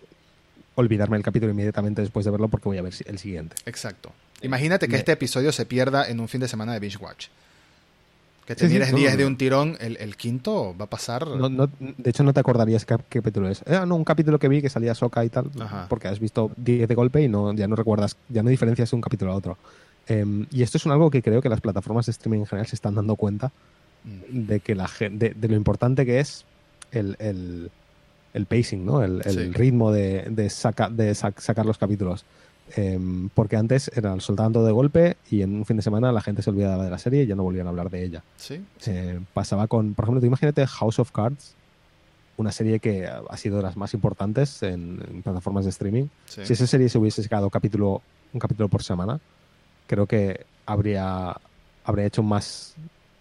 olvidarme 0.78 1.16
el 1.16 1.22
capítulo 1.22 1.52
inmediatamente 1.52 2.00
después 2.02 2.24
de 2.24 2.30
verlo 2.30 2.48
porque 2.48 2.68
voy 2.68 2.78
a 2.78 2.82
ver 2.82 2.94
el 3.06 3.18
siguiente. 3.18 3.56
exacto. 3.66 4.12
Imagínate 4.42 4.86
que 4.86 4.92
Me- 4.92 4.98
este 4.98 5.12
episodio 5.12 5.50
se 5.52 5.66
pierda 5.66 6.08
en 6.08 6.20
un 6.20 6.28
fin 6.28 6.40
de 6.40 6.46
semana 6.48 6.72
de 6.72 6.78
Binge 6.80 6.96
Watch. 6.98 7.26
Que 8.46 8.54
te 8.54 8.60
Sí, 8.64 8.68
sí, 8.68 8.72
mires 8.74 8.92
no, 8.92 8.98
10 8.98 9.10
no, 9.12 9.18
de 9.18 9.26
un 9.26 9.36
tirón, 9.36 9.76
el, 9.80 9.96
el 9.98 10.16
quinto 10.16 10.74
va 10.78 10.84
a 10.86 10.88
pasar. 10.88 11.26
No, 11.26 11.48
no- 11.48 11.68
de 11.80 12.08
hecho, 12.10 12.22
no 12.22 12.32
te 12.32 12.40
acordarías 12.40 12.84
qué, 12.86 12.96
capítulo 13.10 13.48
es. 13.48 13.62
Ah, 13.66 13.84
no, 13.84 13.96
un 13.96 14.04
capítulo 14.04 14.38
que 14.38 14.48
vi 14.48 14.62
que 14.62 14.70
salía 14.70 14.94
Soca 14.94 15.24
y 15.24 15.28
tal, 15.28 15.50
Ajá. 15.60 15.86
porque 15.88 16.08
has 16.08 16.18
visto 16.20 16.50
10 16.56 16.88
de 16.88 16.94
golpe 16.94 17.20
y 17.20 17.28
no, 17.28 17.52
ya 17.52 17.66
no 17.66 17.76
recuerdas, 17.76 18.16
ya 18.28 18.42
no 18.42 18.48
diferencias 18.50 18.92
un 18.92 19.00
capítulo 19.00 19.32
a 19.32 19.34
otro. 19.34 19.58
Em, 20.06 20.46
y 20.50 20.62
esto 20.62 20.78
es 20.78 20.86
un 20.86 20.92
algo 20.92 21.10
que 21.10 21.20
creo 21.22 21.42
que 21.42 21.48
las 21.50 21.60
plataformas 21.60 22.06
de 22.06 22.12
streaming 22.12 22.38
en 22.40 22.46
general 22.46 22.66
se 22.68 22.76
están 22.76 22.94
dando 22.94 23.16
cuenta 23.16 23.50
Mm, 24.04 24.46
de 24.46 24.60
que 24.60 24.74
la 24.76 24.88
de, 24.98 25.34
de 25.36 25.48
lo 25.48 25.56
importante 25.56 26.06
que 26.06 26.20
es 26.20 26.44
el, 26.92 27.16
el- 27.18 27.70
el 28.38 28.46
pacing, 28.46 28.84
¿no? 28.86 29.02
El, 29.02 29.20
el 29.24 29.34
Sí. 29.34 29.52
ritmo 29.52 29.92
de, 29.92 30.26
de, 30.30 30.48
saca- 30.48 30.88
de 30.90 31.12
sac- 31.12 31.40
sacar 31.40 31.66
los 31.66 31.76
capítulos. 31.78 32.24
Em, 32.76 33.30
porque 33.30 33.56
antes 33.56 33.90
era 33.96 34.18
soltaban 34.20 34.52
todo 34.52 34.66
de 34.66 34.72
golpe 34.72 35.16
y 35.30 35.40
en 35.42 35.54
un 35.56 35.64
fin 35.64 35.76
de 35.78 35.82
semana 35.82 36.12
la 36.12 36.20
gente 36.20 36.42
se 36.42 36.50
olvidaba 36.50 36.84
de 36.84 36.90
la 36.90 36.98
serie 36.98 37.22
y 37.22 37.26
ya 37.26 37.34
no 37.34 37.42
volvían 37.42 37.66
a 37.66 37.70
hablar 37.70 37.88
de 37.90 38.04
ella. 38.04 38.22
Sí, 38.36 38.60
Eh, 38.86 39.20
pasaba 39.32 39.66
con, 39.66 39.94
por 39.94 40.04
ejemplo, 40.04 40.20
tú 40.20 40.26
imagínate 40.26 40.66
House 40.66 40.98
of 40.98 41.10
Cards, 41.10 41.54
una 42.36 42.52
serie 42.52 42.78
que 42.78 43.06
ha 43.06 43.36
sido 43.36 43.56
de 43.56 43.62
las 43.62 43.76
más 43.76 43.94
importantes 43.94 44.62
en, 44.62 45.00
en 45.10 45.22
plataformas 45.22 45.64
de 45.64 45.70
streaming. 45.70 46.04
sí. 46.26 46.44
Si 46.44 46.52
esa 46.52 46.66
serie 46.66 46.88
se 46.88 46.98
hubiese 46.98 47.22
sacado 47.22 47.48
capítulo, 47.50 48.02
un 48.34 48.38
capítulo 48.38 48.68
por 48.68 48.82
semana, 48.82 49.18
creo 49.86 50.06
que 50.06 50.44
habría, 50.66 51.36
habría 51.84 52.06
hecho 52.06 52.22
más 52.22 52.74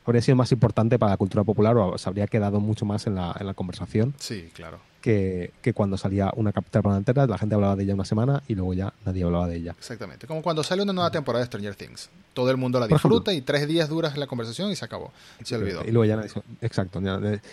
habría 0.05 0.21
sido 0.21 0.37
más 0.37 0.51
importante 0.53 0.97
para 0.97 1.11
la 1.11 1.17
cultura 1.17 1.43
popular 1.43 1.75
o 1.77 1.97
se 1.97 2.07
habría 2.07 2.27
quedado 2.27 2.61
mucho 2.61 2.85
más 2.85 3.07
en 3.07 3.15
la, 3.15 3.35
en 3.39 3.45
la 3.45 3.53
conversación 3.53 4.13
Sí, 4.19 4.49
claro. 4.55 4.79
Que, 5.01 5.51
que 5.61 5.73
cuando 5.73 5.97
salía 5.97 6.31
una 6.35 6.51
temporada 6.51 6.97
entera, 6.97 7.27
la 7.27 7.37
gente 7.37 7.55
hablaba 7.55 7.75
de 7.75 7.83
ella 7.83 7.93
una 7.93 8.05
semana 8.05 8.43
y 8.47 8.55
luego 8.55 8.73
ya 8.73 8.93
nadie 9.05 9.23
hablaba 9.23 9.47
de 9.47 9.57
ella. 9.57 9.75
Exactamente. 9.77 10.27
Como 10.27 10.41
cuando 10.41 10.63
sale 10.63 10.81
una 10.83 10.93
nueva 10.93 11.11
temporada 11.11 11.43
de 11.43 11.47
Stranger 11.47 11.75
Things. 11.75 12.09
Todo 12.33 12.51
el 12.51 12.57
mundo 12.57 12.79
la 12.79 12.87
Por 12.87 12.97
disfruta 12.97 13.33
y 13.33 13.41
tres 13.41 13.67
días 13.67 13.89
duras 13.89 14.17
la 14.17 14.27
conversación 14.27 14.71
y 14.71 14.75
se 14.75 14.85
acabó. 14.85 15.11
Se 15.43 15.55
olvidó. 15.55 15.83
Y 15.85 15.91
luego 15.91 16.05
ya 16.05 16.15
nadie 16.15 16.29
Exacto. 16.61 17.01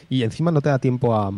y 0.09 0.23
encima 0.23 0.51
no 0.51 0.61
te 0.61 0.69
da 0.69 0.79
tiempo 0.79 1.15
a, 1.15 1.33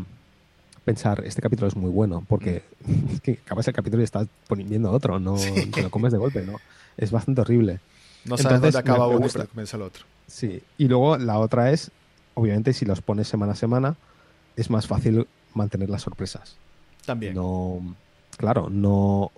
pensar, 0.86 1.24
este 1.26 1.42
capítulo 1.42 1.66
es 1.66 1.76
muy 1.76 1.90
bueno, 1.90 2.24
porque 2.28 2.62
es 3.12 3.20
que 3.20 3.40
acabas 3.44 3.66
el 3.68 3.74
capítulo 3.74 4.02
y 4.02 4.04
estás 4.04 4.28
poniendo 4.46 4.90
otro, 4.90 5.18
no 5.18 5.36
Sí. 5.36 5.66
te 5.74 5.82
lo 5.82 5.90
comes 5.90 6.12
de 6.12 6.18
golpe, 6.18 6.46
¿no? 6.46 6.58
Es 6.96 7.10
bastante 7.10 7.42
horrible. 7.42 7.80
No 8.24 8.38
sabes 8.38 8.56
Entonces, 8.56 8.74
dónde 8.74 8.90
acaba 8.90 9.08
uno 9.08 9.18
y 9.18 9.22
gusta. 9.24 9.46
comienza 9.46 9.76
el 9.76 9.82
otro. 9.82 10.04
Sí. 10.26 10.62
Y 10.78 10.88
luego 10.88 11.18
la 11.18 11.38
otra 11.38 11.72
es, 11.72 11.90
obviamente, 12.34 12.72
si 12.72 12.84
los 12.84 13.02
pones 13.02 13.28
semana 13.28 13.52
a 13.52 13.56
semana, 13.56 13.96
es 14.56 14.70
más 14.70 14.86
fácil 14.86 15.26
mantener 15.56 15.90
las 15.90 16.02
sorpresas. 16.02 16.56
También. 17.04 17.34
No, 17.34 17.80
claro, 18.36 18.68
no, 18.70 19.30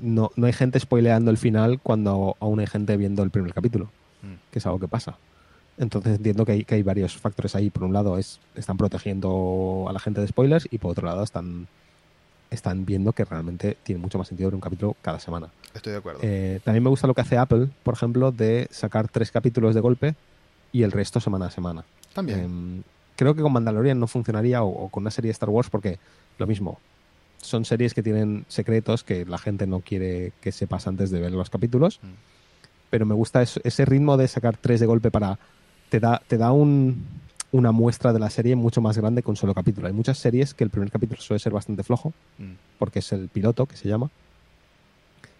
no, 0.00 0.30
no 0.36 0.46
hay 0.46 0.52
gente 0.52 0.78
spoileando 0.80 1.30
el 1.30 1.36
final 1.38 1.80
cuando 1.80 2.36
aún 2.40 2.60
hay 2.60 2.66
gente 2.66 2.96
viendo 2.96 3.22
el 3.22 3.30
primer 3.30 3.52
capítulo, 3.52 3.90
Mm. 4.22 4.34
que 4.50 4.58
es 4.58 4.66
algo 4.66 4.80
que 4.80 4.88
pasa. 4.88 5.16
Entonces 5.78 6.16
entiendo 6.16 6.44
que 6.44 6.52
hay, 6.52 6.64
que 6.64 6.74
hay 6.74 6.82
varios 6.82 7.16
factores 7.16 7.54
ahí. 7.54 7.70
Por 7.70 7.84
un 7.84 7.92
lado, 7.92 8.18
es 8.18 8.40
están 8.56 8.76
protegiendo 8.76 9.86
a 9.88 9.92
la 9.92 10.00
gente 10.00 10.20
de 10.20 10.26
spoilers 10.26 10.66
y 10.72 10.78
por 10.78 10.90
otro 10.90 11.06
lado 11.06 11.22
están, 11.22 11.68
están 12.50 12.84
viendo 12.84 13.12
que 13.12 13.24
realmente 13.24 13.76
tiene 13.84 14.00
mucho 14.00 14.18
más 14.18 14.26
sentido 14.26 14.48
ver 14.48 14.56
un 14.56 14.60
capítulo 14.60 14.96
cada 15.02 15.20
semana. 15.20 15.50
Estoy 15.74 15.92
de 15.92 15.98
acuerdo. 16.00 16.18
Eh, 16.22 16.58
también 16.64 16.82
me 16.82 16.90
gusta 16.90 17.06
lo 17.06 17.14
que 17.14 17.20
hace 17.20 17.38
Apple, 17.38 17.68
por 17.84 17.94
ejemplo, 17.94 18.32
de 18.32 18.66
sacar 18.72 19.06
tres 19.06 19.30
capítulos 19.30 19.72
de 19.76 19.80
golpe 19.80 20.14
y 20.72 20.82
el 20.82 20.90
resto 20.90 21.20
semana 21.20 21.46
a 21.46 21.50
semana. 21.52 21.84
También. 22.12 22.40
Em, 22.40 22.82
creo 23.18 23.34
que 23.34 23.42
con 23.42 23.52
Mandalorian 23.52 23.98
no 23.98 24.06
funcionaría 24.06 24.62
o, 24.62 24.68
o 24.84 24.88
con 24.88 25.02
una 25.02 25.10
serie 25.10 25.28
de 25.28 25.32
Star 25.32 25.50
Wars 25.50 25.68
porque 25.68 25.98
lo 26.38 26.46
mismo. 26.46 26.78
Son 27.42 27.64
series 27.64 27.92
que 27.94 28.02
tienen 28.02 28.44
secretos 28.48 29.02
que 29.04 29.24
la 29.26 29.38
gente 29.38 29.66
no 29.66 29.80
quiere 29.80 30.32
que 30.40 30.52
sepas 30.52 30.86
antes 30.86 31.10
de 31.10 31.20
ver 31.20 31.32
los 31.32 31.50
capítulos. 31.50 31.98
Mm. 32.02 32.06
Pero 32.90 33.06
me 33.06 33.14
gusta 33.14 33.42
es- 33.42 33.60
ese 33.64 33.84
ritmo 33.84 34.16
de 34.16 34.28
sacar 34.28 34.56
tres 34.56 34.80
de 34.80 34.86
golpe 34.86 35.10
para. 35.10 35.38
Te 35.90 36.00
da, 36.00 36.22
te 36.26 36.38
da 36.38 36.52
un- 36.52 37.04
una 37.50 37.72
muestra 37.72 38.12
de 38.12 38.18
la 38.20 38.30
serie 38.30 38.54
mucho 38.56 38.80
más 38.80 38.96
grande 38.98 39.22
que 39.22 39.30
un 39.30 39.36
solo 39.36 39.54
capítulo. 39.54 39.86
Hay 39.88 39.92
muchas 39.92 40.18
series 40.18 40.54
que 40.54 40.64
el 40.64 40.70
primer 40.70 40.90
capítulo 40.90 41.20
suele 41.20 41.38
ser 41.40 41.52
bastante 41.52 41.82
flojo 41.82 42.12
Mm. 42.38 42.52
porque 42.78 43.00
es 43.00 43.12
el 43.12 43.28
piloto 43.28 43.66
que 43.66 43.76
se 43.76 43.88
llama. 43.88 44.10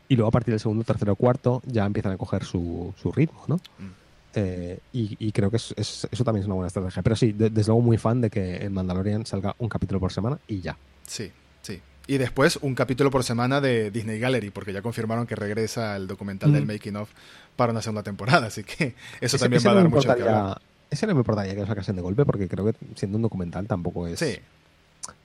Y 0.09 0.17
luego 0.17 0.29
a 0.29 0.33
partir 0.33 0.53
del 0.53 0.61
segundo, 0.61 0.85
tercero, 0.85 1.17
cuarto 1.17 1.63
ya 1.67 1.85
empiezan 1.85 2.13
a 2.13 2.17
coger 2.17 2.45
su, 2.45 2.95
su 3.01 3.13
ritmo, 3.13 3.43
¿no? 3.47 3.57
Mm. 3.57 4.08
Eh, 4.35 4.79
y, 4.93 5.17
y 5.19 5.33
creo 5.33 5.51
que 5.51 5.57
es- 5.57 5.75
es- 5.77 6.07
eso 6.11 6.23
también 6.25 6.43
es 6.43 6.47
una 6.47 6.55
buena 6.55 6.69
estrategia. 6.69 7.03
Pero 7.03 7.17
sí, 7.17 7.33
de- 7.33 7.51
desde 7.51 7.69
luego 7.71 7.81
muy 7.83 7.97
fan 7.99 8.21
de 8.21 8.31
que 8.31 8.57
en 8.57 8.73
Mandalorian 8.73 9.25
salga 9.27 9.55
un 9.59 9.69
capítulo 9.69 9.99
por 10.01 10.13
semana 10.13 10.39
y 10.47 10.61
ya. 10.61 10.77
Sí, 11.07 11.33
sí. 11.63 11.81
Y 12.07 12.19
después 12.19 12.59
un 12.63 12.75
capítulo 12.75 13.11
por 13.11 13.25
semana 13.25 13.61
de 13.61 13.91
Disney 13.91 14.19
Gallery, 14.19 14.51
porque 14.51 14.73
ya 14.73 14.83
confirmaron 14.83 15.27
que 15.27 15.35
regresa 15.35 15.97
el 15.97 16.07
documental 16.07 16.51
Mm. 16.51 16.55
del 16.55 16.67
Making 16.67 16.97
of 16.97 17.11
para 17.57 17.73
una 17.73 17.83
segunda 17.83 18.03
temporada, 18.03 18.47
así 18.49 18.63
que 18.65 18.95
eso 19.21 19.37
Ese- 19.37 19.39
también 19.39 19.59
ese 19.59 19.69
va 19.69 19.73
a 19.73 19.77
dar 19.77 19.89
mucho 19.89 20.03
que 20.15 20.23
hablar. 20.23 20.61
Ese 20.91 21.07
no 21.07 21.15
me 21.15 21.21
importaría 21.21 21.55
que 21.55 21.61
lo 21.61 21.67
sacasen 21.67 21.97
de 21.97 22.03
golpe 22.03 22.25
porque 22.25 22.49
creo 22.49 22.65
que 22.67 22.75
siendo 22.95 23.17
un 23.17 23.23
documental 23.23 23.67
tampoco 23.67 24.07
es, 24.07 24.19
Sí, 24.19 24.37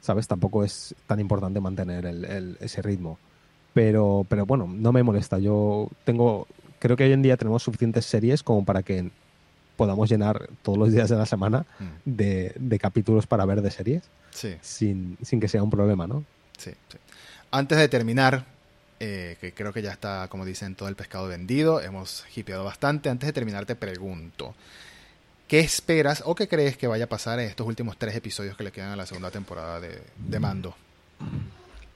¿sabes? 0.01 0.27
Tampoco 0.27 0.63
es 0.63 0.93
tan 1.07 1.19
importante 1.19 1.59
mantener 1.61 2.05
el- 2.05 2.25
el- 2.25 2.57
ese 2.59 2.81
ritmo. 2.81 3.17
Pero, 3.73 4.25
pero 4.29 4.45
bueno, 4.45 4.67
no 4.67 4.91
me 4.91 5.01
molesta. 5.03 5.39
Yo 5.39 5.89
tengo, 6.03 6.47
creo 6.83 6.97
que 6.97 7.05
hoy 7.05 7.13
en 7.13 7.21
día 7.21 7.37
tenemos 7.37 7.63
suficientes 7.63 8.05
series 8.05 8.43
como 8.43 8.63
para 8.65 8.83
que 8.83 9.09
podamos 9.77 10.09
llenar 10.09 10.49
todos 10.61 10.77
los 10.77 10.91
días 10.91 11.09
de 11.09 11.15
la 11.15 11.25
semana 11.25 11.65
Mm. 11.79 11.85
de, 12.05 12.53
de 12.59 12.77
capítulos 12.79 13.25
para 13.25 13.45
ver 13.45 13.61
de 13.61 13.71
series 13.71 14.03
sí, 14.31 14.55
sin, 14.61 15.17
sin 15.23 15.39
que 15.39 15.47
sea 15.47 15.63
un 15.63 15.69
problema, 15.71 16.05
¿no? 16.07 16.23
sí, 16.57 16.71
sí. 16.91 16.97
Antes 17.51 17.77
de 17.77 17.87
terminar, 17.87 18.45
eh, 18.99 19.37
que 19.39 19.53
creo 19.53 19.71
que 19.73 19.81
ya 19.81 19.91
está, 19.91 20.27
como 20.27 20.43
dicen, 20.45 20.75
todo 20.75 20.89
el 20.89 20.95
pescado 20.95 21.27
vendido, 21.27 21.81
hemos 21.81 22.25
hipeado 22.35 22.63
bastante. 22.63 23.09
Antes 23.09 23.27
de 23.27 23.33
terminar, 23.33 23.65
te 23.65 23.75
pregunto, 23.75 24.55
¿qué 25.47 25.59
esperas 25.59 26.23
o 26.25 26.33
qué 26.35 26.47
crees 26.47 26.77
que 26.77 26.87
vaya 26.87 27.05
a 27.05 27.09
pasar 27.09 27.39
en 27.39 27.47
estos 27.47 27.65
últimos 27.67 27.97
tres 27.97 28.15
episodios 28.15 28.57
que 28.57 28.63
le 28.63 28.71
quedan 28.71 28.89
a 28.91 28.95
la 28.95 29.05
segunda 29.05 29.29
temporada 29.31 29.79
de, 29.79 30.01
de 30.17 30.39
Mando? 30.39 30.75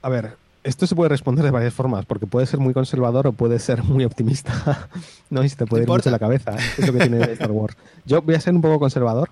A 0.02 0.10
ver, 0.10 0.38
esto 0.64 0.88
se 0.88 0.96
puede 0.96 1.10
responder 1.10 1.46
de 1.46 1.52
varias 1.52 1.74
formas, 1.74 2.06
porque 2.06 2.28
puede 2.28 2.46
ser 2.46 2.60
muy 2.60 2.74
conservador 2.74 3.28
o 3.28 3.32
puede 3.32 3.60
ser 3.60 3.84
muy 3.84 4.04
optimista. 4.04 4.90
no, 5.30 5.44
y 5.44 5.50
se 5.50 5.56
te 5.56 5.66
puede 5.66 5.84
ir 5.84 5.90
mucho 5.90 6.10
la 6.10 6.20
cabeza. 6.20 6.56
Es 6.78 6.86
lo 6.86 6.94
que 6.94 7.00
tiene 7.00 7.22
Star 7.34 7.52
Wars. 7.52 7.78
Yo 8.06 8.22
voy 8.22 8.36
a 8.36 8.40
ser 8.40 8.54
un 8.54 8.62
poco 8.62 8.80
conservador 8.80 9.30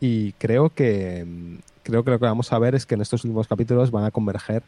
y 0.00 0.32
creo 0.32 0.70
que 0.70 1.24
mm, 1.26 1.56
creo 1.82 2.04
que 2.04 2.10
lo 2.10 2.18
que 2.18 2.24
vamos 2.26 2.52
a 2.52 2.58
ver 2.58 2.74
es 2.74 2.86
que 2.86 2.94
en 2.94 3.00
estos 3.00 3.24
últimos 3.24 3.48
capítulos 3.48 3.90
van 3.90 4.04
a 4.04 4.10
converger 4.10 4.62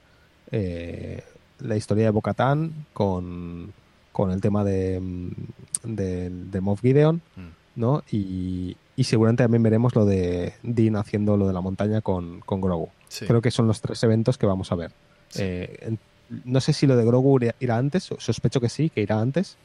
eh, 0.51 1.23
la 1.61 1.77
historia 1.77 2.05
de 2.05 2.11
Bocatán 2.11 2.73
con, 2.93 3.73
con 4.13 4.31
el 4.31 4.41
tema 4.41 4.65
de, 4.65 5.01
mm, 5.01 5.29
de, 5.95 6.31
de 6.31 6.61
Moff 6.61 6.81
Gideon, 6.81 7.23
Mm. 7.37 7.81
¿no? 7.81 8.03
Y, 8.11 8.77
y 8.97 9.05
seguramente 9.05 9.45
también 9.45 9.63
veremos 9.63 9.95
lo 9.95 10.05
de 10.05 10.55
Dean 10.63 10.97
haciendo 10.97 11.37
lo 11.37 11.47
de 11.47 11.53
la 11.53 11.61
montaña 11.61 12.01
con, 12.03 12.41
con 12.41 12.61
Grogu. 12.61 12.91
Sí. 13.09 13.27
Creo 13.27 13.41
que 13.41 13.51
son 13.51 13.67
los 13.67 13.81
tres 13.81 14.03
eventos 14.03 14.37
que 14.37 14.47
vamos 14.47 14.73
a 14.73 14.75
ver. 14.75 14.93
Sí. 15.33 15.43
Eh, 15.45 15.97
no 16.45 16.61
sé 16.61 16.73
si 16.73 16.87
lo 16.87 16.97
de 16.97 17.05
Grogu 17.05 17.39
irá- 17.41 17.77
antes, 17.79 18.05
so- 18.05 18.17
sospecho 18.21 18.61
que 18.61 18.69
sí, 18.69 18.89
que 18.91 19.03
irá 19.03 19.21
antes. 19.21 19.57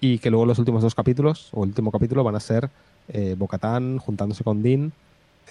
Y 0.00 0.18
que 0.18 0.30
luego 0.30 0.46
los 0.46 0.58
últimos 0.58 0.82
dos 0.82 0.94
capítulos, 0.94 1.48
o 1.52 1.64
el 1.64 1.70
último 1.70 1.90
capítulo, 1.90 2.22
van 2.24 2.36
a 2.36 2.40
ser 2.40 2.70
eh, 3.08 3.34
Bo-Katan 3.36 3.98
juntándose 3.98 4.44
con 4.44 4.62
Dean 4.62 4.92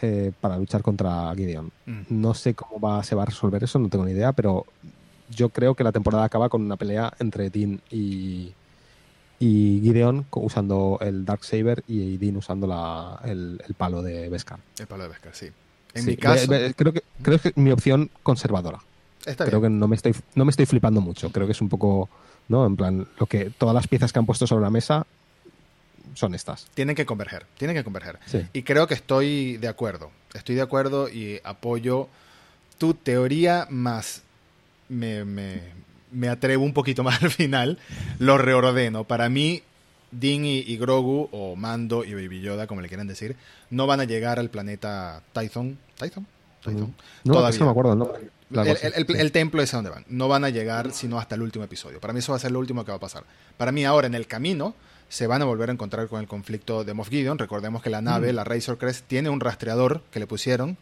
eh, 0.02 0.32
para 0.40 0.58
luchar 0.58 0.82
contra 0.82 1.34
Gideon. 1.36 1.72
Mm. 1.86 2.02
No 2.10 2.34
sé 2.34 2.54
cómo 2.54 2.80
va, 2.80 3.04
se 3.04 3.16
va 3.16 3.24
a 3.24 3.26
resolver 3.26 3.64
eso, 3.64 3.78
no 3.80 3.90
tengo 3.90 4.06
ni 4.06 4.12
idea, 4.12 4.32
pero 4.32 4.66
yo 5.30 5.50
creo 5.50 5.76
que 5.76 5.84
la 5.84 5.92
temporada 5.92 6.24
acaba 6.24 6.48
con 6.50 6.62
una 6.62 6.78
pelea 6.78 7.12
entre 7.20 7.50
Dean 7.50 7.82
y, 7.92 8.54
y 9.40 9.82
Gideon 9.84 10.26
usando 10.32 10.98
el 11.02 11.26
Darksaber 11.26 11.84
y 11.88 12.18
Dean 12.18 12.38
usando 12.38 12.68
la, 12.68 13.20
el, 13.26 13.62
el 13.68 13.74
palo 13.74 14.02
de 14.02 14.30
Beskar. 14.30 14.60
El 14.80 14.88
palo 14.88 15.04
de 15.04 15.10
Beskar, 15.10 15.36
sí. 15.36 15.48
En 15.94 16.04
Sí, 16.04 16.12
mi 16.12 16.18
caso, 16.18 16.48
creo, 16.76 16.94
que, 16.94 17.02
creo 17.22 17.40
que 17.40 17.52
mi 17.56 17.72
opción 17.72 18.10
conservadora. 18.24 18.80
Está 19.26 19.46
creo 19.46 19.60
bien. 19.60 19.74
que 19.74 19.80
no 19.80 19.88
me 19.88 19.96
estoy 19.96 20.16
no 20.36 20.46
me 20.46 20.52
estoy 20.52 20.66
flipando 20.66 21.02
mucho 21.02 21.32
creo 21.32 21.46
que 21.48 21.52
es 21.54 21.62
un 21.62 21.70
poco 21.70 22.10
no 22.48 22.66
en 22.66 22.76
plan 22.76 23.08
lo 23.20 23.26
que 23.26 23.50
todas 23.50 23.74
las 23.76 23.88
piezas 23.88 24.14
que 24.14 24.20
han 24.20 24.26
puesto 24.26 24.48
sobre 24.48 24.64
la 24.64 24.70
mesa 24.70 25.06
son 26.14 26.34
estas 26.34 26.66
Tienen 26.74 26.96
que 26.96 27.06
converger, 27.06 27.46
tienen 27.58 27.76
que 27.76 27.84
converger. 27.84 28.18
sí 28.26 28.46
Y 28.54 28.64
creo 28.64 28.88
que 28.88 28.96
estoy 28.96 29.58
de 29.58 29.68
acuerdo. 29.68 30.10
Estoy 30.34 30.56
de 30.56 30.62
acuerdo 30.62 31.10
y 31.10 31.40
apoyo 31.44 32.08
tu 32.80 32.94
teoría 32.96 33.68
más 33.70 34.24
me, 34.90 35.26
me, 35.26 35.62
me 36.12 36.30
atrevo 36.30 36.64
un 36.64 36.74
poquito 36.74 37.04
más 37.08 37.22
al 37.22 37.30
final. 37.30 37.78
Lo 38.18 38.38
reordeno. 38.40 39.04
Para 39.04 39.30
mí, 39.30 39.62
Dean 40.12 40.44
y, 40.46 40.60
y 40.60 40.78
Grogu, 40.78 41.30
o 41.32 41.56
Mando 41.56 42.04
y 42.04 42.14
Baby 42.16 42.42
Yoda, 42.42 42.66
como 42.66 42.82
le 42.82 42.88
quieran 42.88 43.08
decir, 43.08 43.36
no 43.70 43.86
van 43.86 44.00
a 44.00 44.06
llegar 44.06 44.40
al 44.40 44.50
planeta 44.50 45.22
Tython. 45.34 45.78
¿Tython? 46.00 46.26
Tython. 46.64 46.96
no 47.26 47.34
Todavía. 47.34 47.60
no 47.60 47.66
me 47.66 47.72
acuerdo 47.72 47.94
el 47.94 48.00
nombre. 48.00 48.30
El, 48.52 48.60
así, 48.60 48.86
el- 48.88 48.94
el- 48.96 49.08
sí. 49.08 49.14
el 49.18 49.32
templo 49.32 49.62
es 49.62 49.74
a 49.74 49.78
donde 49.78 49.90
van. 49.90 50.06
No 50.08 50.28
van 50.28 50.44
a 50.46 50.50
llegar 50.50 50.92
sino 50.94 51.20
hasta 51.20 51.36
el 51.36 51.42
último 51.42 51.66
episodio. 51.66 52.00
Para 52.00 52.14
mí 52.14 52.20
eso 52.20 52.32
va 52.32 52.38
a 52.38 52.40
ser 52.40 52.52
lo 52.52 52.60
último 52.60 52.86
que 52.86 52.92
va 52.92 52.98
a 52.98 53.00
pasar. 53.02 53.24
Para 53.58 53.72
mí 53.72 53.84
ahora 53.86 54.08
en 54.08 54.16
el 54.16 54.26
camino 54.28 54.74
se 55.10 55.28
van 55.28 55.42
a 55.42 55.46
volver 55.46 55.70
a 55.70 55.74
encontrar 55.74 56.08
con 56.08 56.20
el 56.22 56.28
conflicto 56.28 56.84
de 56.84 56.94
Moff 56.94 57.10
Gideon. 57.10 57.38
Recordemos 57.38 57.82
que 57.82 57.90
la 57.90 58.02
nave, 58.02 58.32
Mm. 58.32 58.36
la 58.36 58.44
Razor 58.44 58.78
Crest, 58.78 59.06
tiene 59.08 59.30
un 59.30 59.40
rastreador 59.40 60.02
que 60.12 60.20
le 60.20 60.28
pusieron. 60.28 60.78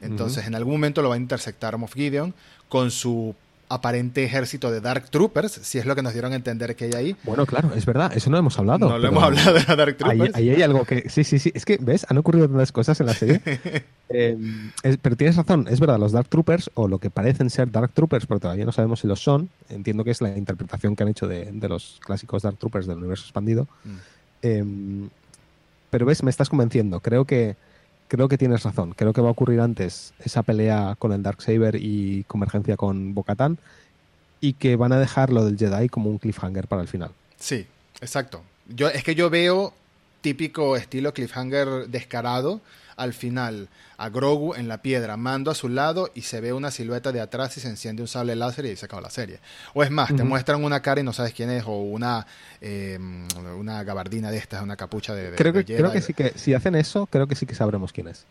Entonces 0.00 0.46
en 0.46 0.54
algún 0.54 0.74
momento 0.74 1.02
lo 1.02 1.08
va 1.08 1.14
a 1.14 1.18
intersectar 1.18 1.78
Moff 1.78 1.94
Gideon 1.94 2.34
con 2.68 2.90
su 2.90 3.34
aparente 3.68 4.24
ejército 4.24 4.70
de 4.70 4.80
Dark 4.80 5.10
Troopers, 5.10 5.52
si 5.62 5.78
es 5.78 5.86
lo 5.86 5.94
que 5.96 6.02
nos 6.02 6.12
dieron 6.12 6.32
a 6.32 6.36
entender 6.36 6.76
que 6.76 6.84
hay 6.86 6.92
ahí. 6.92 7.16
bueno 7.24 7.46
claro 7.46 7.70
es 7.74 7.86
verdad 7.86 8.12
eso 8.14 8.30
no 8.30 8.36
hemos 8.38 8.58
hablado 8.58 8.88
no 8.88 8.98
lo 8.98 9.08
hemos 9.08 9.22
hablado 9.24 9.54
de 9.54 9.64
Dark 9.76 9.96
Troopers. 9.96 10.34
ahí 10.34 10.50
hay 10.50 10.62
algo 10.62 10.84
que 10.84 11.08
sí 11.08 11.24
sí 11.24 11.38
sí 11.38 11.50
es 11.54 11.64
que 11.64 11.78
ves 11.80 12.06
han 12.08 12.18
ocurrido 12.18 12.48
tantas 12.48 12.72
cosas 12.72 12.98
en 13.00 13.06
la 13.06 13.14
serie 13.14 13.40
Eh, 14.10 14.36
es- 14.82 14.98
pero 14.98 15.16
tienes 15.16 15.34
razón 15.36 15.66
es 15.68 15.80
verdad 15.80 15.98
los 15.98 16.12
Dark 16.12 16.28
Troopers 16.28 16.70
o 16.74 16.88
lo 16.88 16.98
que 16.98 17.08
parecen 17.08 17.48
ser 17.48 17.70
Dark 17.72 17.90
Troopers 17.92 18.26
pero 18.26 18.38
todavía 18.38 18.66
no 18.66 18.70
sabemos 18.72 19.00
si 19.00 19.06
los 19.06 19.20
son 19.22 19.48
entiendo 19.70 20.04
que 20.04 20.10
es 20.10 20.20
la 20.20 20.36
interpretación 20.36 20.94
que 20.94 21.02
han 21.04 21.08
hecho 21.08 21.26
de, 21.26 21.50
de 21.50 21.68
los 21.70 21.98
clásicos 22.04 22.42
Dark 22.42 22.58
Troopers 22.58 22.86
del 22.86 22.98
universo 22.98 23.24
expandido 23.24 23.66
Mm. 23.84 23.96
Em, 24.42 25.08
pero 25.90 26.04
ves, 26.06 26.22
me 26.22 26.30
estás 26.30 26.48
convenciendo. 26.50 27.00
Creo 27.00 27.24
que 27.24 27.56
creo 28.08 28.28
que 28.28 28.38
tienes 28.38 28.62
razón. 28.62 28.92
Creo 28.92 29.12
que 29.12 29.20
va 29.20 29.28
a 29.28 29.32
ocurrir 29.32 29.60
antes 29.60 30.14
esa 30.18 30.42
pelea 30.42 30.96
con 30.98 31.12
el 31.12 31.22
Darksaber 31.22 31.76
y 31.76 32.24
convergencia 32.24 32.76
con 32.76 33.14
Bo-Katan 33.14 33.58
y 34.40 34.54
que 34.54 34.76
van 34.76 34.92
a 34.92 34.98
dejar 34.98 35.32
lo 35.32 35.44
del 35.44 35.56
Jedi 35.58 35.88
como 35.88 36.10
un 36.10 36.18
cliffhanger 36.18 36.68
para 36.68 36.82
el 36.82 36.88
final. 36.88 37.10
Sí, 37.38 37.66
exacto. 38.00 38.42
Yo, 38.68 38.88
es 38.88 39.04
que 39.04 39.14
yo 39.14 39.30
veo 39.30 39.72
típico 40.20 40.76
estilo 40.76 41.12
cliffhanger 41.12 41.88
descarado 41.88 42.60
al 42.96 43.12
final 43.12 43.68
a 43.96 44.08
Grogu 44.08 44.54
en 44.54 44.68
la 44.68 44.78
piedra, 44.82 45.16
mando 45.16 45.50
a 45.50 45.54
su 45.54 45.68
lado 45.68 46.10
y 46.14 46.22
se 46.22 46.40
ve 46.40 46.52
una 46.52 46.70
silueta 46.70 47.12
de 47.12 47.20
atrás 47.20 47.56
y 47.56 47.60
se 47.60 47.68
enciende 47.68 48.02
un 48.02 48.08
sable 48.08 48.34
láser 48.36 48.64
y 48.66 48.68
ahí 48.70 48.76
se 48.76 48.86
acaba 48.86 49.02
la 49.02 49.10
serie. 49.10 49.40
O 49.72 49.82
es 49.82 49.90
más, 49.90 50.14
te 50.14 50.24
muestran 50.24 50.62
una 50.64 50.80
cara 50.80 51.00
y 51.00 51.04
no 51.04 51.12
sabes 51.12 51.32
quién 51.32 51.50
es, 51.50 51.64
o 51.66 51.80
una, 51.82 52.26
eh, 52.60 52.98
una 53.58 53.82
gabardina 53.84 54.30
de 54.30 54.38
estas, 54.38 54.62
una 54.62 54.76
capucha 54.76 55.14
de, 55.14 55.30
de- 55.30 55.36
Creo 55.36 55.52
que, 55.52 55.64
de 55.64 55.76
creo 55.76 55.92
que 55.92 56.00
sí 56.00 56.12
que 56.14 56.32
si 56.36 56.54
hacen 56.54 56.74
eso, 56.74 57.06
creo 57.06 57.26
que 57.26 57.34
sí 57.34 57.46
que 57.46 57.54
sabremos 57.54 57.92
quién 57.92 58.08
es. 58.08 58.24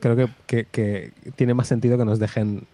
Creo 0.00 0.16
que, 0.16 0.28
que- 0.46 0.64
que 0.66 1.12
tiene 1.36 1.54
más 1.54 1.66
sentido 1.68 1.98
que 1.98 2.04
nos 2.04 2.18
dejen, 2.18 2.66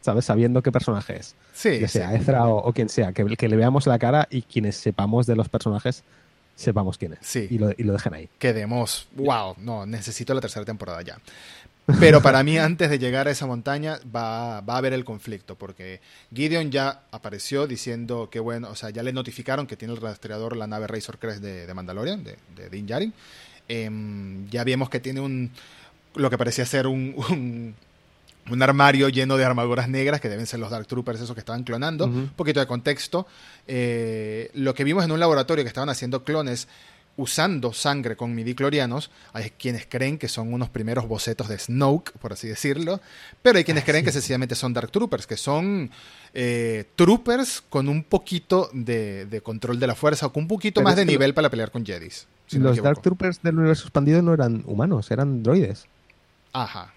¿sabes? 0.00 0.24
Sabiendo 0.24 0.62
qué 0.62 0.70
personaje 0.72 1.16
es. 1.18 1.34
Sí, 1.52 1.78
sí. 1.80 1.88
sea 1.88 2.14
Ezra 2.14 2.46
o, 2.48 2.56
o 2.58 2.72
quien 2.72 2.88
sea, 2.88 3.12
que, 3.12 3.24
que 3.36 3.48
le 3.48 3.56
veamos 3.56 3.86
la 3.86 3.98
cara 3.98 4.28
y 4.30 4.42
quienes 4.42 4.76
sepamos 4.76 5.26
de 5.26 5.36
los 5.36 5.48
personajes, 5.48 6.04
sepamos 6.62 6.98
quién 6.98 7.14
es. 7.14 7.18
Sí. 7.22 7.46
Y 7.50 7.58
lo, 7.58 7.70
y 7.76 7.82
lo 7.82 7.92
dejen 7.92 8.14
ahí. 8.14 8.28
quedemos, 8.38 9.08
wow, 9.16 9.56
no, 9.58 9.86
necesito 9.86 10.34
la 10.34 10.40
tercera 10.40 10.64
temporada 10.64 11.02
ya. 11.02 11.18
Pero 11.98 12.22
para 12.22 12.42
mí, 12.42 12.58
antes 12.58 12.90
de 12.90 12.98
llegar 12.98 13.28
a 13.28 13.30
esa 13.30 13.46
montaña, 13.46 13.98
va, 14.14 14.60
va, 14.60 14.74
a 14.74 14.78
haber 14.78 14.92
el 14.92 15.04
conflicto, 15.04 15.56
porque 15.56 16.00
Gideon 16.34 16.70
ya 16.70 17.02
apareció 17.10 17.66
diciendo 17.66 18.28
que, 18.30 18.40
bueno, 18.40 18.70
o 18.70 18.76
sea, 18.76 18.90
ya 18.90 19.02
le 19.02 19.12
notificaron 19.12 19.66
que 19.66 19.76
tiene 19.76 19.94
el 19.94 20.00
rastreador 20.00 20.56
la 20.56 20.66
nave 20.66 20.86
Razor 20.86 21.18
Crest 21.18 21.42
de, 21.42 21.66
de 21.66 21.74
Mandalorian, 21.74 22.22
de, 22.24 22.36
de 22.56 22.70
Din 22.70 22.86
Djarin. 22.86 23.12
Eh, 23.68 23.90
ya 24.50 24.64
vimos 24.64 24.90
que 24.90 25.00
tiene 25.00 25.20
un, 25.20 25.50
lo 26.14 26.30
que 26.30 26.38
parecía 26.38 26.64
ser 26.66 26.86
un, 26.86 27.14
un, 27.30 27.74
un, 28.50 28.62
armario 28.62 29.08
lleno 29.08 29.36
de 29.36 29.44
armaduras 29.44 29.88
negras, 29.88 30.20
que 30.20 30.28
deben 30.28 30.46
ser 30.46 30.60
los 30.60 30.70
Dark 30.70 30.86
Troopers, 30.86 31.20
esos 31.20 31.34
que 31.34 31.40
estaban 31.40 31.64
clonando. 31.64 32.06
Uh 32.06 32.08
-huh. 32.08 32.14
Un 32.14 32.28
poquito 32.30 32.60
de 32.60 32.66
contexto. 32.66 33.26
Eh, 33.66 34.50
lo 34.54 34.74
que 34.74 34.84
vimos 34.84 35.04
en 35.04 35.12
un 35.12 35.20
laboratorio 35.20 35.64
que 35.64 35.68
estaban 35.68 35.88
haciendo 35.88 36.24
clones 36.24 36.68
usando 37.16 37.72
sangre 37.72 38.16
con 38.16 38.34
midiclorianos, 38.34 39.10
hay 39.32 39.50
quienes 39.50 39.86
creen 39.86 40.18
que 40.18 40.28
son 40.28 40.52
unos 40.52 40.70
primeros 40.70 41.06
bocetos 41.06 41.48
de 41.48 41.58
Snoke, 41.58 42.12
por 42.18 42.32
así 42.32 42.48
decirlo, 42.48 43.00
pero 43.42 43.58
hay 43.58 43.64
quienes 43.64 43.84
creen 43.84 44.04
que 44.04 44.12
sencillamente 44.12 44.54
son 44.54 44.72
Dark 44.72 44.90
Troopers, 44.90 45.26
que 45.26 45.36
son 45.36 45.90
eh, 46.32 46.84
troopers 46.96 47.62
con 47.68 47.88
un 47.88 48.04
poquito 48.04 48.70
de, 48.72 49.26
de, 49.26 49.40
control 49.42 49.78
de 49.78 49.86
la 49.86 49.94
fuerza 49.94 50.26
o 50.26 50.32
con 50.32 50.44
un 50.44 50.48
poquito 50.48 50.80
pero 50.80 50.84
más 50.88 50.96
de 50.96 51.04
nivel 51.04 51.34
para 51.34 51.50
pelear 51.50 51.70
con 51.70 51.84
Jedis. 51.84 52.26
Si 52.46 52.58
los 52.58 52.76
no 52.76 52.82
Dark 52.82 53.02
Troopers 53.02 53.42
del 53.42 53.58
universo 53.58 53.84
expandido 53.84 54.22
no 54.22 54.32
eran 54.32 54.62
humanos, 54.66 55.10
eran 55.10 55.42
droides. 55.42 55.86
Ajá. 56.52 56.92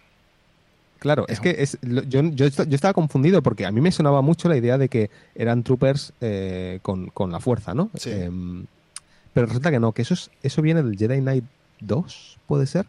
Claro, 1.06 1.26
es, 1.28 1.34
es 1.34 1.40
que 1.40 1.56
es, 1.60 1.78
yo, 1.84 2.24
yo, 2.24 2.48
yo, 2.48 2.76
estaba 2.76 2.96
confundido 2.96 3.44
porque 3.44 3.68
a 3.68 3.72
mí 3.72 3.80
me 3.80 3.92
sonaba 3.92 4.24
mucho 4.24 4.50
la 4.50 4.58
idea 4.58 4.80
de 4.80 4.90
que 4.90 5.12
eran 5.36 5.62
troopers 5.62 6.14
eh, 6.20 6.80
con, 6.82 7.10
con, 7.10 7.32
la 7.32 7.40
fuerza, 7.40 7.76
¿no? 7.76 7.92
Sí. 7.94 8.10
Eh, 8.12 8.32
pero 9.32 9.46
resulta 9.46 9.70
que 9.70 9.80
no, 9.80 9.92
que 9.92 10.02
eso, 10.02 10.16
es, 10.16 10.32
eso 10.42 10.64
viene 10.64 10.82
del 10.82 10.98
Jedi 10.98 11.20
Knight 11.20 11.44
2, 11.82 12.40
puede 12.48 12.66
ser. 12.66 12.88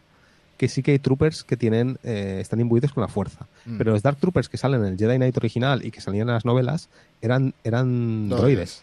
Que 0.57 0.67
sí 0.67 0.81
que 0.81 0.93
hay 0.93 0.97
troopers 0.97 1.43
que 1.43 1.57
tienen 1.57 1.99
eh, 2.01 2.39
están 2.41 2.59
imbuidos 2.59 2.91
con 2.91 3.01
la 3.01 3.07
fuerza. 3.07 3.45
Mm. 3.65 3.77
Pero 3.77 3.91
los 3.91 4.01
Dark 4.01 4.17
Troopers 4.17 4.49
que 4.49 4.57
salen 4.57 4.81
en 4.81 4.93
el 4.93 4.97
Jedi 4.97 5.17
Knight 5.17 5.37
original 5.37 5.85
y 5.85 5.91
que 5.91 6.01
salían 6.01 6.27
en 6.27 6.33
las 6.33 6.43
novelas 6.43 6.89
eran, 7.21 7.53
eran 7.63 8.29
no, 8.29 8.37
droides. 8.37 8.81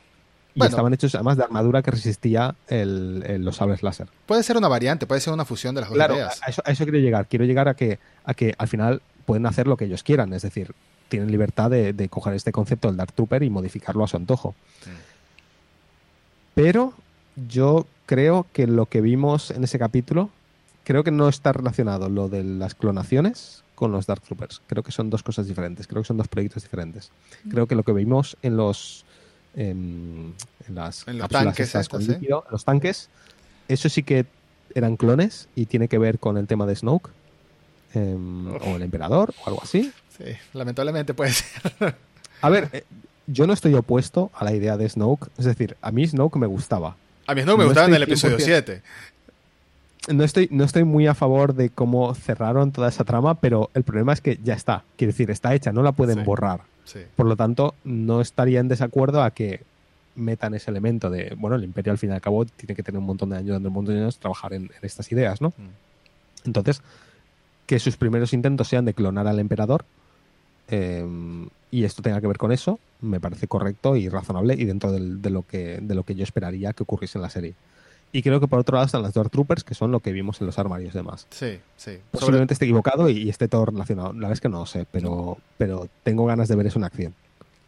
Y 0.54 0.60
bueno, 0.60 0.70
estaban 0.70 0.94
hechos 0.94 1.12
además 1.16 1.38
de 1.38 1.42
armadura 1.42 1.82
que 1.82 1.90
resistía 1.90 2.54
el, 2.68 3.24
el, 3.26 3.44
los 3.44 3.56
sables 3.56 3.82
láser. 3.82 4.06
Puede 4.26 4.44
ser 4.44 4.56
una 4.56 4.68
variante, 4.68 5.08
puede 5.08 5.20
ser 5.20 5.32
una 5.32 5.44
fusión 5.44 5.74
de 5.74 5.80
las 5.80 5.90
dos 5.90 5.96
claro, 5.96 6.14
ideas. 6.14 6.40
A 6.40 6.50
eso, 6.50 6.62
a 6.64 6.70
eso 6.70 6.84
quiero 6.84 7.00
llegar. 7.00 7.26
Quiero 7.26 7.44
llegar 7.44 7.66
a 7.66 7.74
que, 7.74 7.98
a 8.24 8.34
que 8.34 8.54
al 8.56 8.68
final 8.68 9.02
pueden 9.24 9.46
hacer 9.46 9.66
lo 9.66 9.76
que 9.76 9.86
ellos 9.86 10.02
quieran. 10.02 10.32
Es 10.32 10.42
decir, 10.42 10.74
tienen 11.08 11.30
libertad 11.30 11.70
de, 11.70 11.92
de 11.92 12.08
coger 12.08 12.34
este 12.34 12.52
concepto 12.52 12.88
del 12.88 12.96
Dark 12.96 13.12
Trooper 13.12 13.42
y 13.42 13.50
modificarlo 13.50 14.04
a 14.04 14.08
su 14.08 14.16
antojo. 14.16 14.54
Sí. 14.82 14.90
Pero 16.54 16.94
yo 17.48 17.86
creo 18.06 18.46
que 18.52 18.66
lo 18.66 18.86
que 18.86 19.00
vimos 19.00 19.50
en 19.50 19.64
ese 19.64 19.78
capítulo, 19.78 20.30
creo 20.84 21.04
que 21.04 21.10
no 21.10 21.28
está 21.28 21.52
relacionado 21.52 22.08
lo 22.08 22.28
de 22.28 22.44
las 22.44 22.74
clonaciones 22.74 23.64
con 23.74 23.92
los 23.92 24.06
Dark 24.06 24.22
Troopers. 24.22 24.62
Creo 24.66 24.82
que 24.82 24.92
son 24.92 25.10
dos 25.10 25.22
cosas 25.22 25.46
diferentes, 25.46 25.86
creo 25.86 26.02
que 26.02 26.06
son 26.06 26.16
dos 26.16 26.28
proyectos 26.28 26.62
diferentes. 26.62 27.10
Creo 27.50 27.66
que 27.66 27.74
lo 27.74 27.82
que 27.82 27.92
vimos 27.92 28.36
en 28.42 28.56
los 28.56 29.04
en, 29.56 30.34
en 30.68 30.74
las 30.74 31.06
en 31.06 31.18
los 31.18 31.28
tanques, 31.28 31.66
estas, 31.66 31.88
con 31.88 32.04
líquido, 32.04 32.44
¿eh? 32.46 32.48
los 32.50 32.64
tanques, 32.64 33.08
eso 33.68 33.88
sí 33.88 34.02
que 34.02 34.26
eran 34.74 34.96
clones 34.96 35.48
y 35.54 35.66
tiene 35.66 35.88
que 35.88 35.98
ver 35.98 36.18
con 36.18 36.36
el 36.36 36.46
tema 36.46 36.66
de 36.66 36.74
Snoke 36.74 37.10
eh, 37.94 38.16
o 38.66 38.76
el 38.76 38.82
emperador 38.82 39.32
o 39.44 39.48
algo 39.48 39.62
así. 39.62 39.92
Sí, 40.16 40.24
lamentablemente 40.52 41.14
puede 41.14 41.32
ser. 41.32 41.94
A 42.40 42.48
ver, 42.50 42.68
eh, 42.72 42.84
yo 43.26 43.46
no 43.46 43.52
estoy 43.52 43.74
opuesto 43.74 44.30
a 44.34 44.44
la 44.44 44.52
idea 44.54 44.76
de 44.76 44.88
Snoke, 44.88 45.28
es 45.38 45.44
decir, 45.44 45.76
a 45.80 45.90
mí 45.90 46.06
Snoke 46.06 46.36
me 46.38 46.46
gustaba. 46.46 46.96
A 47.26 47.34
mí 47.34 47.42
Snoke 47.42 47.58
me 47.58 47.64
no 47.64 47.68
gustaba 47.70 47.88
en 47.88 47.94
el 47.94 48.02
episodio 48.02 48.38
7. 48.38 48.82
No 50.08 50.22
estoy, 50.22 50.48
no 50.50 50.64
estoy 50.64 50.84
muy 50.84 51.06
a 51.06 51.14
favor 51.14 51.54
de 51.54 51.70
cómo 51.70 52.14
cerraron 52.14 52.72
toda 52.72 52.90
esa 52.90 53.04
trama, 53.04 53.36
pero 53.40 53.70
el 53.72 53.84
problema 53.84 54.12
es 54.12 54.20
que 54.20 54.38
ya 54.44 54.52
está. 54.52 54.84
Quiero 54.96 55.12
decir, 55.12 55.30
está 55.30 55.54
hecha, 55.54 55.72
no 55.72 55.82
la 55.82 55.92
pueden 55.92 56.18
Sí. 56.18 56.24
borrar. 56.24 56.60
Sí. 56.84 57.00
Por 57.16 57.24
lo 57.24 57.36
tanto, 57.36 57.74
no 57.84 58.20
estaría 58.20 58.60
en 58.60 58.68
desacuerdo 58.68 59.22
a 59.22 59.30
que 59.30 59.62
metan 60.14 60.52
ese 60.54 60.70
elemento 60.70 61.08
de, 61.08 61.34
bueno, 61.38 61.56
el 61.56 61.64
imperio 61.64 61.90
al 61.90 61.98
fin 61.98 62.10
y 62.10 62.12
al 62.12 62.20
cabo 62.20 62.44
tiene 62.44 62.74
que 62.74 62.82
tener 62.82 62.98
un 62.98 63.06
montón 63.06 63.30
de 63.30 63.38
años, 63.38 63.56
un 63.56 63.72
montón 63.72 63.94
de 63.94 64.02
años 64.02 64.18
trabajar 64.18 64.52
en, 64.52 64.64
en 64.64 64.70
estas 64.82 65.10
ideas, 65.10 65.40
¿no? 65.40 65.48
Mm. 65.56 66.46
Entonces, 66.48 66.82
que 67.66 67.78
sus 67.78 67.96
primeros 67.96 68.32
intentos 68.32 68.68
sean 68.68 68.84
de 68.84 68.94
clonar 68.94 69.26
al 69.26 69.38
emperador 69.38 69.84
eh, 70.68 71.04
y 71.70 71.84
esto 71.84 72.02
tenga 72.02 72.20
que 72.20 72.26
ver 72.26 72.38
con 72.38 72.52
eso, 72.52 72.78
me 73.00 73.20
parece 73.20 73.48
correcto 73.48 73.96
y 73.96 74.08
razonable 74.08 74.54
y 74.54 74.64
dentro 74.64 74.92
del, 74.92 75.20
de, 75.20 75.30
lo 75.30 75.42
que, 75.42 75.78
de 75.82 75.94
lo 75.94 76.04
que 76.04 76.14
yo 76.14 76.22
esperaría 76.22 76.72
que 76.72 76.82
ocurriese 76.84 77.18
en 77.18 77.22
la 77.22 77.30
serie. 77.30 77.54
Y 78.12 78.22
creo 78.22 78.38
que 78.38 78.46
por 78.46 78.60
otro 78.60 78.74
lado 78.74 78.86
están 78.86 79.02
las 79.02 79.12
Dark 79.12 79.30
Troopers, 79.30 79.64
que 79.64 79.74
son 79.74 79.90
lo 79.90 79.98
que 79.98 80.12
vimos 80.12 80.40
en 80.40 80.46
los 80.46 80.56
armarios 80.60 80.94
y 80.94 80.98
demás. 80.98 81.26
Sí, 81.30 81.58
sí. 81.76 81.98
Posiblemente 82.12 82.54
esté 82.54 82.64
equivocado 82.64 83.08
y, 83.08 83.24
y, 83.24 83.28
esté 83.28 83.48
todo 83.48 83.66
relacionado. 83.66 84.12
La 84.12 84.20
verdad 84.20 84.32
es 84.34 84.40
que 84.40 84.48
no 84.48 84.60
lo 84.60 84.66
sé, 84.66 84.86
pero, 84.92 85.38
pero 85.58 85.88
tengo 86.04 86.24
ganas 86.24 86.46
de 86.46 86.54
ver 86.54 86.68
eso 86.68 86.78
en 86.78 86.84
acción. 86.84 87.14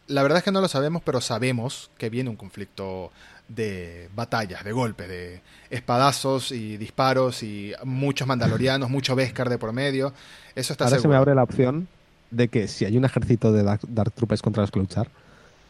La 0.07 0.23
verdad 0.23 0.37
es 0.37 0.45
que 0.45 0.53
no 0.53 0.61
lo 0.61 0.69
sabemos, 0.69 1.01
pero 1.03 1.19
sabemos 1.19 1.91
que 1.97 2.09
viene 2.09 2.29
un 2.29 2.37
conflicto 2.37 3.11
de 3.47 4.09
batallas, 4.15 4.63
de 4.63 4.71
golpes, 4.71 5.07
de 5.07 5.41
espadazos 5.69 6.51
y 6.51 6.77
disparos 6.77 7.43
y 7.43 7.73
muchos 7.83 8.27
mandalorianos, 8.27 8.89
mucho 8.89 9.15
Beskar 9.15 9.49
de 9.49 9.57
por 9.57 9.73
medio. 9.73 10.13
Eso 10.55 10.73
está 10.73 10.85
Ahora 10.85 10.97
seguro. 10.97 11.01
se 11.01 11.07
me 11.09 11.15
abre 11.15 11.35
la 11.35 11.43
opción 11.43 11.87
de 12.31 12.47
que 12.49 12.67
si 12.67 12.85
hay 12.85 12.97
un 12.97 13.05
ejército 13.05 13.53
de 13.53 13.63
Dark, 13.63 13.81
Dark 13.87 14.11
Troopers 14.11 14.41
contra 14.41 14.61
los 14.63 14.71
que 14.71 14.79
luchar, 14.79 15.07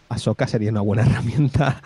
Ahsoka 0.09 0.47
sería 0.47 0.71
una 0.71 0.81
buena 0.81 1.03
herramienta, 1.05 1.81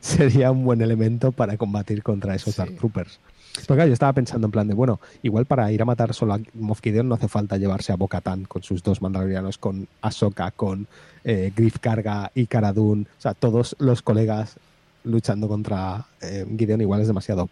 sería 0.00 0.50
un 0.50 0.64
buen 0.64 0.80
elemento 0.80 1.32
para 1.32 1.56
combatir 1.56 2.02
contra 2.02 2.34
esos 2.34 2.54
Sí. 2.54 2.58
Dark 2.62 2.76
Troopers. 2.76 3.20
Porque 3.54 3.74
claro, 3.74 3.86
yo 3.88 3.92
estaba 3.94 4.12
pensando 4.12 4.46
en 4.48 4.50
plan 4.50 4.68
de, 4.68 4.74
bueno, 4.74 5.00
igual 5.22 5.46
para 5.46 5.72
ir 5.72 5.80
a 5.80 5.86
matar 5.86 6.12
solo 6.12 6.34
a 6.34 6.40
Moff 6.54 6.80
Gideon 6.82 7.08
no 7.08 7.14
hace 7.14 7.26
falta 7.28 7.56
llevarse 7.56 7.90
a 7.90 7.96
Bo-Katan 7.96 8.44
con 8.44 8.62
sus 8.62 8.82
dos 8.82 9.00
mandalorianos, 9.00 9.56
con 9.56 9.88
Ahsoka, 10.02 10.50
con 10.50 10.86
eh, 11.24 11.52
Griff 11.56 11.78
Karga 11.78 12.30
y 12.34 12.46
Cara 12.48 12.74
Dune, 12.74 13.06
o 13.18 13.20
sea, 13.20 13.32
todos 13.32 13.74
los 13.78 14.02
colegas 14.02 14.56
luchando 15.06 15.48
contra 15.48 16.04
eh, 16.20 16.44
Gideon 16.58 16.80
igual 16.82 17.00
es 17.00 17.06
demasiado. 17.06 17.48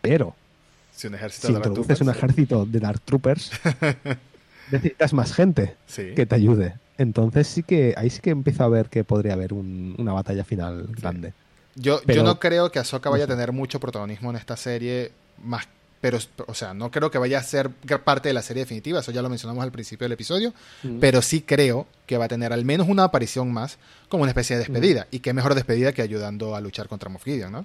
Pero 0.00 0.34
Si 0.94 1.06
un 1.06 1.14
ejército 1.14 1.46
si 1.48 1.52
de 1.52 1.58
introduces 1.58 2.00
un 2.00 2.08
ejército 2.10 2.64
de 2.66 2.80
Dark 2.80 3.00
Troopers, 3.02 3.50
necesitas 4.70 5.12
más 5.12 5.32
gente 5.32 5.76
sí. 5.86 6.12
que 6.14 6.26
te 6.26 6.34
ayude. 6.34 6.74
Entonces 6.96 7.46
sí 7.48 7.62
que 7.62 7.94
ahí 7.96 8.08
sí 8.10 8.20
que 8.20 8.30
empiezo 8.30 8.62
a 8.64 8.68
ver 8.68 8.88
que 8.88 9.02
podría 9.04 9.32
haber 9.34 9.52
un- 9.52 9.94
una 9.98 10.12
batalla 10.12 10.44
final 10.44 10.86
Sí. 10.94 11.00
grande. 11.02 11.32
Yo, 11.76 12.00
Pero- 12.06 12.18
yo 12.18 12.22
no 12.22 12.38
creo 12.38 12.70
que 12.70 12.78
Ahsoka 12.78 13.10
vaya 13.10 13.24
a 13.24 13.26
tener 13.26 13.50
mucho 13.52 13.80
protagonismo 13.80 14.30
en 14.30 14.36
esta 14.36 14.56
serie, 14.56 15.10
más, 15.42 15.66
pero, 16.04 16.18
o 16.48 16.52
sea, 16.52 16.74
no 16.74 16.90
creo 16.90 17.10
que 17.10 17.16
vaya 17.16 17.38
a 17.38 17.42
ser 17.42 17.70
parte 17.70 18.28
de 18.28 18.34
la 18.34 18.42
serie 18.42 18.64
definitiva, 18.64 19.00
eso 19.00 19.10
ya 19.10 19.22
lo 19.22 19.30
mencionamos 19.30 19.64
al 19.64 19.72
principio 19.72 20.04
del 20.04 20.12
episodio, 20.12 20.52
pero 21.00 21.22
sí 21.22 21.40
creo 21.40 21.86
que 22.04 22.18
va 22.18 22.26
a 22.26 22.28
tener 22.28 22.52
al 22.52 22.62
menos 22.66 22.90
una 22.90 23.04
aparición 23.04 23.50
más 23.50 23.78
como 24.10 24.24
una 24.24 24.32
especie 24.32 24.54
de 24.56 24.64
despedida, 24.64 25.06
y 25.10 25.20
qué 25.20 25.32
mejor 25.32 25.54
despedida 25.54 25.94
que 25.94 26.02
ayudando 26.02 26.54
a 26.54 26.60
luchar 26.60 26.88
contra 26.88 27.08
Moff 27.08 27.24
Gideon, 27.24 27.52
¿no? 27.52 27.64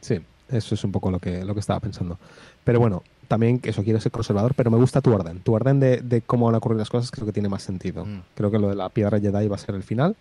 Sí, 0.00 0.20
eso 0.48 0.76
es 0.76 0.84
un 0.84 0.92
poco 0.92 1.10
lo 1.10 1.18
que, 1.18 1.44
lo 1.44 1.54
que 1.54 1.58
estaba 1.58 1.80
pensando. 1.80 2.20
Pero 2.62 2.78
bueno, 2.78 3.02
también 3.26 3.58
eso 3.64 3.82
quiero 3.82 4.00
ser 4.00 4.12
conservador, 4.12 4.54
pero 4.54 4.70
me 4.70 4.76
gusta 4.76 5.00
tu 5.00 5.12
orden. 5.12 5.40
Tu 5.40 5.52
orden 5.52 5.80
de, 5.80 6.02
de 6.02 6.22
cómo 6.22 6.46
van 6.46 6.54
a 6.54 6.58
ocurrir 6.58 6.78
las 6.78 6.88
cosas 6.88 7.10
creo 7.10 7.26
que 7.26 7.32
tiene 7.32 7.48
más 7.48 7.64
sentido. 7.64 8.06
Mm. 8.06 8.22
Creo 8.36 8.52
que 8.52 8.60
lo 8.60 8.68
de 8.68 8.76
la 8.76 8.90
piedra 8.90 9.18
Jedi 9.18 9.48
va 9.48 9.56
a 9.56 9.58
ser 9.58 9.74
el 9.74 9.82
final. 9.82 10.14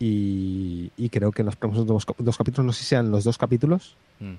Y, 0.00 0.90
y 0.96 1.08
creo 1.10 1.30
que 1.30 1.42
en 1.42 1.46
los 1.46 1.54
próximos 1.54 1.86
dos, 1.86 2.04
dos 2.18 2.36
capítulos, 2.36 2.66
no 2.66 2.72
sé 2.72 2.80
si 2.80 2.86
sean 2.86 3.12
los 3.12 3.22
dos 3.22 3.38
capítulos 3.38 3.94
Mm. 4.18 4.34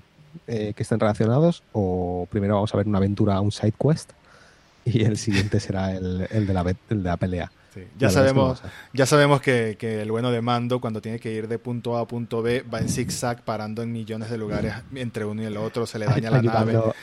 Eh, 0.46 0.72
que 0.74 0.82
estén 0.82 1.00
relacionados, 1.00 1.62
o 1.72 2.26
primero 2.30 2.54
vamos 2.54 2.72
a 2.74 2.76
ver 2.76 2.86
una 2.88 2.98
aventura, 2.98 3.40
un 3.40 3.52
side 3.52 3.74
quest, 3.78 4.10
y 4.84 5.02
el 5.04 5.16
siguiente 5.18 5.58
será 5.60 5.94
el, 5.96 6.26
el 6.30 6.46
de, 6.46 6.54
la, 6.54 6.60
el 6.90 7.02
de 7.02 7.08
la 7.08 7.16
pelea. 7.16 7.50
Sí. 7.74 7.82
Ya 7.98 8.08
sabemos, 8.08 8.64
a- 8.64 8.70
ya 8.94 9.04
sabemos 9.04 9.40
que, 9.42 9.76
que 9.78 10.00
el 10.00 10.10
bueno 10.10 10.30
de 10.30 10.40
Mando, 10.40 10.80
cuando 10.80 11.02
tiene 11.02 11.18
que 11.18 11.32
ir 11.32 11.46
de 11.48 11.58
punto 11.58 11.96
A 11.98 12.00
a 12.02 12.06
punto 12.06 12.40
B, 12.40 12.62
va 12.62 12.78
en 12.80 12.88
zigzag 12.88 13.42
parando 13.42 13.82
en 13.82 13.92
millones 13.92 14.30
de 14.30 14.38
lugares 14.38 14.72
entre 14.94 15.24
uno 15.26 15.42
y 15.42 15.46
el 15.46 15.56
otro, 15.58 15.86
se 15.86 15.98
le 15.98 16.06
daña 16.06 16.30
la 16.30 16.40
nave. 16.40 16.70
ayudando, 16.70 16.94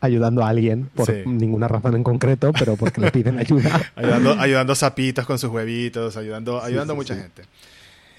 ayudando 0.00 0.44
a 0.44 0.48
alguien 0.50 0.88
por 0.94 1.06
Sí. 1.06 1.22
ninguna 1.26 1.66
razón 1.66 1.96
en 1.96 2.04
concreto, 2.04 2.52
pero 2.52 2.76
porque 2.76 3.00
le 3.00 3.10
piden 3.10 3.38
ayuda. 3.40 3.90
ayudando, 3.96 4.32
ayudando 4.38 4.74
sapitos 4.76 5.26
con 5.26 5.38
sus 5.38 5.50
huevitos, 5.50 6.16
ayudando, 6.16 6.60
Sí, 6.60 6.66
ayudando 6.68 6.92
a 6.92 6.96
mucha 6.96 7.16
gente. 7.16 7.42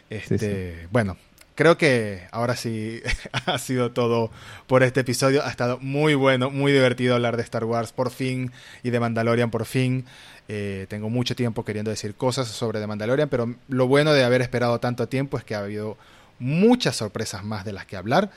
Este, 0.09 0.87
Bueno, 0.91 1.15
creo 1.55 1.77
que 1.77 2.27
ahora 2.31 2.55
sí 2.55 3.01
ha 3.45 3.57
sido 3.57 3.91
todo 3.91 4.31
por 4.67 4.83
este 4.83 5.01
episodio. 5.01 5.43
Ha 5.43 5.49
estado 5.49 5.79
muy 5.79 6.13
bueno, 6.15 6.51
muy 6.51 6.71
divertido 6.71 7.15
hablar 7.15 7.37
de 7.37 7.43
Star 7.43 7.63
Wars 7.63 7.91
por 7.91 8.11
fin 8.11 8.51
y 8.83 8.91
de 8.91 8.99
Mandalorian 8.99 9.49
por 9.49 9.65
fin. 9.65 10.05
Eh, 10.47 10.85
tengo 10.89 11.09
mucho 11.09 11.35
tiempo 11.35 11.65
queriendo 11.65 11.89
decir 11.89 12.13
cosas 12.15 12.47
sobre 12.47 12.79
The 12.79 12.87
Mandalorian, 12.87 13.29
pero 13.29 13.55
lo 13.67 13.87
bueno 13.87 14.13
de 14.13 14.23
haber 14.23 14.41
esperado 14.41 14.79
tanto 14.79 15.07
tiempo 15.07 15.37
es 15.37 15.43
que 15.43 15.55
ha 15.55 15.59
habido 15.59 15.97
muchas 16.37 16.95
sorpresas 16.97 17.43
más 17.43 17.65
de 17.65 17.73
las 17.73 17.85
que 17.85 17.97
hablar. 17.97 18.29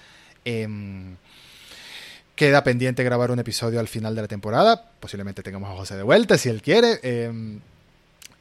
Em, 0.45 1.17
Queda 2.39 2.63
pendiente 2.63 3.03
grabar 3.03 3.33
un 3.33 3.41
episodio 3.41 3.81
al 3.81 3.89
final 3.89 4.15
de 4.15 4.23
la 4.23 4.29
temporada. 4.29 4.93
Posiblemente 5.01 5.43
tengamos 5.43 5.71
a 5.71 5.75
José 5.75 5.97
de 5.97 6.05
vuelta 6.05 6.39
si 6.39 6.49
él 6.49 6.63
quiere. 6.63 7.01
Em, 7.03 7.59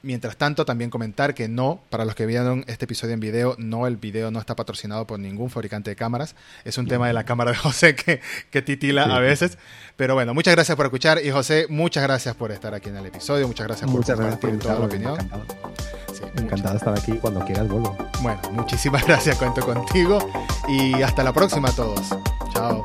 Mientras 0.04 0.38
tanto, 0.38 0.64
también 0.64 0.90
comentar 0.90 1.34
que 1.34 1.48
no, 1.48 1.82
para 1.90 2.06
los 2.06 2.16
que 2.16 2.26
vieron 2.26 2.64
este 2.68 2.86
episodio 2.86 3.14
en 3.14 3.20
video, 3.20 3.56
no, 3.58 3.88
el 3.88 3.98
video 3.98 4.32
no 4.32 4.40
está 4.40 4.56
patrocinado 4.56 5.08
por 5.08 5.20
ningún 5.20 5.50
fabricante 5.50 5.90
de 5.90 5.96
cámaras. 5.96 6.36
Es 6.64 6.78
un 6.78 6.88
tema 6.88 7.08
de 7.08 7.14
la 7.14 7.24
cámara 7.24 7.52
de 7.52 7.58
José 7.58 7.96
que, 7.96 8.22
que 8.52 8.62
titila 8.62 9.04
a 9.04 9.20
veces. 9.20 9.58
Pero 9.96 10.14
bueno, 10.14 10.34
muchas 10.34 10.56
gracias 10.56 10.76
por 10.76 10.86
escuchar 10.86 11.20
y 11.24 11.32
José, 11.32 11.66
muchas 11.70 12.04
gracias 12.04 12.36
por 12.36 12.52
estar 12.52 12.74
aquí 12.74 12.90
en 12.90 12.98
el 12.98 13.06
episodio. 13.08 13.48
Muchas 13.48 13.68
gracias 13.68 13.90
por 13.90 14.06
por 14.06 14.60
toda 14.60 14.80
la 14.80 14.86
opinión. 14.86 15.14
Encantado. 15.14 15.46
encantado 16.38 16.74
de 16.74 16.78
estar 16.78 16.98
aquí. 16.98 17.14
Cuando 17.20 17.44
quieras 17.44 17.68
vuelvo. 17.68 17.98
Bueno, 18.22 18.42
muchísimas 18.52 19.04
gracias, 19.08 19.38
cuento 19.38 19.62
contigo 19.66 20.20
y 20.68 21.02
hasta 21.02 21.24
la 21.24 21.34
próxima 21.34 21.70
a 21.70 21.72
todos. 21.72 22.02
Chao. 22.54 22.82